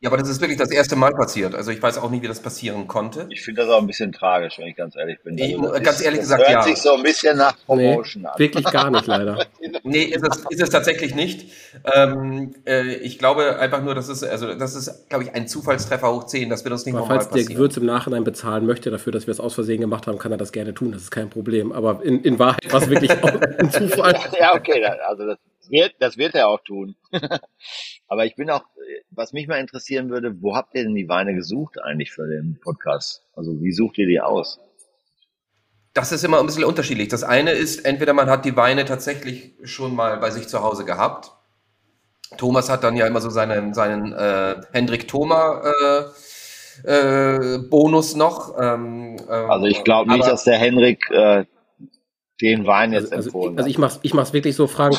Ja, 0.00 0.10
aber 0.10 0.18
das 0.18 0.28
ist 0.28 0.42
wirklich 0.42 0.58
das 0.58 0.70
erste 0.70 0.96
Mal 0.96 1.12
passiert. 1.14 1.54
Also 1.54 1.70
ich 1.70 1.80
weiß 1.82 1.96
auch 1.96 2.10
nicht, 2.10 2.22
wie 2.22 2.28
das 2.28 2.40
passieren 2.42 2.86
konnte. 2.86 3.26
Ich 3.30 3.40
finde 3.40 3.62
das 3.62 3.70
auch 3.70 3.80
ein 3.80 3.86
bisschen 3.86 4.12
tragisch, 4.12 4.58
wenn 4.58 4.66
ich 4.66 4.76
ganz 4.76 4.96
ehrlich 4.96 5.18
bin. 5.24 5.38
Ich- 5.38 5.56
das 5.58 5.72
ganz 5.82 5.98
ist- 6.00 6.04
ehrlich 6.04 6.20
das 6.20 6.28
gesagt, 6.28 6.40
hört 6.42 6.50
ja. 6.52 6.62
sich 6.62 6.76
so 6.76 6.92
ein 6.94 7.02
bisschen 7.02 7.38
nach 7.38 7.52
Nee, 7.56 7.64
Promotion 7.64 8.26
an. 8.26 8.38
wirklich 8.38 8.64
gar 8.66 8.90
nicht, 8.90 9.06
leider. 9.06 9.46
Nee, 9.82 10.02
ist 10.02 10.22
es, 10.22 10.44
ist 10.50 10.60
es 10.62 10.68
tatsächlich 10.68 11.14
nicht. 11.14 11.50
Ähm, 11.94 12.54
äh, 12.66 12.96
ich 12.96 13.18
glaube 13.18 13.58
einfach 13.58 13.82
nur, 13.82 13.94
das 13.94 14.10
ist, 14.10 14.22
also 14.24 14.52
das 14.54 14.74
ist, 14.74 15.08
glaube 15.08 15.24
ich, 15.24 15.34
ein 15.34 15.48
Zufallstreffer 15.48 16.12
hoch 16.12 16.24
10. 16.24 16.50
Das 16.50 16.64
wird 16.64 16.72
uns 16.72 16.84
nicht 16.84 16.94
Aber 16.94 17.02
nochmal 17.02 17.18
falls 17.20 17.28
der 17.30 17.38
passieren. 17.40 17.54
Gewürz 17.54 17.76
im 17.78 17.86
Nachhinein 17.86 18.24
bezahlen 18.24 18.66
möchte 18.66 18.90
dafür, 18.90 19.12
dass 19.12 19.26
wir 19.26 19.32
es 19.32 19.40
aus 19.40 19.54
Versehen 19.54 19.80
gemacht 19.80 20.06
haben, 20.06 20.18
kann 20.18 20.32
er 20.32 20.38
das 20.38 20.52
gerne 20.52 20.74
tun. 20.74 20.92
Das 20.92 21.00
ist 21.02 21.12
kein 21.12 21.30
Problem. 21.30 21.72
Aber 21.72 22.04
in, 22.04 22.20
in 22.22 22.38
Wahrheit 22.38 22.70
war 22.70 22.82
es 22.82 22.90
wirklich 22.90 23.10
auch 23.10 23.40
ein 23.58 23.70
Zufall. 23.70 24.14
Ja, 24.38 24.54
okay, 24.54 24.84
also 25.08 25.26
das 25.26 25.38
wird, 25.70 25.94
das 26.00 26.16
wird 26.16 26.34
er 26.34 26.48
auch 26.48 26.60
tun. 26.62 26.96
Aber 28.08 28.24
ich 28.26 28.36
bin 28.36 28.50
auch, 28.50 28.64
was 29.10 29.32
mich 29.32 29.46
mal 29.46 29.60
interessieren 29.60 30.10
würde, 30.10 30.42
wo 30.42 30.54
habt 30.56 30.74
ihr 30.74 30.84
denn 30.84 30.94
die 30.94 31.08
Weine 31.08 31.34
gesucht 31.34 31.80
eigentlich 31.82 32.12
für 32.12 32.26
den 32.28 32.58
Podcast? 32.62 33.24
Also 33.34 33.60
wie 33.62 33.72
sucht 33.72 33.98
ihr 33.98 34.06
die 34.06 34.20
aus? 34.20 34.60
Das 35.92 36.10
ist 36.10 36.24
immer 36.24 36.40
ein 36.40 36.46
bisschen 36.46 36.64
unterschiedlich. 36.64 37.08
Das 37.08 37.22
eine 37.22 37.52
ist, 37.52 37.84
entweder 37.84 38.12
man 38.12 38.28
hat 38.28 38.44
die 38.44 38.56
Weine 38.56 38.84
tatsächlich 38.84 39.52
schon 39.62 39.94
mal 39.94 40.18
bei 40.18 40.30
sich 40.30 40.48
zu 40.48 40.62
Hause 40.62 40.84
gehabt. 40.84 41.30
Thomas 42.36 42.68
hat 42.68 42.82
dann 42.82 42.96
ja 42.96 43.06
immer 43.06 43.20
so 43.20 43.30
seinen, 43.30 43.74
seinen 43.74 44.12
äh, 44.12 44.56
Hendrik 44.72 45.06
Thoma 45.06 45.62
äh, 45.62 46.04
äh, 46.82 47.58
Bonus 47.58 48.16
noch. 48.16 48.58
Ähm, 48.60 49.16
äh, 49.28 49.32
Also 49.32 49.66
ich 49.66 49.84
glaube 49.84 50.10
nicht, 50.10 50.26
dass 50.26 50.44
der 50.44 50.58
Henrik 50.58 51.08
äh, 51.10 51.44
den 52.40 52.66
Wein 52.66 52.92
jetzt 52.92 53.12
Also, 53.12 53.16
also, 53.16 53.28
empfohlen 53.28 53.56
also 53.56 53.64
hat. 53.64 53.70
ich 53.70 53.78
mach's, 53.78 54.00
ich 54.02 54.14
mach's 54.14 54.32
wirklich 54.32 54.56
so, 54.56 54.66
Frank. 54.66 54.96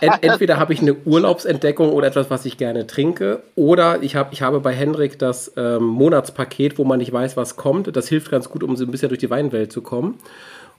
Ent, 0.00 0.14
entweder 0.22 0.58
habe 0.58 0.72
ich 0.72 0.80
eine 0.80 0.94
Urlaubsentdeckung 0.94 1.92
oder 1.92 2.08
etwas, 2.08 2.30
was 2.30 2.44
ich 2.44 2.58
gerne 2.58 2.86
trinke, 2.86 3.42
oder 3.54 4.02
ich, 4.02 4.16
hab, 4.16 4.32
ich 4.32 4.42
habe 4.42 4.60
bei 4.60 4.72
Henrik 4.72 5.18
das 5.18 5.52
ähm, 5.56 5.84
Monatspaket, 5.84 6.78
wo 6.78 6.84
man 6.84 6.98
nicht 6.98 7.12
weiß, 7.12 7.36
was 7.36 7.56
kommt. 7.56 7.94
Das 7.96 8.08
hilft 8.08 8.30
ganz 8.30 8.50
gut, 8.50 8.62
um 8.62 8.76
so 8.76 8.84
ein 8.84 8.90
bisschen 8.90 9.08
durch 9.08 9.20
die 9.20 9.30
Weinwelt 9.30 9.70
zu 9.70 9.80
kommen. 9.80 10.18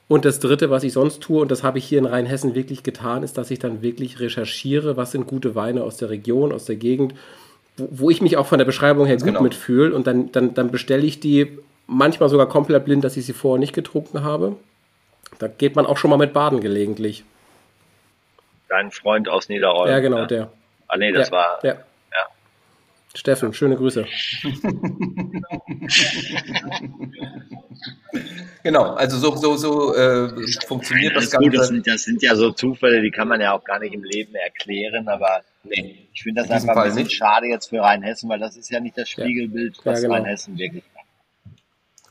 Und 0.08 0.24
das 0.24 0.40
Dritte, 0.40 0.70
was 0.70 0.84
ich 0.84 0.94
sonst 0.94 1.20
tue, 1.20 1.42
und 1.42 1.50
das 1.50 1.62
habe 1.62 1.78
ich 1.78 1.84
hier 1.84 1.98
in 1.98 2.06
Rheinhessen 2.06 2.54
wirklich 2.54 2.82
getan, 2.82 3.22
ist, 3.22 3.36
dass 3.36 3.50
ich 3.50 3.58
dann 3.58 3.82
wirklich 3.82 4.20
recherchiere, 4.20 4.96
was 4.96 5.12
sind 5.12 5.26
gute 5.26 5.54
Weine 5.54 5.82
aus 5.82 5.98
der 5.98 6.08
Region, 6.08 6.52
aus 6.52 6.64
der 6.64 6.76
Gegend, 6.76 7.14
wo, 7.76 7.88
wo 7.90 8.10
ich 8.10 8.22
mich 8.22 8.38
auch 8.38 8.46
von 8.46 8.58
der 8.58 8.64
Beschreibung 8.64 9.06
her 9.06 9.16
gut 9.16 9.26
genau. 9.26 9.42
mitfühle. 9.42 9.94
Und 9.94 10.06
dann, 10.06 10.32
dann, 10.32 10.54
dann 10.54 10.70
bestelle 10.70 11.04
ich 11.04 11.20
die 11.20 11.58
manchmal 11.86 12.28
sogar 12.28 12.48
komplett 12.48 12.84
blind, 12.84 13.04
dass 13.04 13.16
ich 13.16 13.26
sie 13.26 13.34
vorher 13.34 13.58
nicht 13.58 13.74
getrunken 13.74 14.22
habe. 14.22 14.56
Da 15.38 15.48
geht 15.48 15.76
man 15.76 15.86
auch 15.86 15.96
schon 15.98 16.10
mal 16.10 16.16
mit 16.16 16.32
baden 16.32 16.60
gelegentlich. 16.60 17.24
Dein 18.68 18.90
Freund 18.90 19.28
aus 19.28 19.48
Niederrhein. 19.48 19.90
Ja, 19.90 20.00
genau, 20.00 20.26
der. 20.26 20.50
Ah 20.88 20.96
nee, 20.96 21.12
das 21.12 21.28
ja, 21.28 21.32
war. 21.32 21.64
Ja. 21.64 21.76
Steffen, 23.14 23.52
schöne 23.52 23.76
Grüße. 23.76 24.06
Genau, 28.64 28.94
also 28.94 29.16
so, 29.18 29.36
so, 29.36 29.56
so 29.56 29.94
äh, 29.94 30.28
funktioniert 30.66 31.14
das 31.16 31.30
gut, 31.30 31.46
das 31.54 31.60
Ganze. 31.60 31.66
sind, 31.74 31.86
das 31.86 32.02
sind 32.02 32.22
ja 32.22 32.34
so 32.34 32.50
Zufälle, 32.50 33.00
die 33.00 33.10
kann 33.10 33.28
man 33.28 33.40
ja 33.40 33.52
auch 33.52 33.62
gar 33.64 33.78
nicht 33.78 33.94
im 33.94 34.02
Leben 34.04 34.34
erklären, 34.34 35.08
aber 35.08 35.42
Nee. 35.64 36.08
ich 36.12 36.22
finde 36.22 36.42
das 36.42 36.50
einfach 36.50 36.76
ein 36.76 36.84
bisschen 36.94 37.10
schade 37.10 37.46
jetzt 37.46 37.68
für 37.68 37.80
Rheinhessen, 37.80 38.28
weil 38.28 38.38
das 38.38 38.56
ist 38.56 38.70
ja 38.70 38.80
nicht 38.80 38.96
das 38.98 39.08
Spiegelbild, 39.08 39.76
Ja, 39.76 39.92
was 39.92 40.02
genau. 40.02 40.14
Rheinhessen 40.14 40.58
wirklich 40.58 40.84
macht. 40.94 40.97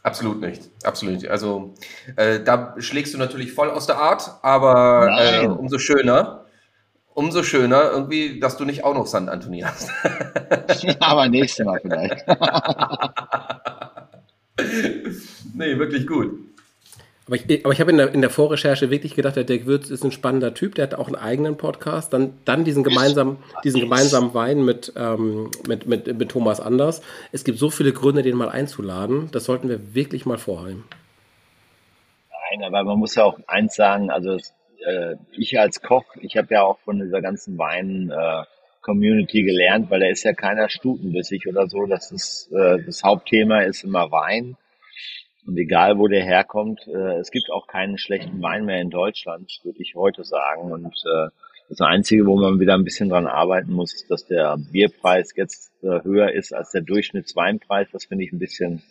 Absolut 0.03 0.39
nicht. 0.39 0.69
Absolut 0.83 1.15
nicht. 1.15 1.27
Also 1.27 1.73
äh, 2.15 2.39
da 2.39 2.75
schlägst 2.77 3.13
du 3.13 3.17
natürlich 3.17 3.51
voll 3.51 3.69
aus 3.69 3.87
der 3.87 3.97
Art, 3.97 4.39
aber 4.41 5.09
äh, 5.19 5.47
umso 5.47 5.79
schöner, 5.79 6.45
umso 7.13 7.43
schöner 7.43 7.91
irgendwie, 7.91 8.39
dass 8.39 8.57
du 8.57 8.65
nicht 8.65 8.83
auch 8.83 8.93
noch 8.93 9.07
San 9.07 9.27
Anthony 9.27 9.61
hast. 9.61 9.89
aber 10.99 11.27
nächstes 11.27 11.65
Mal 11.65 11.79
vielleicht. 11.81 12.25
nee, 15.53 15.77
wirklich 15.77 16.07
gut. 16.07 16.39
Aber 17.27 17.35
ich, 17.35 17.65
aber 17.65 17.73
ich 17.73 17.81
habe 17.81 17.91
in 17.91 17.97
der, 17.97 18.13
in 18.13 18.21
der 18.21 18.29
Vorrecherche 18.29 18.89
wirklich 18.89 19.13
gedacht, 19.13 19.35
der 19.35 19.43
Dirk 19.43 19.65
Würz 19.65 19.89
ist 19.89 20.03
ein 20.03 20.11
spannender 20.11 20.53
Typ, 20.53 20.75
der 20.75 20.83
hat 20.83 20.95
auch 20.95 21.07
einen 21.07 21.17
eigenen 21.17 21.57
Podcast. 21.57 22.13
Dann, 22.13 22.33
dann 22.45 22.63
diesen, 22.63 22.83
gemeinsamen, 22.83 23.37
diesen 23.65 23.81
gemeinsamen 23.81 24.33
Wein 24.33 24.63
mit, 24.63 24.93
ähm, 24.95 25.51
mit, 25.67 25.87
mit, 25.87 26.17
mit 26.17 26.29
Thomas 26.29 26.61
Anders. 26.61 27.01
Es 27.33 27.43
gibt 27.43 27.59
so 27.59 27.69
viele 27.69 27.91
Gründe, 27.91 28.21
den 28.23 28.37
mal 28.37 28.49
einzuladen. 28.49 29.29
Das 29.33 29.43
sollten 29.43 29.67
wir 29.67 29.93
wirklich 29.93 30.25
mal 30.25 30.37
vorhaben. 30.37 30.85
Nein, 32.51 32.63
aber 32.63 32.85
man 32.85 32.97
muss 32.97 33.15
ja 33.15 33.25
auch 33.25 33.37
eins 33.47 33.75
sagen, 33.75 34.09
also 34.09 34.37
äh, 34.85 35.15
ich 35.31 35.59
als 35.59 35.81
Koch, 35.81 36.05
ich 36.21 36.37
habe 36.37 36.53
ja 36.53 36.63
auch 36.63 36.79
von 36.79 36.99
dieser 36.99 37.21
ganzen 37.21 37.57
Wein 37.57 38.09
äh, 38.09 38.43
Community 38.81 39.43
gelernt, 39.43 39.91
weil 39.91 39.99
da 39.99 40.07
ist 40.07 40.23
ja 40.23 40.31
keiner 40.31 40.69
stutenbissig 40.69 41.45
oder 41.47 41.67
so. 41.67 41.85
Das 41.87 42.11
ist 42.11 42.49
äh, 42.53 42.81
das 42.85 43.03
Hauptthema 43.03 43.63
ist 43.63 43.83
immer 43.83 44.11
Wein. 44.11 44.55
Und 45.47 45.57
egal 45.57 45.97
wo 45.97 46.07
der 46.07 46.23
herkommt, 46.23 46.85
äh, 46.87 47.19
es 47.19 47.31
gibt 47.31 47.49
auch 47.49 47.67
keinen 47.67 47.97
schlechten 47.97 48.41
Wein 48.41 48.65
mehr 48.65 48.81
in 48.81 48.89
Deutschland, 48.89 49.49
würde 49.63 49.81
ich 49.81 49.95
heute 49.95 50.25
sagen. 50.25 50.73
Und 50.73 50.87
äh, 50.87 51.29
das 51.69 51.79
Einzige, 51.79 52.25
wo 52.25 52.37
man 52.37 52.59
wieder 52.59 52.73
ein 52.73 52.83
bisschen 52.83 53.07
dran 53.07 53.27
arbeiten 53.27 53.71
muss, 53.71 53.93
ist, 53.93 54.11
dass 54.11 54.25
der 54.25 54.57
Bierpreis 54.57 55.33
jetzt 55.37 55.71
äh, 55.83 56.03
höher 56.03 56.33
ist 56.33 56.53
als 56.53 56.71
der 56.71 56.81
Durchschnittsweinpreis. 56.81 57.87
Das 57.93 58.05
finde 58.05 58.25
ich 58.25 58.33
ein 58.33 58.39
bisschen 58.39 58.83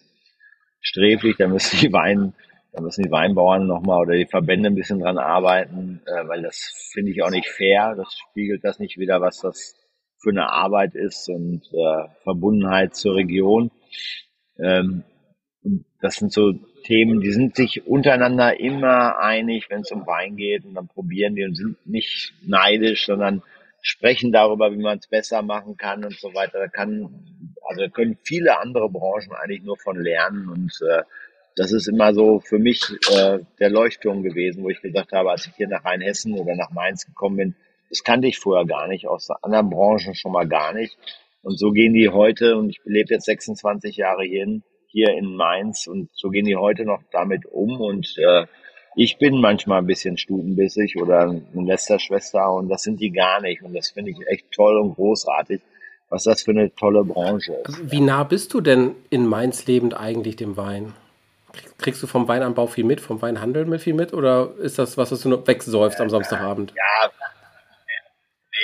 sträflich. 0.81 1.37
Da 1.37 1.47
müssen 1.47 1.79
die 1.79 1.93
Wein, 1.93 2.33
da 2.73 2.81
müssen 2.81 3.03
die 3.03 3.11
Weinbauern 3.11 3.67
nochmal 3.67 4.01
oder 4.01 4.15
die 4.15 4.27
Verbände 4.27 4.71
ein 4.71 4.75
bisschen 4.75 5.01
dran 5.01 5.19
arbeiten, 5.19 6.01
äh, 6.07 6.27
weil 6.27 6.41
das 6.41 6.91
finde 6.91 7.13
ich 7.13 7.23
auch 7.23 7.31
nicht 7.31 7.49
fair. 7.49 7.95
Das 7.99 8.17
spiegelt 8.31 8.65
das 8.65 8.79
nicht 8.79 8.97
wieder, 8.97 9.21
was 9.21 9.41
das 9.41 9.75
für 10.23 10.31
eine 10.31 10.51
Arbeit 10.51 10.95
ist 10.95 11.29
und 11.29 11.67
äh, 11.75 12.09
Verbundenheit 12.23 12.97
zur 12.97 13.15
Region. 13.15 13.71
Ähm, 14.59 15.05
das 16.01 16.17
sind 16.17 16.33
so 16.33 16.53
Themen, 16.85 17.21
die 17.21 17.33
sind 17.33 17.57
sich 17.57 17.87
untereinander 17.87 18.61
immer 18.61 19.19
einig, 19.19 19.69
wenn 19.71 19.81
es 19.81 19.91
um 19.91 20.07
Wein 20.07 20.37
geht 20.37 20.65
und 20.65 20.75
dann 20.75 20.89
probieren 20.89 21.35
die 21.35 21.45
und 21.45 21.57
sind 21.57 21.85
nicht 21.87 22.35
neidisch, 22.43 23.07
sondern 23.07 23.43
sprechen 23.83 24.33
darüber, 24.33 24.73
wie 24.73 24.83
man 24.83 24.99
es 24.99 25.07
besser 25.07 25.43
machen 25.43 25.77
kann 25.77 26.05
und 26.05 26.19
so 26.19 26.35
weiter. 26.35 26.59
Da 26.59 26.69
kann, 26.69 27.55
also 27.69 27.83
da 27.83 27.89
können 27.89 28.19
viele 28.23 28.59
andere 28.59 28.89
Branchen 28.89 29.33
eigentlich 29.33 29.63
nur 29.63 29.77
von 29.77 30.01
lernen 30.01 30.49
und 30.49 30.73
äh, 30.89 31.03
das 31.57 31.73
ist 31.73 31.89
immer 31.89 32.13
so 32.13 32.41
für 32.41 32.59
mich 32.59 32.83
äh, 33.11 33.39
der 33.59 33.71
Leuchtturm 33.71 34.23
gewesen, 34.23 34.63
wo 34.63 34.69
ich 34.69 34.83
gesagt 34.83 35.13
habe, 35.13 35.31
als 35.31 35.47
ich 35.47 35.55
hier 35.57 35.69
nach 35.69 35.85
Rheinhessen 35.85 36.35
oder 36.35 36.55
nach 36.55 36.71
Mainz 36.71 37.07
gekommen 37.07 37.37
bin, 37.37 37.55
das 37.89 38.05
kannte 38.05 38.29
ich 38.29 38.39
vorher 38.39 38.67
gar 38.67 38.89
nicht, 38.89 39.09
aus 39.09 39.31
anderen 39.43 39.71
Branchen 39.71 40.15
schon 40.15 40.33
mal 40.33 40.47
gar 40.47 40.75
nicht. 40.75 40.97
Und 41.43 41.59
so 41.59 41.71
gehen 41.71 41.95
die 41.95 42.09
heute, 42.09 42.57
und 42.57 42.71
ich 42.71 42.81
lebe 42.85 43.15
jetzt 43.15 43.25
26 43.25 43.97
Jahre 43.97 44.25
hierhin, 44.25 44.65
hier 44.97 45.13
in 45.13 45.37
Mainz, 45.37 45.87
und 45.87 46.09
so 46.15 46.31
gehen 46.31 46.47
die 46.47 46.57
heute 46.57 46.87
noch 46.87 47.03
damit 47.13 47.45
um. 47.45 47.83
Und 47.83 48.17
äh, 48.17 48.47
ich 48.95 49.19
bin 49.19 49.43
manchmal 49.43 49.81
ein 49.81 49.87
bisschen 49.87 50.17
stutenbissig 50.17 50.97
oder 50.97 51.21
eine 51.29 51.43
Lästerschwester, 51.53 52.51
und 52.51 52.71
das 52.71 52.83
sind 52.83 52.99
die 52.99 53.11
gar 53.11 53.43
nicht. 53.43 53.63
Und 53.63 53.75
das 53.75 53.91
finde 53.91 54.13
ich 54.13 54.27
echt 54.27 54.51
toll 54.53 54.79
und 54.79 54.95
großartig, 54.95 55.61
was 56.09 56.25
das 56.25 56.43
für 56.43 56.53
eine 56.53 56.75
tolle 56.75 57.05
Branche 57.05 57.53
ist. 57.53 57.67
Also 57.67 57.93
wie 57.93 58.01
nah 58.01 58.25
bist 58.25 58.55
du 58.55 58.63
denn 58.63 58.95
in 59.11 59.27
Mainz 59.27 59.67
lebend 59.67 59.93
eigentlich 59.93 60.37
dem 60.37 60.57
Wein? 60.57 60.95
Kriegst 61.77 62.03
du 62.03 62.07
vom 62.07 62.27
Weinanbau 62.27 62.67
viel 62.67 62.85
mit, 62.85 63.03
vom 63.03 63.21
Weinhandel 63.21 63.67
mit 63.67 63.83
viel 63.83 63.95
mit 63.95 64.15
oder 64.15 64.55
ist 64.59 64.79
das 64.79 64.97
was, 64.97 65.13
was 65.13 65.21
du 65.21 65.29
nur 65.29 65.47
wegsäufst 65.47 66.01
am 66.01 66.09
Samstagabend? 66.09 66.73
Ja, 66.75 67.11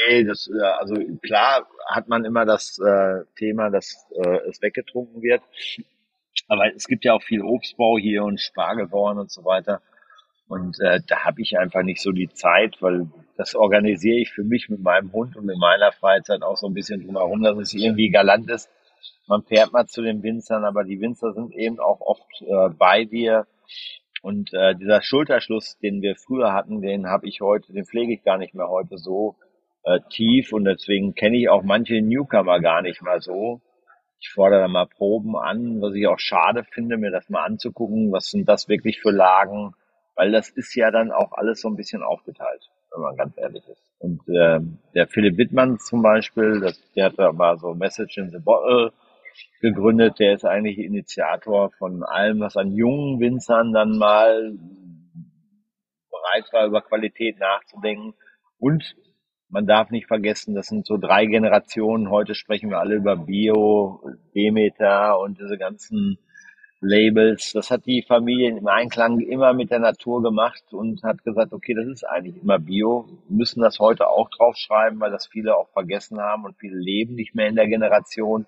Nee, 0.08 0.24
das, 0.24 0.48
äh, 0.48 0.64
also 0.64 0.94
klar 1.22 1.66
hat 1.88 2.08
man 2.08 2.24
immer 2.24 2.44
das 2.44 2.78
äh, 2.78 3.24
Thema, 3.36 3.70
dass 3.70 4.06
äh, 4.16 4.48
es 4.48 4.60
weggetrunken 4.62 5.22
wird. 5.22 5.42
Aber 6.52 6.70
es 6.76 6.86
gibt 6.86 7.06
ja 7.06 7.14
auch 7.14 7.22
viel 7.22 7.40
Obstbau 7.40 7.96
hier 7.96 8.24
und 8.24 8.38
Spargelbauern 8.38 9.18
und 9.18 9.30
so 9.30 9.42
weiter. 9.46 9.80
Und 10.48 10.78
äh, 10.80 11.00
da 11.06 11.24
habe 11.24 11.40
ich 11.40 11.58
einfach 11.58 11.82
nicht 11.82 12.02
so 12.02 12.12
die 12.12 12.28
Zeit, 12.28 12.76
weil 12.82 13.06
das 13.38 13.54
organisiere 13.54 14.18
ich 14.18 14.30
für 14.32 14.44
mich 14.44 14.68
mit 14.68 14.80
meinem 14.80 15.10
Hund 15.14 15.34
und 15.34 15.48
in 15.48 15.58
meiner 15.58 15.92
Freizeit 15.92 16.42
auch 16.42 16.58
so 16.58 16.66
ein 16.66 16.74
bisschen 16.74 17.02
drumherum, 17.02 17.42
dass 17.42 17.56
es 17.56 17.72
irgendwie 17.72 18.10
galant 18.10 18.50
ist. 18.50 18.68
Man 19.26 19.42
fährt 19.44 19.72
mal 19.72 19.86
zu 19.86 20.02
den 20.02 20.22
Winzern, 20.22 20.66
aber 20.66 20.84
die 20.84 21.00
Winzer 21.00 21.32
sind 21.32 21.54
eben 21.54 21.80
auch 21.80 22.02
oft 22.02 22.42
äh, 22.42 22.68
bei 22.76 23.06
dir. 23.06 23.46
Und 24.20 24.52
äh, 24.52 24.74
dieser 24.74 25.00
Schulterschluss, 25.00 25.78
den 25.78 26.02
wir 26.02 26.16
früher 26.16 26.52
hatten, 26.52 26.82
den 26.82 27.06
habe 27.06 27.26
ich 27.28 27.40
heute, 27.40 27.72
den 27.72 27.86
pflege 27.86 28.12
ich 28.12 28.24
gar 28.24 28.36
nicht 28.36 28.52
mehr 28.52 28.68
heute 28.68 28.98
so 28.98 29.36
äh, 29.84 30.00
tief 30.10 30.52
und 30.52 30.66
deswegen 30.66 31.14
kenne 31.14 31.38
ich 31.38 31.48
auch 31.48 31.62
manche 31.62 32.02
Newcomer 32.02 32.60
gar 32.60 32.82
nicht 32.82 33.00
mal 33.00 33.22
so. 33.22 33.62
Ich 34.22 34.30
fordere 34.30 34.68
mal 34.68 34.86
Proben 34.86 35.36
an, 35.36 35.82
was 35.82 35.94
ich 35.94 36.06
auch 36.06 36.20
schade 36.20 36.62
finde, 36.62 36.96
mir 36.96 37.10
das 37.10 37.28
mal 37.28 37.44
anzugucken, 37.44 38.12
was 38.12 38.30
sind 38.30 38.48
das 38.48 38.68
wirklich 38.68 39.00
für 39.00 39.10
Lagen, 39.10 39.74
weil 40.14 40.30
das 40.30 40.48
ist 40.48 40.76
ja 40.76 40.92
dann 40.92 41.10
auch 41.10 41.32
alles 41.32 41.60
so 41.60 41.68
ein 41.68 41.74
bisschen 41.74 42.04
aufgeteilt, 42.04 42.70
wenn 42.92 43.02
man 43.02 43.16
ganz 43.16 43.36
ehrlich 43.36 43.66
ist. 43.66 43.82
Und 43.98 44.20
äh, 44.28 44.60
der 44.94 45.08
Philipp 45.08 45.38
Wittmann 45.38 45.80
zum 45.80 46.02
Beispiel, 46.02 46.60
das, 46.60 46.80
der 46.94 47.06
hat 47.06 47.18
aber 47.18 47.56
so 47.56 47.74
Message 47.74 48.16
in 48.18 48.30
the 48.30 48.38
Bottle 48.38 48.92
gegründet, 49.60 50.20
der 50.20 50.34
ist 50.34 50.44
eigentlich 50.44 50.78
Initiator 50.78 51.72
von 51.72 52.04
allem, 52.04 52.38
was 52.38 52.56
an 52.56 52.70
jungen 52.70 53.18
Winzern 53.18 53.72
dann 53.72 53.98
mal 53.98 54.52
bereit 56.10 56.52
war, 56.52 56.66
über 56.66 56.82
Qualität 56.82 57.40
nachzudenken. 57.40 58.14
Und 58.58 58.94
man 59.52 59.66
darf 59.66 59.90
nicht 59.90 60.06
vergessen, 60.06 60.54
das 60.54 60.66
sind 60.66 60.86
so 60.86 60.96
drei 60.96 61.26
Generationen. 61.26 62.08
Heute 62.08 62.34
sprechen 62.34 62.70
wir 62.70 62.78
alle 62.78 62.94
über 62.94 63.16
Bio, 63.16 64.00
Demeter 64.34 65.20
und 65.20 65.38
diese 65.38 65.58
ganzen 65.58 66.18
Labels. 66.80 67.52
Das 67.52 67.70
hat 67.70 67.84
die 67.84 68.02
Familie 68.02 68.56
im 68.56 68.66
Einklang 68.66 69.20
immer 69.20 69.52
mit 69.52 69.70
der 69.70 69.78
Natur 69.78 70.22
gemacht 70.22 70.64
und 70.72 71.02
hat 71.02 71.22
gesagt, 71.22 71.52
okay, 71.52 71.74
das 71.74 71.86
ist 71.86 72.02
eigentlich 72.02 72.42
immer 72.42 72.58
Bio. 72.58 73.06
Wir 73.28 73.36
müssen 73.36 73.60
das 73.60 73.78
heute 73.78 74.08
auch 74.08 74.30
draufschreiben, 74.30 74.98
weil 75.00 75.10
das 75.10 75.26
viele 75.26 75.54
auch 75.54 75.68
vergessen 75.68 76.18
haben 76.18 76.44
und 76.46 76.56
viele 76.58 76.78
leben 76.78 77.14
nicht 77.14 77.34
mehr 77.34 77.48
in 77.48 77.56
der 77.56 77.68
Generation. 77.68 78.46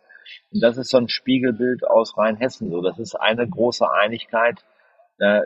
Und 0.52 0.62
das 0.62 0.78
ist 0.78 0.88
so 0.88 0.96
ein 0.96 1.10
Spiegelbild 1.10 1.86
aus 1.86 2.16
Rheinhessen. 2.16 2.70
So, 2.70 2.80
das 2.80 2.98
ist 2.98 3.14
eine 3.14 3.46
große 3.46 3.86
Einigkeit. 3.92 4.64
Äh, 5.18 5.42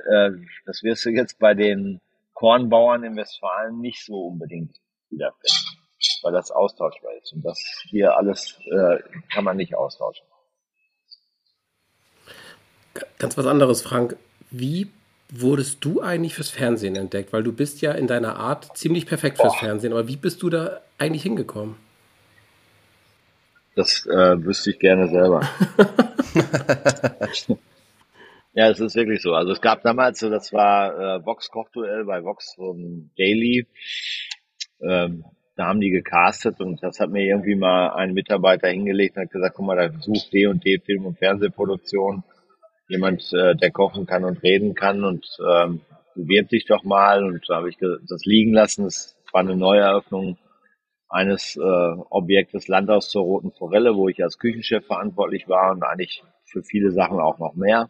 das 0.67 0.85
wirst 0.85 1.05
du 1.05 1.11
jetzt 1.11 1.41
bei 1.41 1.55
den 1.55 2.01
Kornbauern 2.35 3.03
in 3.03 3.17
Westfalen 3.17 3.81
nicht 3.81 4.05
so 4.05 4.29
unbedingt 4.29 4.79
wiederfinden, 5.11 5.79
weil 6.23 6.33
das 6.33 6.51
austauschbar 6.51 7.13
ist. 7.23 7.33
Und 7.33 7.45
das 7.45 7.59
hier 7.89 8.17
alles 8.17 8.59
äh, 8.67 8.99
kann 9.33 9.45
man 9.45 9.57
nicht 9.57 9.75
austauschen. 9.75 10.27
Ganz 13.19 13.37
was 13.37 13.47
anderes, 13.47 13.83
Frank. 13.83 14.17
Wie 14.51 14.91
wurdest 15.31 15.85
du 15.85 16.01
eigentlich 16.01 16.35
fürs 16.35 16.51
Fernsehen 16.51 16.97
entdeckt? 16.97 17.33
Weil 17.33 17.43
du 17.43 17.53
bist 17.53 17.81
ja 17.81 17.93
in 17.93 18.07
deiner 18.07 18.37
Art 18.37 18.77
ziemlich 18.77 19.07
perfekt 19.07 19.39
fürs 19.39 19.53
Boah. 19.55 19.61
Fernsehen, 19.61 19.93
aber 19.93 20.09
wie 20.09 20.17
bist 20.17 20.43
du 20.43 20.51
da 20.51 20.81
eigentlich 20.99 21.23
hingekommen? 21.23 21.77
Das 23.75 24.07
äh, 24.07 24.45
wüsste 24.45 24.71
ich 24.71 24.79
gerne 24.81 25.09
selber. 25.09 25.49
ja, 28.55 28.71
es 28.71 28.81
ist 28.81 28.97
wirklich 28.97 29.23
so. 29.23 29.35
Also 29.35 29.53
es 29.53 29.61
gab 29.61 29.83
damals, 29.83 30.19
so 30.19 30.31
das 30.31 30.53
war 30.53 30.99
äh, 30.99 31.25
Vox 31.25 31.49
Kochduell 31.51 32.05
bei 32.05 32.25
Vox 32.25 32.57
ein 32.59 33.13
Daily 33.17 33.69
ähm, 34.81 35.25
da 35.57 35.67
haben 35.67 35.81
die 35.81 35.91
gecastet 35.91 36.61
und 36.61 36.83
das 36.83 37.01
hat 37.01 37.11
mir 37.11 37.25
irgendwie 37.25 37.57
mal 37.57 37.91
ein 37.91 38.15
Mitarbeiter 38.15 38.69
hingelegt 38.69 39.17
und 39.17 39.25
hat 39.25 39.33
gesagt, 39.33 39.57
guck 39.57 39.67
mal, 39.67 39.77
da 39.77 39.93
sucht 40.01 40.33
D 40.33 40.47
und 40.47 40.65
D 40.65 40.79
Film- 40.79 41.07
und 41.07 41.19
Fernsehproduktion 41.19 42.23
jemand, 42.89 43.33
äh, 43.33 43.57
der 43.57 43.71
kochen 43.71 44.07
kann 44.07 44.25
und 44.25 44.43
reden 44.43 44.75
kann 44.75 45.05
und 45.05 45.27
ähm, 45.41 45.81
bewirbt 46.15 46.51
sich 46.51 46.65
doch 46.65 46.85
mal 46.85 47.25
und 47.25 47.45
da 47.49 47.57
habe 47.57 47.69
ich 47.69 47.77
das 47.79 48.25
liegen 48.25 48.53
lassen. 48.53 48.87
Es 48.87 49.17
war 49.33 49.41
eine 49.41 49.57
Neueröffnung 49.57 50.39
eines 51.09 51.57
äh, 51.57 51.61
Objektes 52.11 52.69
Landhaus 52.69 53.11
zur 53.11 53.23
Roten 53.23 53.51
Forelle, 53.53 53.97
wo 53.97 54.09
ich 54.09 54.23
als 54.23 54.39
Küchenchef 54.39 54.87
verantwortlich 54.87 55.49
war 55.49 55.73
und 55.73 55.83
eigentlich 55.83 56.23
für 56.45 56.63
viele 56.63 56.93
Sachen 56.93 57.19
auch 57.19 57.39
noch 57.39 57.55
mehr. 57.55 57.89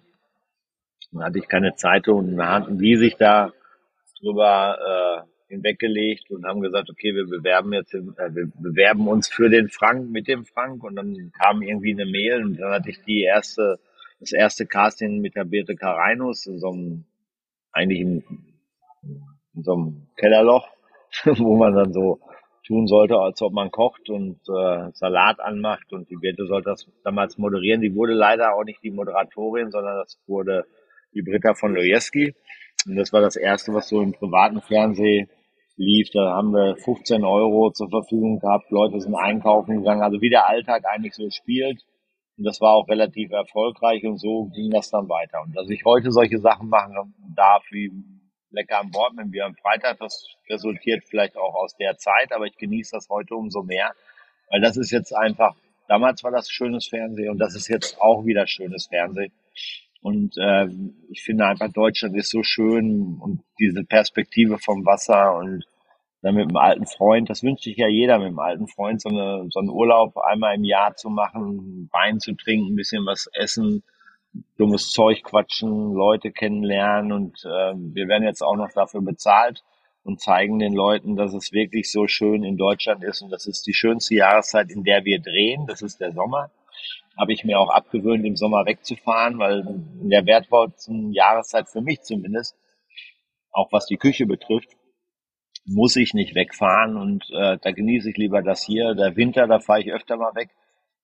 Dann 1.12 1.24
hatte 1.24 1.38
ich 1.38 1.48
keine 1.48 1.74
Zeitung 1.74 2.28
in 2.28 2.36
der 2.36 2.48
Hand 2.48 2.80
wie 2.80 2.96
sich 2.96 3.16
da 3.16 3.52
drüber 4.20 5.24
äh, 5.26 5.37
hinweggelegt 5.48 6.30
und 6.30 6.46
haben 6.46 6.60
gesagt, 6.60 6.90
okay, 6.90 7.14
wir 7.14 7.26
bewerben 7.26 7.72
jetzt, 7.72 7.94
äh, 7.94 8.02
wir 8.02 8.50
bewerben 8.58 9.08
uns 9.08 9.28
für 9.28 9.48
den 9.48 9.68
Frank 9.68 10.10
mit 10.10 10.28
dem 10.28 10.44
Frank 10.44 10.84
und 10.84 10.96
dann 10.96 11.32
kam 11.32 11.62
irgendwie 11.62 11.92
eine 11.92 12.06
Mail 12.06 12.44
und 12.44 12.60
dann 12.60 12.72
hatte 12.72 12.90
ich 12.90 13.02
die 13.02 13.22
erste, 13.22 13.78
das 14.20 14.32
erste 14.32 14.66
Casting 14.66 15.20
mit 15.20 15.34
der 15.34 15.44
Birte 15.44 15.74
Karinus 15.74 16.46
in 16.46 16.58
so 16.58 16.70
einem, 16.70 17.04
eigentlich 17.72 18.00
in, 18.00 18.24
in 19.54 19.62
so 19.62 19.74
einem 19.74 20.06
Kellerloch, 20.16 20.68
wo 21.24 21.56
man 21.56 21.74
dann 21.74 21.92
so 21.92 22.20
tun 22.66 22.86
sollte, 22.86 23.16
als 23.16 23.40
ob 23.40 23.54
man 23.54 23.70
kocht 23.70 24.10
und 24.10 24.40
äh, 24.48 24.90
Salat 24.92 25.40
anmacht 25.40 25.90
und 25.92 26.10
die 26.10 26.16
Birte 26.16 26.46
sollte 26.46 26.68
das 26.68 26.86
damals 27.02 27.38
moderieren. 27.38 27.80
Die 27.80 27.94
wurde 27.94 28.12
leider 28.12 28.54
auch 28.54 28.64
nicht 28.64 28.82
die 28.82 28.90
Moderatorin, 28.90 29.70
sondern 29.70 29.96
das 29.96 30.20
wurde 30.26 30.66
die 31.14 31.22
Britta 31.22 31.54
von 31.54 31.74
Lojewski. 31.74 32.34
Und 32.86 32.96
das 32.96 33.12
war 33.12 33.22
das 33.22 33.36
erste, 33.36 33.72
was 33.72 33.88
so 33.88 34.02
im 34.02 34.12
privaten 34.12 34.60
Fernsehen 34.60 35.30
lief. 35.78 36.10
Da 36.12 36.34
haben 36.34 36.52
wir 36.52 36.76
15 36.76 37.24
Euro 37.24 37.70
zur 37.70 37.88
Verfügung 37.88 38.38
gehabt. 38.40 38.70
Leute 38.70 39.00
sind 39.00 39.14
einkaufen 39.14 39.78
gegangen. 39.78 40.02
Also 40.02 40.20
wie 40.20 40.30
der 40.30 40.48
Alltag 40.48 40.84
eigentlich 40.86 41.14
so 41.14 41.30
spielt. 41.30 41.82
Und 42.36 42.44
das 42.44 42.60
war 42.60 42.74
auch 42.74 42.88
relativ 42.88 43.32
erfolgreich 43.32 44.04
und 44.04 44.18
so 44.18 44.44
ging 44.54 44.70
das 44.70 44.90
dann 44.90 45.08
weiter. 45.08 45.42
Und 45.42 45.56
dass 45.56 45.68
ich 45.70 45.84
heute 45.84 46.12
solche 46.12 46.38
Sachen 46.38 46.68
machen 46.68 47.14
darf 47.34 47.64
wie 47.70 47.90
lecker 48.50 48.78
an 48.78 48.90
Bord 48.90 49.14
mit 49.14 49.30
Bier 49.30 49.46
am 49.46 49.56
Freitag, 49.56 49.98
das 49.98 50.26
resultiert 50.48 51.04
vielleicht 51.04 51.36
auch 51.36 51.54
aus 51.54 51.76
der 51.76 51.96
Zeit, 51.96 52.32
aber 52.32 52.46
ich 52.46 52.56
genieße 52.56 52.92
das 52.92 53.08
heute 53.08 53.34
umso 53.34 53.62
mehr, 53.62 53.92
weil 54.50 54.60
das 54.60 54.76
ist 54.76 54.90
jetzt 54.90 55.12
einfach, 55.12 55.54
damals 55.88 56.22
war 56.24 56.30
das 56.30 56.48
schönes 56.50 56.86
Fernsehen 56.88 57.30
und 57.30 57.38
das 57.38 57.54
ist 57.54 57.68
jetzt 57.68 58.00
auch 58.00 58.24
wieder 58.24 58.46
schönes 58.46 58.86
Fernsehen. 58.86 59.32
Und 60.00 60.36
äh, 60.38 60.68
ich 61.10 61.22
finde 61.22 61.46
einfach, 61.46 61.72
Deutschland 61.72 62.16
ist 62.16 62.30
so 62.30 62.42
schön 62.42 63.18
und 63.20 63.40
diese 63.58 63.84
Perspektive 63.84 64.58
vom 64.58 64.86
Wasser 64.86 65.36
und 65.36 65.64
dann 66.22 66.34
mit 66.34 66.48
einem 66.48 66.56
alten 66.56 66.86
Freund, 66.86 67.30
das 67.30 67.42
wünscht 67.42 67.64
sich 67.64 67.76
ja 67.76 67.88
jeder 67.88 68.18
mit 68.18 68.28
einem 68.28 68.38
alten 68.38 68.68
Freund, 68.68 69.00
so, 69.00 69.08
eine, 69.08 69.46
so 69.50 69.60
einen 69.60 69.70
Urlaub 69.70 70.16
einmal 70.18 70.56
im 70.56 70.64
Jahr 70.64 70.94
zu 70.96 71.10
machen, 71.10 71.88
Wein 71.92 72.18
zu 72.18 72.34
trinken, 72.34 72.72
ein 72.72 72.76
bisschen 72.76 73.06
was 73.06 73.28
essen, 73.32 73.84
dummes 74.56 74.90
Zeug 74.90 75.22
quatschen, 75.22 75.92
Leute 75.92 76.32
kennenlernen 76.32 77.12
und 77.12 77.44
äh, 77.44 77.74
wir 77.74 78.08
werden 78.08 78.24
jetzt 78.24 78.42
auch 78.42 78.56
noch 78.56 78.72
dafür 78.72 79.00
bezahlt 79.00 79.62
und 80.02 80.20
zeigen 80.20 80.58
den 80.58 80.74
Leuten, 80.74 81.16
dass 81.16 81.34
es 81.34 81.52
wirklich 81.52 81.90
so 81.90 82.06
schön 82.06 82.42
in 82.42 82.56
Deutschland 82.56 83.04
ist 83.04 83.22
und 83.22 83.30
das 83.30 83.46
ist 83.46 83.66
die 83.66 83.74
schönste 83.74 84.14
Jahreszeit, 84.14 84.70
in 84.70 84.84
der 84.84 85.04
wir 85.04 85.20
drehen, 85.20 85.66
das 85.66 85.82
ist 85.82 86.00
der 86.00 86.12
Sommer. 86.12 86.50
Habe 87.18 87.32
ich 87.32 87.44
mir 87.44 87.58
auch 87.58 87.70
abgewöhnt, 87.70 88.24
im 88.24 88.36
Sommer 88.36 88.64
wegzufahren, 88.64 89.38
weil 89.38 89.60
in 90.00 90.08
der 90.08 90.24
wertvollsten 90.24 91.12
Jahreszeit 91.12 91.68
für 91.68 91.80
mich 91.80 92.02
zumindest, 92.02 92.56
auch 93.50 93.72
was 93.72 93.86
die 93.86 93.96
Küche 93.96 94.26
betrifft, 94.26 94.68
muss 95.66 95.96
ich 95.96 96.14
nicht 96.14 96.34
wegfahren 96.34 96.96
und 96.96 97.24
äh, 97.30 97.58
da 97.60 97.72
genieße 97.72 98.10
ich 98.10 98.16
lieber 98.16 98.42
das 98.42 98.62
hier. 98.62 98.94
Der 98.94 99.16
Winter, 99.16 99.46
da 99.46 99.58
fahre 99.58 99.80
ich 99.80 99.92
öfter 99.92 100.16
mal 100.16 100.34
weg. 100.34 100.50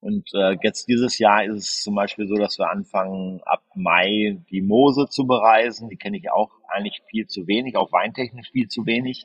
Und 0.01 0.29
äh, 0.35 0.57
jetzt 0.63 0.87
dieses 0.89 1.19
Jahr 1.19 1.45
ist 1.45 1.57
es 1.57 1.83
zum 1.83 1.95
Beispiel 1.95 2.27
so, 2.27 2.35
dass 2.35 2.59
wir 2.59 2.71
anfangen, 2.71 3.41
ab 3.45 3.63
Mai 3.75 4.39
die 4.51 4.61
Mose 4.61 5.07
zu 5.09 5.27
bereisen. 5.27 5.89
Die 5.89 5.97
kenne 5.97 6.19
ich 6.19 6.31
auch 6.31 6.51
eigentlich 6.69 7.01
viel 7.09 7.27
zu 7.27 7.47
wenig, 7.47 7.77
auch 7.77 7.91
weintechnisch 7.91 8.51
viel 8.51 8.69
zu 8.69 8.85
wenig. 8.85 9.25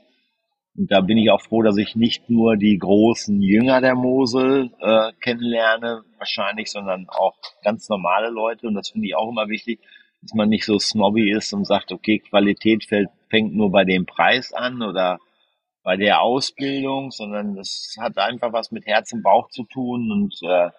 Und 0.78 0.90
da 0.92 1.02
bin 1.02 1.18
ich 1.18 1.32
auch 1.32 1.42
froh, 1.42 1.64
dass 1.64 1.78
ich 1.78 1.98
nicht 1.98 2.30
nur 2.30 2.56
die 2.56 2.78
großen 2.78 3.42
Jünger 3.42 3.82
der 3.82 3.96
Mosel 3.96 4.72
äh, 4.80 5.12
kennenlerne, 5.20 6.04
wahrscheinlich, 6.20 6.70
sondern 6.72 7.08
auch 7.10 7.36
ganz 7.64 7.90
normale 7.90 8.30
Leute. 8.30 8.68
Und 8.68 8.76
das 8.76 8.90
finde 8.90 9.08
ich 9.08 9.16
auch 9.16 9.30
immer 9.30 9.48
wichtig, 9.48 9.80
dass 10.22 10.34
man 10.34 10.50
nicht 10.50 10.66
so 10.66 10.78
snobby 10.78 11.32
ist 11.32 11.54
und 11.54 11.66
sagt, 11.66 11.92
okay, 11.92 12.20
Qualität 12.20 12.86
fällt, 12.86 13.10
fängt 13.30 13.56
nur 13.56 13.72
bei 13.72 13.86
dem 13.86 14.06
Preis 14.06 14.54
an 14.54 14.82
oder 14.82 15.20
bei 15.84 15.96
der 15.96 16.22
Ausbildung, 16.22 17.12
sondern 17.12 17.56
das 17.56 17.96
hat 18.00 18.18
einfach 18.18 18.52
was 18.52 18.72
mit 18.72 18.86
Herz 18.86 19.14
und 19.14 19.24
Bauch 19.24 19.50
zu 19.50 19.64
tun 19.64 20.12
und 20.12 20.36
äh, 20.48 20.70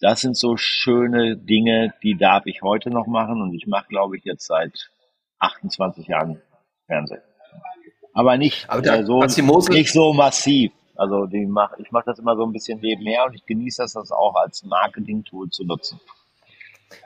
das 0.00 0.20
sind 0.20 0.36
so 0.36 0.56
schöne 0.56 1.36
Dinge, 1.36 1.94
die 2.02 2.16
darf 2.16 2.46
ich 2.46 2.62
heute 2.62 2.90
noch 2.90 3.06
machen 3.06 3.42
und 3.42 3.54
ich 3.54 3.66
mache, 3.66 3.88
glaube 3.88 4.16
ich, 4.16 4.24
jetzt 4.24 4.46
seit 4.46 4.90
28 5.40 6.06
Jahren 6.06 6.40
Fernsehen. 6.86 7.22
Aber 8.12 8.36
nicht 8.36 8.68
Aber 8.68 8.82
da, 8.82 8.96
äh, 8.96 9.04
so 9.04 9.20
nicht 9.20 9.92
so 9.92 10.12
massiv. 10.12 10.72
Also 10.98 11.26
die 11.26 11.46
mach, 11.46 11.78
ich 11.78 11.92
mache 11.92 12.06
das 12.06 12.18
immer 12.18 12.36
so 12.36 12.44
ein 12.44 12.52
bisschen 12.52 12.80
nebenher 12.80 13.24
und 13.24 13.34
ich 13.34 13.46
genieße 13.46 13.82
das, 13.82 13.92
das 13.92 14.10
auch 14.10 14.34
als 14.34 14.64
Marketing-Tool 14.64 15.48
zu 15.48 15.64
nutzen. 15.64 16.00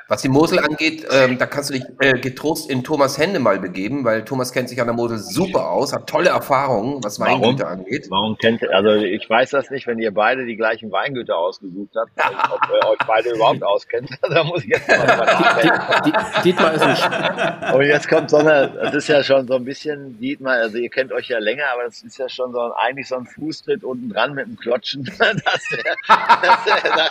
Was 0.08 0.20
die 0.20 0.28
Mosel 0.28 0.58
angeht, 0.58 1.06
ähm, 1.10 1.38
da 1.38 1.46
kannst 1.46 1.70
du 1.70 1.74
dich 1.74 1.84
äh, 2.00 2.18
getrost 2.18 2.68
in 2.68 2.84
Thomas 2.84 3.16
Hände 3.16 3.38
mal 3.38 3.58
begeben, 3.58 4.04
weil 4.04 4.24
Thomas 4.24 4.52
kennt 4.52 4.68
sich 4.68 4.78
an 4.78 4.86
der 4.86 4.94
Mosel 4.94 5.18
super 5.18 5.70
aus, 5.70 5.94
hat 5.94 6.06
tolle 6.06 6.28
Erfahrungen, 6.28 7.02
was 7.02 7.18
Weingüter 7.18 7.68
angeht. 7.68 8.08
Warum 8.10 8.36
kennt 8.36 8.62
also 8.68 8.90
ich 8.90 9.28
weiß 9.30 9.50
das 9.50 9.70
nicht, 9.70 9.86
wenn 9.86 9.98
ihr 9.98 10.12
beide 10.12 10.44
die 10.44 10.56
gleichen 10.56 10.92
Weingüter 10.92 11.38
ausgesucht 11.38 11.94
habt, 11.96 12.10
ob 12.52 12.60
ihr 12.68 12.88
euch 12.90 12.98
beide 13.06 13.30
überhaupt 13.30 13.62
auskennt, 13.62 14.10
da 14.22 14.44
muss 14.44 14.62
ich 14.64 14.70
jetzt 14.70 14.86
mal 14.86 15.06
nachdenken. 15.06 16.42
Dietmar 16.44 16.74
ist 16.74 16.82
ein 16.82 17.74
Und 17.74 17.82
jetzt 17.86 18.08
kommt 18.08 18.28
so 18.28 18.36
eine, 18.36 18.68
das 18.82 18.94
ist 18.94 19.08
ja 19.08 19.24
schon 19.24 19.46
so 19.46 19.54
ein 19.54 19.64
bisschen, 19.64 20.18
Dietmar, 20.20 20.56
also 20.56 20.76
ihr 20.76 20.90
kennt 20.90 21.12
euch 21.12 21.28
ja 21.28 21.38
länger, 21.38 21.64
aber 21.72 21.84
das 21.84 22.02
ist 22.02 22.18
ja 22.18 22.28
schon 22.28 22.52
so 22.52 22.60
ein, 22.60 22.72
eigentlich 22.76 23.08
so 23.08 23.16
ein 23.16 23.24
Fußtritt 23.24 23.82
unten 23.82 24.10
dran 24.10 24.34
mit 24.34 24.46
dem 24.46 24.56
Klotschen. 24.56 25.04
das, 25.18 25.42
das, 25.42 26.82
das, 26.82 27.10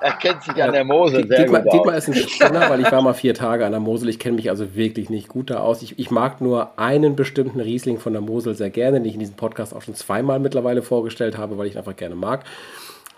er 0.00 0.12
kennt 0.12 0.42
sich 0.44 0.62
an 0.62 0.72
der 0.72 0.84
Mosel 0.84 1.28
sehr 1.28 1.40
Dietmar, 1.40 1.62
gut 1.62 1.72
Dietmar 1.74 1.96
aus. 1.96 2.07
Ein 2.08 2.28
Spinner, 2.28 2.68
weil 2.70 2.80
ich 2.80 2.90
war 2.90 3.02
mal 3.02 3.14
vier 3.14 3.34
Tage 3.34 3.64
an 3.64 3.72
der 3.72 3.80
Mosel. 3.80 4.08
Ich 4.08 4.18
kenne 4.18 4.36
mich 4.36 4.50
also 4.50 4.74
wirklich 4.74 5.10
nicht 5.10 5.28
gut 5.28 5.50
da 5.50 5.60
aus. 5.60 5.82
Ich, 5.82 5.98
ich, 5.98 6.10
mag 6.10 6.40
nur 6.40 6.78
einen 6.78 7.16
bestimmten 7.16 7.60
Riesling 7.60 7.98
von 7.98 8.12
der 8.12 8.22
Mosel 8.22 8.54
sehr 8.54 8.70
gerne, 8.70 8.98
den 8.98 9.06
ich 9.06 9.14
in 9.14 9.20
diesem 9.20 9.36
Podcast 9.36 9.74
auch 9.74 9.82
schon 9.82 9.94
zweimal 9.94 10.38
mittlerweile 10.38 10.82
vorgestellt 10.82 11.36
habe, 11.36 11.58
weil 11.58 11.66
ich 11.66 11.74
ihn 11.74 11.78
einfach 11.78 11.96
gerne 11.96 12.14
mag. 12.14 12.44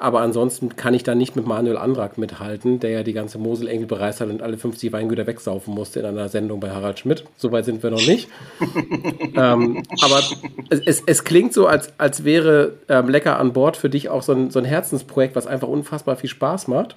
Aber 0.00 0.22
ansonsten 0.22 0.76
kann 0.76 0.94
ich 0.94 1.02
da 1.02 1.14
nicht 1.14 1.36
mit 1.36 1.46
Manuel 1.46 1.76
Andrak 1.76 2.16
mithalten, 2.16 2.80
der 2.80 2.90
ja 2.90 3.02
die 3.02 3.12
ganze 3.12 3.36
Mosel 3.36 3.68
engel 3.68 3.86
bereist 3.86 4.22
hat 4.22 4.30
und 4.30 4.40
alle 4.40 4.56
50 4.56 4.92
Weingüter 4.92 5.26
wegsaufen 5.26 5.74
musste 5.74 6.00
in 6.00 6.06
einer 6.06 6.30
Sendung 6.30 6.58
bei 6.58 6.70
Harald 6.70 6.98
Schmidt. 6.98 7.24
Soweit 7.36 7.66
sind 7.66 7.82
wir 7.82 7.90
noch 7.90 8.06
nicht. 8.06 8.26
ähm, 9.36 9.82
aber 10.00 10.22
es, 10.70 10.80
es, 10.86 11.02
es, 11.04 11.24
klingt 11.24 11.52
so, 11.52 11.66
als, 11.66 11.92
als 11.98 12.24
wäre 12.24 12.78
ähm, 12.88 13.10
Lecker 13.10 13.38
an 13.38 13.52
Bord 13.52 13.76
für 13.76 13.90
dich 13.90 14.08
auch 14.08 14.22
so 14.22 14.32
ein, 14.32 14.50
so 14.50 14.58
ein 14.58 14.64
Herzensprojekt, 14.64 15.36
was 15.36 15.46
einfach 15.46 15.68
unfassbar 15.68 16.16
viel 16.16 16.30
Spaß 16.30 16.68
macht. 16.68 16.96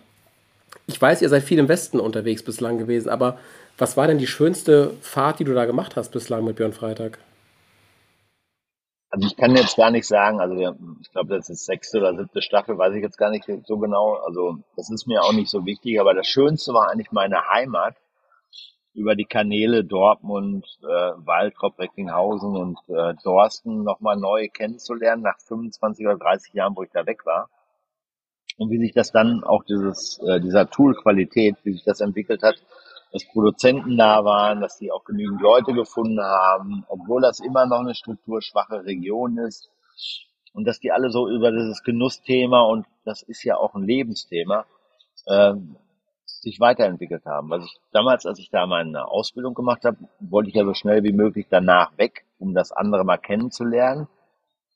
Ich 0.87 1.01
weiß, 1.01 1.21
ihr 1.21 1.29
seid 1.29 1.43
viel 1.43 1.59
im 1.59 1.69
Westen 1.69 1.99
unterwegs 1.99 2.43
bislang 2.43 2.77
gewesen, 2.77 3.09
aber 3.09 3.37
was 3.77 3.97
war 3.97 4.07
denn 4.07 4.17
die 4.17 4.27
schönste 4.27 4.91
Fahrt, 5.01 5.39
die 5.39 5.43
du 5.43 5.53
da 5.53 5.65
gemacht 5.65 5.95
hast 5.95 6.11
bislang 6.11 6.43
mit 6.43 6.57
Björn 6.57 6.73
Freitag? 6.73 7.19
Also 9.09 9.27
ich 9.27 9.37
kann 9.37 9.55
jetzt 9.55 9.77
gar 9.77 9.91
nicht 9.91 10.07
sagen, 10.07 10.41
also 10.41 10.55
ich 10.55 11.11
glaube, 11.11 11.35
das 11.35 11.49
ist 11.49 11.65
sechste 11.65 11.99
oder 11.99 12.15
siebte 12.17 12.41
Staffel, 12.41 12.77
weiß 12.77 12.95
ich 12.95 13.03
jetzt 13.03 13.17
gar 13.17 13.29
nicht 13.29 13.45
so 13.65 13.77
genau. 13.77 14.15
Also 14.25 14.57
das 14.75 14.89
ist 14.89 15.05
mir 15.05 15.21
auch 15.21 15.33
nicht 15.33 15.49
so 15.49 15.65
wichtig, 15.65 15.99
aber 15.99 16.15
das 16.15 16.27
Schönste 16.27 16.73
war 16.73 16.89
eigentlich 16.89 17.11
meine 17.11 17.47
Heimat 17.47 17.95
über 18.95 19.15
die 19.15 19.25
Kanäle 19.25 19.83
Dortmund, 19.83 20.65
äh, 20.81 21.11
Waldrop, 21.17 21.77
Recklinghausen 21.79 22.55
und 22.55 22.79
äh, 22.89 23.13
Dorsten 23.23 23.83
nochmal 23.83 24.17
neu 24.17 24.49
kennenzulernen 24.49 25.21
nach 25.21 25.39
25 25.39 26.05
oder 26.07 26.17
30 26.17 26.53
Jahren, 26.53 26.75
wo 26.75 26.83
ich 26.83 26.91
da 26.91 27.05
weg 27.05 27.25
war 27.25 27.49
und 28.57 28.69
wie 28.69 28.79
sich 28.79 28.93
das 28.93 29.11
dann 29.11 29.43
auch 29.43 29.63
dieses, 29.63 30.19
äh, 30.19 30.39
dieser 30.39 30.69
Tool-Qualität, 30.69 31.55
wie 31.63 31.73
sich 31.73 31.83
das 31.83 32.01
entwickelt 32.01 32.43
hat, 32.43 32.55
dass 33.11 33.25
Produzenten 33.25 33.97
da 33.97 34.25
waren, 34.25 34.61
dass 34.61 34.79
die 34.79 34.91
auch 34.91 35.03
genügend 35.03 35.41
Leute 35.41 35.73
gefunden 35.73 36.21
haben, 36.21 36.83
obwohl 36.87 37.21
das 37.21 37.39
immer 37.39 37.65
noch 37.65 37.81
eine 37.81 37.93
strukturschwache 37.93 38.85
Region 38.85 39.37
ist 39.37 39.69
und 40.53 40.65
dass 40.65 40.79
die 40.79 40.91
alle 40.91 41.11
so 41.11 41.29
über 41.29 41.51
dieses 41.51 41.83
Genussthema 41.83 42.61
und 42.61 42.85
das 43.05 43.21
ist 43.21 43.43
ja 43.43 43.57
auch 43.57 43.75
ein 43.75 43.83
Lebensthema, 43.83 44.65
äh, 45.25 45.53
sich 46.25 46.59
weiterentwickelt 46.59 47.25
haben. 47.25 47.49
Was 47.49 47.65
ich 47.65 47.79
damals, 47.91 48.25
als 48.25 48.39
ich 48.39 48.49
da 48.49 48.65
meine 48.65 49.07
Ausbildung 49.07 49.53
gemacht 49.53 49.85
habe, 49.85 49.97
wollte 50.19 50.49
ich 50.49 50.55
ja 50.55 50.65
so 50.65 50.73
schnell 50.73 51.03
wie 51.03 51.13
möglich 51.13 51.47
danach 51.49 51.97
weg, 51.97 52.25
um 52.39 52.53
das 52.53 52.71
andere 52.71 53.03
mal 53.03 53.17
kennenzulernen. 53.17 54.07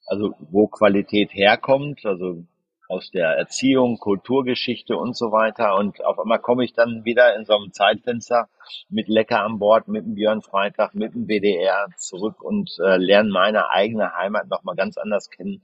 Also 0.05 0.33
wo 0.51 0.67
Qualität 0.67 1.33
herkommt, 1.33 2.05
also 2.05 2.43
aus 2.87 3.11
der 3.11 3.29
Erziehung, 3.31 3.97
Kulturgeschichte 3.99 4.97
und 4.97 5.15
so 5.15 5.31
weiter. 5.31 5.75
Und 5.75 6.03
auf 6.03 6.19
einmal 6.19 6.39
komme 6.39 6.63
ich 6.63 6.73
dann 6.73 7.05
wieder 7.05 7.35
in 7.35 7.45
so 7.45 7.55
einem 7.55 7.71
Zeitfenster 7.71 8.49
mit 8.89 9.07
Lecker 9.07 9.41
an 9.43 9.59
Bord, 9.59 9.87
mit 9.87 10.05
dem 10.05 10.15
Björn 10.15 10.41
Freitag, 10.41 10.95
mit 10.95 11.13
dem 11.13 11.27
WDR 11.27 11.87
zurück 11.97 12.41
und 12.41 12.77
äh, 12.79 12.97
lerne 12.97 13.29
meine 13.29 13.69
eigene 13.69 14.15
Heimat 14.15 14.47
nochmal 14.49 14.75
ganz 14.75 14.97
anders 14.97 15.29
kennen. 15.29 15.61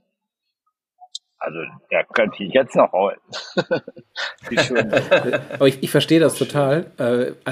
Also 1.38 1.58
da 1.90 2.02
könnte 2.04 2.42
ich 2.42 2.54
jetzt 2.54 2.74
noch 2.74 2.92
heulen. 2.92 3.20
Aber 5.52 5.68
ich, 5.68 5.82
ich 5.82 5.90
verstehe 5.90 6.20
das 6.20 6.38
total. 6.38 6.90
Äh, 6.98 7.50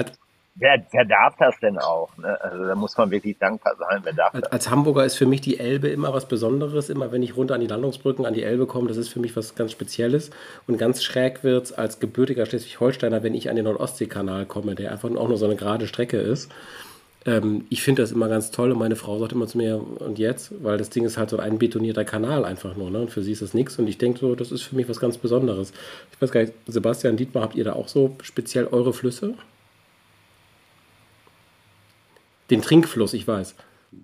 Wer, 0.55 0.85
wer 0.91 1.05
darf 1.05 1.35
das 1.39 1.55
denn 1.61 1.79
auch? 1.79 2.15
Ne? 2.17 2.39
Also 2.39 2.63
da 2.63 2.75
muss 2.75 2.95
man 2.95 3.09
wirklich 3.09 3.37
dankbar 3.39 3.75
sein. 3.77 4.01
Wer 4.03 4.13
darf 4.13 4.35
als, 4.35 4.51
als 4.51 4.69
Hamburger 4.69 5.03
ist 5.03 5.15
für 5.15 5.25
mich 5.25 5.41
die 5.41 5.59
Elbe 5.59 5.89
immer 5.89 6.13
was 6.13 6.27
Besonderes. 6.27 6.89
Immer 6.89 7.11
wenn 7.11 7.23
ich 7.23 7.35
runter 7.35 7.55
an 7.55 7.61
die 7.61 7.67
Landungsbrücken, 7.67 8.25
an 8.25 8.35
die 8.35 8.43
Elbe 8.43 8.67
komme, 8.67 8.87
das 8.87 8.97
ist 8.97 9.09
für 9.09 9.19
mich 9.19 9.35
was 9.35 9.55
ganz 9.55 9.71
Spezielles. 9.71 10.29
Und 10.67 10.77
ganz 10.77 11.03
schräg 11.03 11.43
wird 11.43 11.65
es 11.65 11.73
als 11.73 11.99
gebürtiger 11.99 12.45
Schleswig-Holsteiner, 12.45 13.23
wenn 13.23 13.33
ich 13.33 13.49
an 13.49 13.55
den 13.55 13.65
Nordostseekanal 13.65 14.45
komme, 14.45 14.75
der 14.75 14.91
einfach 14.91 15.09
auch 15.09 15.27
nur 15.27 15.37
so 15.37 15.45
eine 15.45 15.55
gerade 15.55 15.87
Strecke 15.87 16.17
ist. 16.17 16.51
Ähm, 17.25 17.65
ich 17.69 17.81
finde 17.81 18.03
das 18.03 18.11
immer 18.11 18.27
ganz 18.27 18.51
toll 18.51 18.71
und 18.71 18.77
meine 18.77 18.95
Frau 18.95 19.17
sagt 19.17 19.31
immer 19.31 19.47
zu 19.47 19.57
mir, 19.57 19.81
und 19.99 20.19
jetzt? 20.19 20.53
Weil 20.63 20.77
das 20.77 20.91
Ding 20.91 21.03
ist 21.03 21.17
halt 21.17 21.31
so 21.31 21.37
ein 21.37 21.57
betonierter 21.57 22.05
Kanal 22.05 22.45
einfach 22.45 22.75
nur. 22.75 22.91
Ne? 22.91 22.99
Und 22.99 23.09
für 23.09 23.23
sie 23.23 23.31
ist 23.31 23.41
das 23.41 23.55
nichts. 23.55 23.79
Und 23.79 23.87
ich 23.87 23.97
denke 23.97 24.19
so, 24.19 24.35
das 24.35 24.51
ist 24.51 24.61
für 24.61 24.75
mich 24.75 24.87
was 24.87 24.99
ganz 24.99 25.17
Besonderes. 25.17 25.73
Ich 26.11 26.21
weiß 26.21 26.31
gar 26.31 26.41
nicht, 26.41 26.53
Sebastian 26.67 27.17
Dietmar, 27.17 27.41
habt 27.41 27.55
ihr 27.55 27.63
da 27.63 27.73
auch 27.73 27.87
so 27.87 28.15
speziell 28.21 28.67
eure 28.67 28.93
Flüsse? 28.93 29.33
Den 32.49 32.61
Trinkfluss, 32.61 33.13
ich 33.13 33.27
weiß. 33.27 33.55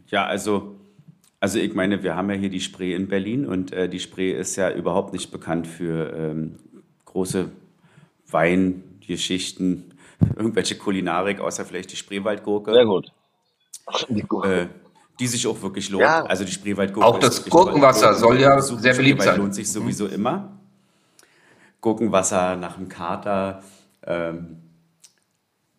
Ja, 0.07 0.25
also, 0.25 0.75
also 1.39 1.59
ich 1.59 1.73
meine, 1.73 2.03
wir 2.03 2.15
haben 2.15 2.29
ja 2.29 2.35
hier 2.35 2.49
die 2.49 2.61
Spree 2.61 2.93
in 2.93 3.07
Berlin 3.07 3.45
und 3.45 3.71
äh, 3.71 3.89
die 3.89 3.99
Spree 3.99 4.31
ist 4.31 4.55
ja 4.55 4.71
überhaupt 4.71 5.13
nicht 5.13 5.31
bekannt 5.31 5.67
für 5.67 6.13
ähm, 6.13 6.55
große 7.05 7.49
Weingeschichten, 8.29 9.93
irgendwelche 10.35 10.75
Kulinarik, 10.75 11.39
außer 11.39 11.65
vielleicht 11.65 11.91
die 11.91 11.95
Spreewaldgurke. 11.95 12.73
Sehr 12.73 12.85
gut. 12.85 13.11
Die, 14.09 14.21
äh, 14.21 14.67
die 15.19 15.27
sich 15.27 15.47
auch 15.47 15.61
wirklich 15.61 15.89
lohnt. 15.89 16.03
Ja. 16.03 16.23
Also 16.23 16.45
die 16.45 16.51
Spreewaldgurke. 16.51 17.07
Auch 17.07 17.19
das 17.19 17.43
Gurkenwasser 17.45 18.13
soll 18.13 18.39
ja 18.39 18.61
sehr 18.61 18.93
beliebt 18.93 19.23
sein. 19.23 19.37
lohnt 19.37 19.55
sich 19.55 19.71
sowieso 19.71 20.05
mhm. 20.05 20.13
immer. 20.13 20.59
Gurkenwasser 21.81 22.55
nach 22.55 22.75
dem 22.75 22.87
Kater. 22.87 23.63
Ähm, 24.05 24.57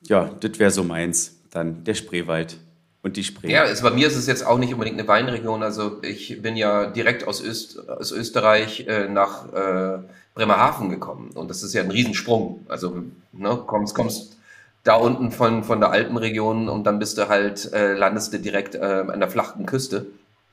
ja, 0.03 0.31
das 0.41 0.59
wäre 0.59 0.71
so 0.71 0.83
meins 0.83 1.40
dann 1.51 1.85
der 1.85 1.95
Spreewald 1.95 2.57
und 3.03 3.17
die 3.17 3.25
Spree. 3.25 3.51
Ja, 3.51 3.65
es, 3.65 3.83
bei 3.83 3.91
mir 3.91 4.07
ist 4.07 4.17
es 4.17 4.27
jetzt 4.27 4.47
auch 4.47 4.59
nicht 4.59 4.73
unbedingt 4.73 4.99
eine 4.99 5.09
Weinregion. 5.09 5.63
Also 5.63 6.03
ich 6.03 6.41
bin 6.43 6.57
ja 6.57 6.87
direkt 6.87 7.27
aus, 7.27 7.43
Öst, 7.43 7.89
aus 7.89 8.13
Österreich 8.13 8.87
äh, 8.89 9.09
nach 9.09 9.53
äh, 9.53 9.99
Bremerhaven 10.35 10.91
gekommen 10.91 11.31
und 11.35 11.49
das 11.49 11.63
ist 11.63 11.73
ja 11.75 11.83
ein 11.83 11.91
Riesensprung. 11.91 12.65
Also 12.69 13.03
ne, 13.33 13.59
kommst, 13.67 13.95
kommst 13.95 14.37
da 14.85 14.95
unten 14.95 15.31
von, 15.33 15.65
von 15.65 15.81
der 15.81 15.91
Alpenregion 15.91 16.69
und 16.69 16.85
dann 16.85 16.99
bist 16.99 17.19
du 17.19 17.29
halt, 17.29 17.73
äh, 17.73 17.95
landest 17.95 18.33
du 18.33 18.39
direkt 18.39 18.75
äh, 18.75 19.05
an 19.09 19.21
der 19.21 19.29
flachen 19.29 19.67
Küste. 19.67 20.07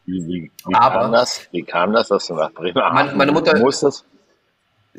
Wie, 0.06 0.26
wie, 0.26 0.52
wie 0.66 0.74
Aber- 0.76 1.02
kam 1.02 1.12
das? 1.12 1.42
Wie 1.52 1.64
kam 1.64 1.94
das, 1.94 2.08
dass 2.10 2.28
du 2.28 2.34
nach 2.36 2.52
Bremerhaven 2.54 2.94
Meine- 2.96 3.16
meine 3.16 3.32
Mutter- 3.32 3.58
musstest? 3.60 4.06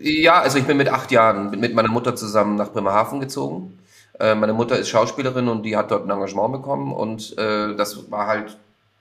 Ja, 0.00 0.40
also 0.42 0.58
ich 0.58 0.64
bin 0.64 0.76
mit 0.76 0.88
acht 0.88 1.10
Jahren 1.10 1.50
mit 1.58 1.74
meiner 1.74 1.88
Mutter 1.90 2.14
zusammen 2.14 2.54
nach 2.56 2.70
Bremerhaven 2.72 3.18
gezogen. 3.20 3.78
Äh, 4.18 4.34
meine 4.34 4.52
Mutter 4.52 4.78
ist 4.78 4.88
Schauspielerin 4.88 5.48
und 5.48 5.62
die 5.62 5.76
hat 5.76 5.90
dort 5.90 6.06
ein 6.06 6.10
Engagement 6.10 6.52
bekommen 6.52 6.92
und 6.92 7.36
äh, 7.38 7.74
das 7.76 8.10
war 8.10 8.26
halt 8.26 8.56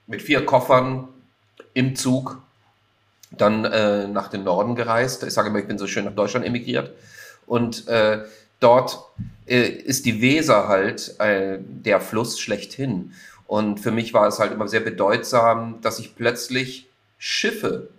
mit 0.05 0.21
vier 0.21 0.45
Koffern 0.45 1.07
im 1.73 1.95
Zug 1.95 2.41
dann 3.31 3.65
äh, 3.65 4.07
nach 4.07 4.29
dem 4.29 4.43
Norden 4.43 4.75
gereist. 4.75 5.23
Ich 5.23 5.33
sage 5.33 5.49
immer, 5.49 5.59
ich 5.59 5.67
bin 5.67 5.77
so 5.77 5.87
schön 5.87 6.05
nach 6.05 6.15
Deutschland 6.15 6.45
emigriert 6.45 6.91
und 7.45 7.87
äh, 7.87 8.23
dort 8.59 8.99
äh, 9.47 9.67
ist 9.67 10.05
die 10.05 10.21
Weser 10.21 10.67
halt 10.67 11.19
äh, 11.19 11.57
der 11.59 11.99
Fluss 11.99 12.39
schlechthin. 12.39 13.13
Und 13.47 13.79
für 13.79 13.91
mich 13.91 14.13
war 14.13 14.27
es 14.27 14.39
halt 14.39 14.51
immer 14.51 14.67
sehr 14.67 14.81
bedeutsam, 14.81 15.79
dass 15.81 15.99
ich 15.99 16.15
plötzlich 16.15 16.87
Schiffe 17.17 17.89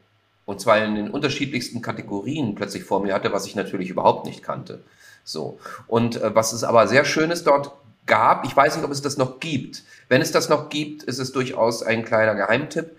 und 0.45 0.61
zwar 0.61 0.83
in 0.83 0.95
den 0.95 1.11
unterschiedlichsten 1.11 1.83
Kategorien 1.83 2.55
plötzlich 2.55 2.85
vor 2.85 3.03
mir 3.03 3.13
hatte, 3.13 3.33
was 3.33 3.47
ich 3.47 3.55
natürlich 3.55 3.91
überhaupt 3.91 4.25
nicht 4.25 4.43
kannte. 4.43 4.81
So. 5.29 5.59
Und 5.87 6.21
äh, 6.23 6.35
was 6.35 6.55
es 6.55 6.65
aber 6.65 6.89
sehr 6.89 7.05
Schönes 7.05 7.45
dort 7.45 7.73
gab, 8.07 8.47
ich 8.47 8.57
weiß 8.57 8.77
nicht, 8.77 8.85
ob 8.85 8.91
es 8.91 9.03
das 9.03 9.19
noch 9.19 9.41
gibt. 9.41 9.83
Wenn 10.09 10.23
es 10.23 10.33
das 10.33 10.49
noch 10.49 10.71
gibt, 10.71 11.03
ist 11.03 11.19
es 11.19 11.33
durchaus 11.33 11.83
ein 11.83 12.03
kleiner 12.03 12.35
Geheimtipp. 12.35 12.97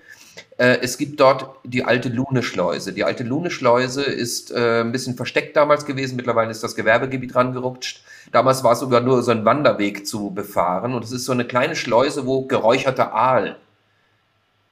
Äh, 0.57 0.77
es 0.81 0.99
gibt 0.99 1.19
dort 1.19 1.55
die 1.63 1.85
alte 1.85 2.09
Lune-Schleuse. 2.09 2.93
Die 2.93 3.03
alte 3.03 3.23
Lune-Schleuse 3.23 4.03
ist 4.03 4.51
äh, 4.51 4.81
ein 4.81 4.91
bisschen 4.91 5.15
versteckt 5.15 5.57
damals 5.57 5.85
gewesen. 5.87 6.17
Mittlerweile 6.17 6.51
ist 6.51 6.63
das 6.63 6.75
Gewerbegebiet 6.75 7.33
rangerutscht. 7.33 8.03
Damals 8.31 8.63
war 8.63 8.73
es 8.73 8.79
sogar 8.79 9.01
nur 9.01 9.23
so 9.23 9.31
ein 9.31 9.43
Wanderweg 9.43 10.05
zu 10.05 10.29
befahren. 10.29 10.93
Und 10.93 11.03
es 11.03 11.11
ist 11.11 11.25
so 11.25 11.31
eine 11.31 11.45
kleine 11.45 11.75
Schleuse, 11.75 12.27
wo 12.27 12.45
geräucherter 12.45 13.11
Aal 13.11 13.55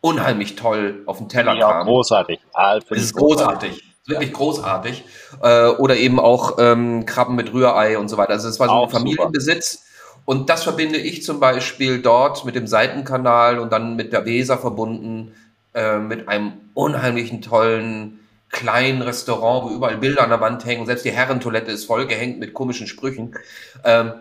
unheimlich 0.01 0.55
toll 0.55 1.01
auf 1.07 1.17
den 1.17 1.27
Teller 1.27 1.55
Ja, 1.55 1.71
kam. 1.71 1.87
großartig. 1.87 2.39
Aal 2.53 2.83
Es 2.91 3.01
ist 3.01 3.15
großartig. 3.15 3.86
Wirklich 4.07 4.33
großartig. 4.33 5.03
Äh, 5.41 5.67
oder 5.67 5.97
eben 5.97 6.19
auch 6.19 6.57
ähm, 6.59 7.05
Krabben 7.05 7.35
mit 7.35 7.53
Rührei 7.53 7.97
und 7.97 8.09
so 8.09 8.17
weiter. 8.17 8.31
Also 8.33 8.47
es 8.47 8.59
war 8.59 8.67
so 8.67 8.73
ein 8.73 8.79
Auch 8.79 8.89
super. 8.89 8.99
Familienbesitz. 8.99 9.83
Und 10.25 10.49
das 10.49 10.63
verbinde 10.63 10.97
ich 10.97 11.23
zum 11.23 11.39
Beispiel 11.39 12.01
dort 12.01 12.43
mit 12.45 12.55
dem 12.55 12.67
Seitenkanal 12.67 13.59
und 13.59 13.71
dann 13.71 13.95
mit 13.95 14.11
der 14.11 14.25
Weser 14.25 14.57
verbunden, 14.57 15.33
äh, 15.73 15.99
mit 15.99 16.27
einem 16.27 16.53
unheimlichen 16.73 17.41
tollen 17.41 18.19
kleinen 18.49 19.01
Restaurant, 19.01 19.65
wo 19.69 19.75
überall 19.75 19.97
Bilder 19.97 20.23
an 20.23 20.29
der 20.29 20.41
Wand 20.41 20.65
hängen. 20.65 20.85
Selbst 20.85 21.05
die 21.05 21.11
Herrentoilette 21.11 21.71
ist 21.71 21.85
vollgehängt 21.85 22.39
mit 22.39 22.53
komischen 22.53 22.87
Sprüchen. 22.87 23.35
Ähm, 23.83 24.13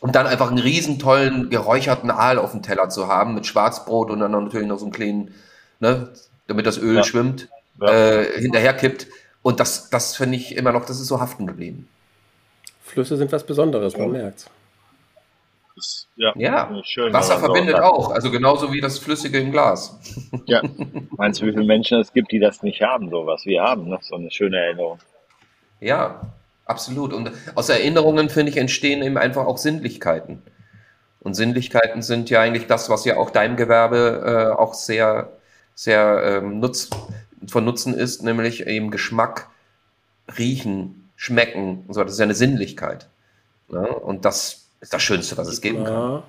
und 0.00 0.14
dann 0.14 0.26
einfach 0.26 0.48
einen 0.48 0.58
riesen 0.58 0.98
tollen 0.98 1.50
geräucherten 1.50 2.10
Aal 2.10 2.38
auf 2.38 2.52
dem 2.52 2.62
Teller 2.62 2.88
zu 2.90 3.08
haben 3.08 3.34
mit 3.34 3.46
Schwarzbrot 3.46 4.10
und 4.10 4.20
dann 4.20 4.30
natürlich 4.30 4.66
noch 4.68 4.78
so 4.78 4.84
einen 4.84 4.92
kleinen, 4.92 5.34
ne, 5.80 6.10
damit 6.46 6.66
das 6.66 6.78
Öl 6.78 6.96
Ja. 6.96 7.02
schwimmt, 7.02 7.48
Ja. 7.80 7.88
äh, 8.20 8.40
hinterher 8.40 8.74
kippt. 8.74 9.06
Und 9.42 9.60
das, 9.60 9.90
das 9.90 10.16
finde 10.16 10.36
ich 10.36 10.56
immer 10.56 10.72
noch, 10.72 10.84
das 10.86 11.00
ist 11.00 11.06
so 11.06 11.20
haften 11.20 11.46
geblieben. 11.46 11.88
Flüsse 12.82 13.16
sind 13.16 13.30
was 13.32 13.44
Besonderes, 13.44 13.96
man 13.96 14.12
merkt's. 14.12 14.48
Das- 15.74 16.06
ja, 16.16 16.32
Ja, 16.36 16.82
schön, 16.84 17.12
Wasser 17.12 17.38
verbindet 17.38 17.76
auch, 17.76 18.10
also 18.10 18.30
genauso 18.30 18.72
wie 18.72 18.80
das 18.80 18.98
Flüssige 18.98 19.38
im 19.38 19.52
Glas. 19.52 19.98
Ja. 20.46 20.62
Meinst 21.16 21.40
du, 21.42 21.46
wie 21.46 21.50
viele 21.52 21.64
Menschen 21.64 22.00
es 22.00 22.12
gibt, 22.12 22.30
die 22.32 22.38
das 22.38 22.62
nicht 22.62 22.80
haben, 22.80 23.10
so 23.10 23.26
was 23.26 23.44
wir 23.46 23.62
haben, 23.62 23.88
ne? 23.88 23.98
so 24.00 24.14
eine 24.14 24.30
schöne 24.30 24.56
Erinnerung? 24.58 24.98
Ja, 25.80 26.20
absolut. 26.64 27.12
Und 27.12 27.32
aus 27.56 27.68
Erinnerungen, 27.68 28.30
finde 28.30 28.50
ich, 28.52 28.56
entstehen 28.56 29.02
eben 29.02 29.18
einfach 29.18 29.44
auch 29.44 29.58
Sinnlichkeiten. 29.58 30.40
Und 31.20 31.34
Sinnlichkeiten 31.34 32.02
sind 32.02 32.30
ja 32.30 32.40
eigentlich 32.40 32.66
das, 32.68 32.88
was 32.88 33.04
ja 33.04 33.16
auch 33.16 33.30
deinem 33.30 33.56
Gewerbe 33.56 34.52
äh, 34.54 34.56
auch 34.60 34.72
sehr, 34.74 35.30
sehr 35.74 36.40
ähm, 36.42 36.60
nutz, 36.60 36.88
von 37.48 37.64
Nutzen 37.64 37.94
ist, 37.94 38.22
nämlich 38.22 38.66
eben 38.66 38.90
Geschmack, 38.90 39.48
Riechen, 40.38 41.10
Schmecken 41.16 41.84
und 41.86 41.94
so. 41.94 42.02
Das 42.02 42.12
ist 42.12 42.18
ja 42.18 42.24
eine 42.24 42.34
Sinnlichkeit. 42.34 43.08
Ne? 43.68 43.86
Und 43.86 44.24
das 44.24 44.66
ist 44.80 44.92
das 44.92 45.02
Schönste, 45.02 45.36
was 45.36 45.48
es 45.48 45.60
geben 45.60 45.84
kann. 45.84 45.92
Ja. 45.92 46.22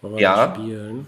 Wollen 0.00 0.14
wir 0.14 0.20
Ja. 0.20 0.54
spielen? 0.54 1.06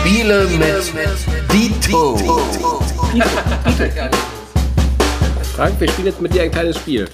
Spiele 0.00 0.48
mit 0.48 1.52
Dito. 1.52 2.16
Frank, 5.54 5.80
wir 5.80 5.88
spielen 5.88 6.06
jetzt 6.06 6.20
mit 6.20 6.34
dir 6.34 6.42
ein 6.42 6.50
kleines 6.50 6.76
Spiel. 6.76 7.08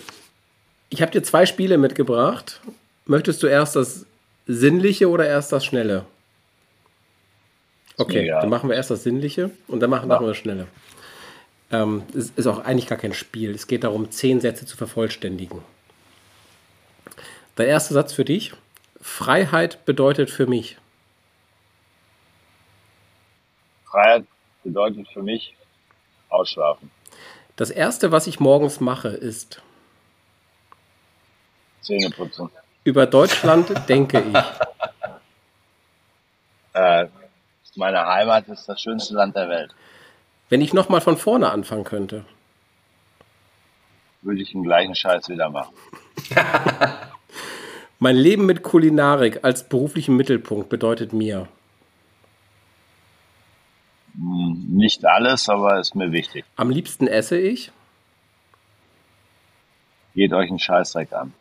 Ich 0.95 1.03
habe 1.03 1.11
dir 1.11 1.25
zwei 1.25 1.45
Spiele 1.45 1.77
mitgebracht. 1.77 2.61
Möchtest 3.05 3.43
du 3.43 3.49
erst 3.49 3.75
das 3.75 4.07
Sinnliche 4.47 5.11
oder 5.11 5.27
erst 5.27 5.51
das 5.51 5.65
Schnelle? 5.65 6.07
Okay, 7.97 8.25
Ja. 8.25 8.41
dann 8.41 8.49
machen 8.49 8.69
wir 8.71 8.77
erst 8.77 8.93
das 8.93 9.03
Sinnliche 9.03 9.51
und 9.67 9.81
dann 9.81 9.91
machen, 9.91 10.07
machen 10.07 10.23
wir 10.25 10.29
das 10.29 10.37
Schnelle. 10.37 10.69
Ähm, 11.73 12.05
es 12.17 12.31
ist 12.37 12.47
auch 12.47 12.61
eigentlich 12.61 12.87
gar 12.87 12.97
kein 12.97 13.13
Spiel. 13.13 13.51
Es 13.57 13.67
geht 13.67 13.83
darum, 13.83 14.09
zehn 14.13 14.41
Sätze 14.41 14.67
zu 14.67 14.77
vervollständigen. 14.77 15.63
Der 17.59 17.67
erste 17.67 17.93
Satz 17.93 18.13
für 18.13 18.25
dich. 18.25 18.53
Freiheit 19.01 19.85
bedeutet 19.87 20.31
für 20.31 20.47
mich. 20.47 20.77
Freiheit 23.85 24.27
bedeutet 24.63 25.09
für 25.13 25.23
mich 25.25 25.57
ausschlafen, 26.29 26.93
Das 27.57 27.71
erste, 27.71 28.13
was 28.13 28.29
ich 28.29 28.39
morgens 28.39 28.79
mache, 28.79 29.09
ist 29.09 29.61
Zähne 31.85 32.11
putzen. 32.11 32.51
über 32.85 33.07
Deutschland 33.07 33.89
denke 33.89 34.21
ich. 34.21 34.37
Äh, 36.77 37.07
meine 37.77 38.05
Heimat 38.05 38.49
ist 38.49 38.69
das 38.69 38.81
schönste 38.81 39.15
Land 39.15 39.37
der 39.37 39.49
Welt. 39.49 39.73
Wenn 40.49 40.61
ich 40.61 40.73
nochmal 40.75 41.01
von 41.01 41.17
vorne 41.17 41.51
anfangen 41.53 41.85
könnte. 41.85 42.25
Würde 44.23 44.43
ich 44.43 44.51
den 44.51 44.65
gleichen 44.65 44.97
Scheiß 44.97 45.29
wieder 45.29 45.51
machen. 45.51 45.73
Mein 48.01 48.17
Leben 48.17 48.45
mit 48.47 48.65
Kulinarik 48.65 49.45
als 49.45 49.69
beruflichen 49.69 50.17
Mittelpunkt 50.17 50.69
bedeutet 50.69 51.13
mir. 51.13 51.47
Hm, 54.17 54.67
Nicht 54.71 55.05
alles, 55.05 55.49
aber 55.49 55.79
ist 55.79 55.95
mir 55.95 56.11
wichtig. 56.11 56.45
Am 56.57 56.71
liebsten 56.71 57.07
esse 57.07 57.39
ich. 57.39 57.71
Geht 60.15 60.33
euch 60.33 60.49
einen 60.51 60.59
Scheißdreck 60.59 61.13
an. 61.13 61.35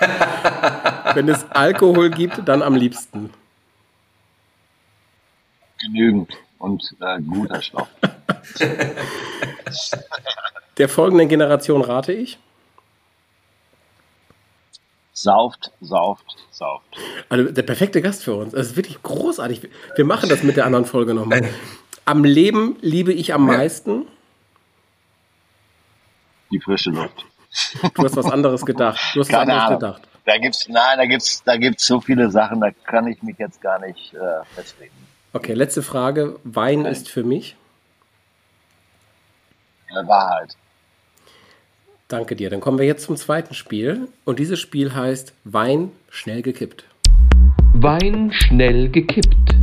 Wenn 1.14 1.28
es 1.28 1.44
Alkohol 1.50 2.10
gibt, 2.10 2.46
dann 2.46 2.62
am 2.62 2.74
liebsten. 2.74 3.30
Genügend 5.80 6.32
und 6.58 6.82
äh, 7.00 7.20
guter 7.20 7.60
Stoff. 7.60 7.88
Der 10.78 10.88
folgenden 10.88 11.28
Generation 11.28 11.82
rate 11.82 12.12
ich. 12.12 12.38
Sauft, 15.12 15.70
sauft, 15.80 16.24
sauft. 16.50 16.96
Also 17.28 17.50
der 17.52 17.62
perfekte 17.62 18.00
Gast 18.00 18.24
für 18.24 18.34
uns. 18.34 18.52
Das 18.52 18.68
ist 18.68 18.76
wirklich 18.76 19.02
großartig. 19.02 19.68
Wir 19.94 20.04
machen 20.04 20.28
das 20.28 20.42
mit 20.42 20.56
der 20.56 20.64
anderen 20.64 20.86
Folge 20.86 21.12
nochmal. 21.12 21.48
Am 22.04 22.24
Leben 22.24 22.76
liebe 22.80 23.12
ich 23.12 23.34
am 23.34 23.46
meisten. 23.46 24.06
Die 26.50 26.60
frische 26.60 26.90
Luft. 26.90 27.26
Du 27.94 28.04
hast 28.04 28.16
was 28.16 28.26
anderes 28.30 28.64
gedacht. 28.64 28.98
Du 29.14 29.20
hast 29.20 29.28
was 29.28 29.28
Keine 29.28 29.52
anderes 29.52 29.62
Ahnung. 29.66 29.78
gedacht. 29.78 30.02
Da 30.24 30.38
gibt's, 30.38 30.68
nein, 30.68 30.98
da 30.98 31.06
gibt's, 31.06 31.42
da 31.44 31.56
gibt's 31.56 31.84
so 31.86 32.00
viele 32.00 32.30
Sachen, 32.30 32.60
da 32.60 32.70
kann 32.70 33.08
ich 33.08 33.22
mich 33.22 33.36
jetzt 33.38 33.60
gar 33.60 33.80
nicht 33.80 34.14
äh, 34.14 34.44
festlegen. 34.54 34.94
Okay, 35.32 35.54
letzte 35.54 35.82
Frage. 35.82 36.38
Wein 36.44 36.84
ist 36.84 37.08
für 37.08 37.24
mich. 37.24 37.56
Eine 39.90 40.06
Wahrheit. 40.06 40.56
Danke 42.08 42.36
dir. 42.36 42.50
Dann 42.50 42.60
kommen 42.60 42.78
wir 42.78 42.86
jetzt 42.86 43.04
zum 43.04 43.16
zweiten 43.16 43.54
Spiel. 43.54 44.08
Und 44.24 44.38
dieses 44.38 44.60
Spiel 44.60 44.94
heißt 44.94 45.32
Wein 45.44 45.90
schnell 46.10 46.42
gekippt. 46.42 46.84
Wein 47.74 48.30
schnell 48.32 48.90
gekippt. 48.90 49.54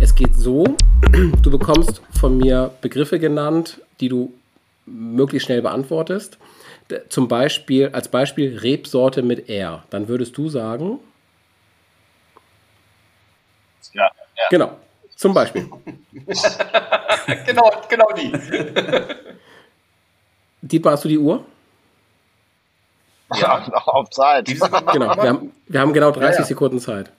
Es 0.00 0.14
geht 0.14 0.34
so, 0.34 0.64
du 1.42 1.50
bekommst 1.50 2.02
von 2.18 2.36
mir 2.36 2.70
Begriffe 2.80 3.18
genannt, 3.18 3.80
die 4.00 4.08
du 4.08 4.32
möglichst 4.86 5.46
schnell 5.46 5.62
beantwortest. 5.62 6.38
Zum 7.08 7.28
Beispiel, 7.28 7.88
als 7.92 8.08
Beispiel 8.08 8.58
Rebsorte 8.58 9.22
mit 9.22 9.48
R. 9.48 9.84
Dann 9.90 10.08
würdest 10.08 10.36
du 10.36 10.48
sagen, 10.48 10.98
Ja, 13.92 14.04
ja. 14.04 14.42
genau, 14.50 14.76
zum 15.16 15.32
Beispiel. 15.34 15.70
genau, 17.46 17.70
genau 17.88 18.08
die. 18.16 18.32
Dietmar, 20.62 20.92
hast 20.94 21.04
du 21.04 21.08
die 21.08 21.18
Uhr? 21.18 21.44
ja. 23.34 23.66
Noch 23.70 23.88
auf 23.88 24.10
Zeit. 24.10 24.46
Genau, 24.46 25.16
wir 25.16 25.28
haben, 25.28 25.52
wir 25.66 25.80
haben 25.80 25.92
genau 25.92 26.10
30 26.10 26.34
Ja, 26.34 26.38
ja. 26.40 26.44
Sekunden 26.44 26.80
Zeit. 26.80 27.10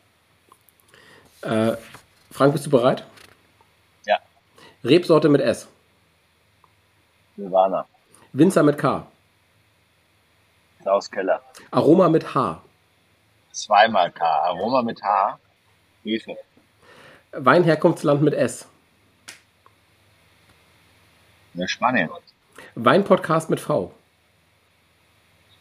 Äh, 1.41 1.73
Frank, 2.31 2.53
bist 2.53 2.65
du 2.65 2.69
bereit? 2.69 3.03
Ja. 4.05 4.17
Rebsorte 4.83 5.29
mit 5.29 5.41
S. 5.41 5.67
Silvana. 7.35 7.87
Winzer 8.33 8.63
mit 8.63 8.77
K. 8.77 9.05
Klaus 10.81 11.09
Keller. 11.09 11.41
Aroma 11.71 12.09
mit 12.09 12.35
H. 12.35 12.61
Zweimal 13.51 14.11
K. 14.11 14.25
Aroma 14.25 14.81
mit 14.81 15.01
H. 15.03 15.39
Hefe. 16.03 16.37
Weinherkunftsland 17.31 18.21
mit 18.21 18.33
S. 18.33 18.67
Ne, 21.53 21.67
Spanien. 21.67 22.09
Weinpodcast 22.75 23.49
mit 23.49 23.59
V. 23.59 23.93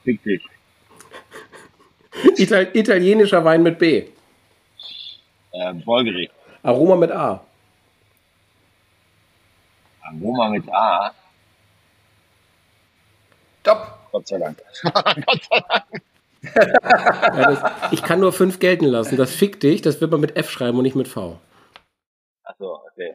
Fick 0.04 0.22
dich. 0.22 0.46
Ital 2.36 2.68
italienischer 2.74 3.44
Wein 3.44 3.62
mit 3.62 3.78
B. 3.78 4.08
Äh, 5.52 5.72
Bolgeri. 5.74 6.30
Aroma 6.62 6.96
mit 6.96 7.10
A. 7.10 7.44
Aroma 10.02 10.48
mit 10.48 10.68
A. 10.72 11.12
Stopp. 13.62 13.98
Gott 14.12 14.28
sei 14.28 14.38
Dank. 14.38 14.58
Ja, 16.42 17.54
das, 17.54 17.92
ich 17.92 18.02
kann 18.02 18.20
nur 18.20 18.32
fünf 18.32 18.58
gelten 18.58 18.86
lassen. 18.86 19.16
Das 19.16 19.32
fick 19.32 19.60
dich, 19.60 19.80
das 19.80 20.00
wird 20.00 20.10
man 20.10 20.20
mit 20.20 20.36
F 20.36 20.50
schreiben 20.50 20.76
und 20.76 20.82
nicht 20.82 20.96
mit 20.96 21.08
V. 21.08 21.38
Achso, 22.42 22.80
okay. 22.90 23.14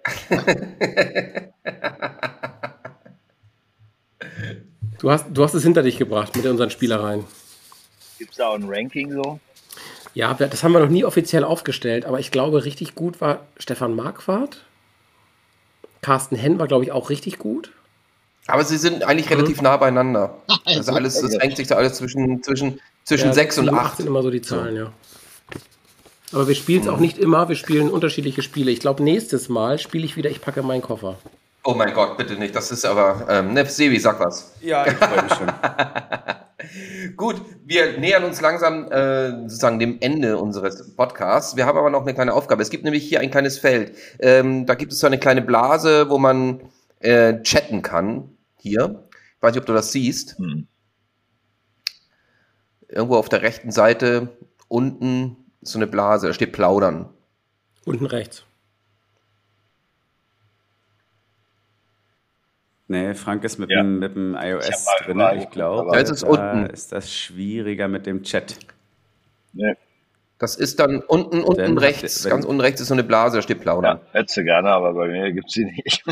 Du 4.99 5.11
hast, 5.11 5.25
du 5.31 5.43
hast 5.43 5.53
es 5.53 5.63
hinter 5.63 5.83
dich 5.83 5.97
gebracht 5.97 6.35
mit 6.35 6.45
unseren 6.45 6.69
Spielereien. 6.69 7.25
Gibt 8.17 8.31
es 8.31 8.37
da 8.37 8.47
auch 8.47 8.55
ein 8.55 8.65
Ranking 8.67 9.11
so? 9.11 9.39
Ja, 10.13 10.33
das 10.33 10.63
haben 10.63 10.71
wir 10.71 10.79
noch 10.79 10.89
nie 10.89 11.03
offiziell 11.05 11.43
aufgestellt, 11.43 12.05
aber 12.05 12.19
ich 12.19 12.31
glaube, 12.31 12.65
richtig 12.65 12.95
gut 12.95 13.21
war 13.21 13.45
Stefan 13.57 13.95
Marquardt. 13.95 14.63
Carsten 16.01 16.35
Henn 16.35 16.57
war, 16.57 16.67
glaube 16.67 16.85
ich, 16.85 16.91
auch 16.91 17.09
richtig 17.09 17.37
gut. 17.37 17.71
Aber 18.47 18.63
sie 18.63 18.77
sind 18.77 19.03
eigentlich 19.03 19.29
relativ 19.29 19.61
nah 19.61 19.77
beieinander. 19.77 20.37
Also 20.65 20.93
alles, 20.93 21.21
das 21.21 21.37
hängt 21.37 21.57
sich 21.57 21.67
da 21.67 21.75
alles 21.75 21.95
zwischen, 21.95 22.41
zwischen, 22.43 22.79
zwischen 23.03 23.27
Ja, 23.27 23.33
6 23.33 23.57
und 23.59 23.65
sieben, 23.65 23.77
8. 23.77 23.97
sind 23.97 24.07
immer 24.07 24.23
so 24.23 24.31
die 24.31 24.41
Zahlen, 24.41 24.75
ja. 24.75 24.91
Aber 26.33 26.47
wir 26.47 26.55
spielen 26.55 26.81
es 26.81 26.87
auch 26.87 26.99
nicht 26.99 27.17
immer, 27.17 27.47
wir 27.49 27.55
spielen 27.55 27.89
unterschiedliche 27.89 28.41
Spiele. 28.41 28.71
Ich 28.71 28.79
glaube, 28.79 29.03
nächstes 29.03 29.49
Mal 29.49 29.79
spiele 29.79 30.05
ich 30.05 30.17
wieder 30.17 30.29
Ich 30.29 30.41
packe 30.41 30.61
meinen 30.63 30.81
Koffer. 30.81 31.17
Oh 31.63 31.73
mein 31.73 31.93
Gott, 31.93 32.17
bitte 32.17 32.35
nicht. 32.35 32.55
Das 32.55 32.71
ist 32.71 32.85
aber. 32.85 33.25
Ähm, 33.29 33.53
ne, 33.53 33.65
Sebi, 33.65 33.99
sag 33.99 34.19
was. 34.19 34.53
Ja, 34.61 34.85
ich 34.85 34.93
freue 34.93 35.23
mich 35.23 35.33
schon. 35.33 35.47
Gut, 37.17 37.41
wir 37.65 37.97
nähern 37.97 38.23
uns 38.23 38.41
langsam 38.41 38.89
äh, 38.91 39.31
sozusagen 39.43 39.79
dem 39.79 39.97
Ende 39.99 40.37
unseres 40.37 40.95
Podcasts. 40.95 41.55
Wir 41.55 41.65
haben 41.65 41.77
aber 41.77 41.89
noch 41.89 42.03
eine 42.03 42.13
kleine 42.13 42.33
Aufgabe. 42.33 42.61
Es 42.61 42.69
gibt 42.69 42.83
nämlich 42.83 43.03
hier 43.03 43.19
ein 43.19 43.31
kleines 43.31 43.59
Feld. 43.59 43.93
Ähm, 44.19 44.65
da 44.65 44.75
gibt 44.75 44.93
es 44.93 44.99
so 44.99 45.07
eine 45.07 45.17
kleine 45.17 45.41
Blase, 45.41 46.09
wo 46.09 46.17
man 46.17 46.61
äh, 46.99 47.41
chatten 47.41 47.81
kann. 47.81 48.36
Hier. 48.67 49.03
Ich 49.37 49.41
weiß 49.43 49.53
nicht, 49.53 49.61
ob 49.61 49.65
du 49.67 49.73
das 49.73 49.91
siehst. 49.91 50.37
Hm. 50.37 50.67
Irgendwo 52.89 53.15
auf 53.17 53.29
der 53.29 53.41
rechten 53.41 53.71
Seite 53.71 54.29
unten 54.67 55.35
ist 55.61 55.71
so 55.71 55.79
eine 55.79 55.87
Blase. 55.87 56.27
Da 56.27 56.33
steht 56.33 56.53
Plaudern. 56.53 57.09
Unten 57.85 58.05
rechts. 58.05 58.43
Nee, 62.89 63.13
Frank 63.15 63.43
ist 63.43 63.57
mit, 63.59 63.69
Ja. 63.69 63.81
dem, 63.81 63.99
mit 63.99 64.15
dem 64.15 64.35
Ich 64.35 64.43
iOS 64.43 64.85
mal 64.85 65.05
drin. 65.05 65.17
geguckt, 65.17 65.43
Ich 65.43 65.49
glaube, 65.49 65.91
Da 65.91 65.99
ist 65.99 66.09
es 66.09 66.21
da 66.21 66.27
unten. 66.27 66.65
ist 66.67 66.91
das 66.93 67.13
schwieriger 67.13 67.87
mit 67.89 68.05
dem 68.05 68.23
Chat. 68.23 68.57
Ne, 69.53 69.75
Das 70.39 70.55
ist 70.55 70.79
dann 70.79 71.01
unten, 71.01 71.43
unten 71.43 71.61
Dann 71.61 71.77
rechts, 71.77 72.23
wenn- 72.23 72.29
ganz 72.31 72.45
unten 72.45 72.61
rechts 72.61 72.79
ist 72.79 72.87
so 72.87 72.93
eine 72.93 73.03
Blase, 73.03 73.37
da 73.37 73.41
steht 73.41 73.59
Plaudern. 73.59 73.97
ja, 73.97 74.13
hätte 74.13 74.31
sie 74.31 74.43
gerne, 74.43 74.69
aber 74.69 74.93
bei 74.93 75.07
mir 75.07 75.31
gibt 75.33 75.51
sie 75.51 75.65
nicht. 75.65 76.03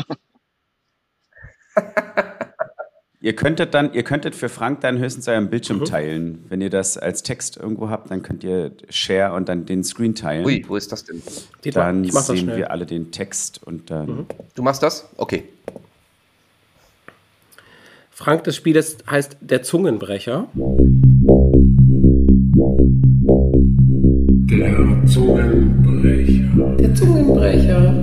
Ihr 3.22 3.34
könntet 3.34 3.72
dann, 3.74 3.94
ihr 3.94 4.02
könntet 4.02 4.34
für 4.34 4.48
Frank 4.50 4.82
dann 4.82 4.98
höchstens 4.98 5.26
euren 5.26 5.48
Bildschirm 5.48 5.78
Mhm. 5.80 5.84
teilen. 5.86 6.44
Wenn 6.48 6.60
ihr 6.60 6.68
das 6.70 6.98
als 6.98 7.22
Text 7.22 7.56
irgendwo 7.56 7.88
habt, 7.88 8.10
dann 8.10 8.22
könnt 8.22 8.44
ihr 8.44 8.72
Share 8.90 9.32
und 9.34 9.48
dann 9.48 9.64
den 9.64 9.84
Screen 9.84 10.14
teilen. 10.14 10.44
Ui, 10.44 10.64
wo 10.68 10.76
ist 10.76 10.92
das 10.92 11.04
denn? 11.04 11.22
Dann 11.72 12.04
ich 12.04 12.12
mach 12.12 12.20
das 12.20 12.26
sehen 12.28 12.40
schnell. 12.44 12.58
wir 12.58 12.70
alle 12.70 12.84
den 12.84 13.10
Text 13.12 13.60
und 13.64 13.90
dann. 13.90 14.26
Du 14.54 14.62
machst 14.62 14.82
das? 14.82 15.08
Okay. 15.16 15.44
Frank, 18.10 18.44
das 18.44 18.54
Spiel 18.56 18.74
das 18.74 18.98
heißt 19.10 19.38
Der 19.40 19.62
Zungenbrecher. 19.62 20.48
Der 24.48 25.06
Zungenbrecher. 25.06 26.76
Der 26.78 26.94
Zungenbrecher. 26.94 27.94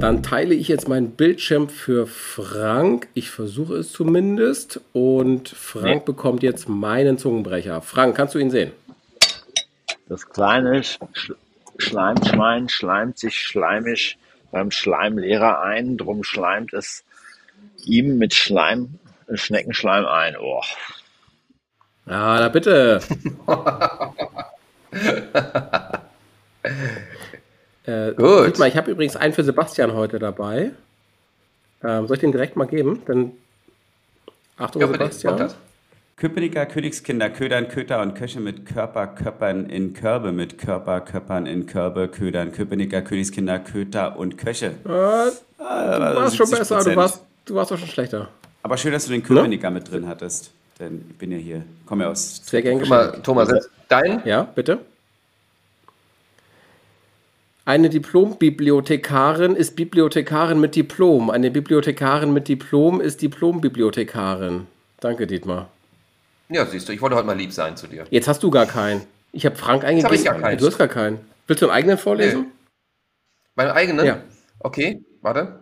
Dann 0.00 0.22
teile 0.22 0.54
ich 0.54 0.68
jetzt 0.68 0.88
meinen 0.88 1.10
Bildschirm 1.10 1.68
für 1.68 2.06
Frank. 2.06 3.08
Ich 3.14 3.30
versuche 3.30 3.78
es 3.78 3.90
zumindest. 3.90 4.80
Und 4.92 5.48
Frank 5.48 6.04
bekommt 6.04 6.44
jetzt 6.44 6.68
meinen 6.68 7.18
Zungenbrecher. 7.18 7.82
Frank, 7.82 8.16
kannst 8.16 8.36
du 8.36 8.38
ihn 8.38 8.50
sehen? 8.50 8.70
Das 10.08 10.28
kleine 10.28 10.84
Sch 10.84 11.00
Sch 11.12 11.32
Schleimschwein 11.78 12.68
schleimt 12.68 13.18
sich 13.18 13.40
schleimig 13.40 14.18
beim 14.52 14.70
Schleimlehrer 14.70 15.62
ein, 15.62 15.96
drum 15.96 16.22
schleimt 16.22 16.72
es 16.72 17.02
ihm 17.84 18.18
mit 18.18 18.34
Schleim, 18.34 19.00
Schneckenschleim 19.32 20.06
ein. 20.06 20.36
Oh. 20.40 20.62
Ja, 22.06 22.38
na 22.38 22.48
bitte. 22.48 23.00
äh, 27.88 28.12
Gut. 28.14 28.46
Dietmar, 28.46 28.68
ich 28.68 28.76
habe 28.76 28.90
übrigens 28.90 29.16
einen 29.16 29.32
für 29.32 29.44
Sebastian 29.44 29.94
heute 29.94 30.18
dabei. 30.18 30.70
Ähm, 31.82 32.06
soll 32.06 32.16
ich 32.16 32.20
den 32.20 32.32
direkt 32.32 32.56
mal 32.56 32.66
geben? 32.66 33.02
Dann 33.06 33.32
Achtung, 34.56 34.82
Ja, 34.82 34.88
Sebastian. 34.88 35.50
Köpenicker 36.16 36.66
Königskinder 36.66 37.30
ködern 37.30 37.68
Köter 37.68 38.02
und 38.02 38.14
Köche 38.16 38.40
mit 38.40 38.66
Körper, 38.66 39.06
Köppern 39.06 39.70
in 39.70 39.94
Körbe, 39.94 40.32
mit 40.32 40.58
Körper, 40.58 41.00
Köppern 41.00 41.46
in 41.46 41.66
Körbe, 41.66 42.08
ködern 42.08 42.50
Köpenicker 42.50 43.02
Königskinder 43.02 43.60
Köter 43.60 44.18
und 44.18 44.36
Köche. 44.36 44.66
Äh, 44.66 44.70
du 44.88 45.32
warst 45.58 46.36
schon 46.36 46.46
70%. 46.46 46.58
besser, 46.58 46.84
du 46.84 46.96
warst, 46.96 47.22
du 47.44 47.54
warst 47.54 47.70
doch 47.70 47.78
schon 47.78 47.88
schlechter. 47.88 48.28
Aber 48.64 48.76
schön, 48.76 48.92
dass 48.92 49.06
du 49.06 49.12
den 49.12 49.22
Köpenicker 49.22 49.70
mit 49.70 49.88
drin 49.90 50.08
hattest. 50.08 50.50
Denn 50.80 51.04
ich 51.08 51.16
bin 51.16 51.30
ja 51.30 51.38
hier, 51.38 51.62
komme 51.86 52.04
ja 52.04 52.10
aus. 52.10 52.42
Sehr 52.44 52.62
gern 52.62 52.80
Guck 52.80 52.88
mal, 52.88 53.06
geschehen. 53.06 53.22
Thomas, 53.22 53.48
jetzt 53.50 53.70
dein? 53.88 54.20
Ja, 54.24 54.42
bitte. 54.42 54.78
Eine 57.68 57.90
Diplombibliothekarin 57.90 59.54
ist 59.54 59.76
Bibliothekarin 59.76 60.58
mit 60.58 60.74
Diplom. 60.74 61.28
Eine 61.28 61.50
Bibliothekarin 61.50 62.32
mit 62.32 62.48
Diplom 62.48 62.98
ist 62.98 63.20
Diplombibliothekarin. 63.20 64.66
Danke, 65.00 65.26
Dietmar. 65.26 65.68
Ja, 66.48 66.64
siehst 66.64 66.88
du, 66.88 66.94
ich 66.94 67.02
wollte 67.02 67.16
heute 67.16 67.26
mal 67.26 67.36
lieb 67.36 67.52
sein 67.52 67.76
zu 67.76 67.86
dir. 67.86 68.06
Jetzt 68.08 68.26
hast 68.26 68.42
du 68.42 68.50
gar 68.50 68.64
keinen. 68.64 69.02
Ich 69.32 69.44
habe 69.44 69.54
Frank 69.54 69.84
eingegeben. 69.84 70.08
hab 70.08 70.18
ich 70.18 70.24
gar 70.24 70.40
keinen. 70.40 70.56
Du 70.56 70.66
hast 70.66 70.78
gar 70.78 70.88
keinen. 70.88 71.20
Willst 71.46 71.60
du 71.60 71.66
einen 71.66 71.76
eigenen 71.76 71.98
vorlesen? 71.98 72.46
Meinen 73.54 73.72
eigenen? 73.72 74.06
Ja. 74.06 74.22
Okay, 74.60 75.04
warte. 75.20 75.60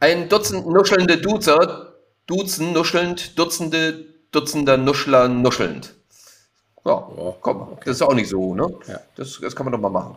Ein 0.00 0.28
Dutzend 0.28 0.66
nuschelnde 0.66 1.16
Duzer, 1.16 1.94
Duzen 2.26 2.74
nuschelnd, 2.74 3.38
Dutzende, 3.38 4.04
Dutzender 4.32 4.76
Nuschler 4.76 5.28
nuschelnd. 5.28 5.94
Ja, 6.84 7.06
komm, 7.40 7.76
das 7.84 7.96
ist 7.96 8.02
auch 8.02 8.14
nicht 8.14 8.28
so, 8.28 8.54
ne? 8.54 8.72
Ja. 8.86 9.00
Das, 9.16 9.38
das 9.40 9.54
kann 9.54 9.66
man 9.66 9.72
doch 9.72 9.80
mal 9.80 9.90
machen. 9.90 10.16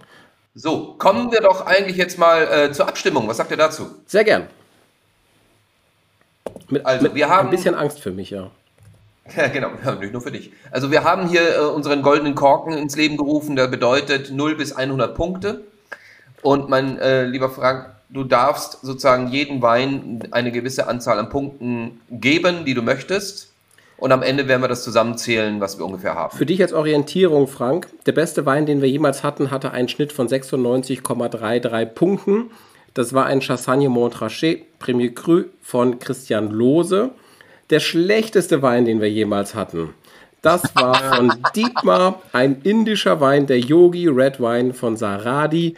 So, 0.55 0.95
kommen 0.97 1.31
wir 1.31 1.41
doch 1.41 1.65
eigentlich 1.65 1.97
jetzt 1.97 2.17
mal 2.17 2.43
äh, 2.43 2.71
zur 2.71 2.87
Abstimmung. 2.87 3.27
Was 3.27 3.37
sagt 3.37 3.51
ihr 3.51 3.57
dazu? 3.57 3.87
Sehr 4.05 4.23
gern. 4.23 4.47
Mit, 6.69 6.85
Also, 6.85 7.03
mit 7.03 7.15
wir 7.15 7.29
haben- 7.29 7.47
ein 7.47 7.51
bisschen 7.51 7.75
Angst 7.75 7.99
für 7.99 8.11
mich, 8.11 8.29
ja. 8.29 8.49
Ja, 9.35 9.47
genau, 9.53 9.69
nicht 9.99 10.13
nur 10.13 10.21
für 10.21 10.31
dich. 10.31 10.51
Also 10.71 10.91
wir 10.91 11.03
haben 11.03 11.27
hier 11.27 11.55
äh, 11.55 11.59
unseren 11.61 12.01
goldenen 12.01 12.35
Korken 12.35 12.73
ins 12.77 12.95
Leben 12.95 13.17
gerufen, 13.17 13.55
der 13.55 13.67
bedeutet 13.67 14.31
0 14.31 14.55
bis 14.55 14.73
100 14.73 15.15
Punkte. 15.15 15.61
Und 16.41 16.69
mein 16.69 16.97
äh, 16.99 17.25
lieber 17.25 17.49
Frank, 17.49 17.89
du 18.09 18.23
darfst 18.23 18.79
sozusagen 18.81 19.27
jeden 19.27 19.61
Wein 19.61 20.27
eine 20.31 20.51
gewisse 20.51 20.87
Anzahl 20.87 21.19
an 21.19 21.29
Punkten 21.29 22.01
geben, 22.09 22.65
die 22.65 22.73
du 22.73 22.81
möchtest. 22.81 23.50
Und 24.01 24.11
am 24.11 24.23
Ende 24.23 24.47
werden 24.47 24.63
wir 24.63 24.67
das 24.67 24.83
zusammenzählen, 24.83 25.61
was 25.61 25.77
wir 25.77 25.85
ungefähr 25.85 26.15
haben. 26.15 26.35
Für 26.35 26.47
dich 26.47 26.59
als 26.63 26.73
Orientierung, 26.73 27.47
Frank, 27.47 27.87
der 28.07 28.13
beste 28.13 28.47
Wein, 28.47 28.65
den 28.65 28.81
wir 28.81 28.89
jemals 28.89 29.23
hatten, 29.23 29.51
hatte 29.51 29.69
einen 29.69 29.89
Schnitt 29.89 30.11
von 30.11 30.27
96,33 30.27 31.85
Punkten. 31.85 32.49
Das 32.95 33.13
war 33.13 33.27
ein 33.27 33.41
Chassagne 33.41 33.89
Montrachet 33.89 34.79
Premier 34.79 35.13
Cru 35.13 35.43
von 35.61 35.99
Christian 35.99 36.49
Lose. 36.49 37.11
Der 37.69 37.79
schlechteste 37.79 38.63
Wein, 38.63 38.85
den 38.85 39.01
wir 39.01 39.09
jemals 39.11 39.53
hatten. 39.53 39.93
Das 40.41 40.63
war 40.73 40.95
von 40.95 41.31
Dietmar, 41.55 42.23
ein 42.33 42.59
indischer 42.63 43.21
Wein, 43.21 43.45
der 43.45 43.59
Yogi 43.59 44.07
Red 44.07 44.39
Wine 44.39 44.73
von 44.73 44.97
Saradi. 44.97 45.75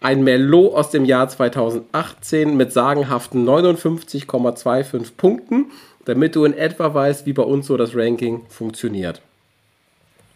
Ein 0.00 0.24
Merlot 0.24 0.72
aus 0.72 0.88
dem 0.88 1.04
Jahr 1.04 1.28
2018 1.28 2.56
mit 2.56 2.72
sagenhaften 2.72 3.46
59,25 3.46 5.12
Punkten, 5.18 5.66
damit 6.06 6.34
du 6.34 6.44
in 6.44 6.54
etwa 6.54 6.92
weißt, 6.94 7.26
wie 7.26 7.32
bei 7.34 7.42
uns 7.42 7.66
so 7.66 7.76
das 7.76 7.94
Ranking 7.94 8.46
funktioniert. 8.48 9.20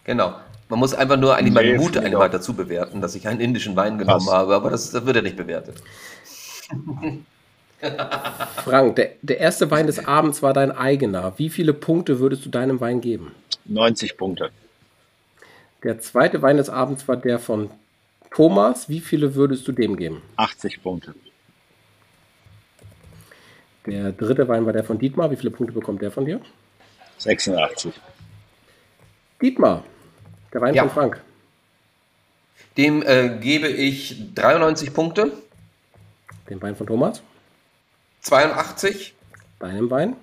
Genau. 0.05 0.35
Man 0.69 0.79
muss 0.79 0.95
einfach 0.95 1.17
nur 1.17 1.35
eigentlich 1.35 1.55
Nee, 1.55 1.73
meinen 1.73 1.81
Mut 1.81 1.97
einmal 1.97 2.29
auch. 2.29 2.33
dazu 2.33 2.55
bewerten, 2.55 3.01
dass 3.01 3.15
ich 3.17 3.27
einen 3.27 3.41
indischen 3.41 3.75
Wein 3.75 3.99
genommen 3.99 4.19
Passt. 4.25 4.31
habe, 4.33 4.55
aber 4.55 4.71
das, 4.71 4.91
das 4.91 5.05
wird 5.05 5.17
ja 5.17 5.23
nicht 5.23 5.37
bewertet. 5.37 5.77
Frank, 8.65 8.97
der, 8.97 9.13
der 9.23 9.39
erste 9.39 9.71
Wein 9.71 9.87
des 9.87 10.05
Abends 10.07 10.43
war 10.43 10.53
dein 10.53 10.71
eigener. 10.71 11.33
Wie 11.39 11.49
viele 11.49 11.73
Punkte 11.73 12.21
würdest 12.21 12.45
du 12.45 12.51
deinem 12.51 12.81
Wein 12.81 13.01
geben? 13.01 13.33
90 13.65 14.17
Punkte. 14.17 14.51
Der 15.83 15.99
zweite 16.01 16.43
Wein 16.43 16.59
des 16.59 16.69
Abends 16.69 17.09
war 17.09 17.17
der 17.17 17.39
von 17.39 17.71
Thomas. 18.31 18.89
Wie 18.89 19.01
viele 19.01 19.35
würdest 19.35 19.67
du 19.67 19.73
dem 19.73 19.97
geben? 19.97 20.23
80 20.37 20.83
Punkte. 20.83 21.15
Der 23.87 24.13
dritte 24.13 24.47
Wein 24.49 24.67
war 24.67 24.73
der 24.73 24.85
von 24.85 24.99
Dietmar. 24.99 25.31
Wie 25.31 25.37
viele 25.37 25.51
Punkte 25.51 25.73
bekommt 25.75 26.03
der 26.03 26.11
von 26.11 26.25
dir? 26.27 26.41
86. 27.19 27.93
Dietmar, 29.41 29.85
der 30.53 30.61
Wein 30.61 30.75
Ja. 30.75 30.83
von 30.83 30.91
Frank. 30.91 31.21
Dem 32.77 33.03
äh, 33.03 33.39
gebe 33.41 33.69
ich 33.69 34.35
93 34.35 34.93
Punkte, 34.95 35.33
Den 36.49 36.61
Wein 36.63 36.77
von 36.77 36.87
Thomas. 36.87 37.23
82, 38.23 39.15
Deinem 39.59 39.91
Wein. 39.91 40.17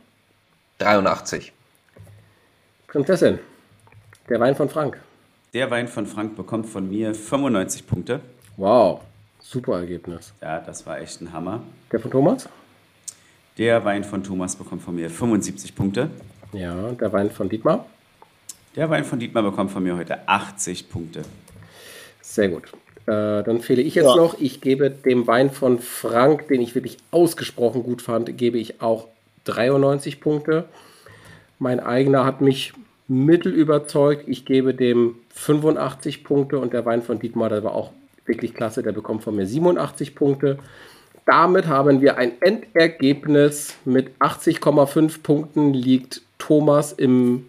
83. 0.80 1.52
Prinzessin, 2.88 3.40
der 4.30 4.40
Wein 4.40 4.56
von 4.56 4.70
Frank. 4.70 5.02
Der 5.54 5.70
Wein 5.72 5.88
von 5.88 6.06
Frank 6.06 6.36
bekommt 6.36 6.68
von 6.68 6.88
mir 6.90 7.16
95 7.16 7.88
Punkte. 7.88 8.22
Wow, 8.56 9.02
super 9.40 9.80
Ergebnis. 9.80 10.34
Ja, 10.42 10.60
das 10.60 10.86
war 10.86 11.00
echt 11.00 11.20
ein 11.22 11.34
Hammer. 11.34 11.62
Der 11.92 12.00
von 12.00 12.12
Thomas? 12.12 12.48
Der 13.58 13.84
Wein 13.86 14.04
von 14.04 14.24
Thomas 14.24 14.56
bekommt 14.56 14.82
von 14.84 14.96
mir 14.96 15.10
75 15.10 15.76
Punkte. 15.76 16.10
Ja, 16.54 16.92
der 16.92 17.12
Wein 17.12 17.32
von 17.32 17.50
Dietmar. 17.50 17.86
Der 18.76 18.90
Wein 18.90 19.04
von 19.04 19.20
Dietmar 19.20 19.44
bekommt 19.44 19.72
von 19.72 19.84
mir 19.84 19.98
heute 19.98 20.28
80 20.28 20.90
Punkte. 20.90 21.24
Sehr 22.22 22.50
gut. 22.50 22.66
Äh, 23.08 23.44
dann 23.44 23.62
fehle 23.62 23.82
ich 23.82 23.96
jetzt 23.96 24.06
Ja. 24.06 24.16
noch. 24.16 24.40
Ich 24.40 24.62
gebe 24.62 24.92
dem 24.92 25.26
Wein 25.28 25.50
von 25.50 25.80
Frank, 25.80 26.48
den 26.50 26.62
ich 26.62 26.76
wirklich 26.76 26.98
ausgesprochen 27.10 27.84
gut 27.84 28.02
fand, 28.02 28.38
gebe 28.38 28.58
ich 28.60 28.82
auch 28.82 29.08
93 29.46 30.20
Punkte. 30.20 30.66
Mein 31.58 31.80
eigener 31.80 32.26
hat 32.26 32.42
mich 32.42 32.74
mittel 33.08 33.54
überzeugt. 33.54 34.26
Ich 34.28 34.46
gebe 34.46 34.74
dem 34.76 35.16
85 35.30 36.24
Punkte 36.24 36.60
und 36.60 36.74
der 36.74 36.86
Wein 36.86 37.02
von 37.02 37.18
Dietmar, 37.20 37.50
der 37.50 37.64
war 37.64 37.74
auch 37.74 37.92
wirklich 38.26 38.54
klasse, 38.54 38.84
der 38.84 38.92
bekommt 38.92 39.24
von 39.24 39.36
mir 39.36 39.48
87 39.48 40.14
Punkte. 40.14 40.60
Damit 41.28 41.68
haben 41.68 42.02
wir 42.02 42.18
ein 42.18 42.42
Endergebnis 42.42 43.76
mit 43.84 44.12
80,5 44.20 45.22
Punkten 45.22 45.74
liegt 45.74 46.22
Thomas 46.38 46.94
im 46.94 47.48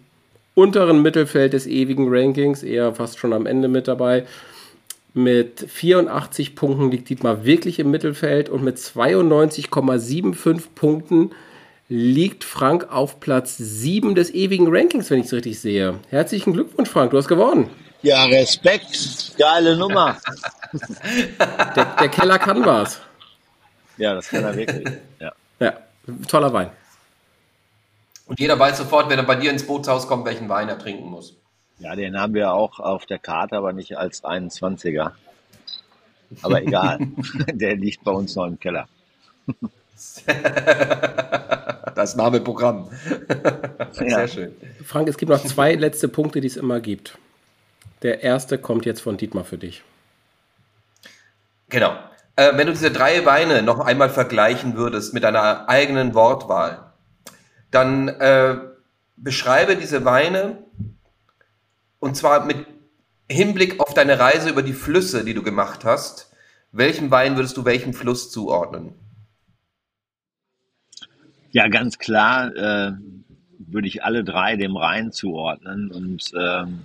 unteren 0.53 1.01
Mittelfeld 1.01 1.53
des 1.53 1.65
ewigen 1.65 2.07
Rankings, 2.09 2.61
eher 2.61 2.93
fast 2.93 3.19
schon 3.19 3.31
am 3.31 3.45
Ende 3.45 3.69
mit 3.69 3.87
dabei. 3.87 4.25
Mit 5.13 5.65
84 5.65 6.55
Punkten 6.55 6.91
liegt 6.91 7.07
Dietmar 7.07 7.45
wirklich 7.45 7.79
im 7.79 7.89
Mittelfeld 7.89 8.49
und 8.49 8.63
mit 8.65 8.75
92,75 8.77 10.61
Punkten 10.75 11.31
liegt 11.87 12.43
Frank 12.43 12.91
auf 12.91 13.21
Platz 13.21 13.55
7 13.57 14.13
des 14.13 14.33
ewigen 14.33 14.67
Rankings, 14.69 15.09
wenn 15.09 15.21
ich 15.21 15.27
es 15.27 15.33
richtig 15.33 15.57
sehe. 15.61 15.95
Herzlichen 16.09 16.51
Glückwunsch, 16.51 16.89
Frank, 16.89 17.11
du 17.11 17.17
hast 17.17 17.29
gewonnen. 17.29 17.69
Ja, 18.01 18.25
Respekt. 18.25 19.37
Geile 19.37 19.77
Nummer. 19.77 20.17
Der, 21.75 21.95
der 21.99 22.09
Keller 22.09 22.39
kann 22.39 22.65
was. 22.65 22.99
Ja, 23.99 24.15
das 24.15 24.29
kann 24.29 24.43
er 24.43 24.55
wirklich. 24.55 24.87
Ja. 25.19 25.31
Ja, 25.59 25.77
toller 26.27 26.51
Wein. 26.53 26.71
Und 28.25 28.39
jeder 28.39 28.57
weiß 28.57 28.77
sofort, 28.77 29.09
wenn 29.09 29.19
er 29.19 29.25
bei 29.25 29.35
dir 29.35 29.51
ins 29.51 29.65
Bootshaus 29.67 30.07
kommt, 30.07 30.25
welchen 30.25 30.49
Wein 30.49 30.69
er 30.69 30.79
trinken 30.79 31.09
muss. 31.09 31.35
ja, 31.79 31.95
den 31.95 32.17
haben 32.19 32.33
wir 32.33 32.51
auch 32.53 32.79
auf 32.79 33.05
der 33.05 33.19
Karte, 33.19 33.55
aber 33.57 33.73
nicht 33.73 33.97
als 33.97 34.23
21er. 34.23 35.11
Aber 36.43 36.61
egal. 36.61 36.99
Der 37.53 37.75
liegt 37.75 38.03
bei 38.03 38.11
uns 38.11 38.35
noch 38.35 38.45
im 38.45 38.59
Keller. 38.59 38.87
Das 41.95 42.15
Name 42.15 42.39
Programm. 42.39 42.89
Sehr 43.91 44.07
Ja. 44.07 44.27
schön. 44.27 44.55
Frank, 44.85 45.09
es 45.09 45.17
gibt 45.17 45.29
noch 45.29 45.43
zwei 45.43 45.73
letzte 45.75 46.07
Punkte, 46.07 46.39
die 46.39 46.47
es 46.47 46.55
immer 46.55 46.79
gibt. 46.79 47.17
Der 48.03 48.23
erste 48.23 48.57
kommt 48.57 48.85
jetzt 48.85 49.01
von 49.01 49.17
Dietmar 49.17 49.43
für 49.43 49.57
dich. 49.57 49.83
Genau. 51.67 51.91
Äh, 52.39 52.55
wenn 52.55 52.67
du 52.67 52.71
diese 52.71 52.89
drei 52.89 53.25
Weine 53.25 53.63
noch 53.63 53.81
einmal 53.81 54.09
vergleichen 54.09 54.77
würdest 54.77 55.13
mit 55.13 55.23
deiner 55.23 55.67
eigenen 55.67 56.13
Wortwahl, 56.13 56.93
dann 57.69 58.07
äh, 58.07 58.59
beschreibe 59.17 59.75
diese 59.75 60.05
Weine 60.05 60.59
und 61.99 62.15
zwar 62.15 62.45
mit 62.45 62.65
Hinblick 63.29 63.81
auf 63.81 63.93
deine 63.93 64.19
Reise 64.19 64.49
über 64.49 64.63
die 64.63 64.71
Flüsse, 64.71 65.25
die 65.25 65.33
du 65.33 65.43
gemacht 65.43 65.83
hast. 65.83 66.31
Welchen 66.71 67.11
Wein 67.11 67.35
würdest 67.35 67.57
du 67.57 67.65
welchem 67.65 67.93
Fluss 67.93 68.31
zuordnen? 68.31 68.93
Ja, 71.51 71.67
ganz 71.67 71.97
klar 71.97 72.55
äh, 72.55 72.93
würde 73.57 73.87
ich 73.89 74.05
alle 74.05 74.23
drei 74.23 74.55
dem 74.55 74.77
Rhein 74.77 75.11
zuordnen. 75.11 75.91
Und 75.91 76.31
ähm, 76.39 76.83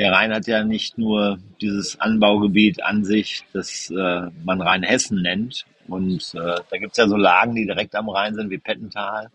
der 0.00 0.12
Rhein 0.12 0.32
hat 0.32 0.46
ja 0.46 0.64
nicht 0.64 0.96
nur 0.96 1.38
dieses 1.60 2.00
Anbaugebiet 2.00 2.82
an 2.82 3.04
sich, 3.04 3.44
das 3.52 3.90
äh, 3.90 4.30
man 4.44 4.62
Rheinhessen 4.62 5.20
nennt. 5.20 5.66
Und 5.88 6.34
äh, 6.34 6.56
da 6.70 6.78
gibt's 6.78 6.96
ja 6.96 7.06
so 7.06 7.18
Lagen, 7.18 7.54
die 7.54 7.66
direkt 7.66 7.94
am 7.94 8.08
Rhein 8.08 8.34
sind, 8.34 8.48
wie 8.48 8.56
Pettental. 8.56 9.28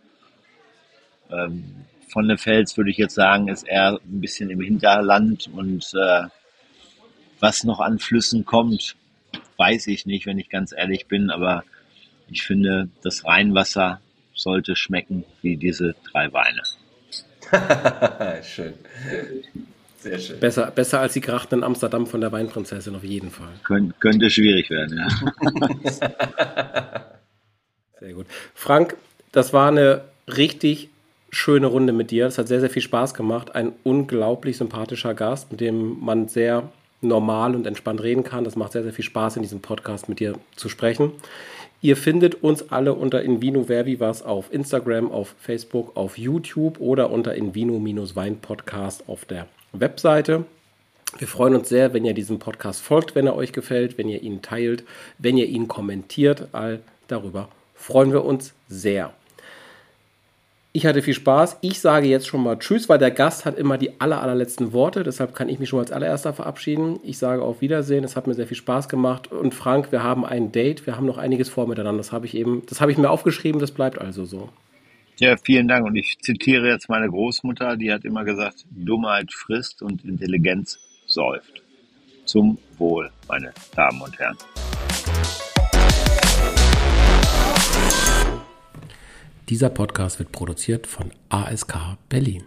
Ähm, 1.29 1.85
von 2.07 2.27
der 2.27 2.39
Fels 2.39 2.75
würde 2.77 2.89
ich 2.89 2.97
jetzt 2.97 3.13
sagen, 3.13 3.47
ist 3.47 3.67
eher 3.67 3.99
ein 4.03 4.21
bisschen 4.21 4.49
im 4.49 4.59
Hinterland. 4.59 5.47
Und 5.53 5.85
äh, 5.93 6.23
was 7.39 7.63
noch 7.63 7.79
an 7.79 7.99
Flüssen 7.99 8.43
kommt, 8.43 8.95
weiß 9.57 9.85
ich 9.85 10.07
nicht, 10.07 10.25
wenn 10.25 10.39
ich 10.39 10.49
ganz 10.49 10.73
ehrlich 10.75 11.05
bin. 11.05 11.29
Aber 11.29 11.63
ich 12.27 12.41
finde, 12.41 12.89
das 13.03 13.23
Rheinwasser 13.23 14.01
sollte 14.33 14.75
schmecken 14.75 15.25
wie 15.43 15.57
diese 15.57 15.93
drei 16.11 16.33
Weine. 16.33 16.63
schön. 18.43 18.73
Sehr 20.05 20.19
schön. 20.19 20.39
Besser, 20.39 20.69
besser 20.69 20.99
als 20.99 21.13
die 21.13 21.21
Grachten 21.21 21.55
in 21.55 21.63
Amsterdam 21.63 22.05
von 22.05 22.21
der 22.21 22.31
Weinprinzessin, 22.31 22.95
auf 22.95 23.03
jeden 23.03 23.31
Fall. 23.31 23.49
Kön 23.63 23.91
könnte 23.99 24.29
schwierig 24.29 24.69
werden, 24.69 24.99
ja. 24.99 25.07
Sehr 27.99 28.13
gut. 28.13 28.27
Frank, 28.53 28.97
das 29.31 29.51
war 29.51 29.69
eine 29.69 30.01
richtig 30.27 30.89
schöne 31.31 31.65
Runde 31.65 31.91
mit 31.91 32.11
dir. 32.11 32.27
Es 32.27 32.37
hat 32.37 32.47
sehr, 32.47 32.59
sehr 32.59 32.69
viel 32.69 32.83
Spaß 32.83 33.15
gemacht. 33.15 33.55
Ein 33.55 33.71
unglaublich 33.83 34.57
sympathischer 34.57 35.15
Gast, 35.15 35.49
mit 35.49 35.59
dem 35.59 35.99
man 36.01 36.27
sehr 36.27 36.69
normal 37.01 37.55
und 37.55 37.65
entspannt 37.65 38.03
reden 38.03 38.23
kann. 38.23 38.43
Das 38.43 38.55
macht 38.55 38.73
sehr, 38.73 38.83
sehr 38.83 38.93
viel 38.93 39.05
Spaß, 39.05 39.37
in 39.37 39.41
diesem 39.41 39.61
Podcast 39.61 40.07
mit 40.07 40.19
dir 40.19 40.37
zu 40.55 40.69
sprechen. 40.69 41.13
Ihr 41.81 41.97
findet 41.97 42.43
uns 42.43 42.71
alle 42.71 42.93
unter 42.93 43.23
Invino 43.23 43.67
Verbivas 43.67 44.21
auf 44.21 44.53
Instagram, 44.53 45.11
auf 45.11 45.33
Facebook, 45.39 45.97
auf 45.97 46.19
YouTube 46.19 46.79
oder 46.79 47.09
unter 47.09 47.33
Invino-Wein-Podcast 47.33 49.09
auf 49.09 49.25
der 49.25 49.47
Webseite. 49.79 50.45
Wir 51.17 51.27
freuen 51.27 51.55
uns 51.55 51.69
sehr, 51.69 51.93
wenn 51.93 52.03
ihr 52.03 52.13
diesem 52.13 52.39
Podcast 52.39 52.81
folgt, 52.81 53.15
wenn 53.15 53.27
er 53.27 53.35
euch 53.35 53.53
gefällt, 53.53 53.97
wenn 53.97 54.09
ihr 54.09 54.21
ihn 54.21 54.41
teilt, 54.41 54.83
wenn 55.17 55.37
ihr 55.37 55.47
ihn 55.47 55.67
kommentiert. 55.67 56.49
All 56.51 56.81
darüber 57.07 57.49
freuen 57.73 58.11
wir 58.11 58.25
uns 58.25 58.53
sehr. 58.67 59.13
Ich 60.75 60.85
hatte 60.85 61.01
viel 61.01 61.13
Spaß. 61.13 61.59
Ich 61.61 61.79
sage 61.79 62.07
jetzt 62.07 62.27
schon 62.27 62.43
mal 62.43 62.59
Tschüss, 62.59 62.89
weil 62.89 62.97
der 62.99 63.11
Gast 63.11 63.45
hat 63.45 63.57
immer 63.57 63.77
die 63.77 64.01
aller, 64.01 64.21
allerletzten 64.21 64.73
Worte. 64.73 65.03
Deshalb 65.03 65.33
kann 65.33 65.47
ich 65.47 65.57
mich 65.57 65.69
schon 65.69 65.79
als 65.79 65.93
allererster 65.93 66.33
verabschieden. 66.33 66.99
Ich 67.01 67.17
sage 67.17 67.43
auf 67.43 67.61
Wiedersehen. 67.61 68.03
Es 68.03 68.17
hat 68.17 68.27
mir 68.27 68.33
sehr 68.33 68.45
viel 68.45 68.57
Spaß 68.57 68.89
gemacht. 68.89 69.31
Und 69.31 69.53
Frank, 69.53 69.93
wir 69.93 70.03
haben 70.03 70.25
ein 70.25 70.51
Date. 70.51 70.85
Wir 70.85 70.97
haben 70.97 71.05
noch 71.05 71.17
einiges 71.17 71.47
vor 71.47 71.65
miteinander. 71.65 71.99
Das 71.99 72.11
habe 72.11 72.25
ich 72.25 72.35
eben, 72.35 72.63
das 72.67 72.81
habe 72.81 72.91
ich 72.91 72.97
mir 72.97 73.09
aufgeschrieben. 73.09 73.61
Das 73.61 73.71
bleibt 73.71 74.01
also 74.01 74.25
so. 74.25 74.49
Ja, 75.17 75.37
vielen 75.37 75.69
Dank. 75.69 75.85
Und 75.85 75.95
ich 75.95 76.17
zitiere 76.19 76.67
jetzt 76.67 76.89
meine 76.89 77.09
Großmutter, 77.09 77.77
die 77.77 77.91
hat 77.91 78.03
immer 78.03 78.25
gesagt, 78.25 78.65
Dummheit 78.69 79.31
frisst 79.31 79.81
und 79.81 80.03
Intelligenz 80.03 80.77
säuft. 81.07 81.61
Zum 82.25 82.57
Wohl, 82.77 83.09
meine 83.29 83.53
Damen 83.75 84.01
und 84.01 84.19
Herren. 84.19 84.37
Dieser 89.47 89.69
Podcast 89.69 90.19
wird 90.19 90.31
produziert 90.31 90.85
von 90.87 91.11
ASK 91.29 91.97
Berlin. 92.09 92.43